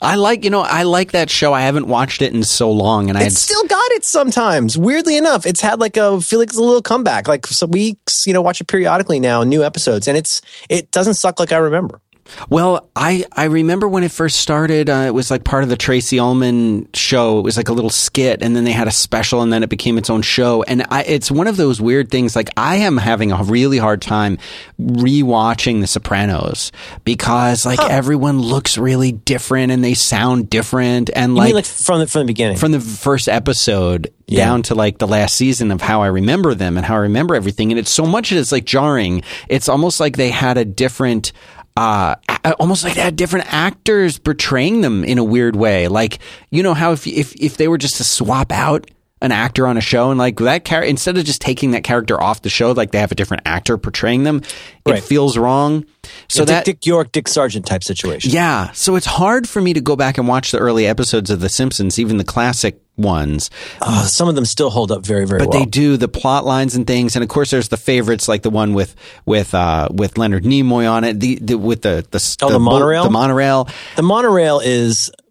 I 0.00 0.16
like, 0.16 0.42
you 0.42 0.50
know, 0.50 0.62
I 0.62 0.82
like 0.82 1.12
that 1.12 1.30
show. 1.30 1.52
I 1.52 1.60
haven't 1.60 1.86
watched 1.86 2.22
it 2.22 2.34
in 2.34 2.42
so 2.42 2.72
long, 2.72 3.08
and 3.08 3.16
I 3.16 3.22
had 3.22 3.32
still 3.32 3.64
got 3.68 3.92
it 3.92 4.04
sometimes. 4.04 4.76
Weirdly 4.76 5.16
enough, 5.16 5.46
it's 5.46 5.60
had 5.60 5.78
like 5.78 5.96
a 5.96 6.20
feel 6.20 6.40
like 6.40 6.48
it's 6.48 6.58
a 6.58 6.62
little 6.62 6.82
comeback. 6.82 7.28
Like 7.28 7.46
some 7.46 7.70
weeks, 7.70 8.26
you 8.26 8.32
know, 8.32 8.42
watch 8.42 8.60
it 8.60 8.66
periodically 8.66 9.20
now, 9.20 9.44
new 9.44 9.62
episodes, 9.62 10.08
and 10.08 10.16
it's 10.16 10.42
it 10.68 10.90
doesn't 10.90 11.14
suck 11.14 11.38
like 11.38 11.52
I 11.52 11.58
remember. 11.58 12.00
Well, 12.48 12.88
I, 12.96 13.24
I 13.32 13.44
remember 13.44 13.88
when 13.88 14.04
it 14.04 14.12
first 14.12 14.40
started, 14.40 14.88
uh, 14.88 15.04
it 15.06 15.12
was 15.14 15.30
like 15.30 15.44
part 15.44 15.64
of 15.64 15.68
the 15.68 15.76
Tracey 15.76 16.18
Ullman 16.18 16.88
show. 16.94 17.38
It 17.38 17.42
was 17.42 17.56
like 17.56 17.68
a 17.68 17.72
little 17.72 17.90
skit 17.90 18.42
and 18.42 18.54
then 18.56 18.64
they 18.64 18.72
had 18.72 18.88
a 18.88 18.92
special 18.92 19.42
and 19.42 19.52
then 19.52 19.62
it 19.62 19.68
became 19.68 19.98
its 19.98 20.08
own 20.08 20.22
show. 20.22 20.62
And 20.62 20.84
I, 20.90 21.02
it's 21.02 21.30
one 21.30 21.46
of 21.46 21.56
those 21.56 21.80
weird 21.80 22.10
things. 22.10 22.34
Like 22.36 22.48
I 22.56 22.76
am 22.76 22.96
having 22.96 23.32
a 23.32 23.42
really 23.42 23.76
hard 23.78 24.00
time 24.02 24.38
rewatching 24.80 25.80
The 25.80 25.86
Sopranos 25.86 26.72
because 27.04 27.66
like 27.66 27.80
everyone 27.80 28.40
looks 28.40 28.78
really 28.78 29.12
different 29.12 29.72
and 29.72 29.84
they 29.84 29.94
sound 29.94 30.48
different. 30.50 31.10
And 31.14 31.34
like, 31.34 31.46
mean 31.46 31.54
like 31.56 31.64
from 31.64 32.00
the, 32.00 32.06
from 32.06 32.20
the 32.20 32.26
beginning? 32.26 32.56
from 32.56 32.72
the 32.72 32.80
first 32.80 33.28
episode 33.28 34.12
Yeah. 34.26 34.44
down 34.46 34.62
to 34.64 34.74
like 34.74 34.98
the 34.98 35.06
last 35.08 35.34
season 35.36 35.70
of 35.70 35.80
how 35.80 36.02
I 36.02 36.06
remember 36.06 36.54
them 36.54 36.76
and 36.76 36.86
how 36.86 36.94
I 36.94 37.00
remember 37.00 37.34
everything. 37.34 37.72
And 37.72 37.78
it's 37.78 37.90
so 37.90 38.06
much 38.06 38.32
it's 38.32 38.52
like 38.52 38.64
jarring. 38.64 39.22
It's 39.48 39.68
almost 39.68 40.00
like 40.00 40.16
they 40.16 40.30
had 40.30 40.56
a 40.56 40.64
different, 40.64 41.32
uh, 41.76 42.16
almost 42.58 42.84
like 42.84 42.94
they 42.94 43.00
had 43.00 43.16
different 43.16 43.52
actors 43.52 44.18
portraying 44.18 44.80
them 44.80 45.04
in 45.04 45.18
a 45.18 45.24
weird 45.24 45.56
way. 45.56 45.88
Like, 45.88 46.18
you 46.50 46.62
know 46.62 46.74
how 46.74 46.92
if, 46.92 47.06
if, 47.06 47.34
if 47.36 47.56
they 47.56 47.68
were 47.68 47.78
just 47.78 47.96
to 47.96 48.04
swap 48.04 48.52
out 48.52 48.90
an 49.22 49.32
actor 49.32 49.66
on 49.66 49.76
a 49.78 49.80
show 49.80 50.10
and 50.10 50.18
like 50.18 50.36
that 50.40 50.64
character, 50.64 50.88
instead 50.90 51.16
of 51.16 51.24
just 51.24 51.40
taking 51.40 51.70
that 51.70 51.84
character 51.84 52.20
off 52.20 52.42
the 52.42 52.50
show, 52.50 52.72
like 52.72 52.90
they 52.90 52.98
have 52.98 53.12
a 53.12 53.14
different 53.14 53.44
actor 53.46 53.78
portraying 53.78 54.24
them, 54.24 54.42
it 54.84 55.00
feels 55.00 55.38
wrong. 55.38 55.86
So 56.28 56.40
Dick, 56.44 56.48
that, 56.48 56.64
Dick 56.64 56.84
York, 56.86 57.12
Dick 57.12 57.28
Sargent 57.28 57.64
type 57.64 57.84
situation. 57.84 58.32
yeah. 58.32 58.72
So 58.72 58.96
it's 58.96 59.06
hard 59.06 59.48
for 59.48 59.62
me 59.62 59.72
to 59.72 59.80
go 59.80 59.96
back 59.96 60.18
and 60.18 60.26
watch 60.28 60.50
the 60.50 60.58
early 60.58 60.86
episodes 60.86 61.30
of 61.30 61.40
The 61.40 61.48
Simpsons, 61.48 61.98
even 61.98 62.16
the 62.18 62.24
classic 62.24 62.80
ones. 62.96 63.48
Oh, 63.80 64.04
some 64.06 64.28
of 64.28 64.34
them 64.34 64.44
still 64.44 64.68
hold 64.70 64.90
up 64.92 65.06
very, 65.06 65.24
very 65.26 65.38
But 65.38 65.48
well. 65.50 65.60
they 65.60 65.66
do 65.66 65.96
the 65.96 66.08
plot 66.08 66.44
lines 66.44 66.74
and 66.74 66.86
things, 66.86 67.14
and 67.16 67.22
of 67.22 67.28
course, 67.28 67.50
there's 67.50 67.68
the 67.68 67.76
favorites 67.78 68.26
like 68.28 68.42
the 68.42 68.50
one 68.50 68.74
with 68.74 68.94
with 69.24 69.54
uh, 69.54 69.88
with 69.92 70.18
Leonard 70.18 70.42
Nimoy 70.44 70.90
on 70.90 71.04
it. 71.04 71.18
The, 71.20 71.36
the 71.40 71.54
with 71.56 71.82
the 71.82 72.04
the, 72.10 72.36
Oh, 72.42 72.48
the 72.50 72.58
boat- 72.58 72.64
monorail? 72.64 73.04
the 73.04 73.10
monorail. 73.10 73.68
the 73.96 74.02
monorail 74.02 74.60
is 74.60 75.10
uh, 75.10 75.21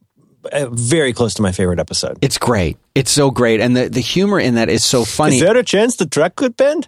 very 0.71 1.13
close 1.13 1.33
to 1.35 1.41
my 1.41 1.51
favorite 1.51 1.79
episode. 1.79 2.17
It's 2.21 2.37
great. 2.37 2.77
It's 2.95 3.11
so 3.11 3.31
great, 3.31 3.59
and 3.59 3.75
the 3.75 3.89
the 3.89 4.01
humor 4.01 4.39
in 4.39 4.55
that 4.55 4.69
is 4.69 4.83
so 4.83 5.05
funny. 5.05 5.35
Is 5.35 5.41
there 5.41 5.57
a 5.57 5.63
chance 5.63 5.95
the 5.95 6.05
track 6.05 6.35
could 6.35 6.57
bend? 6.57 6.87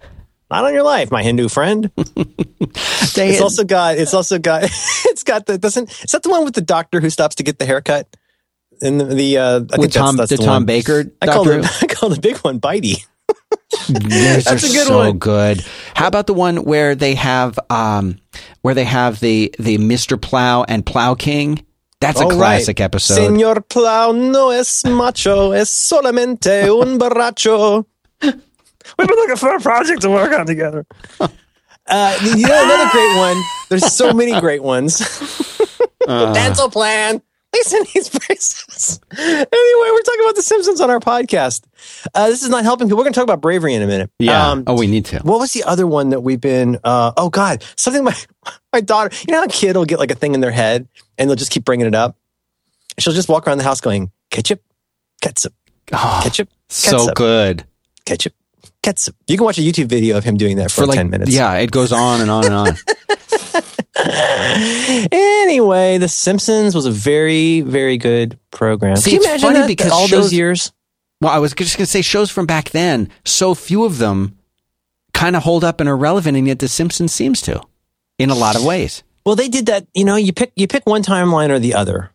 Not 0.50 0.66
on 0.66 0.74
your 0.74 0.84
life, 0.84 1.10
my 1.12 1.24
Hindu 1.24 1.50
friend. 1.50 1.92
It's 3.16 3.42
also 3.42 3.64
got. 3.64 3.98
It's 3.98 4.14
also 4.14 4.40
got. 4.40 4.64
It's 5.06 5.24
got 5.24 5.46
the. 5.46 5.60
Doesn't. 5.60 5.92
Is 6.04 6.12
that 6.12 6.24
the 6.24 6.30
one 6.30 6.44
with 6.44 6.56
the 6.56 6.62
doctor 6.62 7.00
who 7.00 7.12
stops 7.12 7.36
to 7.36 7.44
get 7.44 7.60
the 7.60 7.66
haircut? 7.66 8.08
And 8.82 9.00
the. 9.00 9.06
the 9.06 9.38
uh, 9.38 9.56
I 9.56 9.60
with 9.60 9.80
think 9.80 9.94
Tom 9.94 10.18
that's, 10.18 10.32
the 10.32 10.38
Tom 10.38 10.48
one. 10.48 10.66
Baker. 10.66 11.06
I 11.22 11.28
call 11.28 11.48
it. 11.48 11.66
I 11.84 11.86
call 11.86 12.10
the 12.10 12.20
big 12.20 12.38
one 12.38 12.60
Bitey. 12.60 13.06
Those 13.88 14.44
That's 14.46 14.64
a 14.64 14.74
good 14.74 14.88
so 14.88 14.98
one. 14.98 15.20
good. 15.20 15.64
How 15.96 16.08
about 16.08 16.26
the 16.28 16.34
one 16.34 16.64
where 16.64 16.96
they 16.96 17.16
have 17.16 17.60
um 17.70 18.20
where 18.62 18.74
they 18.74 18.86
have 18.86 19.20
the 19.20 19.54
the 19.60 19.78
Mr. 19.78 20.20
Plow 20.20 20.64
and 20.64 20.86
Plow 20.86 21.14
King? 21.16 21.64
That's 22.04 22.20
a 22.20 22.26
All 22.26 22.30
right. 22.32 22.38
classic 22.38 22.82
episode. 22.82 23.18
Señor 23.18 23.64
Plow 23.70 24.12
no 24.12 24.52
es 24.52 24.84
macho, 24.84 25.54
es 25.54 25.70
solamente 25.70 26.70
un 26.70 26.98
borracho. 27.00 27.86
We've 28.22 29.08
been 29.08 29.08
looking 29.08 29.38
for 29.38 29.56
a 29.56 29.60
project 29.62 30.02
to 30.02 30.10
work 30.10 30.38
on 30.38 30.46
together. 30.46 30.86
Uh, 31.86 32.18
you 32.24 32.48
know, 32.48 32.64
another 32.64 32.90
great 32.92 33.18
one. 33.18 33.38
There's 33.70 33.92
so 33.92 34.14
many 34.14 34.40
great 34.40 34.64
ones. 34.64 35.02
Uh. 36.08 36.34
Dental 36.34 36.70
plan. 36.70 37.22
Listen, 37.54 37.84
these 37.94 38.10
braces. 38.10 39.00
Anyway, 39.18 39.48
we're 39.52 40.02
talking 40.02 40.22
about 40.22 40.36
The 40.36 40.42
Simpsons 40.42 40.82
on 40.82 40.90
our 40.90 41.00
podcast. 41.00 41.64
Uh, 42.14 42.28
this 42.28 42.42
is 42.44 42.50
not 42.50 42.64
helping 42.64 42.88
people. 42.88 42.98
We're 42.98 43.04
going 43.04 43.14
to 43.14 43.18
talk 43.20 43.26
about 43.26 43.42
bravery 43.42 43.74
in 43.76 43.82
a 43.82 43.88
minute. 43.88 44.10
yeah. 44.20 44.50
Um, 44.52 44.64
oh, 44.68 44.78
we 44.78 44.88
need 44.88 45.06
to. 45.06 45.20
what 45.20 45.40
was 45.40 45.54
the 45.54 45.64
other 45.64 45.86
one 45.86 46.10
that 46.10 46.22
we've 46.22 46.42
been? 46.42 46.80
Uh, 46.84 47.12
oh 47.16 47.30
God, 47.30 47.64
something 47.76 48.04
my 48.04 48.16
my 48.74 48.82
daughter. 48.82 49.16
You 49.28 49.34
know 49.34 49.40
how 49.40 49.46
a 49.46 49.50
kid 49.50 49.76
will 49.76 49.86
get 49.86 50.00
like 50.00 50.12
a 50.12 50.16
thing 50.16 50.34
in 50.34 50.40
their 50.40 50.52
head 50.52 50.88
and 51.18 51.30
they'll 51.30 51.36
just 51.38 51.52
keep 51.52 51.64
bringing 51.64 51.86
it 51.88 51.96
up. 51.96 52.18
She'll 53.00 53.14
just 53.14 53.30
walk 53.30 53.48
around 53.48 53.60
the 53.60 53.64
house 53.64 53.82
going 53.82 54.12
ketchup, 54.32 54.62
ketchup, 55.22 55.54
Oh, 55.92 56.20
ketchup, 56.24 56.50
so 56.70 57.12
good. 57.14 57.66
ketchup, 58.06 58.34
ketchup. 58.82 59.16
You 59.28 59.38
can 59.38 59.46
watch 59.46 59.58
a 59.58 59.62
YouTube 59.62 59.86
video 59.88 60.18
of 60.18 60.24
him 60.24 60.38
doing 60.38 60.58
that 60.58 60.72
for, 60.72 60.82
For 60.82 60.88
like 60.88 60.98
ten 60.98 61.10
minutes. 61.10 61.32
Yeah, 61.32 61.54
it 61.56 61.72
goes 61.72 61.92
on 61.92 62.22
and 62.22 62.32
on 62.32 62.46
and 62.46 62.54
on. 62.54 62.68
Anyway, 65.12 65.98
The 65.98 66.08
Simpsons 66.08 66.76
was 66.76 66.86
a 66.86 66.92
very 66.92 67.62
very 67.62 67.98
good 67.98 68.40
program. 68.52 68.96
See, 68.98 69.12
Can 69.12 69.14
you 69.14 69.18
it's 69.18 69.26
imagine 69.28 69.48
funny 69.48 69.60
that, 69.60 69.68
because 69.68 69.92
all 69.92 70.08
shows- 70.08 70.24
those 70.26 70.34
years. 70.34 70.72
Well, 71.22 71.32
I 71.32 71.38
was 71.40 71.54
just 71.54 71.78
going 71.78 71.86
to 71.86 71.92
say 71.92 72.02
shows 72.02 72.30
from 72.30 72.46
back 72.46 72.72
then, 72.72 73.10
so 73.24 73.56
few 73.56 73.86
of 73.86 73.98
them 73.98 74.38
kind 75.14 75.38
of 75.38 75.44
hold 75.44 75.64
up 75.64 75.80
and 75.80 75.88
are 75.88 75.96
relevant, 75.96 76.36
and 76.38 76.46
yet 76.48 76.60
The 76.60 76.68
Simpsons 76.68 77.14
seems 77.14 77.42
to 77.44 77.62
in 78.20 78.30
a 78.30 78.36
lot 78.36 78.58
of 78.58 78.66
ways. 78.66 79.04
Well, 79.26 79.36
they 79.36 79.48
did 79.48 79.68
that. 79.68 79.88
You 79.94 80.04
know, 80.04 80.18
you 80.18 80.34
pick 80.34 80.52
you 80.56 80.68
pick 80.68 80.86
one 80.86 81.02
timeline 81.04 81.50
or 81.50 81.60
the 81.60 81.76
other. 81.76 82.12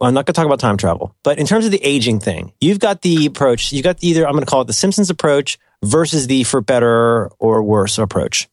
Well, 0.00 0.08
I'm 0.08 0.14
not 0.14 0.26
going 0.26 0.32
to 0.34 0.38
talk 0.40 0.46
about 0.46 0.58
time 0.60 0.76
travel, 0.76 1.14
but 1.22 1.38
in 1.38 1.46
terms 1.46 1.66
of 1.66 1.70
the 1.72 1.80
aging 1.84 2.18
thing, 2.20 2.52
you've 2.60 2.78
got 2.80 3.02
the 3.02 3.26
approach. 3.26 3.72
You 3.72 3.82
got 3.82 3.98
either 4.02 4.26
I'm 4.26 4.32
going 4.32 4.44
to 4.44 4.50
call 4.50 4.62
it 4.62 4.66
the 4.66 4.72
Simpsons 4.72 5.10
approach 5.10 5.58
versus 5.84 6.26
the 6.26 6.42
for 6.44 6.60
better 6.60 7.28
or 7.38 7.62
worse 7.62 7.98
approach. 7.98 8.48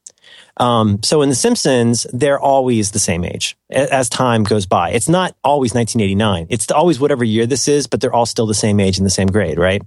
Um, 0.58 1.02
so 1.04 1.22
in 1.22 1.30
the 1.30 1.36
Simpsons, 1.36 2.08
they're 2.14 2.40
always 2.40 2.92
the 2.92 3.00
same 3.00 3.26
age 3.26 3.58
as 3.70 4.08
time 4.10 4.44
goes 4.44 4.66
by. 4.66 4.92
It's 4.92 5.10
not 5.10 5.36
always 5.44 5.74
1989. 5.74 6.48
It's 6.50 6.72
always 6.72 7.00
whatever 7.00 7.24
year 7.24 7.46
this 7.46 7.68
is, 7.68 7.88
but 7.88 8.00
they're 8.00 8.14
all 8.14 8.26
still 8.26 8.46
the 8.48 8.54
same 8.54 8.80
age 8.80 8.98
and 8.98 9.06
the 9.06 9.10
same 9.12 9.28
grade, 9.28 9.58
right? 9.60 9.82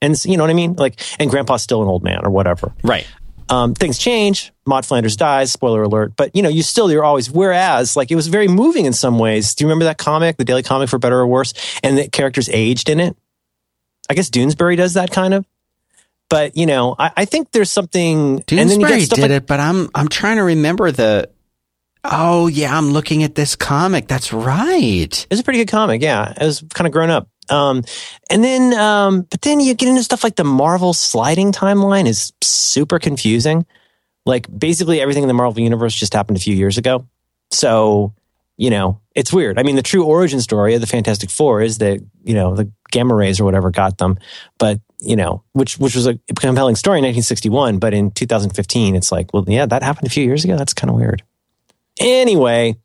And 0.00 0.22
you 0.24 0.36
know 0.36 0.44
what 0.44 0.50
I 0.50 0.54
mean? 0.54 0.74
Like, 0.74 1.00
and 1.18 1.30
Grandpa's 1.30 1.62
still 1.62 1.82
an 1.82 1.88
old 1.88 2.04
man 2.04 2.20
or 2.24 2.30
whatever 2.30 2.72
Right. 2.84 3.06
um, 3.48 3.74
things 3.74 3.98
change. 3.98 4.52
Maud 4.66 4.84
Flanders 4.86 5.16
dies. 5.16 5.50
Spoiler 5.50 5.82
alert. 5.82 6.12
But 6.16 6.34
you 6.36 6.42
know, 6.42 6.48
you 6.48 6.62
still 6.62 6.92
you're 6.92 7.04
always. 7.04 7.30
Whereas, 7.30 7.96
like, 7.96 8.10
it 8.10 8.16
was 8.16 8.28
very 8.28 8.46
moving 8.48 8.84
in 8.84 8.92
some 8.92 9.18
ways. 9.18 9.54
Do 9.54 9.64
you 9.64 9.68
remember 9.68 9.86
that 9.86 9.98
comic, 9.98 10.36
the 10.36 10.44
Daily 10.44 10.62
Comic, 10.62 10.88
for 10.90 10.98
better 10.98 11.18
or 11.18 11.26
worse, 11.26 11.54
and 11.82 11.96
the 11.98 12.08
characters 12.08 12.48
aged 12.50 12.88
in 12.88 13.00
it? 13.00 13.16
I 14.10 14.14
guess 14.14 14.28
Doonesbury 14.30 14.76
does 14.76 14.94
that 14.94 15.10
kind 15.10 15.34
of. 15.34 15.46
But 16.34 16.56
you 16.56 16.66
know, 16.66 16.96
I, 16.98 17.12
I 17.18 17.24
think 17.26 17.52
there's 17.52 17.70
something. 17.70 18.42
and 18.50 18.68
then 18.68 18.80
you 18.80 18.86
Doonesbury 18.88 19.08
did 19.08 19.18
like, 19.20 19.30
it, 19.30 19.46
but 19.46 19.60
I'm 19.60 19.88
I'm 19.94 20.08
trying 20.08 20.38
to 20.38 20.42
remember 20.42 20.90
the. 20.90 21.30
Oh 22.02 22.48
yeah, 22.48 22.76
I'm 22.76 22.90
looking 22.90 23.22
at 23.22 23.36
this 23.36 23.54
comic. 23.54 24.08
That's 24.08 24.32
right. 24.32 25.26
It's 25.30 25.40
a 25.40 25.44
pretty 25.44 25.60
good 25.60 25.70
comic. 25.70 26.02
Yeah, 26.02 26.32
it 26.32 26.44
was 26.44 26.64
kind 26.74 26.88
of 26.88 26.92
grown 26.92 27.08
up. 27.08 27.28
Um, 27.48 27.84
and 28.30 28.42
then, 28.42 28.74
um, 28.74 29.22
but 29.22 29.42
then 29.42 29.60
you 29.60 29.74
get 29.74 29.88
into 29.88 30.02
stuff 30.02 30.24
like 30.24 30.34
the 30.34 30.42
Marvel 30.42 30.92
sliding 30.92 31.52
timeline 31.52 32.08
is 32.08 32.32
super 32.42 32.98
confusing. 32.98 33.64
Like 34.26 34.48
basically 34.58 35.00
everything 35.00 35.22
in 35.22 35.28
the 35.28 35.34
Marvel 35.34 35.62
universe 35.62 35.94
just 35.94 36.14
happened 36.14 36.36
a 36.36 36.40
few 36.40 36.56
years 36.56 36.78
ago. 36.78 37.06
So, 37.52 38.12
you 38.56 38.70
know, 38.70 39.00
it's 39.14 39.32
weird. 39.32 39.56
I 39.56 39.62
mean, 39.62 39.76
the 39.76 39.82
true 39.82 40.02
origin 40.02 40.40
story 40.40 40.74
of 40.74 40.80
the 40.80 40.88
Fantastic 40.88 41.30
Four 41.30 41.62
is 41.62 41.78
that, 41.78 42.00
you 42.24 42.34
know, 42.34 42.56
the 42.56 42.72
gamma 42.90 43.14
rays 43.14 43.38
or 43.38 43.44
whatever 43.44 43.70
got 43.70 43.98
them. 43.98 44.18
But, 44.58 44.80
you 45.04 45.16
know, 45.16 45.42
which, 45.52 45.78
which 45.78 45.94
was 45.94 46.06
a 46.06 46.18
compelling 46.38 46.76
story 46.76 46.98
in 46.98 47.04
1961. 47.04 47.78
But 47.78 47.94
in 47.94 48.10
2015, 48.10 48.96
it's 48.96 49.12
like, 49.12 49.32
well, 49.32 49.44
yeah, 49.46 49.66
that 49.66 49.82
happened 49.82 50.06
a 50.06 50.10
few 50.10 50.24
years 50.24 50.44
ago. 50.44 50.56
That's 50.56 50.74
kind 50.74 50.90
of 50.90 50.96
weird. 50.96 51.22
Anyway. 52.00 52.76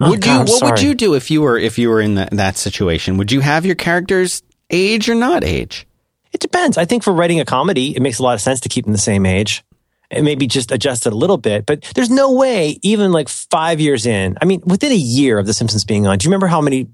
oh, 0.00 0.16
God, 0.16 0.26
you? 0.26 0.32
I'm 0.32 0.46
What 0.46 0.62
would 0.62 0.82
you 0.82 0.94
do 0.94 1.14
if 1.14 1.30
you 1.30 1.42
were 1.42 1.58
if 1.58 1.78
you 1.78 1.88
were 1.88 2.00
in 2.00 2.16
that 2.16 2.30
that 2.32 2.56
situation? 2.56 3.16
Would 3.18 3.32
you 3.32 3.40
have 3.40 3.66
your 3.66 3.74
characters 3.74 4.42
age 4.70 5.08
or 5.08 5.14
not 5.14 5.44
age? 5.44 5.86
It 6.32 6.40
depends. 6.40 6.78
I 6.78 6.84
think 6.84 7.02
for 7.02 7.12
writing 7.12 7.40
a 7.40 7.44
comedy, 7.44 7.94
it 7.94 8.00
makes 8.00 8.18
a 8.18 8.22
lot 8.22 8.34
of 8.34 8.40
sense 8.40 8.60
to 8.60 8.68
keep 8.68 8.84
them 8.84 8.92
the 8.92 8.98
same 8.98 9.26
age. 9.26 9.62
And 10.10 10.26
maybe 10.26 10.46
just 10.46 10.70
adjust 10.70 11.06
it 11.06 11.12
a 11.14 11.16
little 11.16 11.38
bit. 11.38 11.64
But 11.64 11.90
there's 11.94 12.10
no 12.10 12.32
way, 12.32 12.78
even 12.82 13.12
like 13.12 13.30
five 13.30 13.80
years 13.80 14.04
in, 14.04 14.36
I 14.42 14.44
mean, 14.44 14.60
within 14.66 14.92
a 14.92 14.96
year 14.96 15.38
of 15.38 15.46
The 15.46 15.54
Simpsons 15.54 15.86
being 15.86 16.06
on, 16.06 16.18
do 16.18 16.24
you 16.24 16.28
remember 16.28 16.48
how 16.48 16.60
many 16.60 16.88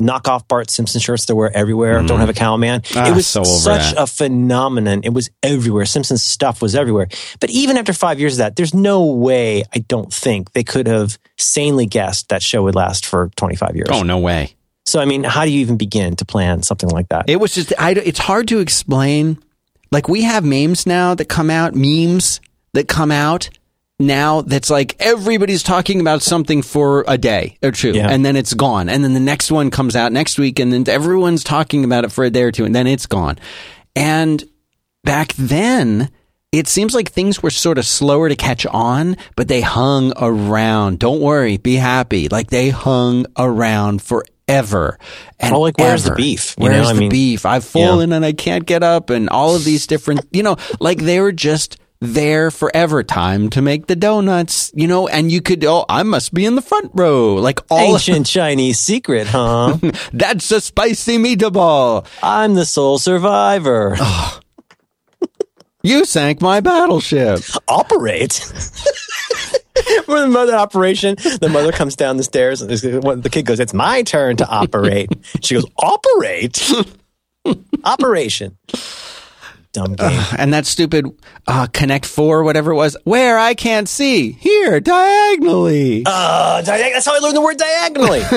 knockoff 0.00 0.46
Bart 0.48 0.70
Simpson 0.70 1.00
shirts 1.00 1.26
there 1.26 1.36
were 1.36 1.50
everywhere? 1.50 2.02
Don't 2.02 2.20
have 2.20 2.28
a 2.28 2.34
cow 2.34 2.56
man. 2.56 2.82
Ah, 2.94 3.10
it 3.10 3.14
was 3.14 3.26
so 3.26 3.44
such 3.44 3.94
that. 3.94 4.02
a 4.02 4.06
phenomenon. 4.06 5.00
It 5.04 5.12
was 5.12 5.30
everywhere. 5.42 5.84
Simpsons 5.84 6.22
stuff 6.22 6.62
was 6.62 6.74
everywhere. 6.74 7.08
But 7.40 7.50
even 7.50 7.76
after 7.76 7.92
five 7.92 8.20
years 8.20 8.34
of 8.34 8.38
that, 8.38 8.56
there's 8.56 8.74
no 8.74 9.04
way, 9.04 9.64
I 9.74 9.78
don't 9.80 10.12
think, 10.12 10.52
they 10.52 10.64
could 10.64 10.86
have 10.86 11.18
sanely 11.36 11.86
guessed 11.86 12.28
that 12.28 12.42
show 12.42 12.62
would 12.64 12.74
last 12.74 13.06
for 13.06 13.30
25 13.36 13.76
years. 13.76 13.88
Oh 13.90 14.02
no 14.02 14.18
way. 14.18 14.56
So, 14.86 15.00
I 15.00 15.04
mean, 15.04 15.24
how 15.24 15.44
do 15.44 15.50
you 15.50 15.60
even 15.60 15.76
begin 15.76 16.14
to 16.16 16.24
plan 16.24 16.62
something 16.62 16.88
like 16.88 17.08
that? 17.08 17.28
It 17.28 17.36
was 17.36 17.54
just. 17.54 17.72
I, 17.78 17.90
it's 17.90 18.20
hard 18.20 18.48
to 18.48 18.60
explain. 18.60 19.38
Like 19.90 20.08
we 20.08 20.22
have 20.22 20.44
memes 20.44 20.86
now 20.86 21.14
that 21.14 21.28
come 21.28 21.50
out, 21.50 21.74
memes 21.74 22.40
that 22.72 22.88
come 22.88 23.10
out 23.10 23.50
now. 23.98 24.42
That's 24.42 24.70
like 24.70 24.96
everybody's 25.00 25.62
talking 25.62 26.00
about 26.00 26.22
something 26.22 26.62
for 26.62 27.04
a 27.08 27.16
day 27.18 27.58
or 27.62 27.70
two, 27.72 27.92
Yeah. 27.92 28.08
and 28.10 28.24
then 28.24 28.36
it's 28.36 28.54
gone. 28.54 28.88
And 28.88 29.02
then 29.04 29.14
the 29.14 29.20
next 29.20 29.50
one 29.50 29.70
comes 29.70 29.96
out 29.96 30.12
next 30.12 30.38
week, 30.38 30.58
and 30.58 30.72
then 30.72 30.84
everyone's 30.88 31.44
talking 31.44 31.84
about 31.84 32.04
it 32.04 32.12
for 32.12 32.24
a 32.24 32.30
day 32.30 32.42
or 32.42 32.52
two, 32.52 32.64
and 32.64 32.74
then 32.74 32.86
it's 32.86 33.06
gone. 33.06 33.38
And 33.94 34.44
back 35.04 35.32
then. 35.34 36.10
It 36.52 36.68
seems 36.68 36.94
like 36.94 37.10
things 37.10 37.42
were 37.42 37.50
sort 37.50 37.76
of 37.76 37.84
slower 37.84 38.30
to 38.30 38.36
catch 38.36 38.64
on, 38.66 39.16
but 39.34 39.46
they 39.48 39.60
hung 39.60 40.12
around. 40.16 41.00
Don't 41.00 41.20
worry, 41.20 41.58
be 41.58 41.74
happy. 41.74 42.28
Like 42.30 42.48
they 42.48 42.70
hung 42.70 43.26
around 43.36 44.00
forever. 44.00 44.96
And 45.38 45.54
Oh, 45.54 45.60
like, 45.60 45.76
where's 45.76 46.04
the 46.04 46.14
beef? 46.14 46.54
You 46.56 46.62
Where's 46.68 46.82
know, 46.84 46.88
I 46.90 46.92
the 46.94 47.00
mean- 47.00 47.10
beef? 47.10 47.44
I've 47.44 47.64
fallen 47.64 48.12
and 48.12 48.24
I 48.24 48.32
can't 48.32 48.64
get 48.64 48.82
up, 48.82 49.10
and 49.10 49.28
all 49.28 49.54
of 49.56 49.64
these 49.64 49.86
different, 49.86 50.20
you 50.30 50.42
know, 50.44 50.56
like 50.80 50.98
they 50.98 51.20
were 51.20 51.32
just 51.32 51.76
there 52.00 52.50
forever. 52.50 53.02
Time 53.02 53.50
to 53.50 53.62
make 53.62 53.86
the 53.86 53.96
donuts, 53.96 54.70
you 54.74 54.86
know, 54.86 55.08
and 55.08 55.30
you 55.30 55.40
could, 55.40 55.64
oh, 55.64 55.84
I 55.88 56.02
must 56.02 56.34
be 56.34 56.44
in 56.44 56.54
the 56.54 56.62
front 56.62 56.90
row. 56.94 57.34
Like 57.34 57.60
all 57.70 57.94
Ancient 57.94 58.26
Chinese 58.26 58.78
secret, 58.80 59.26
huh? 59.26 59.78
that's 60.12 60.50
a 60.50 60.60
spicy 60.60 61.18
meatball. 61.18 62.06
I'm 62.22 62.54
the 62.54 62.66
sole 62.66 62.98
survivor. 62.98 63.96
You 65.82 66.04
sank 66.04 66.40
my 66.40 66.60
battleship. 66.60 67.40
Operate. 67.68 68.32
For 70.06 70.20
the 70.20 70.26
mother 70.26 70.54
operation, 70.54 71.14
the 71.14 71.48
mother 71.48 71.70
comes 71.70 71.94
down 71.94 72.16
the 72.16 72.24
stairs 72.24 72.60
and 72.60 72.70
the 72.70 73.28
kid 73.30 73.46
goes, 73.46 73.60
It's 73.60 73.72
my 73.74 74.02
turn 74.02 74.36
to 74.38 74.48
operate. 74.48 75.10
She 75.42 75.54
goes, 75.54 75.66
Operate? 75.78 76.72
Operation. 77.84 78.58
Dumb 79.76 79.94
game. 79.94 80.22
And 80.38 80.54
that 80.54 80.64
stupid 80.64 81.04
uh, 81.46 81.66
Connect 81.70 82.06
Four, 82.06 82.44
whatever 82.44 82.70
it 82.70 82.76
was, 82.76 82.96
where 83.04 83.38
I 83.38 83.52
can't 83.52 83.86
see. 83.86 84.32
Here, 84.32 84.80
diagonally. 84.80 86.02
Uh, 86.06 86.62
diag- 86.64 86.94
that's 86.94 87.04
how 87.04 87.14
I 87.14 87.18
learned 87.18 87.36
the 87.36 87.42
word 87.42 87.58
diagonally. 87.58 88.22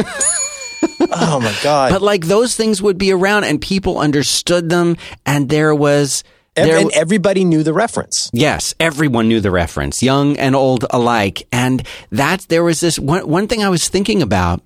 oh 1.14 1.40
my 1.42 1.56
God. 1.64 1.92
but 1.92 2.02
like 2.02 2.26
those 2.26 2.58
things 2.58 2.82
would 2.82 2.98
be 2.98 3.14
around 3.14 3.46
and 3.46 3.62
people 3.62 4.00
understood 4.00 4.70
them 4.70 4.98
and 5.26 5.48
there 5.48 5.74
was 5.74 6.26
there 6.56 6.78
and 6.78 6.92
everybody 6.92 7.46
knew 7.46 7.64
the 7.64 7.72
reference. 7.72 8.30
Yes, 8.34 8.76
everyone 8.78 9.30
knew 9.30 9.40
the 9.40 9.52
reference, 9.52 10.04
young 10.04 10.38
and 10.38 10.58
old 10.58 10.86
alike. 10.90 11.48
And 11.54 11.88
that 12.10 12.42
there 12.50 12.66
was 12.66 12.82
this 12.82 13.00
one, 13.00 13.26
one 13.30 13.48
thing 13.48 13.64
I 13.64 13.70
was 13.70 13.88
thinking 13.88 14.22
about. 14.22 14.62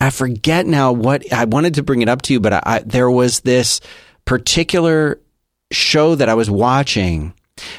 I 0.00 0.10
forget 0.10 0.66
now 0.66 0.90
what 0.90 1.32
I 1.32 1.44
wanted 1.44 1.74
to 1.74 1.84
bring 1.84 2.02
it 2.02 2.08
up 2.08 2.22
to 2.22 2.32
you, 2.32 2.40
but 2.40 2.52
I, 2.52 2.62
I, 2.64 2.78
there 2.80 3.10
was 3.10 3.40
this 3.40 3.80
particular 4.24 5.20
show 5.72 6.14
that 6.14 6.28
I 6.28 6.34
was 6.34 6.50
watching 6.50 7.34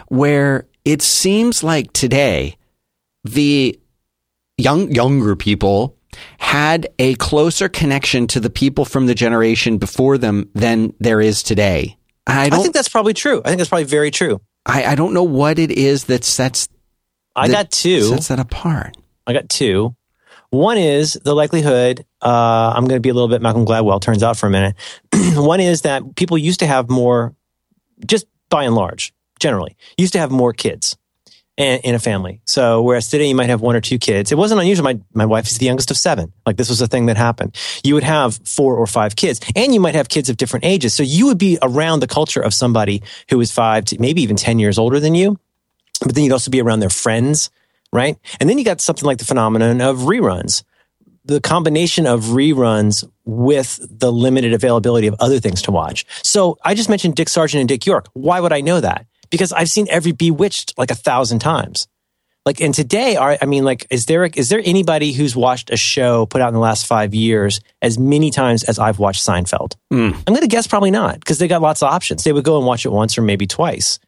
where 0.07 0.67
it 0.85 1.01
seems 1.01 1.63
like 1.63 1.93
today 1.93 2.57
the 3.23 3.79
young 4.57 4.91
younger 4.91 5.35
people 5.35 5.95
had 6.39 6.87
a 6.99 7.15
closer 7.15 7.69
connection 7.69 8.27
to 8.27 8.39
the 8.39 8.49
people 8.49 8.85
from 8.85 9.05
the 9.05 9.13
generation 9.13 9.77
before 9.77 10.17
them 10.17 10.49
than 10.53 10.93
there 10.99 11.21
is 11.21 11.43
today. 11.43 11.97
I 12.25 12.47
I 12.47 12.49
think 12.49 12.73
that's 12.73 12.89
probably 12.89 13.13
true. 13.13 13.41
I 13.45 13.49
think 13.49 13.59
that's 13.59 13.69
probably 13.69 13.85
very 13.85 14.11
true. 14.11 14.41
I, 14.65 14.83
I 14.83 14.95
don't 14.95 15.13
know 15.13 15.23
what 15.23 15.59
it 15.59 15.71
is 15.71 16.05
that 16.05 16.23
sets 16.23 16.67
I 17.35 17.47
that 17.47 17.53
got 17.53 17.71
two. 17.71 18.01
sets 18.01 18.27
that 18.29 18.39
apart. 18.39 18.97
I 19.25 19.33
got 19.33 19.49
two. 19.49 19.95
One 20.49 20.77
is 20.77 21.13
the 21.13 21.35
likelihood. 21.35 22.05
Uh, 22.21 22.73
I'm 22.75 22.85
going 22.85 22.97
to 22.97 23.01
be 23.01 23.09
a 23.09 23.13
little 23.13 23.27
bit 23.27 23.41
Malcolm 23.41 23.65
Gladwell. 23.65 24.01
Turns 24.01 24.23
out 24.23 24.37
for 24.37 24.47
a 24.47 24.49
minute. 24.49 24.75
One 25.35 25.59
is 25.59 25.81
that 25.81 26.15
people 26.15 26.37
used 26.37 26.61
to 26.61 26.67
have 26.67 26.89
more, 26.89 27.35
just 28.05 28.25
by 28.49 28.63
and 28.63 28.75
large, 28.75 29.13
generally, 29.39 29.77
used 29.97 30.13
to 30.13 30.19
have 30.19 30.31
more 30.31 30.53
kids 30.53 30.97
in, 31.57 31.95
a 31.95 31.99
family. 31.99 32.39
So 32.45 32.83
whereas 32.83 33.09
today 33.09 33.27
you 33.27 33.35
might 33.35 33.49
have 33.49 33.61
one 33.61 33.75
or 33.75 33.81
two 33.81 33.97
kids, 33.97 34.31
it 34.31 34.37
wasn't 34.37 34.61
unusual. 34.61 34.83
My 34.83 34.99
my 35.13 35.25
wife 35.25 35.47
is 35.47 35.57
the 35.57 35.65
youngest 35.65 35.89
of 35.89 35.97
seven. 35.97 36.31
Like 36.45 36.55
this 36.55 36.69
was 36.69 36.81
a 36.81 36.87
thing 36.87 37.07
that 37.07 37.17
happened. 37.17 37.55
You 37.83 37.95
would 37.95 38.03
have 38.03 38.39
four 38.45 38.75
or 38.75 38.85
five 38.85 39.15
kids, 39.15 39.39
and 39.55 39.73
you 39.73 39.79
might 39.79 39.95
have 39.95 40.07
kids 40.07 40.29
of 40.29 40.37
different 40.37 40.65
ages. 40.65 40.93
So 40.93 41.03
you 41.03 41.25
would 41.25 41.39
be 41.39 41.57
around 41.61 41.99
the 42.01 42.07
culture 42.07 42.41
of 42.41 42.53
somebody 42.53 43.01
who 43.29 43.41
is 43.41 43.51
five 43.51 43.85
to 43.85 43.99
maybe 43.99 44.21
even 44.21 44.35
ten 44.35 44.59
years 44.59 44.77
older 44.77 44.99
than 44.99 45.15
you. 45.15 45.39
But 46.01 46.13
then 46.13 46.23
you'd 46.23 46.33
also 46.33 46.51
be 46.51 46.61
around 46.61 46.79
their 46.79 46.91
friends, 46.91 47.49
right? 47.91 48.17
And 48.39 48.47
then 48.47 48.59
you 48.59 48.63
got 48.63 48.81
something 48.81 49.05
like 49.05 49.17
the 49.17 49.25
phenomenon 49.25 49.81
of 49.81 49.97
reruns. 49.99 50.63
The 51.27 51.41
combination 51.41 52.07
of 52.07 52.23
reruns 52.25 53.07
with 53.25 53.79
the 53.89 54.11
limited 54.11 54.53
availability 54.53 55.07
of 55.07 55.15
other 55.19 55.39
things 55.39 55.61
to 55.63 55.71
watch. 55.71 56.05
So 56.23 56.57
I 56.63 56.73
just 56.73 56.89
mentioned 56.89 57.15
Dick 57.15 57.29
Sargent 57.29 57.59
and 57.59 57.69
Dick 57.69 57.85
York. 57.85 58.07
Why 58.13 58.39
would 58.39 58.53
I 58.53 58.61
know 58.61 58.79
that? 58.79 59.05
Because 59.29 59.51
I've 59.51 59.69
seen 59.69 59.87
every 59.89 60.13
Bewitched 60.13 60.73
like 60.77 60.89
a 60.89 60.95
thousand 60.95 61.39
times. 61.39 61.87
Like, 62.45 62.61
and 62.61 62.73
today, 62.73 63.17
I 63.17 63.45
mean, 63.45 63.65
like, 63.65 63.85
is 63.89 64.05
there, 64.05 64.23
is 64.23 64.47
there 64.47 64.61
anybody 64.63 65.11
who's 65.11 65.35
watched 65.35 65.69
a 65.69 65.75
show 65.75 66.25
put 66.25 66.39
out 66.39 66.47
in 66.47 66.53
the 66.53 66.61
last 66.61 66.85
five 66.85 67.13
years 67.13 67.59
as 67.81 67.99
many 67.99 68.31
times 68.31 68.63
as 68.63 68.79
I've 68.79 68.99
watched 68.99 69.21
Seinfeld? 69.27 69.75
I'm 70.15 70.33
going 70.33 70.39
to 70.39 70.47
guess 70.47 70.65
probably 70.65 70.91
not 70.91 71.19
because 71.19 71.39
they 71.39 71.49
got 71.49 71.61
lots 71.61 71.83
of 71.83 71.91
options. 71.91 72.23
They 72.23 72.31
would 72.31 72.45
go 72.45 72.55
and 72.57 72.65
watch 72.65 72.85
it 72.85 72.89
once 72.89 73.17
or 73.17 73.21
maybe 73.21 73.47
twice. 73.47 73.99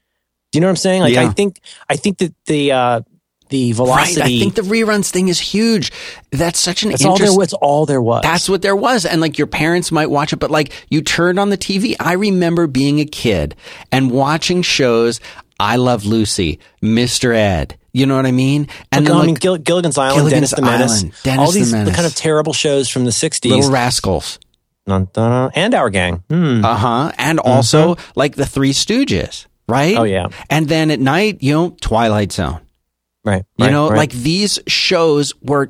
Do 0.54 0.58
you 0.58 0.62
know 0.62 0.68
what 0.68 0.72
I'm 0.72 0.76
saying? 0.78 1.02
Like, 1.02 1.16
I 1.18 1.34
think, 1.34 1.60
I 1.90 1.98
think 1.98 2.20
that 2.20 2.34
the, 2.46 2.72
uh, 2.72 3.02
the 3.50 3.74
Right. 3.74 4.18
I 4.18 4.28
think 4.28 4.56
the 4.56 4.62
reruns 4.62 5.10
thing 5.10 5.28
is 5.28 5.40
huge. 5.40 5.92
That's 6.32 6.60
such 6.60 6.84
an 6.84 6.90
that's 6.92 7.04
all 7.06 7.18
there 7.18 7.36
was, 7.36 7.54
all 7.54 7.86
there 7.86 8.02
was. 8.02 8.22
That's 8.24 8.48
what 8.48 8.62
there 8.62 8.76
was. 8.76 9.06
And 9.06 9.22
like 9.22 9.38
your 9.38 9.48
parents 9.48 9.92
might 9.92 10.10
watch 10.10 10.34
it, 10.34 10.38
but 10.38 10.52
like 10.52 10.72
you 10.90 11.02
turned 11.02 11.40
on 11.40 11.50
the 11.50 11.58
TV. 11.58 11.96
I 12.00 12.14
remember 12.14 12.68
being 12.68 13.00
a 13.00 13.06
kid 13.06 13.56
and 13.92 14.12
watching 14.12 14.62
shows. 14.62 15.20
I 15.60 15.76
Love 15.76 16.06
Lucy, 16.06 16.60
Mr. 16.82 17.36
Ed. 17.36 17.78
You 17.92 18.06
know 18.06 18.16
what 18.16 18.26
I 18.26 18.32
mean? 18.32 18.68
And 18.94 19.06
I 19.06 19.10
then 19.12 19.20
mean, 19.20 19.30
like 19.34 19.40
Gill- 19.42 19.58
Gilligan's 19.58 19.98
Island, 19.98 20.30
Gilligan's 20.30 20.52
Dennis 20.52 20.56
the 20.56 20.62
Menace, 20.62 21.00
Island, 21.00 21.14
Dennis 21.24 21.40
all 21.40 21.52
the 21.52 21.60
these 21.60 21.72
Menace. 21.74 21.96
kind 21.96 22.06
of 22.06 22.16
terrible 22.16 22.54
shows 22.54 22.88
from 22.88 23.04
the 23.04 23.12
60s. 23.12 23.50
Little 23.50 23.72
Rascals. 23.72 24.40
Dun, 24.88 25.10
dun, 25.12 25.30
dun, 25.32 25.52
and 25.56 25.74
Our 25.76 25.90
Gang. 25.90 26.24
Hmm. 26.30 26.64
Uh 26.64 26.76
huh. 26.76 27.12
And 27.18 27.40
also 27.40 27.98
like 28.16 28.36
the 28.36 28.46
Three 28.46 28.72
Stooges, 28.74 29.48
right? 29.68 29.98
Oh, 29.98 30.04
yeah. 30.04 30.28
And 30.50 30.70
then 30.70 30.92
at 30.92 31.00
night, 31.00 31.40
you 31.42 31.54
know, 31.54 31.76
Twilight 31.82 32.32
Zone. 32.32 32.62
Right. 33.24 33.44
You 33.58 33.66
right, 33.66 33.72
know, 33.72 33.90
right. 33.90 33.98
like 33.98 34.12
these 34.12 34.60
shows 34.68 35.34
were 35.42 35.70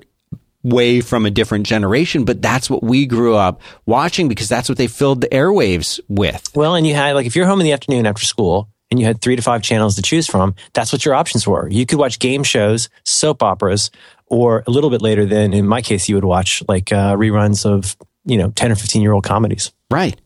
way 0.64 1.02
from 1.02 1.26
a 1.26 1.32
different 1.32 1.66
generation, 1.66 2.26
but 2.26 2.42
that's 2.42 2.70
what 2.70 2.84
we 2.84 3.06
grew 3.06 3.36
up 3.36 3.62
watching 3.86 4.28
because 4.28 4.50
that's 4.50 4.68
what 4.68 4.78
they 4.78 4.88
filled 4.88 5.22
the 5.22 5.28
airwaves 5.28 6.00
with. 6.08 6.50
Well, 6.54 6.76
and 6.76 6.86
you 6.86 6.96
had 6.96 7.16
like 7.16 7.26
if 7.26 7.36
you're 7.36 7.48
home 7.48 7.60
in 7.60 7.66
the 7.66 7.72
afternoon 7.72 8.06
after 8.06 8.26
school 8.26 8.70
and 8.92 9.00
you 9.00 9.06
had 9.06 9.22
three 9.22 9.36
to 9.36 9.42
five 9.42 9.62
channels 9.62 9.96
to 9.96 10.02
choose 10.02 10.28
from, 10.28 10.56
that's 10.74 10.92
what 10.92 11.06
your 11.06 11.16
options 11.16 11.48
were. 11.48 11.70
You 11.70 11.86
could 11.86 11.98
watch 11.98 12.20
game 12.20 12.44
shows, 12.44 12.90
soap 13.04 13.42
operas, 13.42 13.92
or 14.28 14.64
a 14.68 14.72
little 14.72 14.90
bit 14.90 15.02
later 15.02 15.26
then 15.26 15.54
in 15.54 15.68
my 15.68 15.82
case 15.82 16.10
you 16.10 16.16
would 16.16 16.26
watch 16.26 16.62
like 16.68 16.92
uh, 16.92 17.16
reruns 17.16 17.66
of, 17.66 17.96
you 18.26 18.38
know, 18.38 18.52
10 18.52 18.72
or 18.72 18.76
15 18.76 19.02
year 19.02 19.14
old 19.14 19.24
comedies. 19.24 19.72
Right. 19.90 20.20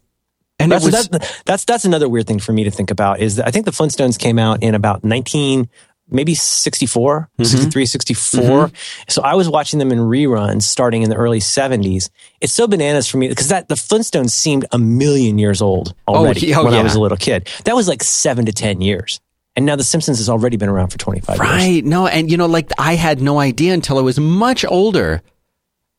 And 0.60 0.72
That's, 0.72 0.86
was, 0.86 1.10
that's, 1.10 1.42
that's, 1.44 1.66
that's 1.66 1.86
another 1.86 2.08
weird 2.08 2.28
thing 2.28 2.40
for 2.40 2.54
me 2.54 2.64
to 2.64 2.72
think 2.72 2.92
about 2.92 3.20
is 3.20 3.38
that 3.38 3.48
I 3.48 3.52
think 3.52 3.66
the 3.66 3.72
Flintstones 3.72 4.20
came 4.20 4.38
out 4.38 4.62
in 4.62 4.76
about 4.76 5.04
19, 5.04 5.68
maybe 6.10 6.36
64, 6.36 7.30
Mm-hmm. 7.34 7.44
63, 7.44 7.86
64. 7.86 8.72
So 9.08 9.22
I 9.22 9.36
was 9.36 9.50
watching 9.50 9.80
them 9.80 9.92
in 9.92 10.00
reruns 10.00 10.64
starting 10.64 11.02
in 11.02 11.10
the 11.10 11.16
early 11.16 11.40
70s. 11.40 12.10
It's 12.42 12.54
so 12.54 12.68
bananas 12.68 13.08
for 13.08 13.18
me 13.18 13.28
because 13.30 13.48
that 13.50 13.68
the 13.70 13.76
Flintstones 13.76 14.32
seemed 14.32 14.66
a 14.72 14.78
million 14.78 15.38
years 15.40 15.62
old 15.62 15.94
already 16.08 16.54
oh, 16.54 16.64
when 16.66 16.74
I 16.74 16.84
was 16.84 16.96
a 16.96 17.00
little 17.00 17.18
kid. 17.18 17.50
That 17.66 17.76
was 17.76 17.88
like 17.88 18.04
seven 18.04 18.46
to 18.46 18.52
10 18.52 18.82
years. 18.82 19.20
And 19.56 19.66
now 19.66 19.76
The 19.76 19.84
Simpsons 19.84 20.18
has 20.18 20.30
already 20.30 20.58
been 20.58 20.70
around 20.70 20.88
for 20.90 20.98
25 20.98 21.38
years. 21.38 21.40
right. 21.40 21.86
No, 21.86 22.08
and 22.08 22.30
you 22.30 22.38
know, 22.38 22.48
like 22.48 22.72
I 22.78 22.96
had 22.96 23.22
no 23.22 23.40
idea 23.40 23.74
until 23.74 23.98
I 23.98 24.02
was 24.02 24.20
much 24.20 24.66
older 24.66 25.22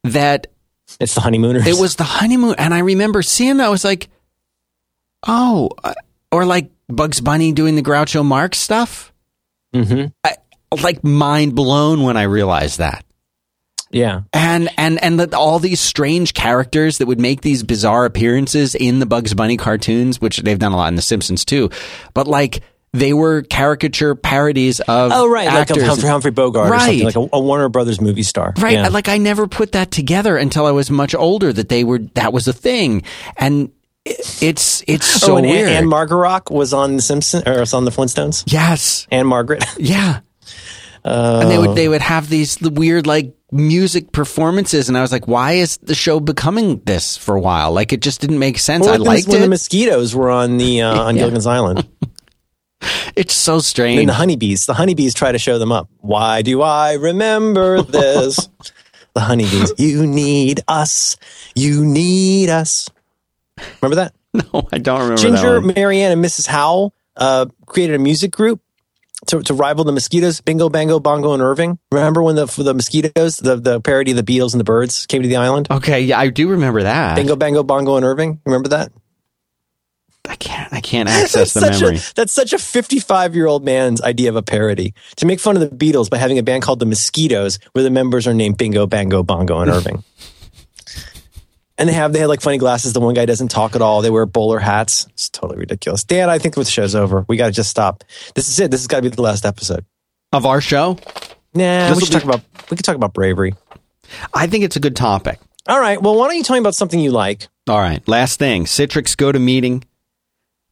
that 0.05 0.49
It's 1.01 1.15
the 1.15 1.21
honeymooners. 1.21 1.67
it 1.67 1.81
was 1.81 1.95
the 1.97 2.05
honeymoon. 2.05 2.57
And 2.59 2.75
I 2.75 2.81
remember 2.81 3.23
seeing 3.23 3.57
that. 3.59 3.67
I 3.67 3.71
was 3.71 3.85
like, 3.85 4.09
oh, 5.27 5.71
uh, 5.83 5.95
or 6.33 6.45
like 6.45 6.71
Bugs 6.89 7.21
Bunny 7.21 7.53
doing 7.53 7.77
the 7.77 7.83
Groucho 7.83 8.25
Marx 8.25 8.59
stuff. 8.59 9.13
Hmm 9.75 10.05
I, 10.25 10.37
like 10.83 11.05
mind 11.05 11.55
blown 11.55 12.03
when 12.03 12.17
I 12.17 12.23
realized 12.23 12.79
that. 12.79 13.05
Yeah. 13.91 14.23
and 14.33 14.69
and 14.77 15.01
and 15.05 15.21
that 15.21 15.35
all 15.35 15.59
these 15.61 15.79
strange 15.81 16.35
characters 16.35 16.99
that 16.99 17.07
would 17.07 17.21
make 17.21 17.43
these 17.43 17.63
bizarre 17.63 18.05
appearances 18.07 18.75
in 18.75 18.99
the 18.99 19.07
Bugs 19.07 19.35
Bunny 19.35 19.57
cartoons, 19.57 20.21
which 20.21 20.39
they've 20.39 20.59
done 20.59 20.73
a 20.73 20.77
lot 20.77 20.89
in 20.89 20.97
The 20.97 21.03
Simpsons 21.03 21.45
too, 21.45 21.71
but 22.13 22.27
like 22.27 22.63
they 22.93 23.13
were 23.13 23.43
caricature 23.43 24.15
parodies 24.17 24.81
of 24.81 25.11
Oh, 25.15 25.29
right. 25.29 25.47
Like 25.47 25.69
actors. 25.71 25.83
a 25.83 25.87
Humphrey, 25.87 26.09
Humphrey 26.09 26.31
Bogart 26.33 26.71
or 26.71 26.79
something, 26.79 27.05
Right. 27.05 27.05
like 27.05 27.17
a, 27.17 27.29
a 27.37 27.41
Warner 27.41 27.69
Brothers 27.69 28.01
movie 28.01 28.23
star. 28.25 28.53
Right, 28.59 28.75
Yeah. 28.75 28.89
like 28.89 29.09
I 29.09 29.19
never 29.19 29.47
put 29.49 29.73
that 29.73 29.91
together 29.93 30.37
until 30.37 30.67
I 30.67 30.71
was 30.73 30.91
much 30.91 31.15
older 31.15 31.53
that 31.53 31.69
they 31.69 31.85
were 31.85 31.99
that 32.15 32.33
was 32.33 32.49
a 32.49 32.53
thing, 32.53 33.03
and 33.37 33.71
it's 34.07 34.83
it's 34.87 35.07
so 35.07 35.35
oh, 35.35 35.37
and 35.39 35.47
weird. 35.47 35.69
Anne, 35.69 35.87
Margarock 35.87 36.51
was 36.55 36.73
on 36.75 36.97
The 36.97 37.03
Simpsons 37.03 37.45
or 37.47 37.61
was 37.61 37.73
on 37.75 37.85
The 37.85 37.91
Flintstones. 37.91 38.45
yes, 38.47 39.07
Ann-Margret. 39.11 39.65
yeah, 39.79 40.21
and 41.05 41.51
they 41.51 41.59
would 41.59 41.75
they 41.77 41.89
would 41.89 42.03
have 42.03 42.29
these 42.29 42.61
weird 42.61 43.07
like 43.07 43.35
music 43.51 44.13
performances, 44.13 44.89
and 44.89 44.99
I 44.99 45.03
was 45.03 45.13
like, 45.13 45.27
why 45.29 45.53
is 45.53 45.79
the 45.79 45.95
show 45.95 46.21
becoming 46.21 46.81
this 46.85 47.17
for 47.17 47.35
a 47.35 47.41
while? 47.41 47.73
Like 47.73 47.93
it 47.93 48.01
just 48.03 48.21
didn't 48.21 48.39
make 48.39 48.59
sense. 48.59 48.87
I 48.87 48.93
When 48.93 49.01
the- 49.01 49.07
liked 49.07 49.29
when 49.29 49.39
it. 49.39 49.41
the 49.41 49.49
mosquitoes 49.49 50.15
were 50.15 50.31
on 50.31 50.59
the 50.59 50.83
uh, 50.83 51.01
on 51.05 51.15
Gilligan's 51.17 51.47
Island. 51.47 51.89
it's 53.17 53.35
so 53.35 53.59
strange. 53.61 53.93
And 53.93 53.97
strange. 53.99 54.09
the 54.09 54.15
honeybees, 54.15 54.67
the 54.67 54.75
honeybees 54.75 55.15
try 55.15 55.33
to 55.33 55.39
show 55.39 55.59
them 55.59 55.73
up. 55.73 55.89
Why 56.01 56.43
do 56.43 56.61
I 56.61 56.95
remember 56.95 57.81
this? 57.83 58.49
the 59.15 59.21
honeybees. 59.21 59.73
You 59.79 60.07
need 60.07 60.61
us. 60.67 61.17
You 61.55 61.85
need 61.87 62.51
us. 62.51 62.91
Remember 63.83 63.97
that? 63.97 64.15
No, 64.35 64.67
I 64.73 64.79
don't 64.79 64.99
remember 65.01 65.23
Ginger. 65.23 65.61
Mary 65.61 66.01
Ann, 66.01 66.11
and 66.11 66.25
Mrs. 66.25 66.49
Howell 66.49 66.93
uh, 67.17 67.47
created 67.67 67.95
a 67.95 68.01
music 68.01 68.33
group 68.33 68.61
to, 69.29 69.43
to 69.45 69.55
rival 69.55 69.85
the 69.85 69.93
mosquitoes. 69.93 70.41
Bingo, 70.41 70.69
Bango, 70.69 70.99
Bongo, 70.99 71.35
and 71.35 71.41
Irving. 71.43 71.79
Remember 71.93 72.21
when 72.21 72.35
the 72.35 72.47
the 72.47 72.75
mosquitoes, 72.75 73.37
the 73.37 73.55
the 73.55 73.81
parody 73.81 74.11
of 74.11 74.17
the 74.17 74.25
Beatles 74.25 74.53
and 74.53 74.59
the 74.59 74.65
Birds 74.65 75.07
came 75.07 75.23
to 75.23 75.29
the 75.29 75.37
island? 75.37 75.69
Okay, 75.71 76.01
yeah, 76.01 76.19
I 76.19 76.31
do 76.31 76.49
remember 76.49 76.83
that. 76.83 77.15
Bingo, 77.15 77.37
Bango, 77.37 77.63
Bongo, 77.63 77.95
and 77.95 78.05
Irving. 78.05 78.41
Remember 78.45 78.71
that? 78.71 78.91
I 80.29 80.35
can't. 80.35 80.73
I 80.73 80.81
can't 80.81 81.09
access 81.09 81.53
the 81.55 81.61
Such 81.61 81.77
a- 81.77 81.81
memory. 81.85 81.99
that's 82.17 82.33
such 82.33 82.53
a 82.53 82.59
55 82.59 83.37
year 83.37 83.47
old 83.47 83.65
man's 83.65 84.03
idea 84.03 84.31
of 84.31 84.37
a 84.37 84.43
parody 84.43 84.95
to 85.17 85.27
make 85.27 85.39
fun 85.39 85.57
of 85.57 85.61
the 85.61 85.69
Beatles 85.77 86.11
by 86.11 86.17
having 86.17 86.39
a 86.39 86.43
band 86.43 86.65
called 86.65 86.81
the 86.81 86.87
Mosquitoes, 86.87 87.61
where 87.73 87.85
the 87.85 87.91
members 87.91 88.27
are 88.27 88.35
named 88.35 88.57
Bingo, 88.59 88.87
Bango, 88.89 89.23
Bongo, 89.23 89.61
and 89.61 89.71
Irving. 89.77 90.03
And 91.77 91.89
they 91.89 91.93
have 91.93 92.13
they 92.13 92.21
have 92.21 92.29
like 92.29 92.41
funny 92.41 92.59
glasses. 92.59 92.93
The 92.93 93.01
one 93.01 93.15
guy 93.15 93.27
doesn't 93.27 93.49
talk 93.49 93.75
at 93.75 93.83
all. 93.83 94.01
They 94.01 94.11
wear 94.11 94.27
bowler 94.27 94.61
hats. 94.61 95.07
It's 95.11 95.29
totally 95.29 95.59
ridiculous. 95.59 96.05
Dan, 96.05 96.31
I 96.31 96.39
think 96.39 96.55
the 96.55 96.65
show's 96.65 96.95
over. 96.95 97.25
We 97.29 97.37
got 97.37 97.47
to 97.47 97.53
just 97.53 97.69
stop. 97.71 98.05
This 98.35 98.49
is 98.49 98.61
it. 98.61 98.71
This 98.71 98.81
has 98.81 98.87
got 98.87 98.99
to 98.99 99.03
be 99.03 99.09
the 99.09 99.23
last 99.23 99.45
episode. 99.45 99.85
Of 100.33 100.47
our 100.47 100.61
show, 100.61 100.99
Nah, 101.55 101.89
This'll 101.89 101.97
we 101.97 102.01
should 102.03 102.11
be- 102.11 102.15
talk 102.15 102.25
about 102.25 102.41
we 102.71 102.77
could 102.77 102.85
talk 102.85 102.97
about 102.97 103.13
bravery. 103.13 103.55
I 104.33 104.47
think 104.47 104.65
it's 104.65 104.77
a 104.77 104.81
good 104.81 104.95
topic. 104.97 105.41
All 105.67 105.81
right. 105.81 106.01
Well, 106.01 106.15
why 106.17 106.29
don't 106.29 106.37
you 106.37 106.43
tell 106.45 106.55
me 106.55 106.61
about 106.61 106.75
something 106.75 107.01
you 107.01 107.11
like? 107.11 107.49
All 107.69 107.79
right. 107.81 108.07
Last 108.07 108.39
thing 108.39 108.65
Citrix 108.67 109.17
GoToMeeting. 109.17 109.83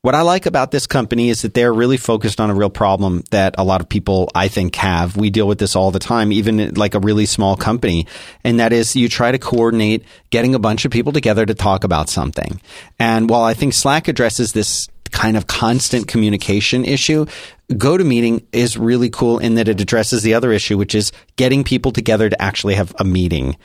What 0.02 0.16
I 0.16 0.22
like 0.22 0.46
about 0.46 0.72
this 0.72 0.88
company 0.88 1.28
is 1.28 1.42
that 1.42 1.54
they're 1.54 1.72
really 1.72 1.96
focused 1.96 2.40
on 2.40 2.50
a 2.50 2.54
real 2.56 2.70
problem 2.70 3.22
that 3.30 3.54
a 3.56 3.62
lot 3.62 3.80
of 3.80 3.88
people, 3.88 4.28
I 4.34 4.48
think, 4.48 4.74
have. 4.74 5.16
We 5.16 5.30
deal 5.30 5.46
with 5.46 5.60
this 5.60 5.76
all 5.76 5.92
the 5.92 6.00
time, 6.00 6.32
even 6.32 6.74
like 6.74 6.96
a 6.96 6.98
really 6.98 7.24
small 7.24 7.56
company. 7.56 8.08
And 8.42 8.58
that 8.58 8.72
is 8.72 8.96
you 8.96 9.08
try 9.08 9.30
to 9.30 9.38
coordinate 9.38 10.02
getting 10.30 10.56
a 10.56 10.58
bunch 10.58 10.84
of 10.84 10.90
people 10.90 11.12
together 11.12 11.46
to 11.46 11.54
talk 11.54 11.84
about 11.84 12.08
something. 12.08 12.60
And 12.98 13.30
while 13.30 13.44
I 13.44 13.54
think 13.54 13.74
Slack 13.74 14.08
addresses 14.08 14.52
this 14.52 14.88
kind 15.12 15.36
of 15.36 15.46
constant 15.46 16.08
communication 16.08 16.84
issue, 16.84 17.24
GoToMeeting 17.70 18.44
is 18.50 18.76
really 18.76 19.08
cool 19.08 19.38
in 19.38 19.54
that 19.54 19.68
it 19.68 19.80
addresses 19.80 20.24
the 20.24 20.34
other 20.34 20.50
issue, 20.50 20.76
which 20.76 20.96
is 20.96 21.12
getting 21.36 21.62
people 21.62 21.92
together 21.92 22.28
to 22.28 22.42
actually 22.42 22.74
have 22.74 22.92
a 22.98 23.04
meeting 23.04 23.56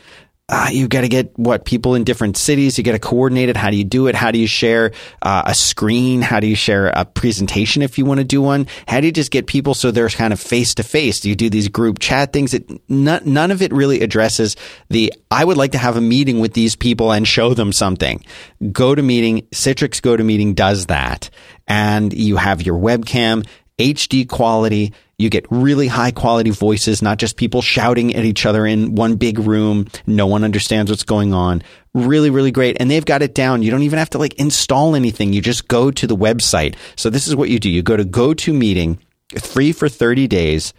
uh, 0.50 0.70
you 0.72 0.88
got 0.88 1.02
to 1.02 1.10
get 1.10 1.38
what 1.38 1.66
people 1.66 1.94
in 1.96 2.06
different 2.06 2.38
cities. 2.38 2.78
You 2.78 2.84
got 2.84 2.94
to 2.94 3.00
coordinate 3.00 3.50
it. 3.50 3.58
How 3.58 3.70
do 3.70 3.76
you 3.76 3.84
do 3.84 4.08
it? 4.08 4.16
How 4.16 4.32
do 4.32 4.40
you 4.40 4.48
share 4.48 4.94
uh, 5.22 5.44
a 5.46 5.54
screen? 5.54 6.22
How 6.22 6.40
do 6.40 6.48
you 6.48 6.56
share 6.56 6.88
a 6.88 7.04
presentation 7.04 7.82
if 7.82 7.98
you 7.98 8.06
want 8.06 8.20
to 8.20 8.24
do 8.24 8.42
one? 8.42 8.68
How 8.88 9.02
do 9.02 9.08
you 9.08 9.12
just 9.12 9.30
get 9.30 9.46
people 9.46 9.74
so 9.74 9.92
they're 9.92 10.08
kind 10.08 10.32
of 10.32 10.40
face 10.40 10.76
to 10.76 10.84
face? 10.84 11.20
Do 11.20 11.28
you 11.28 11.36
do 11.36 11.50
these 11.50 11.68
group 11.68 12.00
chat 12.00 12.32
things? 12.32 12.54
It, 12.54 12.72
none, 12.90 13.24
none 13.26 13.52
of 13.52 13.62
it 13.62 13.74
really 13.74 14.00
addresses 14.00 14.56
the. 14.90 15.14
I 15.30 15.44
would 15.44 15.58
like 15.58 15.74
to 15.74 15.78
have 15.78 15.98
a 15.98 16.02
meeting 16.02 16.40
with 16.40 16.54
these 16.54 16.78
people 16.78 17.12
and 17.12 17.28
show 17.28 17.54
them 17.54 17.74
something. 17.74 18.24
GoToMeeting. 18.64 19.50
Citrix 19.50 20.00
GoToMeeting 20.00 20.56
does 20.56 20.86
that, 20.86 21.30
and 21.68 22.14
you 22.14 22.38
have 22.38 22.62
your 22.62 22.80
webcam. 22.80 23.46
HD 23.78 24.28
quality. 24.28 24.94
You 25.18 25.30
get 25.30 25.48
really 25.50 25.88
high 25.88 26.12
quality 26.12 26.52
voices, 26.52 27.02
not 27.02 27.18
just 27.18 27.38
people 27.38 27.64
shouting 27.64 28.14
at 28.16 28.24
each 28.24 28.46
other 28.46 28.68
in 28.68 28.94
one 28.94 29.16
big 29.16 29.40
room. 29.40 29.88
No 30.06 30.28
one 30.28 30.44
understands 30.44 30.92
what's 30.92 31.04
going 31.04 31.34
on. 31.34 31.64
Really, 31.96 32.30
really 32.30 32.52
great. 32.52 32.78
And 32.80 32.92
they've 32.92 33.04
got 33.04 33.24
it 33.24 33.34
down. 33.34 33.64
You 33.64 33.72
don't 33.72 33.82
even 33.82 33.98
have 33.98 34.12
to 34.12 34.20
like 34.20 34.36
install 34.36 34.96
anything. 34.96 35.34
You 35.34 35.42
just 35.42 35.68
go 35.68 35.90
to 35.90 36.06
the 36.06 36.16
website. 36.16 36.76
So 36.96 37.10
this 37.10 37.28
is 37.28 37.36
what 37.36 37.50
you 37.50 37.60
do. 37.60 37.70
You 37.70 37.82
go 37.82 37.98
to 37.98 38.06
GoToMeeting, 38.06 39.00
free 39.42 39.72
for 39.72 39.90
30 39.90 40.28
days 40.28 40.74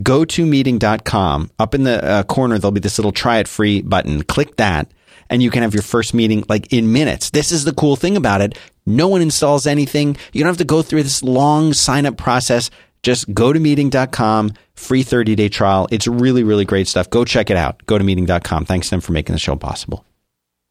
gotomeeting.com. 0.00 1.50
Up 1.58 1.74
in 1.74 1.84
the 1.84 2.02
uh, 2.02 2.22
corner, 2.24 2.58
there'll 2.58 2.72
be 2.72 2.80
this 2.80 2.98
little 2.98 3.12
try 3.12 3.38
it 3.38 3.48
free 3.48 3.82
button. 3.82 4.22
Click 4.22 4.56
that 4.56 4.90
and 5.28 5.42
you 5.42 5.50
can 5.50 5.62
have 5.62 5.74
your 5.74 5.82
first 5.82 6.14
meeting 6.14 6.44
like 6.48 6.72
in 6.72 6.92
minutes. 6.92 7.30
This 7.30 7.52
is 7.52 7.64
the 7.64 7.74
cool 7.74 7.96
thing 7.96 8.16
about 8.16 8.40
it. 8.40 8.58
No 8.86 9.08
one 9.08 9.22
installs 9.22 9.66
anything. 9.66 10.16
You 10.32 10.42
don't 10.42 10.50
have 10.50 10.56
to 10.58 10.64
go 10.64 10.82
through 10.82 11.02
this 11.02 11.22
long 11.22 11.72
sign 11.72 12.06
up 12.06 12.16
process. 12.16 12.70
Just 13.02 13.32
go 13.34 13.52
to 13.52 13.58
meeting.com, 13.58 14.52
free 14.74 15.02
30 15.02 15.34
day 15.34 15.48
trial. 15.48 15.88
It's 15.90 16.06
really, 16.06 16.44
really 16.44 16.64
great 16.64 16.86
stuff. 16.88 17.10
Go 17.10 17.24
check 17.24 17.50
it 17.50 17.56
out. 17.56 17.84
Go 17.86 17.98
to 17.98 18.04
meeting.com. 18.04 18.64
Thanks 18.64 18.88
to 18.88 18.90
them 18.92 19.00
for 19.00 19.12
making 19.12 19.32
the 19.32 19.38
show 19.40 19.56
possible. 19.56 20.04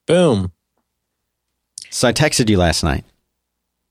Boom. 0.07 0.51
So 1.89 2.07
I 2.07 2.13
texted 2.13 2.49
you 2.49 2.57
last 2.57 2.83
night. 2.83 3.03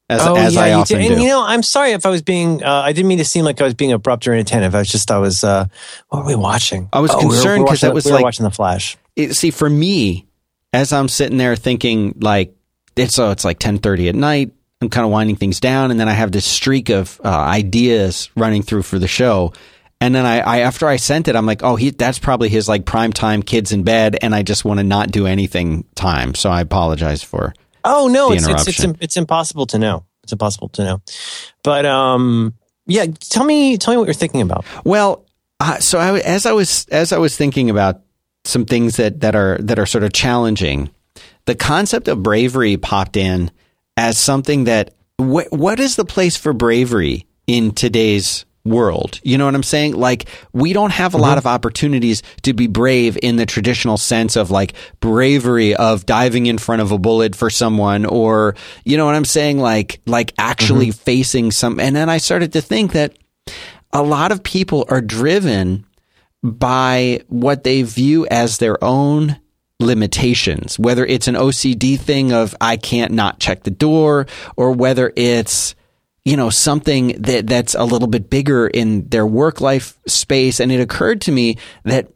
As, 0.08 0.22
oh, 0.26 0.34
as 0.34 0.54
yeah, 0.54 0.60
I 0.62 0.68
you 0.70 0.74
often 0.74 0.98
did. 0.98 1.06
do. 1.08 1.12
And 1.14 1.22
you 1.22 1.28
know, 1.28 1.44
I'm 1.44 1.62
sorry 1.62 1.92
if 1.92 2.04
I 2.04 2.08
was 2.08 2.22
being. 2.22 2.64
Uh, 2.64 2.80
I 2.84 2.92
didn't 2.92 3.08
mean 3.08 3.18
to 3.18 3.24
seem 3.24 3.44
like 3.44 3.60
I 3.60 3.64
was 3.64 3.74
being 3.74 3.92
abrupt 3.92 4.26
or 4.26 4.32
inattentive. 4.32 4.74
I 4.74 4.78
was 4.78 4.88
just. 4.90 5.08
I 5.10 5.18
was. 5.18 5.44
Uh, 5.44 5.66
what 6.08 6.20
were 6.20 6.26
we 6.26 6.34
watching? 6.34 6.88
I 6.92 6.98
was 6.98 7.12
Oh, 7.12 7.18
we 7.18 7.22
concerned 7.34 7.58
we 7.60 7.64
were 7.64 7.68
'cause 7.68 7.80
that 7.82 7.94
was 7.94 8.04
we 8.06 8.10
were 8.10 8.16
like- 8.16 8.24
watching 8.24 8.42
the 8.44 8.50
Flash. 8.50 8.96
it, 9.14 9.34
see 9.34 9.50
for 9.50 9.68
me 9.70 10.26
as 10.72 10.92
i'm 10.92 11.08
sitting 11.08 11.36
there 11.36 11.56
thinking 11.56 12.14
like 12.20 12.54
it's 12.96 13.14
so 13.14 13.30
it's 13.32 13.44
like 13.44 13.58
10.30 13.58 14.08
at 14.10 14.14
night 14.14 14.52
i'm 14.80 14.88
kind 14.88 15.04
of 15.04 15.10
winding 15.10 15.36
things 15.36 15.60
down 15.60 15.90
and 15.90 15.98
then 15.98 16.08
i 16.08 16.12
have 16.12 16.32
this 16.32 16.44
streak 16.44 16.88
of 16.88 17.20
uh, 17.24 17.28
ideas 17.28 18.30
running 18.36 18.62
through 18.62 18.82
for 18.82 18.98
the 18.98 19.08
show 19.08 19.52
and 20.00 20.14
then 20.14 20.24
I, 20.24 20.40
I 20.40 20.58
after 20.60 20.86
i 20.86 20.96
sent 20.96 21.28
it 21.28 21.36
i'm 21.36 21.46
like 21.46 21.62
oh 21.62 21.76
he 21.76 21.90
that's 21.90 22.18
probably 22.18 22.48
his 22.48 22.68
like 22.68 22.84
prime 22.84 23.12
time 23.12 23.42
kids 23.42 23.72
in 23.72 23.82
bed 23.82 24.16
and 24.22 24.34
i 24.34 24.42
just 24.42 24.64
want 24.64 24.78
to 24.78 24.84
not 24.84 25.10
do 25.10 25.26
anything 25.26 25.84
time 25.94 26.34
so 26.34 26.50
i 26.50 26.60
apologize 26.60 27.22
for 27.22 27.54
Oh 27.84 28.08
no, 28.08 28.32
it's 28.32 28.46
it's, 28.46 28.68
it's 28.68 28.98
it's 29.00 29.16
impossible 29.16 29.66
to 29.66 29.78
know. 29.78 30.04
It's 30.22 30.32
impossible 30.32 30.68
to 30.70 30.84
know. 30.84 31.02
But 31.62 31.86
um, 31.86 32.54
yeah. 32.86 33.06
Tell 33.06 33.44
me, 33.44 33.78
tell 33.78 33.94
me 33.94 33.98
what 33.98 34.06
you're 34.06 34.14
thinking 34.14 34.42
about. 34.42 34.64
Well, 34.84 35.24
uh, 35.58 35.78
so 35.78 35.98
I, 35.98 36.18
as 36.20 36.46
I 36.46 36.52
was 36.52 36.86
as 36.90 37.12
I 37.12 37.18
was 37.18 37.36
thinking 37.36 37.70
about 37.70 38.02
some 38.44 38.64
things 38.64 38.96
that 38.96 39.20
that 39.20 39.34
are 39.34 39.58
that 39.58 39.78
are 39.78 39.86
sort 39.86 40.04
of 40.04 40.12
challenging, 40.12 40.90
the 41.46 41.54
concept 41.54 42.08
of 42.08 42.22
bravery 42.22 42.76
popped 42.76 43.16
in 43.16 43.50
as 44.00 44.16
something 44.16 44.64
that 44.64 44.94
wh- 45.18 45.52
what 45.52 45.78
is 45.78 45.96
the 45.96 46.06
place 46.06 46.34
for 46.34 46.54
bravery 46.54 47.26
in 47.46 47.70
today's 47.72 48.46
world? 48.64 49.20
You 49.22 49.36
know 49.36 49.44
what 49.44 49.54
I'm 49.54 49.62
saying? 49.62 49.92
Like 49.92 50.26
we 50.54 50.72
don't 50.72 50.92
have 50.92 51.12
a 51.12 51.18
lot 51.18 51.32
mm-hmm. 51.32 51.38
of 51.38 51.46
opportunities 51.46 52.22
to 52.42 52.54
be 52.54 52.66
brave 52.66 53.18
in 53.22 53.36
the 53.36 53.44
traditional 53.44 53.98
sense 53.98 54.36
of 54.36 54.50
like 54.50 54.72
bravery 55.00 55.74
of 55.74 56.06
diving 56.06 56.46
in 56.46 56.56
front 56.56 56.80
of 56.80 56.92
a 56.92 56.98
bullet 56.98 57.36
for 57.36 57.50
someone 57.50 58.06
or 58.06 58.56
you 58.86 58.96
know 58.96 59.04
what 59.04 59.14
I'm 59.14 59.26
saying 59.26 59.58
like 59.58 60.00
like 60.06 60.32
actually 60.38 60.88
mm-hmm. 60.88 61.04
facing 61.04 61.50
some 61.50 61.78
and 61.78 61.94
then 61.94 62.08
I 62.08 62.16
started 62.16 62.54
to 62.54 62.62
think 62.62 62.92
that 62.92 63.18
a 63.92 64.02
lot 64.02 64.32
of 64.32 64.42
people 64.42 64.86
are 64.88 65.02
driven 65.02 65.84
by 66.42 67.20
what 67.28 67.64
they 67.64 67.82
view 67.82 68.26
as 68.30 68.56
their 68.56 68.82
own 68.82 69.38
limitations, 69.80 70.78
whether 70.78 71.04
it's 71.04 71.28
an 71.28 71.34
OCD 71.34 71.98
thing 71.98 72.32
of 72.32 72.54
I 72.60 72.76
can't 72.76 73.12
not 73.12 73.40
check 73.40 73.62
the 73.62 73.70
door 73.70 74.26
or 74.56 74.72
whether 74.72 75.12
it's 75.16 75.74
you 76.24 76.36
know 76.36 76.50
something 76.50 77.08
that 77.22 77.46
that's 77.46 77.74
a 77.74 77.84
little 77.84 78.08
bit 78.08 78.30
bigger 78.30 78.66
in 78.66 79.08
their 79.08 79.26
work 79.26 79.60
life 79.60 79.98
space. 80.06 80.60
And 80.60 80.70
it 80.70 80.80
occurred 80.80 81.22
to 81.22 81.32
me 81.32 81.56
that 81.84 82.08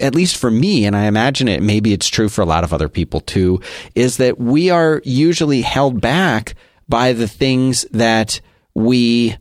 at 0.00 0.14
least 0.14 0.36
for 0.36 0.50
me 0.50 0.84
and 0.84 0.94
I 0.94 1.06
imagine 1.06 1.48
it 1.48 1.60
maybe 1.60 1.92
it's 1.92 2.08
true 2.08 2.28
for 2.28 2.42
a 2.42 2.46
lot 2.46 2.62
of 2.62 2.72
other 2.72 2.88
people 2.88 3.18
too 3.20 3.60
is 3.96 4.18
that 4.18 4.38
we 4.38 4.70
are 4.70 5.02
usually 5.04 5.62
held 5.62 6.00
back 6.00 6.54
by 6.88 7.12
the 7.12 7.26
things 7.26 7.84
that 7.90 8.40
we 8.72 9.36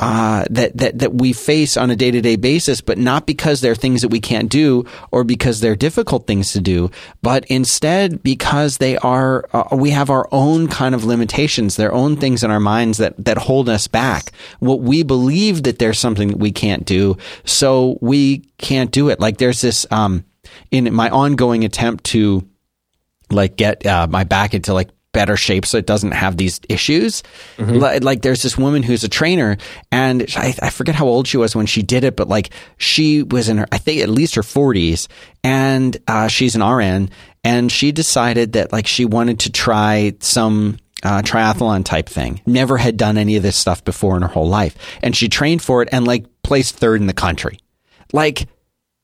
uh, 0.00 0.44
that, 0.48 0.74
that, 0.78 0.98
that 0.98 1.14
we 1.14 1.32
face 1.34 1.76
on 1.76 1.90
a 1.90 1.96
day 1.96 2.10
to 2.10 2.22
day 2.22 2.36
basis, 2.36 2.80
but 2.80 2.96
not 2.96 3.26
because 3.26 3.60
they're 3.60 3.74
things 3.74 4.00
that 4.00 4.08
we 4.08 4.18
can't 4.18 4.48
do 4.48 4.84
or 5.12 5.24
because 5.24 5.60
they're 5.60 5.76
difficult 5.76 6.26
things 6.26 6.52
to 6.52 6.60
do, 6.60 6.90
but 7.20 7.44
instead 7.46 8.22
because 8.22 8.78
they 8.78 8.96
are, 8.96 9.44
uh, 9.52 9.76
we 9.76 9.90
have 9.90 10.08
our 10.08 10.26
own 10.32 10.68
kind 10.68 10.94
of 10.94 11.04
limitations, 11.04 11.76
their 11.76 11.92
own 11.92 12.16
things 12.16 12.42
in 12.42 12.50
our 12.50 12.58
minds 12.58 12.96
that, 12.96 13.14
that 13.22 13.36
hold 13.36 13.68
us 13.68 13.86
back. 13.86 14.32
What 14.58 14.80
we 14.80 15.02
believe 15.02 15.64
that 15.64 15.78
there's 15.78 15.98
something 15.98 16.28
that 16.28 16.38
we 16.38 16.50
can't 16.50 16.86
do, 16.86 17.18
so 17.44 17.98
we 18.00 18.38
can't 18.56 18.90
do 18.90 19.10
it. 19.10 19.20
Like 19.20 19.36
there's 19.36 19.60
this, 19.60 19.86
um, 19.90 20.24
in 20.70 20.92
my 20.94 21.10
ongoing 21.10 21.64
attempt 21.64 22.04
to 22.04 22.48
like 23.30 23.56
get 23.56 23.84
uh, 23.84 24.06
my 24.08 24.24
back 24.24 24.54
into 24.54 24.72
like 24.72 24.88
better 25.12 25.36
shape 25.36 25.66
so 25.66 25.76
it 25.78 25.86
doesn't 25.86 26.12
have 26.12 26.36
these 26.36 26.60
issues. 26.68 27.22
Li- 27.58 27.98
Like, 27.98 28.22
there's 28.22 28.42
this 28.42 28.56
woman 28.56 28.82
who's 28.82 29.02
a 29.04 29.08
trainer 29.08 29.56
and 29.90 30.24
I, 30.36 30.54
I 30.62 30.70
forget 30.70 30.94
how 30.94 31.06
old 31.06 31.26
she 31.26 31.36
was 31.36 31.56
when 31.56 31.66
she 31.66 31.82
did 31.82 32.04
it, 32.04 32.16
but 32.16 32.28
like 32.28 32.50
she 32.78 33.22
was 33.22 33.48
in 33.48 33.58
her, 33.58 33.66
I 33.72 33.78
think 33.78 34.02
at 34.02 34.08
least 34.08 34.36
her 34.36 34.42
40s 34.42 35.08
and 35.42 35.96
uh, 36.06 36.28
she's 36.28 36.54
an 36.54 36.62
RN 36.62 37.10
and 37.42 37.72
she 37.72 37.90
decided 37.92 38.52
that 38.52 38.72
like 38.72 38.86
she 38.86 39.04
wanted 39.04 39.40
to 39.40 39.52
try 39.52 40.12
some 40.20 40.78
uh, 41.02 41.22
triathlon 41.22 41.84
type 41.84 42.08
thing. 42.08 42.40
Never 42.46 42.76
had 42.76 42.96
done 42.96 43.16
any 43.18 43.36
of 43.36 43.42
this 43.42 43.56
stuff 43.56 43.82
before 43.82 44.16
in 44.16 44.22
her 44.22 44.28
whole 44.28 44.48
life. 44.48 44.76
And 45.02 45.16
she 45.16 45.28
trained 45.28 45.62
for 45.62 45.82
it 45.82 45.88
and 45.92 46.06
like 46.06 46.26
placed 46.42 46.76
third 46.76 47.00
in 47.00 47.06
the 47.06 47.14
country. 47.14 47.58
Like, 48.12 48.46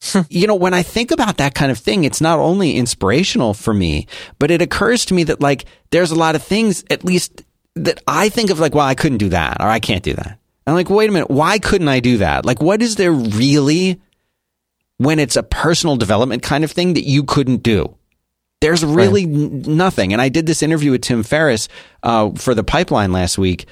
you 0.28 0.46
know, 0.46 0.54
when 0.54 0.74
I 0.74 0.82
think 0.82 1.10
about 1.10 1.38
that 1.38 1.54
kind 1.54 1.72
of 1.72 1.78
thing, 1.78 2.04
it's 2.04 2.20
not 2.20 2.38
only 2.38 2.76
inspirational 2.76 3.54
for 3.54 3.74
me, 3.74 4.06
but 4.38 4.50
it 4.50 4.62
occurs 4.62 5.04
to 5.06 5.14
me 5.14 5.24
that 5.24 5.40
like 5.40 5.64
there's 5.90 6.10
a 6.10 6.16
lot 6.16 6.34
of 6.34 6.42
things, 6.42 6.84
at 6.90 7.04
least 7.04 7.42
that 7.74 8.02
I 8.06 8.28
think 8.28 8.50
of 8.50 8.58
like, 8.58 8.74
well, 8.74 8.86
I 8.86 8.94
couldn't 8.94 9.18
do 9.18 9.30
that 9.30 9.58
or 9.60 9.66
I 9.66 9.80
can't 9.80 10.02
do 10.02 10.14
that. 10.14 10.38
I'm 10.66 10.74
like, 10.74 10.90
wait 10.90 11.08
a 11.08 11.12
minute, 11.12 11.30
why 11.30 11.58
couldn't 11.58 11.88
I 11.88 12.00
do 12.00 12.18
that? 12.18 12.44
Like, 12.44 12.60
what 12.60 12.82
is 12.82 12.96
there 12.96 13.12
really 13.12 14.00
when 14.98 15.18
it's 15.18 15.36
a 15.36 15.42
personal 15.42 15.96
development 15.96 16.42
kind 16.42 16.64
of 16.64 16.72
thing 16.72 16.94
that 16.94 17.04
you 17.04 17.22
couldn't 17.22 17.62
do? 17.62 17.96
There's 18.60 18.84
really 18.84 19.24
n- 19.24 19.62
nothing. 19.62 20.12
And 20.12 20.20
I 20.20 20.28
did 20.28 20.46
this 20.46 20.62
interview 20.62 20.90
with 20.90 21.02
Tim 21.02 21.22
Ferriss 21.22 21.68
uh, 22.02 22.30
for 22.32 22.54
the 22.54 22.64
pipeline 22.64 23.12
last 23.12 23.38
week. 23.38 23.66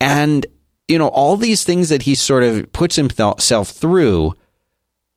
And, 0.00 0.44
you 0.88 0.98
know, 0.98 1.08
all 1.08 1.36
these 1.36 1.62
things 1.62 1.90
that 1.90 2.02
he 2.02 2.14
sort 2.14 2.42
of 2.42 2.72
puts 2.72 2.96
himself 2.96 3.68
through 3.68 4.34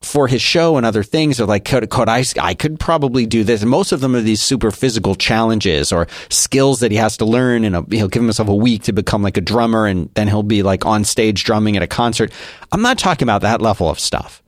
for 0.04 0.28
his 0.28 0.42
show 0.42 0.78
and 0.78 0.86
other 0.86 1.04
things 1.04 1.40
are 1.40 1.46
like, 1.46 1.66
could, 1.66 1.90
could 1.90 2.10
I, 2.10 2.24
I 2.42 2.54
could 2.54 2.80
probably 2.80 3.26
do 3.26 3.44
this. 3.44 3.62
And 3.62 3.70
most 3.72 3.92
of 3.92 4.02
them 4.02 4.16
are 4.16 4.22
these 4.22 4.42
super 4.42 4.70
physical 4.72 5.16
challenges 5.16 5.92
or 5.92 6.08
skills 6.30 6.82
that 6.82 6.92
he 6.92 6.98
has 6.98 7.18
to 7.18 7.26
learn. 7.26 7.64
And 7.64 7.76
uh, 7.76 7.84
he'll 7.90 8.08
give 8.08 8.22
himself 8.24 8.50
a 8.50 8.56
week 8.56 8.84
to 8.84 8.94
become 8.94 9.24
like 9.24 9.38
a 9.38 9.42
drummer. 9.42 9.86
And 9.86 10.10
then 10.14 10.28
he'll 10.28 10.44
be 10.44 10.64
like 10.64 10.86
on 10.86 11.04
stage 11.04 11.44
drumming 11.44 11.78
at 11.78 11.84
a 11.84 11.88
concert. 11.88 12.32
I'm 12.72 12.82
not 12.82 12.98
talking 13.00 13.26
about 13.26 13.42
that 13.42 13.62
level 13.62 13.90
of 13.90 14.00
stuff. 14.00 14.44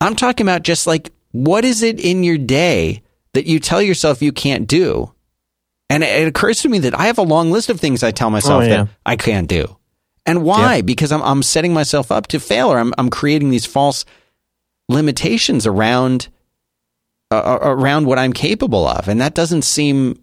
I'm 0.00 0.16
talking 0.16 0.44
about 0.46 0.62
just 0.62 0.86
like, 0.86 1.10
what 1.32 1.64
is 1.64 1.82
it 1.82 2.00
in 2.00 2.24
your 2.24 2.38
day 2.38 3.02
that 3.32 3.46
you 3.46 3.60
tell 3.60 3.82
yourself 3.82 4.22
you 4.22 4.32
can't 4.32 4.66
do? 4.66 5.12
And 5.90 6.02
it, 6.02 6.22
it 6.22 6.28
occurs 6.28 6.60
to 6.62 6.68
me 6.68 6.78
that 6.80 6.98
I 6.98 7.06
have 7.06 7.18
a 7.18 7.22
long 7.22 7.50
list 7.50 7.68
of 7.68 7.78
things 7.78 8.02
I 8.02 8.10
tell 8.10 8.30
myself 8.30 8.62
Oh, 8.62 8.66
yeah. 8.66 8.76
that 8.84 8.88
I 9.04 9.16
can't 9.16 9.48
do. 9.48 9.76
And 10.26 10.42
why? 10.42 10.80
Because 10.80 11.12
I'm, 11.12 11.22
I'm 11.22 11.42
setting 11.42 11.74
myself 11.74 12.10
up 12.10 12.28
to 12.28 12.40
fail 12.40 12.68
or 12.72 12.78
I'm, 12.78 12.94
I'm 12.96 13.10
creating 13.10 13.50
these 13.50 13.66
false 13.66 14.06
limitations 14.88 15.66
around 15.66 16.28
uh, 17.30 17.36
uh, 17.36 17.58
around 17.62 18.06
what 18.06 18.18
I'm 18.18 18.32
capable 18.32 18.86
of, 18.86 19.08
and 19.08 19.20
that 19.20 19.34
doesn't 19.34 19.62
seem 19.62 20.22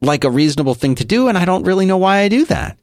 like 0.00 0.24
a 0.24 0.30
reasonable 0.30 0.74
thing 0.74 0.94
to 0.96 1.04
do. 1.04 1.28
And 1.28 1.36
I 1.36 1.44
don't 1.44 1.64
really 1.64 1.86
know 1.86 1.96
why 1.96 2.18
I 2.18 2.28
do 2.28 2.44
that, 2.46 2.78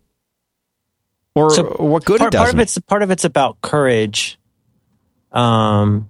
or, 1.35 1.51
So, 1.51 1.63
what 1.79 2.03
good 2.03 2.19
part, 2.19 2.33
it 2.33 2.37
does. 2.37 2.41
part 2.41 2.53
of 2.53 2.59
it's 2.59 2.77
part 2.79 3.03
of 3.03 3.11
it's 3.11 3.25
about 3.25 3.61
courage. 3.61 4.37
Um, 5.31 6.09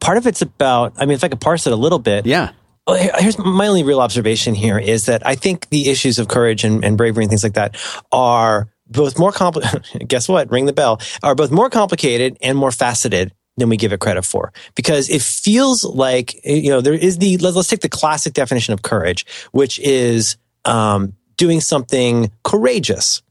part 0.00 0.18
of 0.18 0.26
it's 0.26 0.42
about. 0.42 0.94
I 0.98 1.06
mean, 1.06 1.14
if 1.14 1.24
I 1.24 1.28
could 1.28 1.40
parse 1.40 1.66
it 1.66 1.72
a 1.72 1.76
little 1.76 1.98
bit, 1.98 2.26
yeah, 2.26 2.52
here's 2.88 3.38
my 3.38 3.66
only 3.66 3.82
real 3.82 4.00
observation 4.00 4.54
here 4.54 4.78
is 4.78 5.06
that 5.06 5.26
I 5.26 5.34
think 5.34 5.68
the 5.70 5.88
issues 5.90 6.18
of 6.18 6.28
courage 6.28 6.64
and, 6.64 6.84
and 6.84 6.96
bravery 6.96 7.24
and 7.24 7.30
things 7.30 7.42
like 7.42 7.54
that 7.54 7.76
are 8.12 8.68
both 8.86 9.18
more 9.18 9.32
complicated. 9.32 9.84
guess 10.08 10.28
what? 10.28 10.50
Ring 10.50 10.66
the 10.66 10.72
bell. 10.72 11.00
Are 11.22 11.34
both 11.34 11.50
more 11.50 11.70
complicated 11.70 12.36
and 12.40 12.56
more 12.56 12.70
faceted 12.70 13.32
than 13.56 13.68
we 13.68 13.76
give 13.76 13.92
it 13.92 14.00
credit 14.00 14.24
for. 14.24 14.52
Because 14.74 15.08
it 15.08 15.22
feels 15.22 15.84
like 15.84 16.44
you 16.44 16.70
know 16.70 16.80
there 16.80 16.94
is 16.94 17.18
the 17.18 17.36
let's, 17.38 17.56
let's 17.56 17.68
take 17.68 17.80
the 17.80 17.88
classic 17.88 18.32
definition 18.34 18.74
of 18.74 18.82
courage, 18.82 19.26
which 19.52 19.78
is 19.80 20.36
um, 20.64 21.14
doing 21.36 21.60
something 21.60 22.30
courageous. 22.42 23.22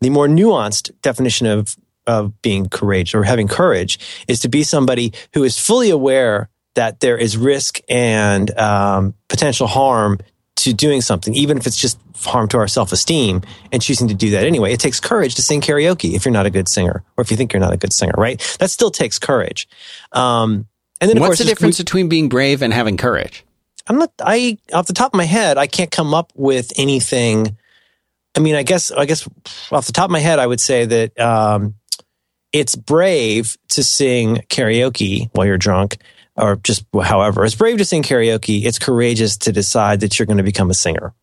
The 0.00 0.10
more 0.10 0.28
nuanced 0.28 0.90
definition 1.02 1.46
of 1.46 1.76
of 2.06 2.40
being 2.42 2.68
courageous 2.68 3.14
or 3.14 3.22
having 3.22 3.48
courage 3.48 3.98
is 4.26 4.40
to 4.40 4.48
be 4.48 4.64
somebody 4.64 5.12
who 5.34 5.44
is 5.44 5.58
fully 5.58 5.90
aware 5.90 6.48
that 6.74 7.00
there 7.00 7.18
is 7.18 7.36
risk 7.36 7.80
and 7.88 8.50
um, 8.58 9.14
potential 9.28 9.66
harm 9.66 10.18
to 10.64 10.74
doing 10.74 11.00
something, 11.00 11.34
even 11.34 11.56
if 11.56 11.66
it's 11.66 11.76
just 11.76 11.98
harm 12.24 12.48
to 12.48 12.58
our 12.58 12.68
self 12.68 12.92
esteem, 12.92 13.42
and 13.70 13.82
choosing 13.82 14.08
to 14.08 14.14
do 14.14 14.30
that 14.30 14.44
anyway. 14.44 14.72
It 14.72 14.80
takes 14.80 15.00
courage 15.00 15.34
to 15.36 15.42
sing 15.42 15.60
karaoke 15.60 16.14
if 16.14 16.24
you're 16.24 16.32
not 16.32 16.46
a 16.46 16.50
good 16.50 16.68
singer, 16.68 17.02
or 17.16 17.22
if 17.22 17.30
you 17.30 17.36
think 17.36 17.52
you're 17.52 17.60
not 17.60 17.72
a 17.72 17.76
good 17.76 17.92
singer, 17.92 18.14
right? 18.16 18.40
That 18.58 18.70
still 18.70 18.90
takes 18.90 19.18
courage. 19.18 19.68
Um, 20.12 20.66
and 21.00 21.08
then, 21.08 21.16
of 21.16 21.22
what's 21.22 21.30
course, 21.30 21.38
the 21.40 21.44
difference 21.44 21.78
between 21.78 22.08
being 22.08 22.28
brave 22.28 22.62
and 22.62 22.72
having 22.72 22.96
courage? 22.96 23.44
I'm 23.88 23.98
not. 23.98 24.12
I 24.20 24.58
off 24.72 24.86
the 24.86 24.92
top 24.92 25.12
of 25.12 25.18
my 25.18 25.24
head, 25.24 25.58
I 25.58 25.66
can't 25.66 25.90
come 25.90 26.14
up 26.14 26.32
with 26.34 26.72
anything. 26.76 27.56
I 28.36 28.40
mean, 28.40 28.54
I 28.54 28.62
guess. 28.62 28.90
I 28.90 29.04
guess 29.04 29.28
off 29.70 29.86
the 29.86 29.92
top 29.92 30.06
of 30.06 30.10
my 30.10 30.20
head, 30.20 30.38
I 30.38 30.46
would 30.46 30.60
say 30.60 30.84
that 30.84 31.18
um, 31.18 31.74
it's 32.52 32.76
brave 32.76 33.56
to 33.70 33.82
sing 33.82 34.36
karaoke 34.48 35.28
while 35.32 35.46
you're 35.46 35.58
drunk, 35.58 35.98
or 36.42 36.56
just 36.56 36.84
however. 37.00 37.44
It's 37.44 37.54
brave 37.54 37.78
to 37.78 37.84
sing 37.84 38.02
karaoke. 38.02 38.64
It's 38.64 38.78
courageous 38.78 39.36
to 39.38 39.52
decide 39.52 40.00
that 40.00 40.18
you're 40.18 40.26
going 40.26 40.38
to 40.38 40.42
become 40.42 40.70
a 40.70 40.74
singer. 40.74 41.14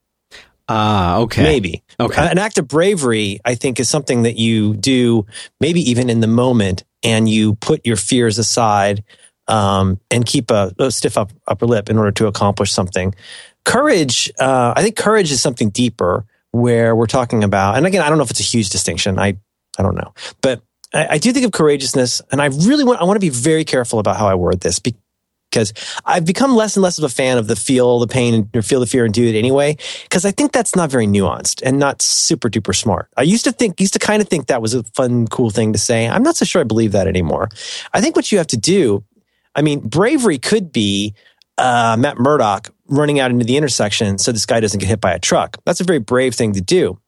Ah, 0.70 1.18
okay, 1.18 1.44
Maybe. 1.44 1.84
Okay. 2.00 2.28
An 2.30 2.38
act 2.38 2.60
of 2.60 2.68
bravery, 2.68 3.40
I 3.44 3.56
think, 3.56 3.80
is 3.80 3.90
something 3.90 4.22
that 4.22 4.38
you 4.38 4.76
do, 4.76 5.26
maybe 5.60 5.82
even 5.90 6.10
in 6.12 6.20
the 6.20 6.28
moment, 6.28 6.84
and 7.04 7.28
you 7.28 7.56
put 7.56 7.86
your 7.86 7.96
fears 7.96 8.38
aside 8.38 9.04
um, 9.48 10.00
and 10.12 10.26
keep 10.26 10.52
a, 10.52 10.72
a 10.78 10.92
stiff 10.92 11.18
up, 11.18 11.34
upper 11.48 11.66
lip 11.66 11.90
in 11.90 11.98
order 11.98 12.12
to 12.12 12.28
accomplish 12.28 12.72
something. 12.72 13.16
Courage, 13.66 14.32
uh, 14.40 14.74
I 14.76 14.84
think 14.84 14.96
courage 14.96 15.32
is 15.32 15.42
something 15.42 15.72
deeper 15.72 16.26
where 16.52 16.96
we're 16.96 17.08
talking 17.08 17.44
about, 17.44 17.76
and 17.76 17.88
again, 17.88 18.04
I 18.04 18.10
don't 18.10 18.20
know 18.20 18.24
if 18.24 18.32
it's 18.32 18.40
a 18.40 18.44
huge 18.44 18.70
distinction. 18.70 19.18
I, 19.18 19.38
I 19.78 19.84
don't 19.84 19.96
know. 19.96 20.14
But 20.42 20.62
I, 20.94 21.08
I 21.12 21.18
do 21.18 21.32
think 21.34 21.48
of 21.48 21.52
courageousness, 21.52 22.22
and 22.32 22.42
I 22.42 22.46
really 22.46 22.84
want, 22.84 23.02
I 23.02 23.06
want 23.06 23.16
to 23.16 23.22
be 23.22 23.30
very 23.30 23.66
careful 23.66 23.98
about 23.98 24.18
how 24.18 24.28
I 24.28 24.36
word 24.36 24.60
this 24.60 24.80
because 25.50 25.74
I've 26.06 26.26
become 26.26 26.56
less 26.56 26.76
and 26.76 26.84
less 26.84 26.98
of 26.98 27.04
a 27.04 27.10
fan 27.10 27.38
of 27.38 27.48
the 27.48 27.56
feel 27.56 28.00
the 28.00 28.08
pain 28.08 28.34
and 28.34 28.56
or 28.56 28.62
feel 28.62 28.80
the 28.80 28.86
fear 28.86 29.06
and 29.06 29.14
do 29.14 29.26
it 29.26 29.36
anyway. 29.36 29.78
Because 30.04 30.26
I 30.26 30.32
think 30.32 30.52
that's 30.52 30.76
not 30.76 30.90
very 30.90 31.08
nuanced 31.08 31.62
and 31.64 31.80
not 31.80 32.02
super 32.02 32.50
duper 32.50 32.76
smart. 32.76 33.10
I 33.18 33.24
used 33.24 33.44
to 33.46 33.52
think, 33.52 33.80
used 33.80 33.94
to 33.94 34.00
kind 34.00 34.22
of 34.22 34.28
think 34.28 34.48
that 34.48 34.62
was 34.62 34.74
a 34.74 34.84
fun, 34.84 35.28
cool 35.28 35.50
thing 35.50 35.74
to 35.74 35.80
say. 35.80 36.08
I'm 36.08 36.24
not 36.24 36.36
so 36.38 36.46
sure 36.46 36.62
I 36.62 36.66
believe 36.66 36.92
that 36.92 37.08
anymore. 37.08 37.50
I 37.94 38.02
think 38.02 38.16
what 38.16 38.32
you 38.32 38.38
have 38.38 38.48
to 38.48 38.58
do, 38.58 39.04
I 39.56 39.62
mean, 39.62 39.80
bravery 39.80 40.38
could 40.38 40.72
be 40.72 41.16
uh, 41.58 41.98
Matt 42.00 42.18
Murdock 42.18 42.74
running 42.88 43.20
out 43.20 43.32
into 43.32 43.46
the 43.46 43.58
intersection 43.58 44.18
so 44.18 44.32
this 44.32 44.46
guy 44.46 44.60
doesn't 44.60 44.80
get 44.80 44.88
hit 44.88 45.02
by 45.02 45.14
a 45.14 45.20
truck. 45.20 45.58
That's 45.66 45.82
a 45.82 45.84
very 45.84 46.00
brave 46.00 46.36
thing 46.36 46.54
to 46.54 46.62
do. 46.62 47.00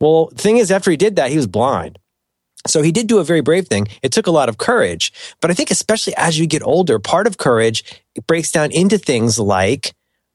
Well, 0.00 0.30
the 0.32 0.42
thing 0.42 0.56
is, 0.56 0.70
after 0.70 0.90
he 0.90 0.96
did 0.96 1.16
that, 1.16 1.30
he 1.30 1.36
was 1.36 1.46
blind. 1.46 1.98
So 2.68 2.82
he 2.82 2.92
did 2.92 3.06
do 3.06 3.18
a 3.18 3.24
very 3.24 3.40
brave 3.40 3.66
thing. 3.66 3.88
It 4.02 4.12
took 4.12 4.26
a 4.26 4.30
lot 4.30 4.48
of 4.48 4.58
courage. 4.58 5.12
But 5.40 5.50
I 5.50 5.54
think, 5.54 5.70
especially 5.70 6.14
as 6.16 6.38
you 6.38 6.46
get 6.46 6.62
older, 6.62 6.98
part 6.98 7.26
of 7.26 7.38
courage 7.38 8.02
breaks 8.26 8.52
down 8.52 8.70
into 8.72 8.98
things 8.98 9.38
like 9.38 9.94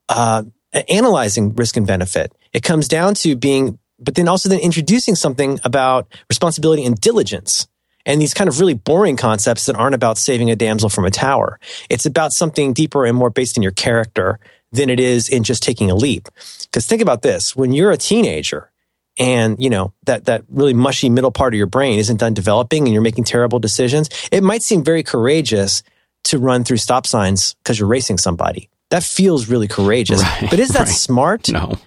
uh, 0.09 0.43
analyzing 0.89 1.53
risk 1.55 1.77
and 1.77 1.87
benefit. 1.87 2.33
It 2.51 2.63
comes 2.63 2.87
down 2.87 3.15
to 3.15 3.35
being, 3.35 3.79
but 3.99 4.15
then 4.15 4.27
also 4.27 4.49
then 4.49 4.59
introducing 4.59 5.15
something 5.15 5.59
about 5.63 6.07
responsibility 6.29 6.85
and 6.85 6.99
diligence. 6.99 7.67
And 8.05 8.21
these 8.21 8.33
kind 8.33 8.49
of 8.49 8.59
really 8.59 8.73
boring 8.73 9.15
concepts 9.15 9.65
that 9.67 9.77
aren't 9.77 9.95
about 9.95 10.17
saving 10.17 10.51
a 10.51 10.57
damsel 10.57 10.89
from 10.89 11.05
a 11.05 11.11
tower. 11.11 11.59
It's 11.89 12.05
about 12.05 12.33
something 12.33 12.73
deeper 12.73 13.05
and 13.05 13.15
more 13.15 13.29
based 13.29 13.55
in 13.55 13.63
your 13.63 13.71
character 13.71 14.39
than 14.73 14.89
it 14.89 14.99
is 14.99 15.29
in 15.29 15.43
just 15.43 15.63
taking 15.63 15.89
a 15.89 15.95
leap. 15.95 16.27
Because 16.63 16.85
think 16.85 17.01
about 17.01 17.21
this 17.21 17.55
when 17.55 17.71
you're 17.71 17.91
a 17.91 17.97
teenager, 17.97 18.71
and 19.17 19.61
you 19.61 19.69
know 19.69 19.93
that 20.05 20.25
that 20.25 20.43
really 20.49 20.73
mushy 20.73 21.09
middle 21.09 21.31
part 21.31 21.53
of 21.53 21.57
your 21.57 21.67
brain 21.67 21.99
isn't 21.99 22.17
done 22.17 22.33
developing 22.33 22.83
and 22.83 22.93
you're 22.93 23.01
making 23.01 23.23
terrible 23.23 23.59
decisions 23.59 24.09
it 24.31 24.43
might 24.43 24.63
seem 24.63 24.83
very 24.83 25.03
courageous 25.03 25.83
to 26.23 26.39
run 26.39 26.63
through 26.63 26.77
stop 26.77 27.05
signs 27.05 27.55
because 27.55 27.77
you're 27.79 27.87
racing 27.87 28.17
somebody 28.17 28.69
that 28.89 29.03
feels 29.03 29.47
really 29.47 29.67
courageous 29.67 30.21
Right, 30.21 30.49
but 30.49 30.59
is 30.59 30.69
that 30.69 30.87
right. 30.87 30.87
smart 30.87 31.51
No, 31.51 31.77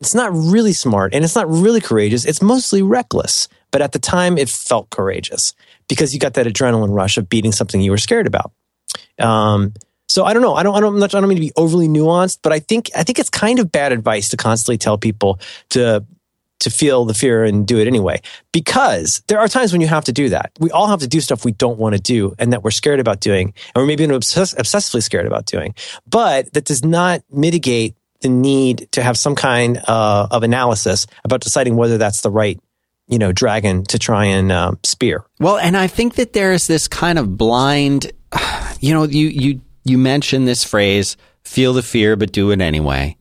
it's 0.00 0.14
not 0.14 0.30
really 0.32 0.72
smart 0.72 1.14
and 1.14 1.24
it's 1.24 1.34
not 1.34 1.48
really 1.48 1.80
courageous 1.80 2.24
it's 2.24 2.42
mostly 2.42 2.82
reckless 2.82 3.48
but 3.70 3.80
at 3.82 3.92
the 3.92 3.98
time 3.98 4.36
it 4.36 4.48
felt 4.48 4.90
courageous 4.90 5.54
because 5.88 6.12
you 6.12 6.20
got 6.20 6.34
that 6.34 6.46
adrenaline 6.46 6.94
rush 6.94 7.16
of 7.16 7.28
beating 7.28 7.52
something 7.52 7.80
you 7.80 7.90
were 7.90 7.98
scared 7.98 8.26
about 8.26 8.52
um, 9.18 9.72
so 10.08 10.24
I 10.24 10.32
don't 10.34 10.42
know. 10.42 10.54
I 10.54 10.62
don't. 10.62 10.74
I 10.76 10.80
don't. 10.80 11.02
I 11.02 11.06
don't 11.06 11.28
mean 11.28 11.36
to 11.36 11.40
be 11.40 11.52
overly 11.56 11.88
nuanced, 11.88 12.40
but 12.42 12.52
I 12.52 12.58
think 12.60 12.90
I 12.94 13.02
think 13.04 13.18
it's 13.18 13.30
kind 13.30 13.58
of 13.58 13.72
bad 13.72 13.90
advice 13.90 14.28
to 14.30 14.36
constantly 14.36 14.76
tell 14.76 14.98
people 14.98 15.40
to 15.70 16.04
to 16.60 16.70
feel 16.70 17.04
the 17.04 17.14
fear 17.14 17.44
and 17.44 17.66
do 17.66 17.78
it 17.78 17.86
anyway. 17.86 18.20
Because 18.52 19.22
there 19.28 19.38
are 19.38 19.48
times 19.48 19.72
when 19.72 19.80
you 19.80 19.86
have 19.88 20.04
to 20.04 20.12
do 20.12 20.28
that. 20.30 20.52
We 20.58 20.70
all 20.70 20.86
have 20.88 21.00
to 21.00 21.08
do 21.08 21.20
stuff 21.20 21.44
we 21.44 21.52
don't 21.52 21.78
want 21.78 21.94
to 21.94 22.00
do 22.00 22.34
and 22.38 22.52
that 22.52 22.62
we're 22.62 22.70
scared 22.70 23.00
about 23.00 23.20
doing, 23.20 23.52
and 23.74 23.82
we're 23.82 23.86
maybe 23.86 24.04
even 24.04 24.16
obsess- 24.16 24.54
obsessively 24.54 25.02
scared 25.02 25.26
about 25.26 25.46
doing. 25.46 25.74
But 26.06 26.52
that 26.54 26.64
does 26.64 26.84
not 26.84 27.22
mitigate 27.30 27.96
the 28.20 28.28
need 28.28 28.88
to 28.92 29.02
have 29.02 29.18
some 29.18 29.34
kind 29.34 29.80
uh, 29.86 30.28
of 30.30 30.42
analysis 30.42 31.06
about 31.24 31.40
deciding 31.42 31.76
whether 31.76 31.98
that's 31.98 32.22
the 32.22 32.30
right, 32.30 32.58
you 33.06 33.18
know, 33.18 33.32
dragon 33.32 33.84
to 33.84 33.98
try 33.98 34.24
and 34.24 34.50
um, 34.50 34.78
spear. 34.82 35.24
Well, 35.38 35.58
and 35.58 35.76
I 35.76 35.86
think 35.86 36.14
that 36.14 36.32
there 36.32 36.52
is 36.52 36.66
this 36.66 36.88
kind 36.88 37.18
of 37.18 37.36
blind, 37.36 38.10
you 38.80 38.94
know, 38.94 39.04
you 39.04 39.28
you 39.28 39.60
you 39.84 39.98
mentioned 39.98 40.48
this 40.48 40.64
phrase, 40.64 41.18
feel 41.44 41.74
the 41.74 41.82
fear 41.82 42.16
but 42.16 42.32
do 42.32 42.50
it 42.50 42.60
anyway. 42.60 43.16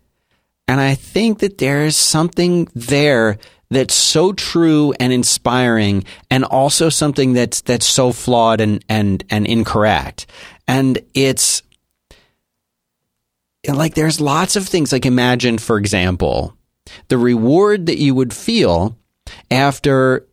And 0.67 0.79
I 0.79 0.95
think 0.95 1.39
that 1.39 1.57
there 1.57 1.85
is 1.85 1.97
something 1.97 2.67
there 2.73 3.37
that's 3.69 3.93
so 3.93 4.33
true 4.33 4.93
and 4.99 5.11
inspiring 5.11 6.05
and 6.29 6.45
also 6.45 6.89
something 6.89 7.33
that's 7.33 7.61
that's 7.61 7.85
so 7.85 8.11
flawed 8.11 8.61
and 8.61 8.83
and 8.87 9.23
and 9.29 9.45
incorrect. 9.45 10.25
And 10.67 10.99
it's 11.13 11.63
like 13.67 13.95
there's 13.95 14.21
lots 14.21 14.55
of 14.55 14.67
things 14.67 14.91
like 14.91 15.05
imagine 15.05 15.57
for 15.57 15.77
example, 15.77 16.55
the 17.07 17.17
reward 17.17 17.87
that 17.87 17.97
you 17.97 18.15
would 18.15 18.33
feel 18.33 18.97
after 19.49 20.27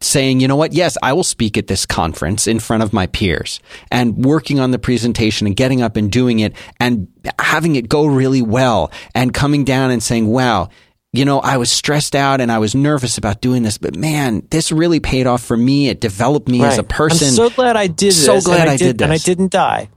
saying, 0.00 0.40
you 0.40 0.48
know 0.48 0.56
what, 0.56 0.72
yes, 0.72 0.96
I 1.02 1.12
will 1.12 1.24
speak 1.24 1.56
at 1.56 1.66
this 1.66 1.86
conference 1.86 2.46
in 2.46 2.58
front 2.60 2.82
of 2.82 2.92
my 2.92 3.06
peers 3.06 3.60
and 3.90 4.24
working 4.24 4.60
on 4.60 4.70
the 4.70 4.78
presentation 4.78 5.46
and 5.46 5.56
getting 5.56 5.82
up 5.82 5.96
and 5.96 6.10
doing 6.10 6.40
it 6.40 6.54
and 6.80 7.08
having 7.38 7.76
it 7.76 7.88
go 7.88 8.06
really 8.06 8.42
well 8.42 8.90
and 9.14 9.32
coming 9.32 9.64
down 9.64 9.90
and 9.90 10.02
saying, 10.02 10.26
wow, 10.26 10.68
you 11.12 11.24
know, 11.24 11.40
I 11.40 11.56
was 11.56 11.70
stressed 11.70 12.14
out 12.14 12.40
and 12.40 12.52
I 12.52 12.58
was 12.58 12.74
nervous 12.74 13.16
about 13.18 13.40
doing 13.40 13.62
this, 13.62 13.78
but 13.78 13.96
man, 13.96 14.46
this 14.50 14.70
really 14.70 15.00
paid 15.00 15.26
off 15.26 15.42
for 15.42 15.56
me. 15.56 15.88
It 15.88 16.00
developed 16.00 16.48
me 16.48 16.62
as 16.62 16.78
a 16.78 16.82
person. 16.82 17.28
I'm 17.28 17.34
so 17.34 17.50
glad 17.50 17.76
I 17.76 17.86
did 17.86 18.12
So 18.12 18.34
this. 18.34 18.44
glad 18.44 18.60
and 18.62 18.70
I 18.70 18.76
did 18.76 19.00
and 19.00 19.12
I 19.12 19.18
didn't 19.18 19.50
die. 19.50 19.88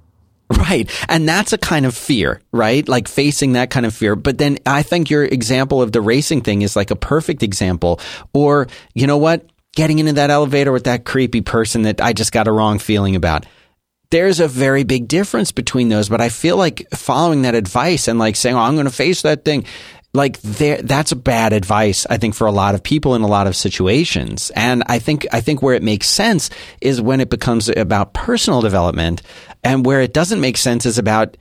Right. 0.57 0.89
And 1.07 1.27
that's 1.27 1.53
a 1.53 1.57
kind 1.57 1.85
of 1.85 1.95
fear, 1.95 2.41
right? 2.51 2.87
Like 2.87 3.07
facing 3.07 3.53
that 3.53 3.69
kind 3.69 3.85
of 3.85 3.93
fear. 3.93 4.15
But 4.15 4.37
then 4.37 4.57
I 4.65 4.83
think 4.83 5.09
your 5.09 5.23
example 5.23 5.81
of 5.81 5.93
the 5.93 6.01
racing 6.01 6.41
thing 6.41 6.61
is 6.61 6.75
like 6.75 6.91
a 6.91 6.95
perfect 6.95 7.41
example. 7.41 7.99
Or, 8.33 8.67
you 8.93 9.07
know 9.07 9.17
what? 9.17 9.45
Getting 9.75 9.99
into 9.99 10.13
that 10.13 10.29
elevator 10.29 10.71
with 10.71 10.83
that 10.83 11.05
creepy 11.05 11.41
person 11.41 11.83
that 11.83 12.01
I 12.01 12.13
just 12.13 12.31
got 12.31 12.47
a 12.47 12.51
wrong 12.51 12.77
feeling 12.79 13.15
about. 13.15 13.45
there's 14.11 14.41
a 14.41 14.47
very 14.47 14.83
big 14.83 15.07
difference 15.07 15.51
between 15.51 15.89
those. 15.89 16.09
But 16.09 16.21
I 16.21 16.29
feel 16.29 16.57
like 16.57 16.87
following 16.93 17.41
that 17.43 17.55
advice 17.55 18.07
and 18.07 18.19
like 18.19 18.35
saying, 18.35 18.55
"Oh, 18.55 18.59
I'm 18.59 18.75
going 18.75 18.85
to 18.85 18.91
face 18.91 19.21
that 19.23 19.43
thing," 19.45 19.65
like 20.13 20.39
there, 20.41 20.81
that's 20.81 21.13
a 21.13 21.15
bad 21.15 21.53
advice. 21.53 22.05
I 22.09 22.17
think 22.17 22.35
for 22.35 22.45
a 22.45 22.51
lot 22.51 22.75
of 22.75 22.83
people 22.83 23.15
in 23.15 23.21
a 23.21 23.27
lot 23.27 23.47
of 23.47 23.55
situations. 23.55 24.51
And 24.55 24.83
I 24.87 24.99
think 24.99 25.25
I 25.31 25.41
think 25.41 25.61
where 25.61 25.75
it 25.75 25.83
makes 25.83 26.07
sense 26.07 26.49
is 26.81 27.01
when 27.01 27.21
it 27.21 27.29
becomes 27.29 27.69
about 27.69 28.13
personal 28.13 28.61
development, 28.61 29.21
and 29.63 29.85
where 29.85 30.01
it 30.01 30.13
doesn't 30.13 30.41
make 30.41 30.57
sense 30.57 30.85
is 30.85 30.97
about 30.97 31.37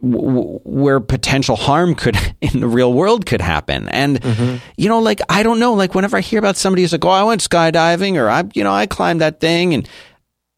where 0.00 1.00
potential 1.00 1.56
harm 1.56 1.94
could 1.94 2.16
in 2.40 2.60
the 2.60 2.68
real 2.68 2.92
world 2.92 3.26
could 3.26 3.40
happen. 3.40 3.88
And, 3.88 4.20
mm-hmm. 4.20 4.56
you 4.76 4.88
know, 4.88 5.00
like, 5.00 5.20
I 5.28 5.42
don't 5.42 5.58
know, 5.58 5.74
like 5.74 5.94
whenever 5.94 6.16
I 6.16 6.20
hear 6.20 6.38
about 6.38 6.56
somebody 6.56 6.82
who's 6.82 6.92
like, 6.92 7.04
oh, 7.04 7.10
I 7.10 7.24
went 7.24 7.40
skydiving 7.42 8.16
or 8.16 8.28
I, 8.28 8.44
you 8.54 8.64
know, 8.64 8.72
I 8.72 8.86
climbed 8.86 9.20
that 9.20 9.40
thing 9.40 9.74
and 9.74 9.88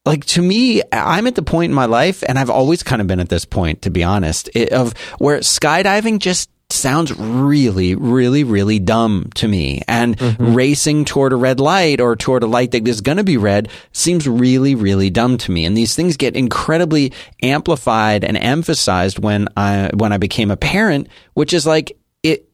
like 0.07 0.25
to 0.27 0.43
me, 0.43 0.83
I'm 0.93 1.27
at 1.27 1.35
the 1.35 1.43
point 1.43 1.71
in 1.71 1.75
my 1.75 1.85
life, 1.85 2.25
and 2.27 2.39
I've 2.39 2.51
always 2.51 2.83
kind 2.83 3.03
of 3.03 3.07
been 3.07 3.21
at 3.21 3.29
this 3.29 3.45
point, 3.45 3.83
to 3.83 3.91
be 3.91 4.03
honest, 4.03 4.49
of 4.57 4.97
where 5.19 5.39
skydiving 5.41 6.19
just 6.19 6.51
sounds 6.73 7.17
really, 7.19 7.95
really, 7.95 8.45
really 8.45 8.79
dumb 8.79 9.31
to 9.35 9.49
me. 9.49 9.83
And 9.89 10.17
mm-hmm. 10.17 10.55
racing 10.55 11.05
toward 11.05 11.33
a 11.33 11.37
red 11.37 11.61
light 11.61 12.01
or 12.01 12.17
toward 12.17 12.43
a 12.43 12.47
light 12.47 12.73
that 12.73 12.87
is 12.87 13.01
going 13.01 13.19
to 13.19 13.25
be 13.25 13.37
red 13.37 13.69
seems 13.93 14.29
really, 14.29 14.75
really 14.75 15.11
dumb 15.11 15.39
to 15.39 15.51
me. 15.53 15.65
And 15.65 15.77
these 15.77 15.95
things 15.95 16.17
get 16.17 16.37
incredibly 16.37 17.13
amplified 17.43 18.25
and 18.25 18.37
emphasized 18.37 19.19
when 19.19 19.49
I, 19.57 19.91
when 19.95 20.13
I 20.13 20.19
became 20.19 20.51
a 20.51 20.57
parent, 20.57 21.09
which 21.35 21.53
is 21.53 21.67
like, 21.67 21.97
it, 22.23 22.49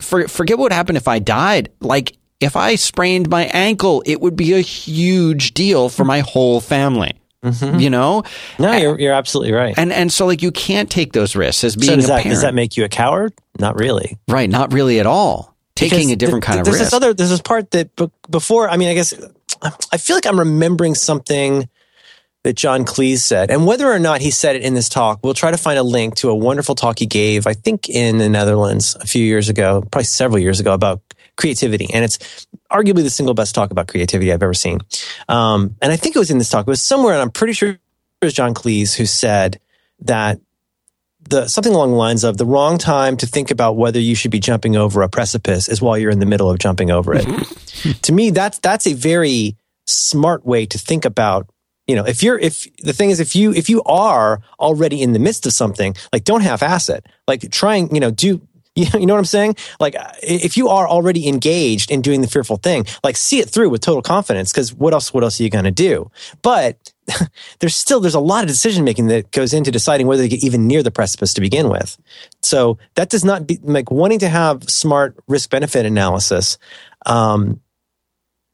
for, 0.00 0.28
forget 0.28 0.58
what 0.58 0.64
would 0.64 0.72
happen 0.72 0.96
if 0.96 1.08
I 1.08 1.18
died. 1.18 1.70
Like, 1.80 2.16
if 2.40 2.54
I 2.54 2.76
sprained 2.76 3.28
my 3.28 3.46
ankle, 3.46 4.02
it 4.06 4.20
would 4.20 4.36
be 4.36 4.54
a 4.54 4.60
huge 4.60 5.54
deal 5.54 5.88
for 5.88 6.04
my 6.04 6.20
whole 6.20 6.60
family. 6.60 7.18
Mm-hmm. 7.44 7.78
You 7.78 7.90
know? 7.90 8.24
No, 8.58 8.72
you're, 8.72 8.98
you're 8.98 9.14
absolutely 9.14 9.52
right. 9.52 9.74
And 9.78 9.92
and 9.92 10.12
so 10.12 10.26
like 10.26 10.42
you 10.42 10.50
can't 10.50 10.90
take 10.90 11.12
those 11.12 11.36
risks 11.36 11.64
as 11.64 11.76
being 11.76 11.90
so 11.90 11.96
does 11.96 12.04
a 12.06 12.08
that, 12.08 12.22
parent. 12.22 12.34
Does 12.34 12.42
that 12.42 12.54
make 12.54 12.76
you 12.76 12.84
a 12.84 12.88
coward? 12.88 13.32
Not 13.58 13.78
really. 13.78 14.18
Right, 14.28 14.50
not 14.50 14.72
really 14.72 14.98
at 15.00 15.06
all. 15.06 15.54
Taking 15.76 15.98
because 15.98 16.12
a 16.12 16.16
different 16.16 16.42
th- 16.42 16.48
kind 16.48 16.58
of 16.60 16.64
there's 16.64 16.80
risk. 16.80 16.86
This 16.86 16.92
other, 16.92 17.14
there's 17.14 17.30
this 17.30 17.40
part 17.40 17.70
that 17.70 17.90
before, 18.28 18.68
I 18.68 18.76
mean, 18.76 18.88
I 18.88 18.94
guess 18.94 19.14
I 19.62 19.96
feel 19.96 20.16
like 20.16 20.26
I'm 20.26 20.38
remembering 20.38 20.96
something 20.96 21.68
that 22.42 22.54
John 22.54 22.84
Cleese 22.84 23.18
said. 23.18 23.50
And 23.50 23.66
whether 23.66 23.86
or 23.86 23.98
not 23.98 24.20
he 24.20 24.30
said 24.30 24.56
it 24.56 24.62
in 24.62 24.74
this 24.74 24.88
talk, 24.88 25.20
we'll 25.22 25.34
try 25.34 25.50
to 25.50 25.56
find 25.56 25.78
a 25.78 25.82
link 25.82 26.16
to 26.16 26.30
a 26.30 26.34
wonderful 26.34 26.74
talk 26.74 26.98
he 26.98 27.06
gave, 27.06 27.46
I 27.46 27.52
think 27.52 27.88
in 27.88 28.18
the 28.18 28.28
Netherlands 28.28 28.96
a 29.00 29.06
few 29.06 29.24
years 29.24 29.48
ago, 29.48 29.82
probably 29.90 30.04
several 30.04 30.38
years 30.38 30.58
ago 30.60 30.72
about 30.72 31.00
creativity. 31.36 31.92
And 31.92 32.04
it's 32.04 32.46
arguably 32.70 33.02
the 33.02 33.10
single 33.10 33.34
best 33.34 33.54
talk 33.54 33.70
about 33.70 33.86
creativity 33.88 34.32
I've 34.32 34.42
ever 34.42 34.54
seen. 34.54 34.80
Um, 35.28 35.76
and 35.80 35.92
I 35.92 35.96
think 35.96 36.16
it 36.16 36.18
was 36.18 36.30
in 36.30 36.38
this 36.38 36.50
talk. 36.50 36.66
It 36.66 36.70
was 36.70 36.82
somewhere, 36.82 37.14
and 37.14 37.22
I'm 37.22 37.30
pretty 37.30 37.52
sure 37.52 37.70
it 37.70 37.78
was 38.22 38.34
John 38.34 38.54
Cleese 38.54 38.94
who 38.94 39.06
said 39.06 39.60
that 40.00 40.40
the 41.28 41.48
something 41.48 41.72
along 41.72 41.90
the 41.90 41.96
lines 41.96 42.24
of 42.24 42.36
the 42.36 42.46
wrong 42.46 42.78
time 42.78 43.16
to 43.18 43.26
think 43.26 43.50
about 43.50 43.76
whether 43.76 44.00
you 44.00 44.14
should 44.14 44.30
be 44.30 44.40
jumping 44.40 44.76
over 44.76 45.02
a 45.02 45.08
precipice 45.08 45.68
is 45.68 45.82
while 45.82 45.98
you're 45.98 46.10
in 46.10 46.20
the 46.20 46.26
middle 46.26 46.50
of 46.50 46.58
jumping 46.58 46.90
over 46.90 47.14
it. 47.14 47.26
to 48.02 48.12
me, 48.12 48.30
that's 48.30 48.58
that's 48.58 48.86
a 48.86 48.94
very 48.94 49.56
smart 49.86 50.44
way 50.44 50.66
to 50.66 50.78
think 50.78 51.04
about 51.04 51.48
you 51.86 51.96
know 51.96 52.04
if 52.04 52.22
you're 52.22 52.38
if 52.38 52.66
the 52.82 52.92
thing 52.92 53.10
is 53.10 53.20
if 53.20 53.34
you 53.34 53.52
if 53.52 53.68
you 53.70 53.82
are 53.84 54.40
already 54.60 55.02
in 55.02 55.14
the 55.14 55.18
midst 55.18 55.46
of 55.46 55.52
something 55.52 55.96
like 56.12 56.24
don't 56.24 56.42
half-ass 56.42 56.90
it 56.90 57.06
like 57.26 57.50
trying 57.50 57.92
you 57.94 58.00
know 58.00 58.10
do 58.10 58.46
you 58.94 59.06
know 59.06 59.14
what 59.14 59.18
I'm 59.18 59.24
saying? 59.24 59.56
Like, 59.80 59.96
if 60.22 60.56
you 60.56 60.68
are 60.68 60.86
already 60.86 61.28
engaged 61.28 61.90
in 61.90 62.00
doing 62.00 62.20
the 62.20 62.28
fearful 62.28 62.56
thing, 62.56 62.86
like 63.02 63.16
see 63.16 63.40
it 63.40 63.48
through 63.48 63.70
with 63.70 63.80
total 63.80 64.02
confidence. 64.02 64.52
Because 64.52 64.72
what 64.72 64.92
else? 64.92 65.12
What 65.12 65.24
else 65.24 65.40
are 65.40 65.42
you 65.42 65.50
going 65.50 65.64
to 65.64 65.70
do? 65.70 66.10
But 66.42 66.92
there's 67.58 67.74
still 67.74 68.00
there's 68.00 68.14
a 68.14 68.20
lot 68.20 68.44
of 68.44 68.48
decision 68.48 68.84
making 68.84 69.08
that 69.08 69.30
goes 69.32 69.52
into 69.52 69.70
deciding 69.70 70.06
whether 70.06 70.22
to 70.22 70.28
get 70.28 70.44
even 70.44 70.66
near 70.66 70.82
the 70.82 70.90
precipice 70.90 71.34
to 71.34 71.40
begin 71.40 71.68
with. 71.68 71.98
So 72.42 72.78
that 72.94 73.10
does 73.10 73.24
not 73.24 73.46
be 73.46 73.58
like 73.62 73.90
wanting 73.90 74.20
to 74.20 74.28
have 74.28 74.64
smart 74.64 75.16
risk 75.26 75.50
benefit 75.50 75.86
analysis. 75.86 76.58
Um, 77.06 77.60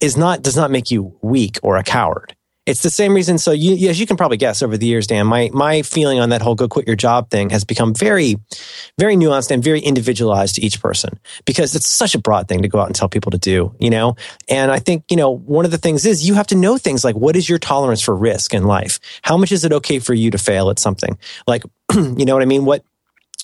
is 0.00 0.16
not 0.16 0.42
does 0.42 0.56
not 0.56 0.70
make 0.70 0.90
you 0.90 1.16
weak 1.22 1.58
or 1.62 1.76
a 1.76 1.82
coward 1.82 2.34
it's 2.66 2.82
the 2.82 2.90
same 2.90 3.14
reason. 3.14 3.38
So, 3.38 3.52
you, 3.52 3.88
as 3.88 4.00
you 4.00 4.06
can 4.06 4.16
probably 4.16 4.36
guess 4.36 4.62
over 4.62 4.76
the 4.76 4.86
years, 4.86 5.06
Dan, 5.06 5.26
my 5.26 5.50
my 5.52 5.82
feeling 5.82 6.20
on 6.20 6.30
that 6.30 6.42
whole 6.42 6.54
"go 6.54 6.68
quit 6.68 6.86
your 6.86 6.96
job" 6.96 7.30
thing 7.30 7.50
has 7.50 7.64
become 7.64 7.94
very, 7.94 8.36
very 8.98 9.16
nuanced 9.16 9.50
and 9.50 9.62
very 9.62 9.80
individualized 9.80 10.56
to 10.56 10.62
each 10.62 10.80
person 10.80 11.18
because 11.44 11.74
it's 11.74 11.88
such 11.88 12.14
a 12.14 12.18
broad 12.18 12.48
thing 12.48 12.62
to 12.62 12.68
go 12.68 12.80
out 12.80 12.86
and 12.86 12.94
tell 12.94 13.08
people 13.08 13.30
to 13.32 13.38
do, 13.38 13.74
you 13.78 13.90
know. 13.90 14.16
And 14.48 14.70
I 14.70 14.78
think 14.78 15.04
you 15.10 15.16
know 15.16 15.30
one 15.30 15.64
of 15.64 15.70
the 15.70 15.78
things 15.78 16.06
is 16.06 16.26
you 16.26 16.34
have 16.34 16.46
to 16.48 16.54
know 16.54 16.78
things 16.78 17.04
like 17.04 17.16
what 17.16 17.36
is 17.36 17.48
your 17.48 17.58
tolerance 17.58 18.00
for 18.00 18.16
risk 18.16 18.54
in 18.54 18.64
life? 18.64 18.98
How 19.22 19.36
much 19.36 19.52
is 19.52 19.64
it 19.64 19.72
okay 19.72 19.98
for 19.98 20.14
you 20.14 20.30
to 20.30 20.38
fail 20.38 20.70
at 20.70 20.78
something? 20.78 21.18
Like, 21.46 21.64
you 21.94 22.24
know 22.24 22.34
what 22.34 22.42
I 22.42 22.46
mean? 22.46 22.64
What 22.64 22.84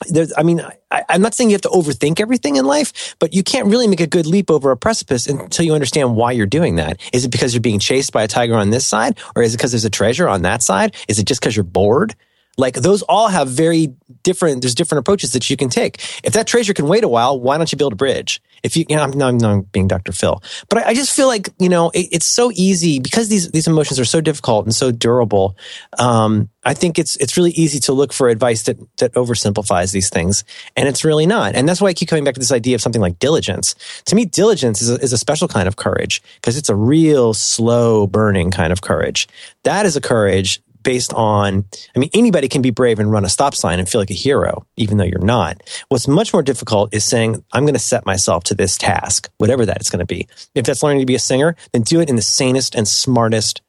there's, 0.09 0.33
I 0.37 0.43
mean, 0.43 0.63
I, 0.91 1.05
am 1.09 1.21
not 1.21 1.35
saying 1.35 1.51
you 1.51 1.55
have 1.55 1.63
to 1.63 1.69
overthink 1.69 2.21
everything 2.21 2.57
in 2.57 2.65
life, 2.65 3.17
but 3.19 3.35
you 3.35 3.43
can't 3.43 3.67
really 3.67 3.87
make 3.87 4.01
a 4.01 4.07
good 4.07 4.27
leap 4.27 4.51
over 4.51 4.71
a 4.71 4.77
precipice 4.77 5.27
until 5.27 5.65
you 5.65 5.75
understand 5.75 6.17
why 6.17 6.33
you're 6.33 6.47
doing 6.47 6.77
that. 6.77 7.01
Is 7.13 7.25
it 7.25 7.31
because 7.31 7.55
you're 7.55 7.61
being 7.61 7.79
chased 7.79 8.13
by 8.13 8.23
a 8.23 8.29
tiger 8.29 8.55
on 8.55 8.71
this 8.71 8.87
side, 8.87 9.19
or 9.37 9.43
is 9.43 9.55
it 9.55 9.59
because 9.59 9.73
there's 9.73 9.85
a 9.85 9.91
treasure 9.91 10.29
on 10.29 10.43
that 10.43 10.63
side? 10.63 10.97
Is 11.09 11.19
it 11.19 11.27
just 11.27 11.41
because 11.41 11.55
you're 11.55 11.65
bored? 11.65 12.15
Like 12.57 12.75
those 12.75 13.03
all 13.03 13.29
have 13.29 13.49
very 13.49 13.95
different. 14.23 14.63
There's 14.63 14.75
different 14.75 15.01
approaches 15.01 15.33
that 15.33 15.49
you 15.49 15.57
can 15.57 15.69
take. 15.69 16.01
If 16.25 16.35
that 16.35 16.47
treasure 16.47 16.75
can 16.75 16.89
wait 16.89 17.05
a 17.05 17.09
while, 17.09 17.41
why 17.41 17.57
don't 17.57 17.71
you 17.71 17.79
build 17.79 17.93
a 17.93 17.97
bridge? 17.97 18.43
If 18.62 18.77
you, 18.77 18.85
you 18.89 18.97
know, 18.97 19.03
I'm, 19.03 19.11
no, 19.12 19.28
I'm 19.28 19.39
not 19.39 19.73
being 19.73 19.89
Dr. 19.89 20.12
Phil, 20.12 20.43
but 20.69 20.78
I, 20.78 20.91
I 20.91 20.95
just 20.95 21.15
feel 21.15 21.27
like 21.27 21.49
you 21.59 21.69
know 21.69 21.91
it, 21.91 22.09
it's 22.12 22.27
so 22.27 22.51
easy 22.55 23.01
because 23.01 23.28
these 23.28 23.51
these 23.51 23.66
emotions 23.66 23.99
are 23.99 24.05
so 24.05 24.20
difficult 24.20 24.66
and 24.66 24.74
so 24.74 24.91
durable. 24.91 25.57
Um, 25.99 26.49
I 26.65 26.74
think 26.74 26.99
it's 26.99 27.16
it's 27.16 27.37
really 27.37 27.53
easy 27.53 27.81
to 27.81 27.93
look 27.93 28.12
for 28.12 28.28
advice 28.28 28.65
that 28.65 28.78
that 28.99 29.15
oversimplifies 29.15 29.93
these 29.93 30.11
things, 30.11 30.45
and 30.77 30.89
it's 30.89 31.05
really 31.05 31.27
not. 31.27 31.55
And 31.55 31.69
that's 31.69 31.81
why 31.81 31.89
I 31.89 31.95
keep 31.95 32.09
coming 32.09 32.24
back 32.24 32.35
to 32.35 32.41
this 32.41 32.53
idea 32.53 32.74
of 32.74 32.82
something 32.82 33.01
like 33.01 33.19
diligence. 33.19 33.74
To 34.07 34.15
me, 34.15 34.24
diligence 34.24 34.82
is 34.82 34.91
a, 34.91 34.95
is 34.97 35.12
a 35.12 35.19
special 35.19 35.49
kind 35.49 35.69
of 35.69 35.77
courage 35.77 36.23
because 36.37 36.57
it's 36.57 36.69
a 36.69 36.77
real 36.77 37.35
slow 37.35 38.07
burning 38.07 38.51
kind 38.51 38.73
of 38.73 38.82
courage. 38.82 39.28
That 39.65 39.87
is 39.87 39.97
a 39.97 40.01
courage 40.01 40.61
based 40.82 41.12
on, 41.15 41.65
I 41.94 41.98
mean, 41.98 42.11
anybody 42.15 42.48
can 42.48 42.62
be 42.62 42.70
brave 42.70 42.98
and 42.98 43.11
run 43.11 43.24
a 43.24 43.28
stop 43.28 43.55
sign 43.55 43.78
and 43.78 43.89
feel 43.89 44.01
like 44.01 44.11
a 44.11 44.15
hero, 44.15 44.66
even 44.77 44.97
though 44.97 45.05
you're 45.05 45.19
not. 45.19 45.62
What's 45.89 46.09
much 46.09 46.32
more 46.32 46.43
difficult 46.43 46.94
is 46.94 47.05
saying, 47.05 47.44
I'm 47.52 47.65
going 47.65 47.74
to 47.74 47.81
set 47.81 48.07
myself 48.07 48.44
to 48.44 48.55
this 48.55 48.77
task, 48.77 49.31
whatever 49.39 49.66
that 49.66 49.81
is 49.81 49.90
going 49.90 50.01
to 50.01 50.07
be. 50.07 50.28
If 50.55 50.66
that's 50.66 50.82
learning 50.82 51.01
to 51.01 51.07
be 51.07 51.15
a 51.15 51.20
singer, 51.20 51.57
then 51.73 51.82
do 51.82 52.01
it 52.01 52.09
in 52.09 52.16
the 52.16 52.23
sanest 52.23 52.74
and 52.74 52.86
smartest 52.86 53.62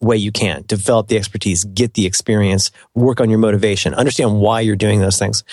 way 0.00 0.16
you 0.16 0.32
can. 0.32 0.64
Develop 0.66 1.08
the 1.08 1.16
expertise, 1.16 1.64
get 1.64 1.94
the 1.94 2.06
experience, 2.06 2.70
work 2.94 3.20
on 3.20 3.30
your 3.30 3.38
motivation, 3.38 3.94
understand 3.94 4.40
why 4.40 4.60
you're 4.60 4.76
doing 4.76 5.00
those 5.00 5.18
things. 5.18 5.44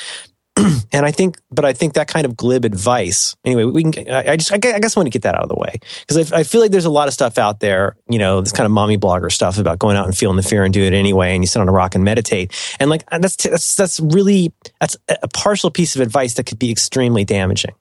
and 0.92 1.06
I 1.06 1.12
think, 1.12 1.38
but 1.52 1.66
I 1.66 1.74
think 1.74 1.94
that 1.94 2.08
kind 2.08 2.26
of 2.26 2.36
glib 2.36 2.66
advice. 2.66 3.36
Anyway, 3.46 3.66
we 3.66 3.84
can. 3.84 4.10
I 4.10 4.36
just, 4.38 4.52
I 4.52 4.58
guess, 4.58 4.96
I 4.96 5.00
want 5.00 5.08
to 5.08 5.12
get 5.12 5.24
that 5.24 5.36
out 5.36 5.44
of 5.44 5.50
the 5.50 5.56
way 5.56 5.80
because 6.02 6.32
I, 6.32 6.40
I, 6.40 6.44
feel 6.44 6.62
like 6.62 6.72
there's 6.72 6.86
a 6.86 6.90
lot 6.90 7.08
of 7.08 7.14
stuff 7.14 7.38
out 7.38 7.60
there. 7.60 7.96
You 8.10 8.20
know, 8.20 8.42
this 8.42 8.52
kind 8.52 8.66
of 8.66 8.72
mommy 8.72 8.98
blogger 8.98 9.32
stuff 9.32 9.58
about 9.58 9.80
going 9.80 9.98
out 9.98 10.06
and 10.06 10.18
feeling 10.18 10.38
the 10.38 10.44
fear 10.44 10.64
and 10.64 10.74
do 10.74 10.84
it 10.84 10.94
anyway, 10.94 11.34
and 11.34 11.44
you 11.44 11.48
sit 11.48 11.60
on 11.60 11.70
a 11.70 11.72
rock 11.72 11.96
and 11.96 12.04
meditate. 12.04 12.54
And 12.80 12.90
like 12.90 13.04
uh, 13.12 13.20
that's 13.20 13.36
that's 13.36 13.76
that's 13.76 14.00
really 14.00 14.54
that's 14.80 14.98
a 15.10 15.28
partial 15.30 15.72
piece 15.72 15.96
of 15.96 16.02
advice 16.02 16.36
that 16.36 16.46
could 16.46 16.60
be 16.60 16.72
extremely 16.72 17.26
damaging. 17.26 17.74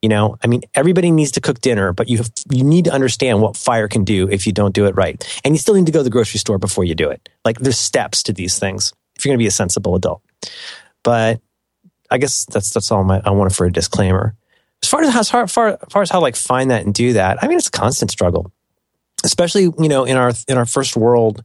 You 0.00 0.08
know, 0.08 0.36
I 0.42 0.48
mean, 0.48 0.62
everybody 0.74 1.12
needs 1.12 1.30
to 1.32 1.40
cook 1.40 1.60
dinner, 1.60 1.92
but 1.92 2.08
you 2.08 2.18
have, 2.18 2.30
you 2.50 2.64
need 2.64 2.86
to 2.86 2.92
understand 2.92 3.40
what 3.40 3.56
fire 3.56 3.86
can 3.86 4.02
do 4.02 4.28
if 4.28 4.48
you 4.48 4.52
don't 4.52 4.74
do 4.74 4.86
it 4.86 4.96
right, 4.96 5.22
and 5.44 5.54
you 5.54 5.58
still 5.58 5.74
need 5.74 5.86
to 5.86 5.92
go 5.92 6.00
to 6.00 6.04
the 6.04 6.10
grocery 6.10 6.38
store 6.38 6.58
before 6.58 6.84
you 6.84 6.94
do 6.94 7.08
it. 7.08 7.28
Like 7.44 7.58
there's 7.58 7.78
steps 7.78 8.24
to 8.24 8.32
these 8.32 8.58
things 8.58 8.92
if 9.16 9.24
you're 9.24 9.30
going 9.30 9.38
to 9.38 9.42
be 9.42 9.48
a 9.48 9.52
sensible 9.52 9.94
adult. 9.94 10.22
But 11.04 11.40
I 12.12 12.18
guess 12.18 12.44
that's 12.44 12.70
that's 12.70 12.90
all 12.92 13.04
my, 13.04 13.20
I 13.24 13.30
wanted 13.30 13.56
for 13.56 13.66
a 13.66 13.72
disclaimer. 13.72 14.34
As 14.82 14.88
far 14.88 15.02
as 15.02 15.10
how 15.10 15.22
far, 15.22 15.46
far, 15.46 15.78
far 15.88 16.02
as 16.02 16.10
how 16.10 16.20
like 16.20 16.36
find 16.36 16.70
that 16.70 16.84
and 16.84 16.92
do 16.92 17.14
that, 17.14 17.42
I 17.42 17.48
mean 17.48 17.58
it's 17.58 17.68
a 17.68 17.72
constant 17.72 18.10
struggle, 18.10 18.52
especially 19.24 19.62
you 19.62 19.88
know 19.88 20.04
in 20.04 20.16
our 20.16 20.32
in 20.46 20.58
our 20.58 20.66
first 20.66 20.96
world 20.96 21.42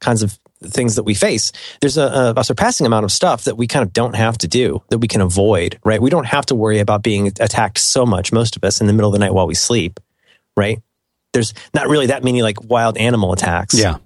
kinds 0.00 0.22
of 0.22 0.38
things 0.62 0.94
that 0.94 1.02
we 1.02 1.14
face. 1.14 1.50
There's 1.80 1.96
a, 1.96 2.34
a, 2.36 2.44
surpassing 2.44 2.86
amount 2.86 3.04
of 3.04 3.10
stuff 3.10 3.44
that 3.44 3.56
we 3.56 3.66
kind 3.66 3.84
of 3.84 3.92
don't 3.92 4.14
have 4.14 4.38
to 4.38 4.48
do 4.48 4.82
that 4.90 4.98
we 4.98 5.08
can 5.08 5.20
avoid. 5.20 5.78
Right? 5.84 6.00
We 6.00 6.10
don't 6.10 6.26
have 6.26 6.46
to 6.46 6.54
worry 6.54 6.78
about 6.78 7.02
being 7.02 7.26
attacked 7.26 7.78
so 7.78 8.06
much. 8.06 8.32
Most 8.32 8.56
of 8.56 8.62
us 8.62 8.80
in 8.80 8.86
the 8.86 8.92
middle 8.92 9.08
of 9.08 9.12
the 9.12 9.18
night 9.18 9.34
while 9.34 9.46
we 9.46 9.54
sleep. 9.54 9.98
Right? 10.56 10.80
There's 11.32 11.54
not 11.74 11.88
really 11.88 12.06
that 12.06 12.22
many 12.22 12.42
like 12.42 12.62
wild 12.62 12.96
animal 12.96 13.32
attacks. 13.32 13.74
Yeah. 13.74 13.98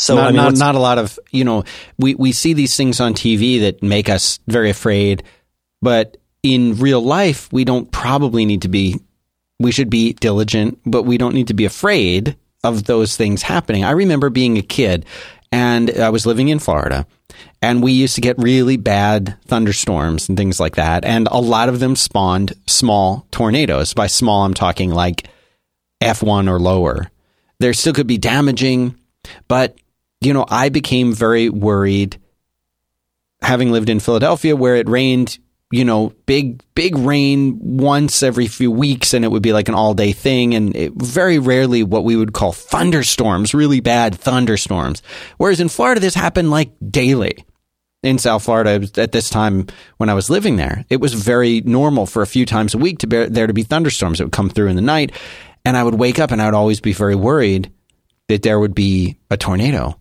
So 0.00 0.14
not, 0.14 0.24
I 0.24 0.26
mean, 0.28 0.36
not, 0.36 0.56
not, 0.56 0.74
a 0.76 0.78
lot 0.78 0.96
of 0.96 1.18
you 1.30 1.44
know 1.44 1.64
we 1.98 2.14
we 2.14 2.32
see 2.32 2.54
these 2.54 2.74
things 2.74 3.00
on 3.00 3.12
TV 3.12 3.60
that 3.60 3.82
make 3.82 4.08
us 4.08 4.38
very 4.48 4.70
afraid, 4.70 5.22
but 5.82 6.16
in 6.42 6.76
real 6.76 7.02
life 7.02 7.52
we 7.52 7.64
don't 7.64 7.90
probably 7.92 8.46
need 8.46 8.62
to 8.62 8.68
be. 8.68 8.98
We 9.58 9.72
should 9.72 9.90
be 9.90 10.14
diligent, 10.14 10.78
but 10.86 11.02
we 11.02 11.18
don't 11.18 11.34
need 11.34 11.48
to 11.48 11.54
be 11.54 11.66
afraid 11.66 12.34
of 12.64 12.84
those 12.84 13.14
things 13.14 13.42
happening. 13.42 13.84
I 13.84 13.90
remember 13.90 14.30
being 14.30 14.56
a 14.56 14.62
kid 14.62 15.04
and 15.52 15.90
I 15.90 16.08
was 16.08 16.24
living 16.24 16.48
in 16.48 16.60
Florida 16.60 17.06
and 17.60 17.82
we 17.82 17.92
used 17.92 18.14
to 18.14 18.22
get 18.22 18.38
really 18.38 18.78
bad 18.78 19.36
thunderstorms 19.46 20.28
and 20.28 20.38
things 20.38 20.60
like 20.60 20.76
that. 20.76 21.04
And 21.04 21.28
a 21.30 21.40
lot 21.40 21.68
of 21.68 21.78
them 21.78 21.94
spawned 21.94 22.54
small 22.66 23.26
tornadoes. 23.30 23.92
By 23.92 24.06
small, 24.06 24.44
I'm 24.44 24.54
talking 24.54 24.90
like 24.90 25.28
F1 26.02 26.48
or 26.48 26.58
lower. 26.58 27.10
There 27.58 27.74
still 27.74 27.92
could 27.92 28.06
be 28.06 28.18
damaging, 28.18 28.96
but 29.46 29.76
you 30.20 30.34
know, 30.34 30.44
I 30.48 30.68
became 30.68 31.12
very 31.12 31.48
worried 31.48 32.18
having 33.42 33.72
lived 33.72 33.88
in 33.88 34.00
Philadelphia 34.00 34.54
where 34.54 34.76
it 34.76 34.88
rained, 34.88 35.38
you 35.70 35.84
know, 35.84 36.12
big, 36.26 36.62
big 36.74 36.96
rain 36.98 37.58
once 37.60 38.22
every 38.22 38.46
few 38.46 38.70
weeks 38.70 39.14
and 39.14 39.24
it 39.24 39.28
would 39.28 39.42
be 39.42 39.54
like 39.54 39.68
an 39.68 39.74
all 39.74 39.94
day 39.94 40.12
thing. 40.12 40.54
And 40.54 40.76
it, 40.76 40.92
very 40.94 41.38
rarely 41.38 41.82
what 41.82 42.04
we 42.04 42.16
would 42.16 42.34
call 42.34 42.52
thunderstorms, 42.52 43.54
really 43.54 43.80
bad 43.80 44.14
thunderstorms. 44.14 45.02
Whereas 45.38 45.60
in 45.60 45.70
Florida, 45.70 46.00
this 46.00 46.14
happened 46.14 46.50
like 46.50 46.72
daily. 46.90 47.44
In 48.02 48.16
South 48.16 48.44
Florida 48.44 48.88
at 48.96 49.12
this 49.12 49.28
time 49.28 49.66
when 49.98 50.08
I 50.08 50.14
was 50.14 50.30
living 50.30 50.56
there, 50.56 50.86
it 50.88 51.02
was 51.02 51.12
very 51.12 51.60
normal 51.60 52.06
for 52.06 52.22
a 52.22 52.26
few 52.26 52.46
times 52.46 52.72
a 52.72 52.78
week 52.78 52.98
to 53.00 53.06
bear, 53.06 53.28
there 53.28 53.46
to 53.46 53.52
be 53.52 53.62
thunderstorms 53.62 54.16
that 54.16 54.24
would 54.24 54.32
come 54.32 54.48
through 54.48 54.68
in 54.68 54.76
the 54.76 54.80
night. 54.80 55.12
And 55.66 55.76
I 55.76 55.82
would 55.82 55.96
wake 55.96 56.18
up 56.18 56.30
and 56.30 56.40
I 56.40 56.46
would 56.46 56.54
always 56.54 56.80
be 56.80 56.94
very 56.94 57.14
worried 57.14 57.70
that 58.28 58.42
there 58.42 58.58
would 58.58 58.74
be 58.74 59.18
a 59.30 59.36
tornado 59.36 60.00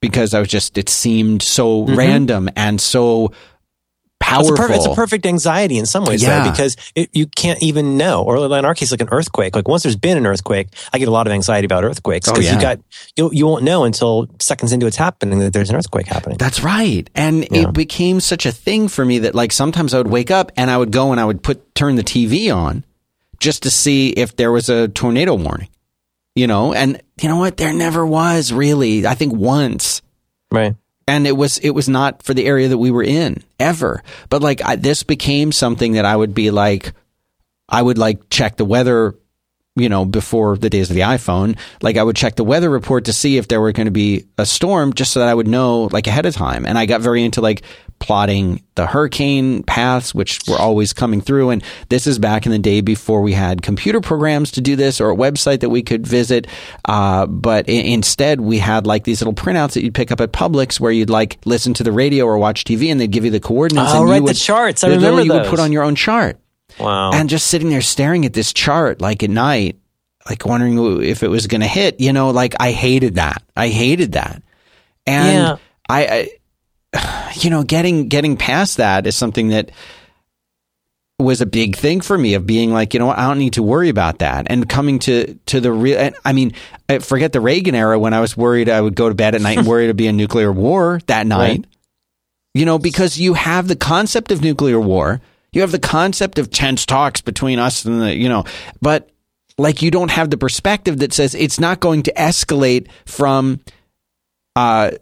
because 0.00 0.34
I 0.34 0.40
was 0.40 0.48
just, 0.48 0.78
it 0.78 0.88
seemed 0.88 1.42
so 1.42 1.84
Mm-hmm. 1.84 1.94
random 1.96 2.48
and 2.56 2.80
so 2.80 3.32
powerful. 4.20 4.52
It's 4.54 4.60
a, 4.60 4.66
per- 4.66 4.72
it's 4.74 4.86
a 4.86 4.94
perfect 4.94 5.26
anxiety 5.26 5.78
in 5.78 5.86
some 5.86 6.04
ways, 6.04 6.22
Yeah. 6.22 6.42
though, 6.44 6.50
because 6.50 6.76
it, 6.94 7.08
you 7.12 7.26
can't 7.26 7.62
even 7.62 7.96
know. 7.96 8.22
Or 8.24 8.36
in 8.58 8.64
our 8.64 8.74
case, 8.74 8.90
like 8.90 9.00
an 9.00 9.08
earthquake. 9.10 9.54
Like 9.54 9.68
once 9.68 9.84
there's 9.84 9.96
been 9.96 10.16
an 10.18 10.26
earthquake, 10.26 10.68
I 10.92 10.98
get 10.98 11.08
a 11.08 11.10
lot 11.12 11.26
of 11.26 11.32
anxiety 11.32 11.66
about 11.66 11.84
earthquakes 11.84 12.28
Oh, 12.28 12.32
because 12.32 12.46
yeah. 12.46 12.54
you 12.56 12.60
got 12.60 12.78
you 13.16 13.30
you 13.32 13.46
won't 13.46 13.62
know 13.64 13.84
until 13.84 14.26
seconds 14.40 14.72
into 14.72 14.86
it's 14.86 14.96
happening 14.96 15.38
that 15.38 15.52
there's 15.52 15.70
an 15.70 15.76
earthquake 15.76 16.06
happening. 16.06 16.36
That's 16.36 16.62
right. 16.62 17.08
And 17.14 17.46
Yeah. 17.50 17.68
it 17.68 17.72
became 17.72 18.20
such 18.20 18.44
a 18.44 18.52
thing 18.52 18.88
for 18.88 19.04
me 19.04 19.20
that 19.20 19.34
like 19.34 19.52
sometimes 19.52 19.94
I 19.94 19.98
would 19.98 20.08
wake 20.08 20.30
up 20.30 20.50
and 20.56 20.70
I 20.70 20.76
would 20.76 20.90
go 20.90 21.12
and 21.12 21.20
I 21.20 21.24
would 21.24 21.42
put 21.42 21.74
turn 21.74 21.94
the 21.96 22.04
TV 22.04 22.54
on 22.54 22.84
just 23.38 23.62
to 23.62 23.70
see 23.70 24.10
if 24.10 24.34
there 24.36 24.50
was 24.50 24.68
a 24.68 24.88
tornado 24.88 25.34
warning. 25.36 25.68
You 26.38 26.46
know, 26.46 26.72
and 26.72 27.02
you 27.20 27.28
know 27.28 27.36
what? 27.38 27.56
There 27.56 27.72
never 27.72 28.06
was 28.06 28.52
really. 28.52 29.06
I 29.06 29.14
think 29.14 29.34
once. 29.34 30.02
Right. 30.50 30.76
and 31.06 31.26
it 31.26 31.36
was 31.36 31.58
it 31.58 31.70
was 31.70 31.88
not 31.88 32.22
for 32.22 32.32
the 32.32 32.46
area 32.46 32.68
that 32.68 32.78
we 32.78 32.90
were 32.90 33.02
in 33.02 33.42
ever 33.58 34.02
but 34.30 34.40
like 34.40 34.62
I, 34.64 34.76
this 34.76 35.02
became 35.02 35.52
something 35.52 35.92
that 35.92 36.06
i 36.06 36.16
would 36.16 36.32
be 36.32 36.50
like 36.50 36.94
i 37.68 37.82
would 37.82 37.98
like 37.98 38.30
check 38.30 38.56
the 38.56 38.64
weather 38.64 39.14
you 39.76 39.90
know 39.90 40.06
before 40.06 40.56
the 40.56 40.70
days 40.70 40.88
of 40.88 40.94
the 40.94 41.02
iphone 41.02 41.58
like 41.82 41.98
i 41.98 42.02
would 42.02 42.16
check 42.16 42.36
the 42.36 42.44
weather 42.44 42.70
report 42.70 43.04
to 43.06 43.12
see 43.12 43.36
if 43.36 43.46
there 43.48 43.60
were 43.60 43.72
going 43.72 43.86
to 43.86 43.90
be 43.90 44.24
a 44.38 44.46
storm 44.46 44.94
just 44.94 45.12
so 45.12 45.20
that 45.20 45.28
i 45.28 45.34
would 45.34 45.48
know 45.48 45.90
like 45.92 46.06
ahead 46.06 46.24
of 46.24 46.34
time 46.34 46.64
and 46.64 46.78
i 46.78 46.86
got 46.86 47.02
very 47.02 47.22
into 47.22 47.42
like 47.42 47.60
plotting 47.98 48.62
the 48.76 48.86
hurricane 48.86 49.62
paths 49.64 50.14
which 50.14 50.40
were 50.48 50.56
always 50.58 50.92
coming 50.92 51.20
through. 51.20 51.50
And 51.50 51.62
this 51.88 52.06
is 52.06 52.18
back 52.18 52.46
in 52.46 52.52
the 52.52 52.58
day 52.58 52.80
before 52.80 53.22
we 53.22 53.32
had 53.32 53.60
computer 53.62 54.00
programs 54.00 54.52
to 54.52 54.60
do 54.60 54.76
this 54.76 55.00
or 55.00 55.10
a 55.10 55.16
website 55.16 55.60
that 55.60 55.70
we 55.70 55.82
could 55.82 56.06
visit. 56.06 56.46
Uh, 56.84 57.26
but 57.26 57.68
i- 57.68 57.72
instead 57.72 58.40
we 58.40 58.58
had 58.58 58.86
like 58.86 59.04
these 59.04 59.20
little 59.20 59.34
printouts 59.34 59.72
that 59.72 59.82
you'd 59.82 59.94
pick 59.94 60.12
up 60.12 60.20
at 60.20 60.32
Publix 60.32 60.78
where 60.78 60.92
you'd 60.92 61.10
like 61.10 61.38
listen 61.44 61.74
to 61.74 61.82
the 61.82 61.92
radio 61.92 62.24
or 62.24 62.38
watch 62.38 62.64
TV 62.64 62.90
and 62.90 63.00
they'd 63.00 63.10
give 63.10 63.24
you 63.24 63.30
the 63.32 63.40
coordinates 63.40 63.90
Oh, 63.92 64.02
and 64.02 64.10
right, 64.10 64.20
you 64.22 64.28
the 64.28 64.34
charts. 64.34 64.84
I 64.84 64.90
that 64.90 64.96
remember 64.96 65.22
you 65.24 65.32
would 65.32 65.46
put 65.46 65.58
on 65.58 65.72
your 65.72 65.82
own 65.82 65.94
chart. 65.96 66.38
Wow. 66.78 67.10
and 67.12 67.28
just 67.28 67.48
sitting 67.48 67.70
there 67.70 67.80
staring 67.80 68.24
at 68.24 68.34
this 68.34 68.52
chart 68.52 69.00
like 69.00 69.22
at 69.24 69.30
night 69.30 69.76
like 70.28 70.44
wondering 70.44 71.02
if 71.02 71.22
it 71.24 71.28
was 71.28 71.46
going 71.48 71.62
to 71.62 71.66
hit. 71.66 72.00
You 72.00 72.12
know 72.12 72.30
like 72.30 72.54
i 72.60 72.70
hated 72.70 73.16
that. 73.16 73.42
I 73.56 73.68
hated 73.68 74.12
that. 74.12 74.42
And 75.06 75.32
Yeah. 75.38 75.56
I, 75.88 76.06
I 76.06 76.28
you 77.34 77.50
know 77.50 77.62
getting 77.62 78.08
getting 78.08 78.36
past 78.36 78.78
that 78.78 79.06
is 79.06 79.16
something 79.16 79.48
that 79.48 79.70
was 81.18 81.40
a 81.40 81.46
big 81.46 81.74
thing 81.74 82.00
for 82.00 82.16
me 82.16 82.34
of 82.34 82.46
being 82.46 82.72
like 82.72 82.94
you 82.94 83.00
know 83.00 83.06
what, 83.06 83.18
i 83.18 83.26
don't 83.26 83.38
need 83.38 83.54
to 83.54 83.62
worry 83.62 83.88
about 83.88 84.20
that. 84.20 84.46
And 84.48 84.68
coming 84.68 84.98
to 85.00 85.34
to 85.46 85.60
the 85.60 85.72
real 85.72 86.10
i 86.24 86.32
mean 86.32 86.52
I 86.88 87.00
forget 87.00 87.32
the 87.32 87.40
reagan 87.40 87.74
era 87.74 87.98
when 87.98 88.14
i 88.14 88.20
was 88.20 88.36
worried 88.36 88.68
i 88.68 88.80
would 88.80 88.94
go 88.94 89.08
to 89.08 89.14
bed 89.14 89.34
at 89.34 89.40
night 89.40 89.58
and 89.58 89.66
worry 89.66 89.88
to 89.88 89.94
be 89.94 90.06
a 90.06 90.12
nuclear 90.12 90.52
war 90.52 91.00
that 91.06 91.26
night. 91.26 91.38
Right. 91.38 91.66
you 92.54 92.64
know, 92.64 92.78
because 92.78 93.18
you 93.18 93.34
have 93.34 93.68
the 93.68 93.76
concept 93.76 94.30
of 94.30 94.42
nuclear 94.42 94.80
war, 94.80 95.20
you 95.52 95.60
have 95.60 95.72
the 95.72 95.78
concept 95.78 96.38
of 96.38 96.50
tense 96.50 96.86
talks 96.86 97.20
between 97.20 97.58
us 97.58 97.84
and 97.84 98.00
the, 98.00 98.14
you 98.14 98.28
know, 98.28 98.44
but 98.80 99.10
like 99.58 99.82
you 99.82 99.90
don't 99.90 100.10
have 100.10 100.30
the 100.30 100.36
perspective 100.38 100.98
that 100.98 101.12
says 101.12 101.34
it's 101.34 101.58
not 101.58 101.80
going 101.80 102.02
to 102.04 102.12
escalate 102.12 102.88
from 103.06 103.60
uh, 104.56 104.92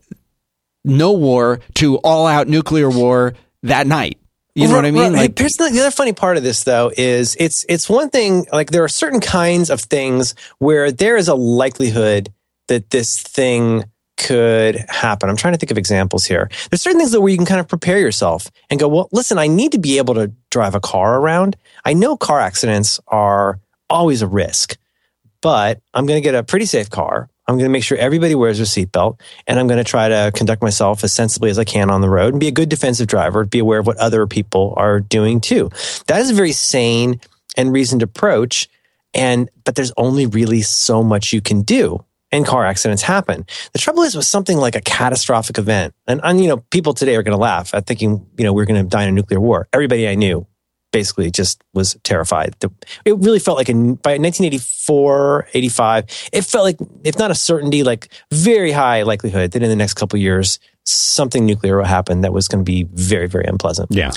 no 0.87 1.13
war 1.13 1.61
to 1.75 1.97
all 1.99 2.27
out 2.27 2.49
nuclear 2.49 2.89
war 2.89 3.35
that 3.63 3.87
night. 3.87 4.19
You 4.55 4.69
know 4.69 4.77
what 4.77 4.87
I 4.87 4.91
mean? 4.91 5.13
Like, 5.13 5.39
Here's 5.39 5.53
the, 5.55 5.69
the 5.69 5.81
other 5.81 5.91
funny 5.91 6.15
part 6.15 6.39
of 6.39 6.43
this, 6.43 6.65
though, 6.65 6.91
is 6.97 7.37
it's 7.39 7.67
it's 7.69 7.91
one 7.91 8.09
thing. 8.09 8.47
Like 8.51 8.71
there 8.71 8.85
are 8.85 8.89
certain 8.89 9.21
kinds 9.21 9.69
of 9.69 9.81
things 9.81 10.35
where 10.59 10.91
there 10.91 11.19
is 11.19 11.29
a 11.29 11.35
likelihood 11.35 12.33
that 12.69 12.89
this 12.89 13.21
thing 13.21 13.85
could 14.17 14.77
happen. 14.89 15.29
I'm 15.29 15.37
trying 15.37 15.53
to 15.53 15.59
think 15.59 15.71
of 15.71 15.77
examples 15.77 16.25
here. 16.25 16.49
There's 16.71 16.81
certain 16.81 16.99
things 16.99 17.13
that 17.13 17.21
where 17.21 17.31
you 17.31 17.37
can 17.37 17.45
kind 17.45 17.61
of 17.61 17.69
prepare 17.69 17.99
yourself 17.99 18.51
and 18.71 18.81
go, 18.81 18.89
well, 18.89 19.09
listen, 19.13 19.37
I 19.37 19.47
need 19.47 19.73
to 19.73 19.79
be 19.79 19.99
able 19.99 20.15
to 20.15 20.33
drive 20.51 20.75
a 20.75 20.81
car 20.81 21.21
around. 21.21 21.57
I 21.85 21.93
know 21.93 22.17
car 22.17 22.41
accidents 22.41 22.99
are 23.09 23.61
always 23.91 24.23
a 24.23 24.27
risk, 24.27 24.79
but 25.43 25.81
I'm 25.93 26.07
going 26.07 26.17
to 26.17 26.27
get 26.27 26.35
a 26.35 26.43
pretty 26.43 26.65
safe 26.65 26.89
car. 26.89 27.29
I'm 27.48 27.55
going 27.56 27.66
to 27.66 27.73
make 27.73 27.85
sure 27.85 27.97
everybody 27.97 28.35
wears 28.35 28.59
their 28.59 28.66
seatbelt 28.66 29.20
and 29.47 29.59
I'm 29.59 29.68
going 29.68 29.78
to 29.78 29.85
try 29.85 30.09
to 30.09 30.32
conduct 30.35 30.62
myself 30.62 31.05
as 31.05 31.12
sensibly 31.12 31.51
as 31.51 31.59
I 31.59 31.64
can 31.64 31.90
on 31.90 32.01
the 32.01 32.09
road 32.09 32.35
and 32.35 32.40
be 32.40 32.48
a 32.48 32.52
good 32.52 32.68
defensive 32.68 33.06
driver, 33.06 33.44
be 33.44 33.60
aware 33.60 33.78
of 33.78 33.86
what 33.86 33.97
other 33.98 34.27
people 34.27 34.74
are 34.77 35.01
doing 35.01 35.40
too. 35.40 35.70
That 36.06 36.20
is 36.20 36.31
a 36.31 36.35
very 36.35 36.52
sane 36.52 37.20
and 37.56 37.73
reasoned 37.73 38.02
approach. 38.02 38.68
And, 39.14 39.48
but 39.64 39.77
there's 39.77 39.93
only 39.97 40.27
really 40.27 40.62
so 40.62 41.02
much 41.02 41.32
you 41.32 41.40
can 41.40 41.62
do. 41.62 42.05
And 42.32 42.44
car 42.44 42.66
accidents 42.66 43.02
happen. 43.02 43.47
The 43.73 43.78
trouble 43.78 44.02
is 44.02 44.16
with 44.16 44.27
something 44.27 44.59
like 44.59 44.74
a 44.74 44.81
catastrophic 44.81 45.59
event, 45.59 45.94
and, 46.09 46.20
and 46.24 46.43
you 46.43 46.48
know, 46.48 46.56
people 46.56 46.93
today 46.93 47.14
are 47.14 47.23
going 47.23 47.36
to 47.36 47.40
laugh 47.40 47.73
at 47.73 47.86
thinking, 47.86 48.27
you 48.36 48.44
know, 48.44 48.52
we're 48.52 48.64
going 48.64 48.82
to 48.82 48.89
die 48.89 49.05
in 49.05 49.10
a 49.10 49.12
nuclear 49.12 49.39
war. 49.39 49.68
Everybody 49.73 50.09
I 50.09 50.16
knew 50.16 50.44
basically 50.93 51.31
just 51.31 51.63
was 51.75 51.97
terrified. 52.03 52.55
It 53.05 53.19
really 53.19 53.39
felt 53.39 53.59
like 53.59 53.69
in, 53.69 53.95
by 53.97 54.13
1984, 54.13 55.49
85, 55.53 56.05
it 56.33 56.43
felt 56.43 56.65
like, 56.65 56.79
if 57.05 57.19
not 57.19 57.31
a 57.31 57.35
certainty, 57.35 57.83
like 57.83 58.09
very 58.31 58.73
high 58.73 59.03
likelihood 59.03 59.53
that 59.53 59.63
in 59.63 59.69
the 59.69 59.77
next 59.77 59.95
couple 59.95 60.17
of 60.17 60.23
years, 60.23 60.59
something 60.85 61.45
nuclear 61.45 61.79
will 61.79 61.85
happen 61.85 62.21
that 62.23 62.33
was 62.33 62.49
going 62.49 62.65
to 62.65 62.69
be 62.69 62.85
very, 62.85 63.27
very 63.27 63.45
unpleasant. 63.45 63.89
yeah. 63.91 64.13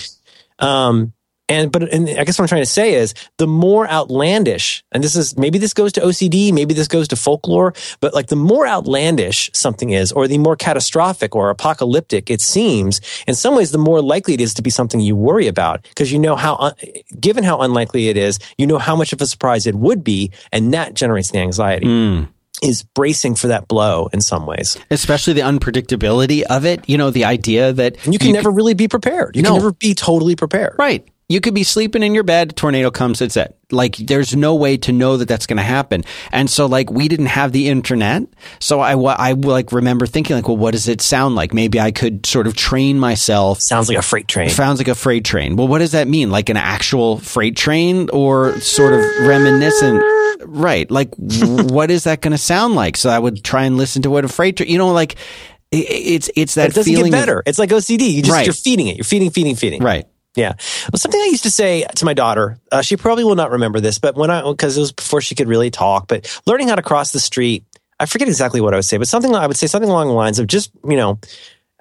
Um, 0.60 1.14
and 1.50 1.72
but 1.72 1.84
and 1.92 2.08
I 2.10 2.24
guess 2.24 2.38
what 2.40 2.44
I'm 2.44 2.48
trying 2.48 2.62
to 2.62 2.66
say 2.66 2.94
is 2.94 3.14
the 3.38 3.48
more 3.48 3.88
outlandish, 3.90 4.84
and 4.92 5.04
this 5.04 5.16
is 5.16 5.38
maybe 5.38 5.58
this 5.58 5.74
goes 5.74 5.92
to 5.94 6.02
OCD, 6.02 6.54
maybe 6.54 6.74
this 6.74 6.88
goes 6.88 7.08
to 7.10 7.16
folklore, 7.16 7.74
but 8.00 8.14
like 8.14 8.28
the 8.28 8.36
more 8.36 8.68
outlandish 8.68 9.50
something 9.54 9.90
is, 9.90 10.12
or 10.12 10.28
the 10.28 10.38
more 10.38 10.56
catastrophic 10.56 11.36
or 11.36 11.50
apocalyptic 11.50 12.30
it 12.30 12.42
seems, 12.42 13.02
in 13.28 13.36
some 13.36 13.56
ways, 13.56 13.72
the 13.72 13.78
more 13.78 14.02
likely 14.02 14.34
it 14.34 14.42
is 14.42 14.54
to 14.54 14.62
be 14.62 14.70
something 14.70 15.00
you 15.00 15.16
worry 15.16 15.48
about 15.48 15.82
because 15.84 16.12
you 16.12 16.20
know 16.20 16.36
how, 16.36 16.56
un- 16.58 16.74
given 17.20 17.44
how 17.44 17.60
unlikely 17.62 18.10
it 18.10 18.18
is, 18.18 18.40
you 18.58 18.68
know 18.68 18.78
how 18.78 18.96
much 18.96 19.14
of 19.14 19.22
a 19.22 19.26
surprise 19.26 19.66
it 19.66 19.76
would 19.76 20.04
be, 20.04 20.32
and 20.52 20.74
that 20.74 20.94
generates 20.94 21.32
the 21.32 21.40
anxiety. 21.40 21.88
Mm. 21.88 22.30
Is 22.62 22.84
bracing 22.84 23.36
for 23.36 23.48
that 23.48 23.70
blow 23.70 24.10
in 24.12 24.20
some 24.20 24.46
ways, 24.46 24.78
Especially 24.92 25.32
the 25.32 25.42
unpredictability 25.42 26.42
of 26.42 26.66
it. 26.66 26.90
You 26.90 26.98
know, 26.98 27.10
the 27.10 27.24
idea 27.24 27.72
that 27.72 28.04
and 28.04 28.14
you 28.14 28.20
can 28.20 28.34
never 28.34 28.52
really 28.52 28.74
be 28.74 28.90
prepared. 28.90 29.38
You 29.38 29.44
No. 29.44 29.52
can 29.52 29.58
never 29.60 29.72
be 29.72 29.94
totally 29.96 30.36
prepared. 30.36 30.76
Right. 30.78 31.08
You 31.32 31.40
could 31.42 31.54
be 31.54 31.64
sleeping 31.64 32.02
in 32.02 32.16
your 32.16 32.24
bed, 32.24 32.56
tornado 32.56 32.90
comes, 32.90 33.22
it's 33.22 33.38
it. 33.38 33.56
Like, 33.72 33.98
there's 33.98 34.36
no 34.36 34.56
way 34.56 34.78
to 34.78 34.92
know 34.92 35.18
that 35.18 35.28
that's 35.28 35.46
going 35.46 35.58
to 35.58 35.64
happen. 35.64 36.04
And 36.32 36.50
so, 36.50 36.66
like, 36.66 36.90
we 36.90 37.08
didn't 37.08 37.28
have 37.28 37.52
the 37.52 37.70
internet. 37.70 38.24
So 38.60 38.80
I, 38.80 38.94
I 38.96 39.34
like 39.34 39.72
remember 39.72 40.08
thinking, 40.08 40.36
like, 40.36 40.48
well, 40.48 40.58
what 40.58 40.72
does 40.72 40.88
it 40.88 41.02
sound 41.02 41.36
like? 41.36 41.54
Maybe 41.54 41.80
I 41.80 41.92
could 41.92 42.26
sort 42.26 42.48
of 42.48 42.56
train 42.56 42.98
myself. 42.98 43.62
Sounds 43.62 43.88
like 43.90 44.00
a 44.00 44.02
freight 44.02 44.28
train. 44.28 44.50
Sounds 44.50 44.80
like 44.80 44.88
a 44.88 44.96
freight 44.96 45.24
train. 45.24 45.56
Well, 45.56 45.68
what 45.68 45.78
does 45.80 45.92
that 45.92 46.08
mean? 46.08 46.32
Like 46.32 46.50
an 46.50 46.58
actual 46.58 47.20
freight 47.20 47.56
train 47.56 48.10
or 48.12 48.60
sort 48.60 48.94
of 48.94 49.02
reminiscent? 49.28 50.02
Right. 50.48 50.90
Like, 50.90 51.14
what 51.18 51.92
is 51.92 52.06
that 52.06 52.22
going 52.22 52.32
to 52.32 52.40
sound 52.40 52.74
like? 52.74 52.98
So 52.98 53.12
I 53.12 53.20
would 53.20 53.44
try 53.44 53.66
and 53.66 53.78
listen 53.78 54.02
to 54.02 54.10
what 54.10 54.26
a 54.26 54.30
freight 54.30 54.58
train, 54.58 54.70
you 54.72 54.80
know, 54.80 54.92
like, 54.94 55.16
it's, 55.72 56.32
it's 56.36 56.56
that 56.56 56.72
it 56.72 56.74
doesn't 56.74 56.92
feeling. 56.92 57.12
get 57.12 57.20
of- 57.20 57.26
better. 57.28 57.44
it's 57.46 57.60
like 57.60 57.70
OCD. 57.70 58.12
You 58.14 58.24
just 58.24 58.34
Right. 58.34 58.48
you're 58.48 58.54
feeding 58.54 58.88
it. 58.88 58.98
You're 58.98 59.04
feeding, 59.04 59.30
feeding, 59.30 59.56
feeding. 59.56 59.84
right. 59.84 60.08
Yeah. 60.36 60.54
Well, 60.92 60.98
something 60.98 61.20
I 61.20 61.26
used 61.26 61.44
to 61.44 61.52
say 61.52 61.86
to 61.96 62.06
my 62.06 62.14
daughter. 62.14 62.60
Uh, 62.72 62.82
she 62.82 62.98
probably 62.98 63.24
will 63.24 63.36
not 63.36 63.52
remember 63.52 63.80
this, 63.80 63.98
but 63.98 64.16
when 64.16 64.30
I 64.30 64.42
because 64.44 64.78
it 64.78 64.80
was 64.80 64.92
before 64.92 65.22
she 65.22 65.36
could 65.36 65.48
really 65.48 65.72
talk. 65.72 66.08
But 66.08 66.42
learning 66.46 66.68
how 66.68 66.76
to 66.76 66.82
cross 66.82 67.12
the 67.12 67.20
street, 67.20 67.64
I 68.00 68.06
forget 68.06 68.28
exactly 68.28 68.62
what 68.62 68.74
I 68.74 68.78
would 68.78 68.86
say, 68.86 68.98
but 68.98 69.08
something 69.08 69.34
I 69.34 69.48
would 69.48 69.58
say 69.58 69.68
something 69.68 69.90
along 69.90 70.08
the 70.08 70.14
lines 70.14 70.40
of 70.40 70.48
just 70.48 70.72
you 70.88 70.98
know. 70.98 71.20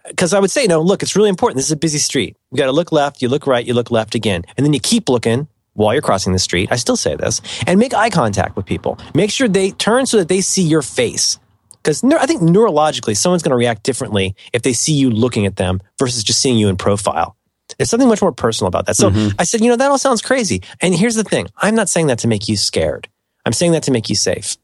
Because 0.08 0.32
I 0.32 0.40
would 0.40 0.50
say, 0.50 0.66
no, 0.66 0.80
look, 0.80 1.02
it's 1.02 1.16
really 1.16 1.28
important. 1.28 1.56
This 1.56 1.66
is 1.66 1.72
a 1.72 1.76
busy 1.76 1.98
street. 1.98 2.34
You 2.50 2.56
got 2.56 2.66
to 2.66 2.72
look 2.72 2.92
left, 2.92 3.20
you 3.20 3.28
look 3.28 3.46
right, 3.46 3.66
you 3.66 3.74
look 3.74 3.90
left 3.90 4.14
again. 4.14 4.42
And 4.56 4.64
then 4.64 4.72
you 4.72 4.80
keep 4.80 5.10
looking 5.10 5.48
while 5.74 5.92
you're 5.92 6.00
crossing 6.00 6.32
the 6.32 6.38
street. 6.38 6.72
I 6.72 6.76
still 6.76 6.96
say 6.96 7.14
this. 7.14 7.42
And 7.66 7.78
make 7.78 7.92
eye 7.92 8.08
contact 8.08 8.56
with 8.56 8.64
people. 8.64 8.98
Make 9.14 9.30
sure 9.30 9.48
they 9.48 9.72
turn 9.72 10.06
so 10.06 10.16
that 10.16 10.28
they 10.28 10.40
see 10.40 10.62
your 10.62 10.80
face. 10.80 11.38
Because 11.72 12.02
I 12.02 12.26
think 12.26 12.42
neurologically, 12.42 13.16
someone's 13.16 13.42
going 13.42 13.50
to 13.50 13.56
react 13.56 13.82
differently 13.82 14.34
if 14.54 14.62
they 14.62 14.72
see 14.72 14.94
you 14.94 15.10
looking 15.10 15.46
at 15.46 15.56
them 15.56 15.80
versus 15.98 16.24
just 16.24 16.40
seeing 16.40 16.58
you 16.58 16.68
in 16.68 16.76
profile. 16.76 17.36
There's 17.78 17.88
something 17.90 18.08
much 18.08 18.20
more 18.22 18.32
personal 18.32 18.68
about 18.68 18.86
that. 18.86 18.96
So 18.96 19.10
I 19.38 19.44
said, 19.44 19.60
you 19.62 19.68
know, 19.70 19.76
that 19.76 19.90
all 19.90 19.98
sounds 19.98 20.20
crazy. 20.20 20.62
And 20.80 20.94
here's 20.94 21.14
the 21.14 21.24
thing 21.24 21.46
I'm 21.56 21.74
not 21.74 21.88
saying 21.88 22.08
that 22.08 22.18
to 22.20 22.28
make 22.28 22.48
you 22.48 22.56
scared. 22.56 23.08
I'm 23.46 23.52
saying 23.52 23.72
that 23.72 23.84
to 23.84 23.90
make 23.92 24.08
you 24.10 24.16
safe. 24.16 24.56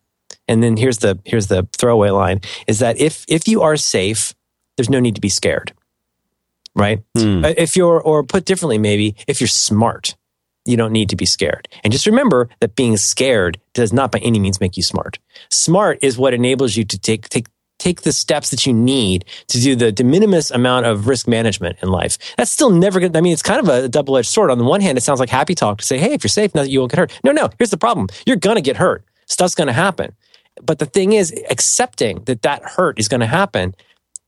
and 0.48 0.62
then 0.62 0.76
here's 0.76 0.98
the 0.98 1.18
here's 1.24 1.46
the 1.46 1.66
throwaway 1.78 2.10
line 2.10 2.40
is 2.66 2.80
that 2.80 2.98
if 3.00 3.24
if 3.28 3.46
you 3.48 3.62
are 3.62 3.76
safe, 3.76 4.34
there's 4.76 4.90
no 4.90 5.00
need 5.00 5.14
to 5.14 5.20
be 5.20 5.28
scared. 5.30 5.72
Right? 6.76 7.02
Uh, 7.44 7.54
If 7.56 7.76
you're 7.76 8.00
or 8.00 8.24
put 8.24 8.44
differently 8.44 8.78
maybe, 8.78 9.14
if 9.28 9.40
you're 9.40 9.46
smart, 9.48 10.16
you 10.66 10.76
don't 10.76 10.92
need 10.92 11.08
to 11.10 11.16
be 11.16 11.24
scared. 11.26 11.68
And 11.84 11.92
just 11.92 12.06
remember 12.06 12.48
that 12.60 12.74
being 12.74 12.96
scared 12.96 13.60
does 13.74 13.92
not 13.92 14.10
by 14.10 14.18
any 14.18 14.38
means 14.40 14.60
make 14.60 14.76
you 14.76 14.82
smart. 14.82 15.18
Smart 15.50 15.98
is 16.02 16.18
what 16.18 16.34
enables 16.34 16.76
you 16.76 16.84
to 16.84 16.98
take 16.98 17.28
take 17.28 17.46
take 17.78 18.02
the 18.02 18.12
steps 18.12 18.50
that 18.50 18.66
you 18.66 18.72
need 18.72 19.24
to 19.48 19.60
do 19.60 19.74
the 19.74 19.92
de 19.92 20.04
minimis 20.04 20.50
amount 20.50 20.86
of 20.86 21.06
risk 21.06 21.26
management 21.26 21.76
in 21.82 21.88
life. 21.88 22.18
That's 22.36 22.50
still 22.50 22.70
never 22.70 23.00
going 23.00 23.12
to, 23.12 23.18
I 23.18 23.20
mean, 23.20 23.32
it's 23.32 23.42
kind 23.42 23.60
of 23.60 23.68
a 23.68 23.88
double 23.88 24.16
edged 24.16 24.28
sword. 24.28 24.50
On 24.50 24.58
the 24.58 24.64
one 24.64 24.80
hand, 24.80 24.96
it 24.96 25.02
sounds 25.02 25.20
like 25.20 25.28
happy 25.28 25.54
talk 25.54 25.78
to 25.78 25.84
say, 25.84 25.98
hey, 25.98 26.14
if 26.14 26.24
you're 26.24 26.28
safe, 26.28 26.54
now 26.54 26.62
you 26.62 26.78
won't 26.78 26.92
get 26.92 26.98
hurt. 26.98 27.20
No, 27.24 27.32
no, 27.32 27.50
here's 27.58 27.70
the 27.70 27.76
problem. 27.76 28.08
You're 28.26 28.36
going 28.36 28.56
to 28.56 28.62
get 28.62 28.76
hurt. 28.76 29.04
Stuff's 29.26 29.54
going 29.54 29.66
to 29.66 29.72
happen. 29.72 30.14
But 30.62 30.78
the 30.78 30.86
thing 30.86 31.12
is, 31.12 31.34
accepting 31.50 32.22
that 32.24 32.42
that 32.42 32.62
hurt 32.62 32.98
is 32.98 33.08
going 33.08 33.20
to 33.20 33.26
happen 33.26 33.74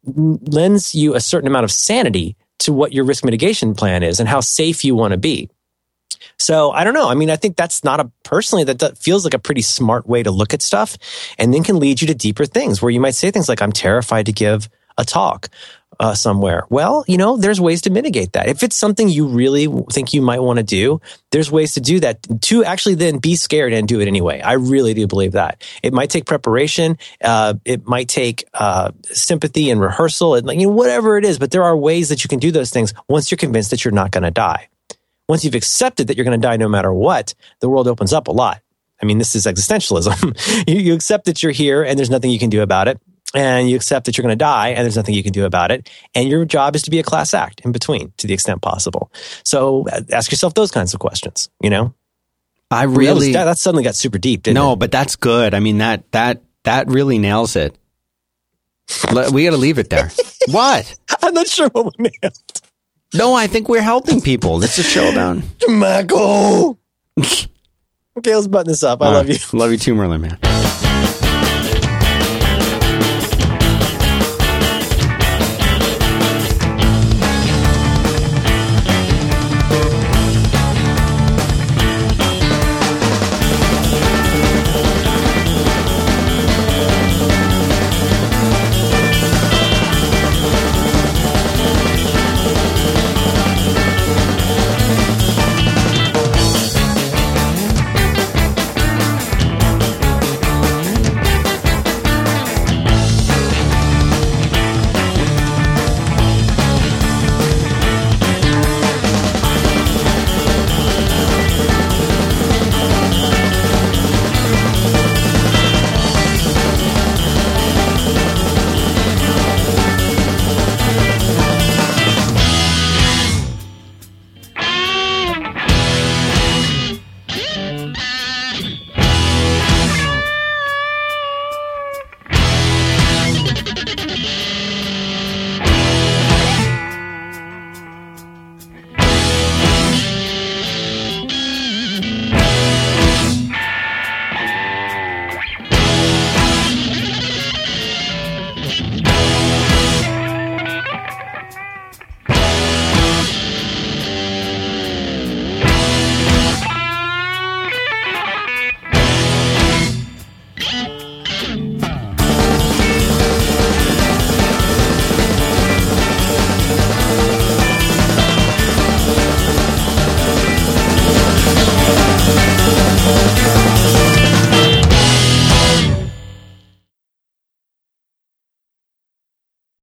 lends 0.05 0.94
you 0.94 1.14
a 1.14 1.20
certain 1.20 1.47
amount 1.47 1.64
of 1.64 1.70
sanity 1.70 2.36
to 2.59 2.73
what 2.73 2.93
your 2.93 3.05
risk 3.05 3.24
mitigation 3.24 3.74
plan 3.74 4.02
is 4.02 4.18
and 4.18 4.28
how 4.28 4.40
safe 4.40 4.85
you 4.85 4.94
want 4.94 5.12
to 5.12 5.18
be. 5.18 5.48
So 6.38 6.70
I 6.70 6.84
don't 6.84 6.94
know. 6.94 7.08
I 7.08 7.14
mean, 7.14 7.30
I 7.30 7.36
think 7.36 7.56
that's 7.56 7.84
not 7.84 8.00
a 8.00 8.10
personally 8.22 8.64
that, 8.64 8.98
feels 8.98 9.24
like 9.24 9.34
a 9.34 9.38
pretty 9.38 9.62
smart 9.62 10.06
way 10.06 10.22
to 10.22 10.30
look 10.30 10.54
at 10.54 10.62
stuff, 10.62 10.96
and 11.38 11.52
then 11.52 11.62
can 11.62 11.78
lead 11.78 12.00
you 12.00 12.06
to 12.08 12.14
deeper 12.14 12.44
things 12.44 12.80
where 12.80 12.90
you 12.90 13.00
might 13.00 13.14
say 13.14 13.30
things 13.30 13.48
like, 13.48 13.62
"I'm 13.62 13.72
terrified 13.72 14.26
to 14.26 14.32
give 14.32 14.68
a 14.98 15.04
talk." 15.04 15.48
Uh, 15.98 16.14
somewhere. 16.14 16.64
Well, 16.68 17.06
you 17.08 17.16
know, 17.16 17.38
there's 17.38 17.58
ways 17.58 17.80
to 17.82 17.90
mitigate 17.90 18.34
that. 18.34 18.48
If 18.48 18.62
it's 18.62 18.76
something 18.76 19.08
you 19.08 19.28
really 19.28 19.66
think 19.90 20.12
you 20.12 20.20
might 20.20 20.42
want 20.42 20.58
to 20.58 20.62
do, 20.62 21.00
there's 21.30 21.50
ways 21.50 21.72
to 21.74 21.80
do 21.80 22.00
that 22.00 22.18
to 22.42 22.64
actually 22.64 22.96
then 22.96 23.16
be 23.16 23.34
scared 23.34 23.72
and 23.72 23.88
do 23.88 24.00
it 24.00 24.06
anyway. 24.06 24.42
I 24.42 24.54
really 24.54 24.92
do 24.92 25.06
believe 25.06 25.32
that. 25.32 25.64
It 25.82 25.94
might 25.94 26.10
take 26.10 26.26
preparation. 26.26 26.98
Uh, 27.24 27.54
it 27.64 27.86
might 27.86 28.08
take 28.08 28.44
uh, 28.52 28.90
sympathy 29.04 29.70
and 29.70 29.80
rehearsal 29.80 30.34
and 30.34 30.46
like, 30.46 30.58
you 30.58 30.66
know, 30.66 30.72
whatever 30.74 31.16
it 31.16 31.24
is, 31.24 31.38
but 31.38 31.50
there 31.50 31.64
are 31.64 31.76
ways 31.76 32.10
that 32.10 32.24
you 32.24 32.28
can 32.28 32.40
do 32.40 32.50
those 32.50 32.70
things 32.70 32.92
once 33.08 33.30
you're 33.30 33.38
convinced 33.38 33.70
that 33.70 33.82
you're 33.82 33.92
not 33.92 34.10
going 34.10 34.24
to 34.24 34.30
die 34.30 34.68
once 35.28 35.44
you've 35.44 35.54
accepted 35.54 36.06
that 36.06 36.16
you're 36.16 36.24
going 36.24 36.40
to 36.40 36.46
die 36.46 36.56
no 36.56 36.68
matter 36.68 36.92
what, 36.92 37.34
the 37.60 37.68
world 37.68 37.88
opens 37.88 38.12
up 38.12 38.28
a 38.28 38.32
lot. 38.32 38.60
I 39.02 39.06
mean, 39.06 39.18
this 39.18 39.34
is 39.34 39.46
existentialism. 39.46 40.66
you, 40.68 40.76
you 40.76 40.94
accept 40.94 41.26
that 41.26 41.42
you're 41.42 41.52
here 41.52 41.82
and 41.82 41.98
there's 41.98 42.10
nothing 42.10 42.30
you 42.30 42.38
can 42.38 42.50
do 42.50 42.62
about 42.62 42.88
it. 42.88 43.00
And 43.34 43.68
you 43.68 43.76
accept 43.76 44.06
that 44.06 44.16
you're 44.16 44.22
going 44.22 44.32
to 44.32 44.42
die 44.42 44.68
and 44.68 44.84
there's 44.84 44.96
nothing 44.96 45.14
you 45.14 45.22
can 45.22 45.32
do 45.32 45.44
about 45.44 45.70
it. 45.70 45.90
And 46.14 46.28
your 46.28 46.44
job 46.44 46.74
is 46.74 46.82
to 46.82 46.90
be 46.90 47.00
a 47.00 47.02
class 47.02 47.34
act 47.34 47.60
in 47.64 47.72
between 47.72 48.12
to 48.18 48.26
the 48.26 48.32
extent 48.32 48.62
possible. 48.62 49.12
So 49.44 49.86
uh, 49.92 50.00
ask 50.10 50.30
yourself 50.30 50.54
those 50.54 50.70
kinds 50.70 50.94
of 50.94 51.00
questions, 51.00 51.50
you 51.60 51.68
know? 51.68 51.92
I 52.70 52.84
really 52.84 53.32
that, 53.32 53.44
that 53.44 53.58
suddenly 53.58 53.84
got 53.84 53.94
super 53.94 54.18
deep, 54.18 54.42
didn't 54.42 54.56
no, 54.56 54.72
it? 54.72 54.78
but 54.78 54.90
that's 54.90 55.16
good. 55.16 55.54
I 55.54 55.60
mean 55.60 55.78
that 55.78 56.10
that 56.12 56.42
that 56.64 56.88
really 56.88 57.18
nails 57.18 57.54
it. 57.54 57.76
We 59.32 59.44
got 59.44 59.50
to 59.50 59.56
leave 59.56 59.78
it 59.78 59.90
there. 59.90 60.10
what? 60.48 60.98
I'm 61.22 61.34
not 61.34 61.46
sure 61.46 61.68
what 61.68 61.96
we 61.98 62.10
nailed. 62.22 62.55
No, 63.14 63.34
I 63.34 63.46
think 63.46 63.68
we're 63.68 63.82
helping 63.82 64.20
people. 64.20 64.62
It's 64.62 64.78
a 64.78 64.82
showdown. 64.82 65.42
Michael! 65.68 66.78
okay, 67.18 68.34
let's 68.34 68.46
button 68.46 68.68
this 68.68 68.82
up. 68.82 69.02
I 69.02 69.12
love 69.12 69.28
you. 69.28 69.36
Love 69.52 69.70
you 69.72 69.78
too, 69.78 69.94
Merlin 69.94 70.22
Mann. 70.22 70.38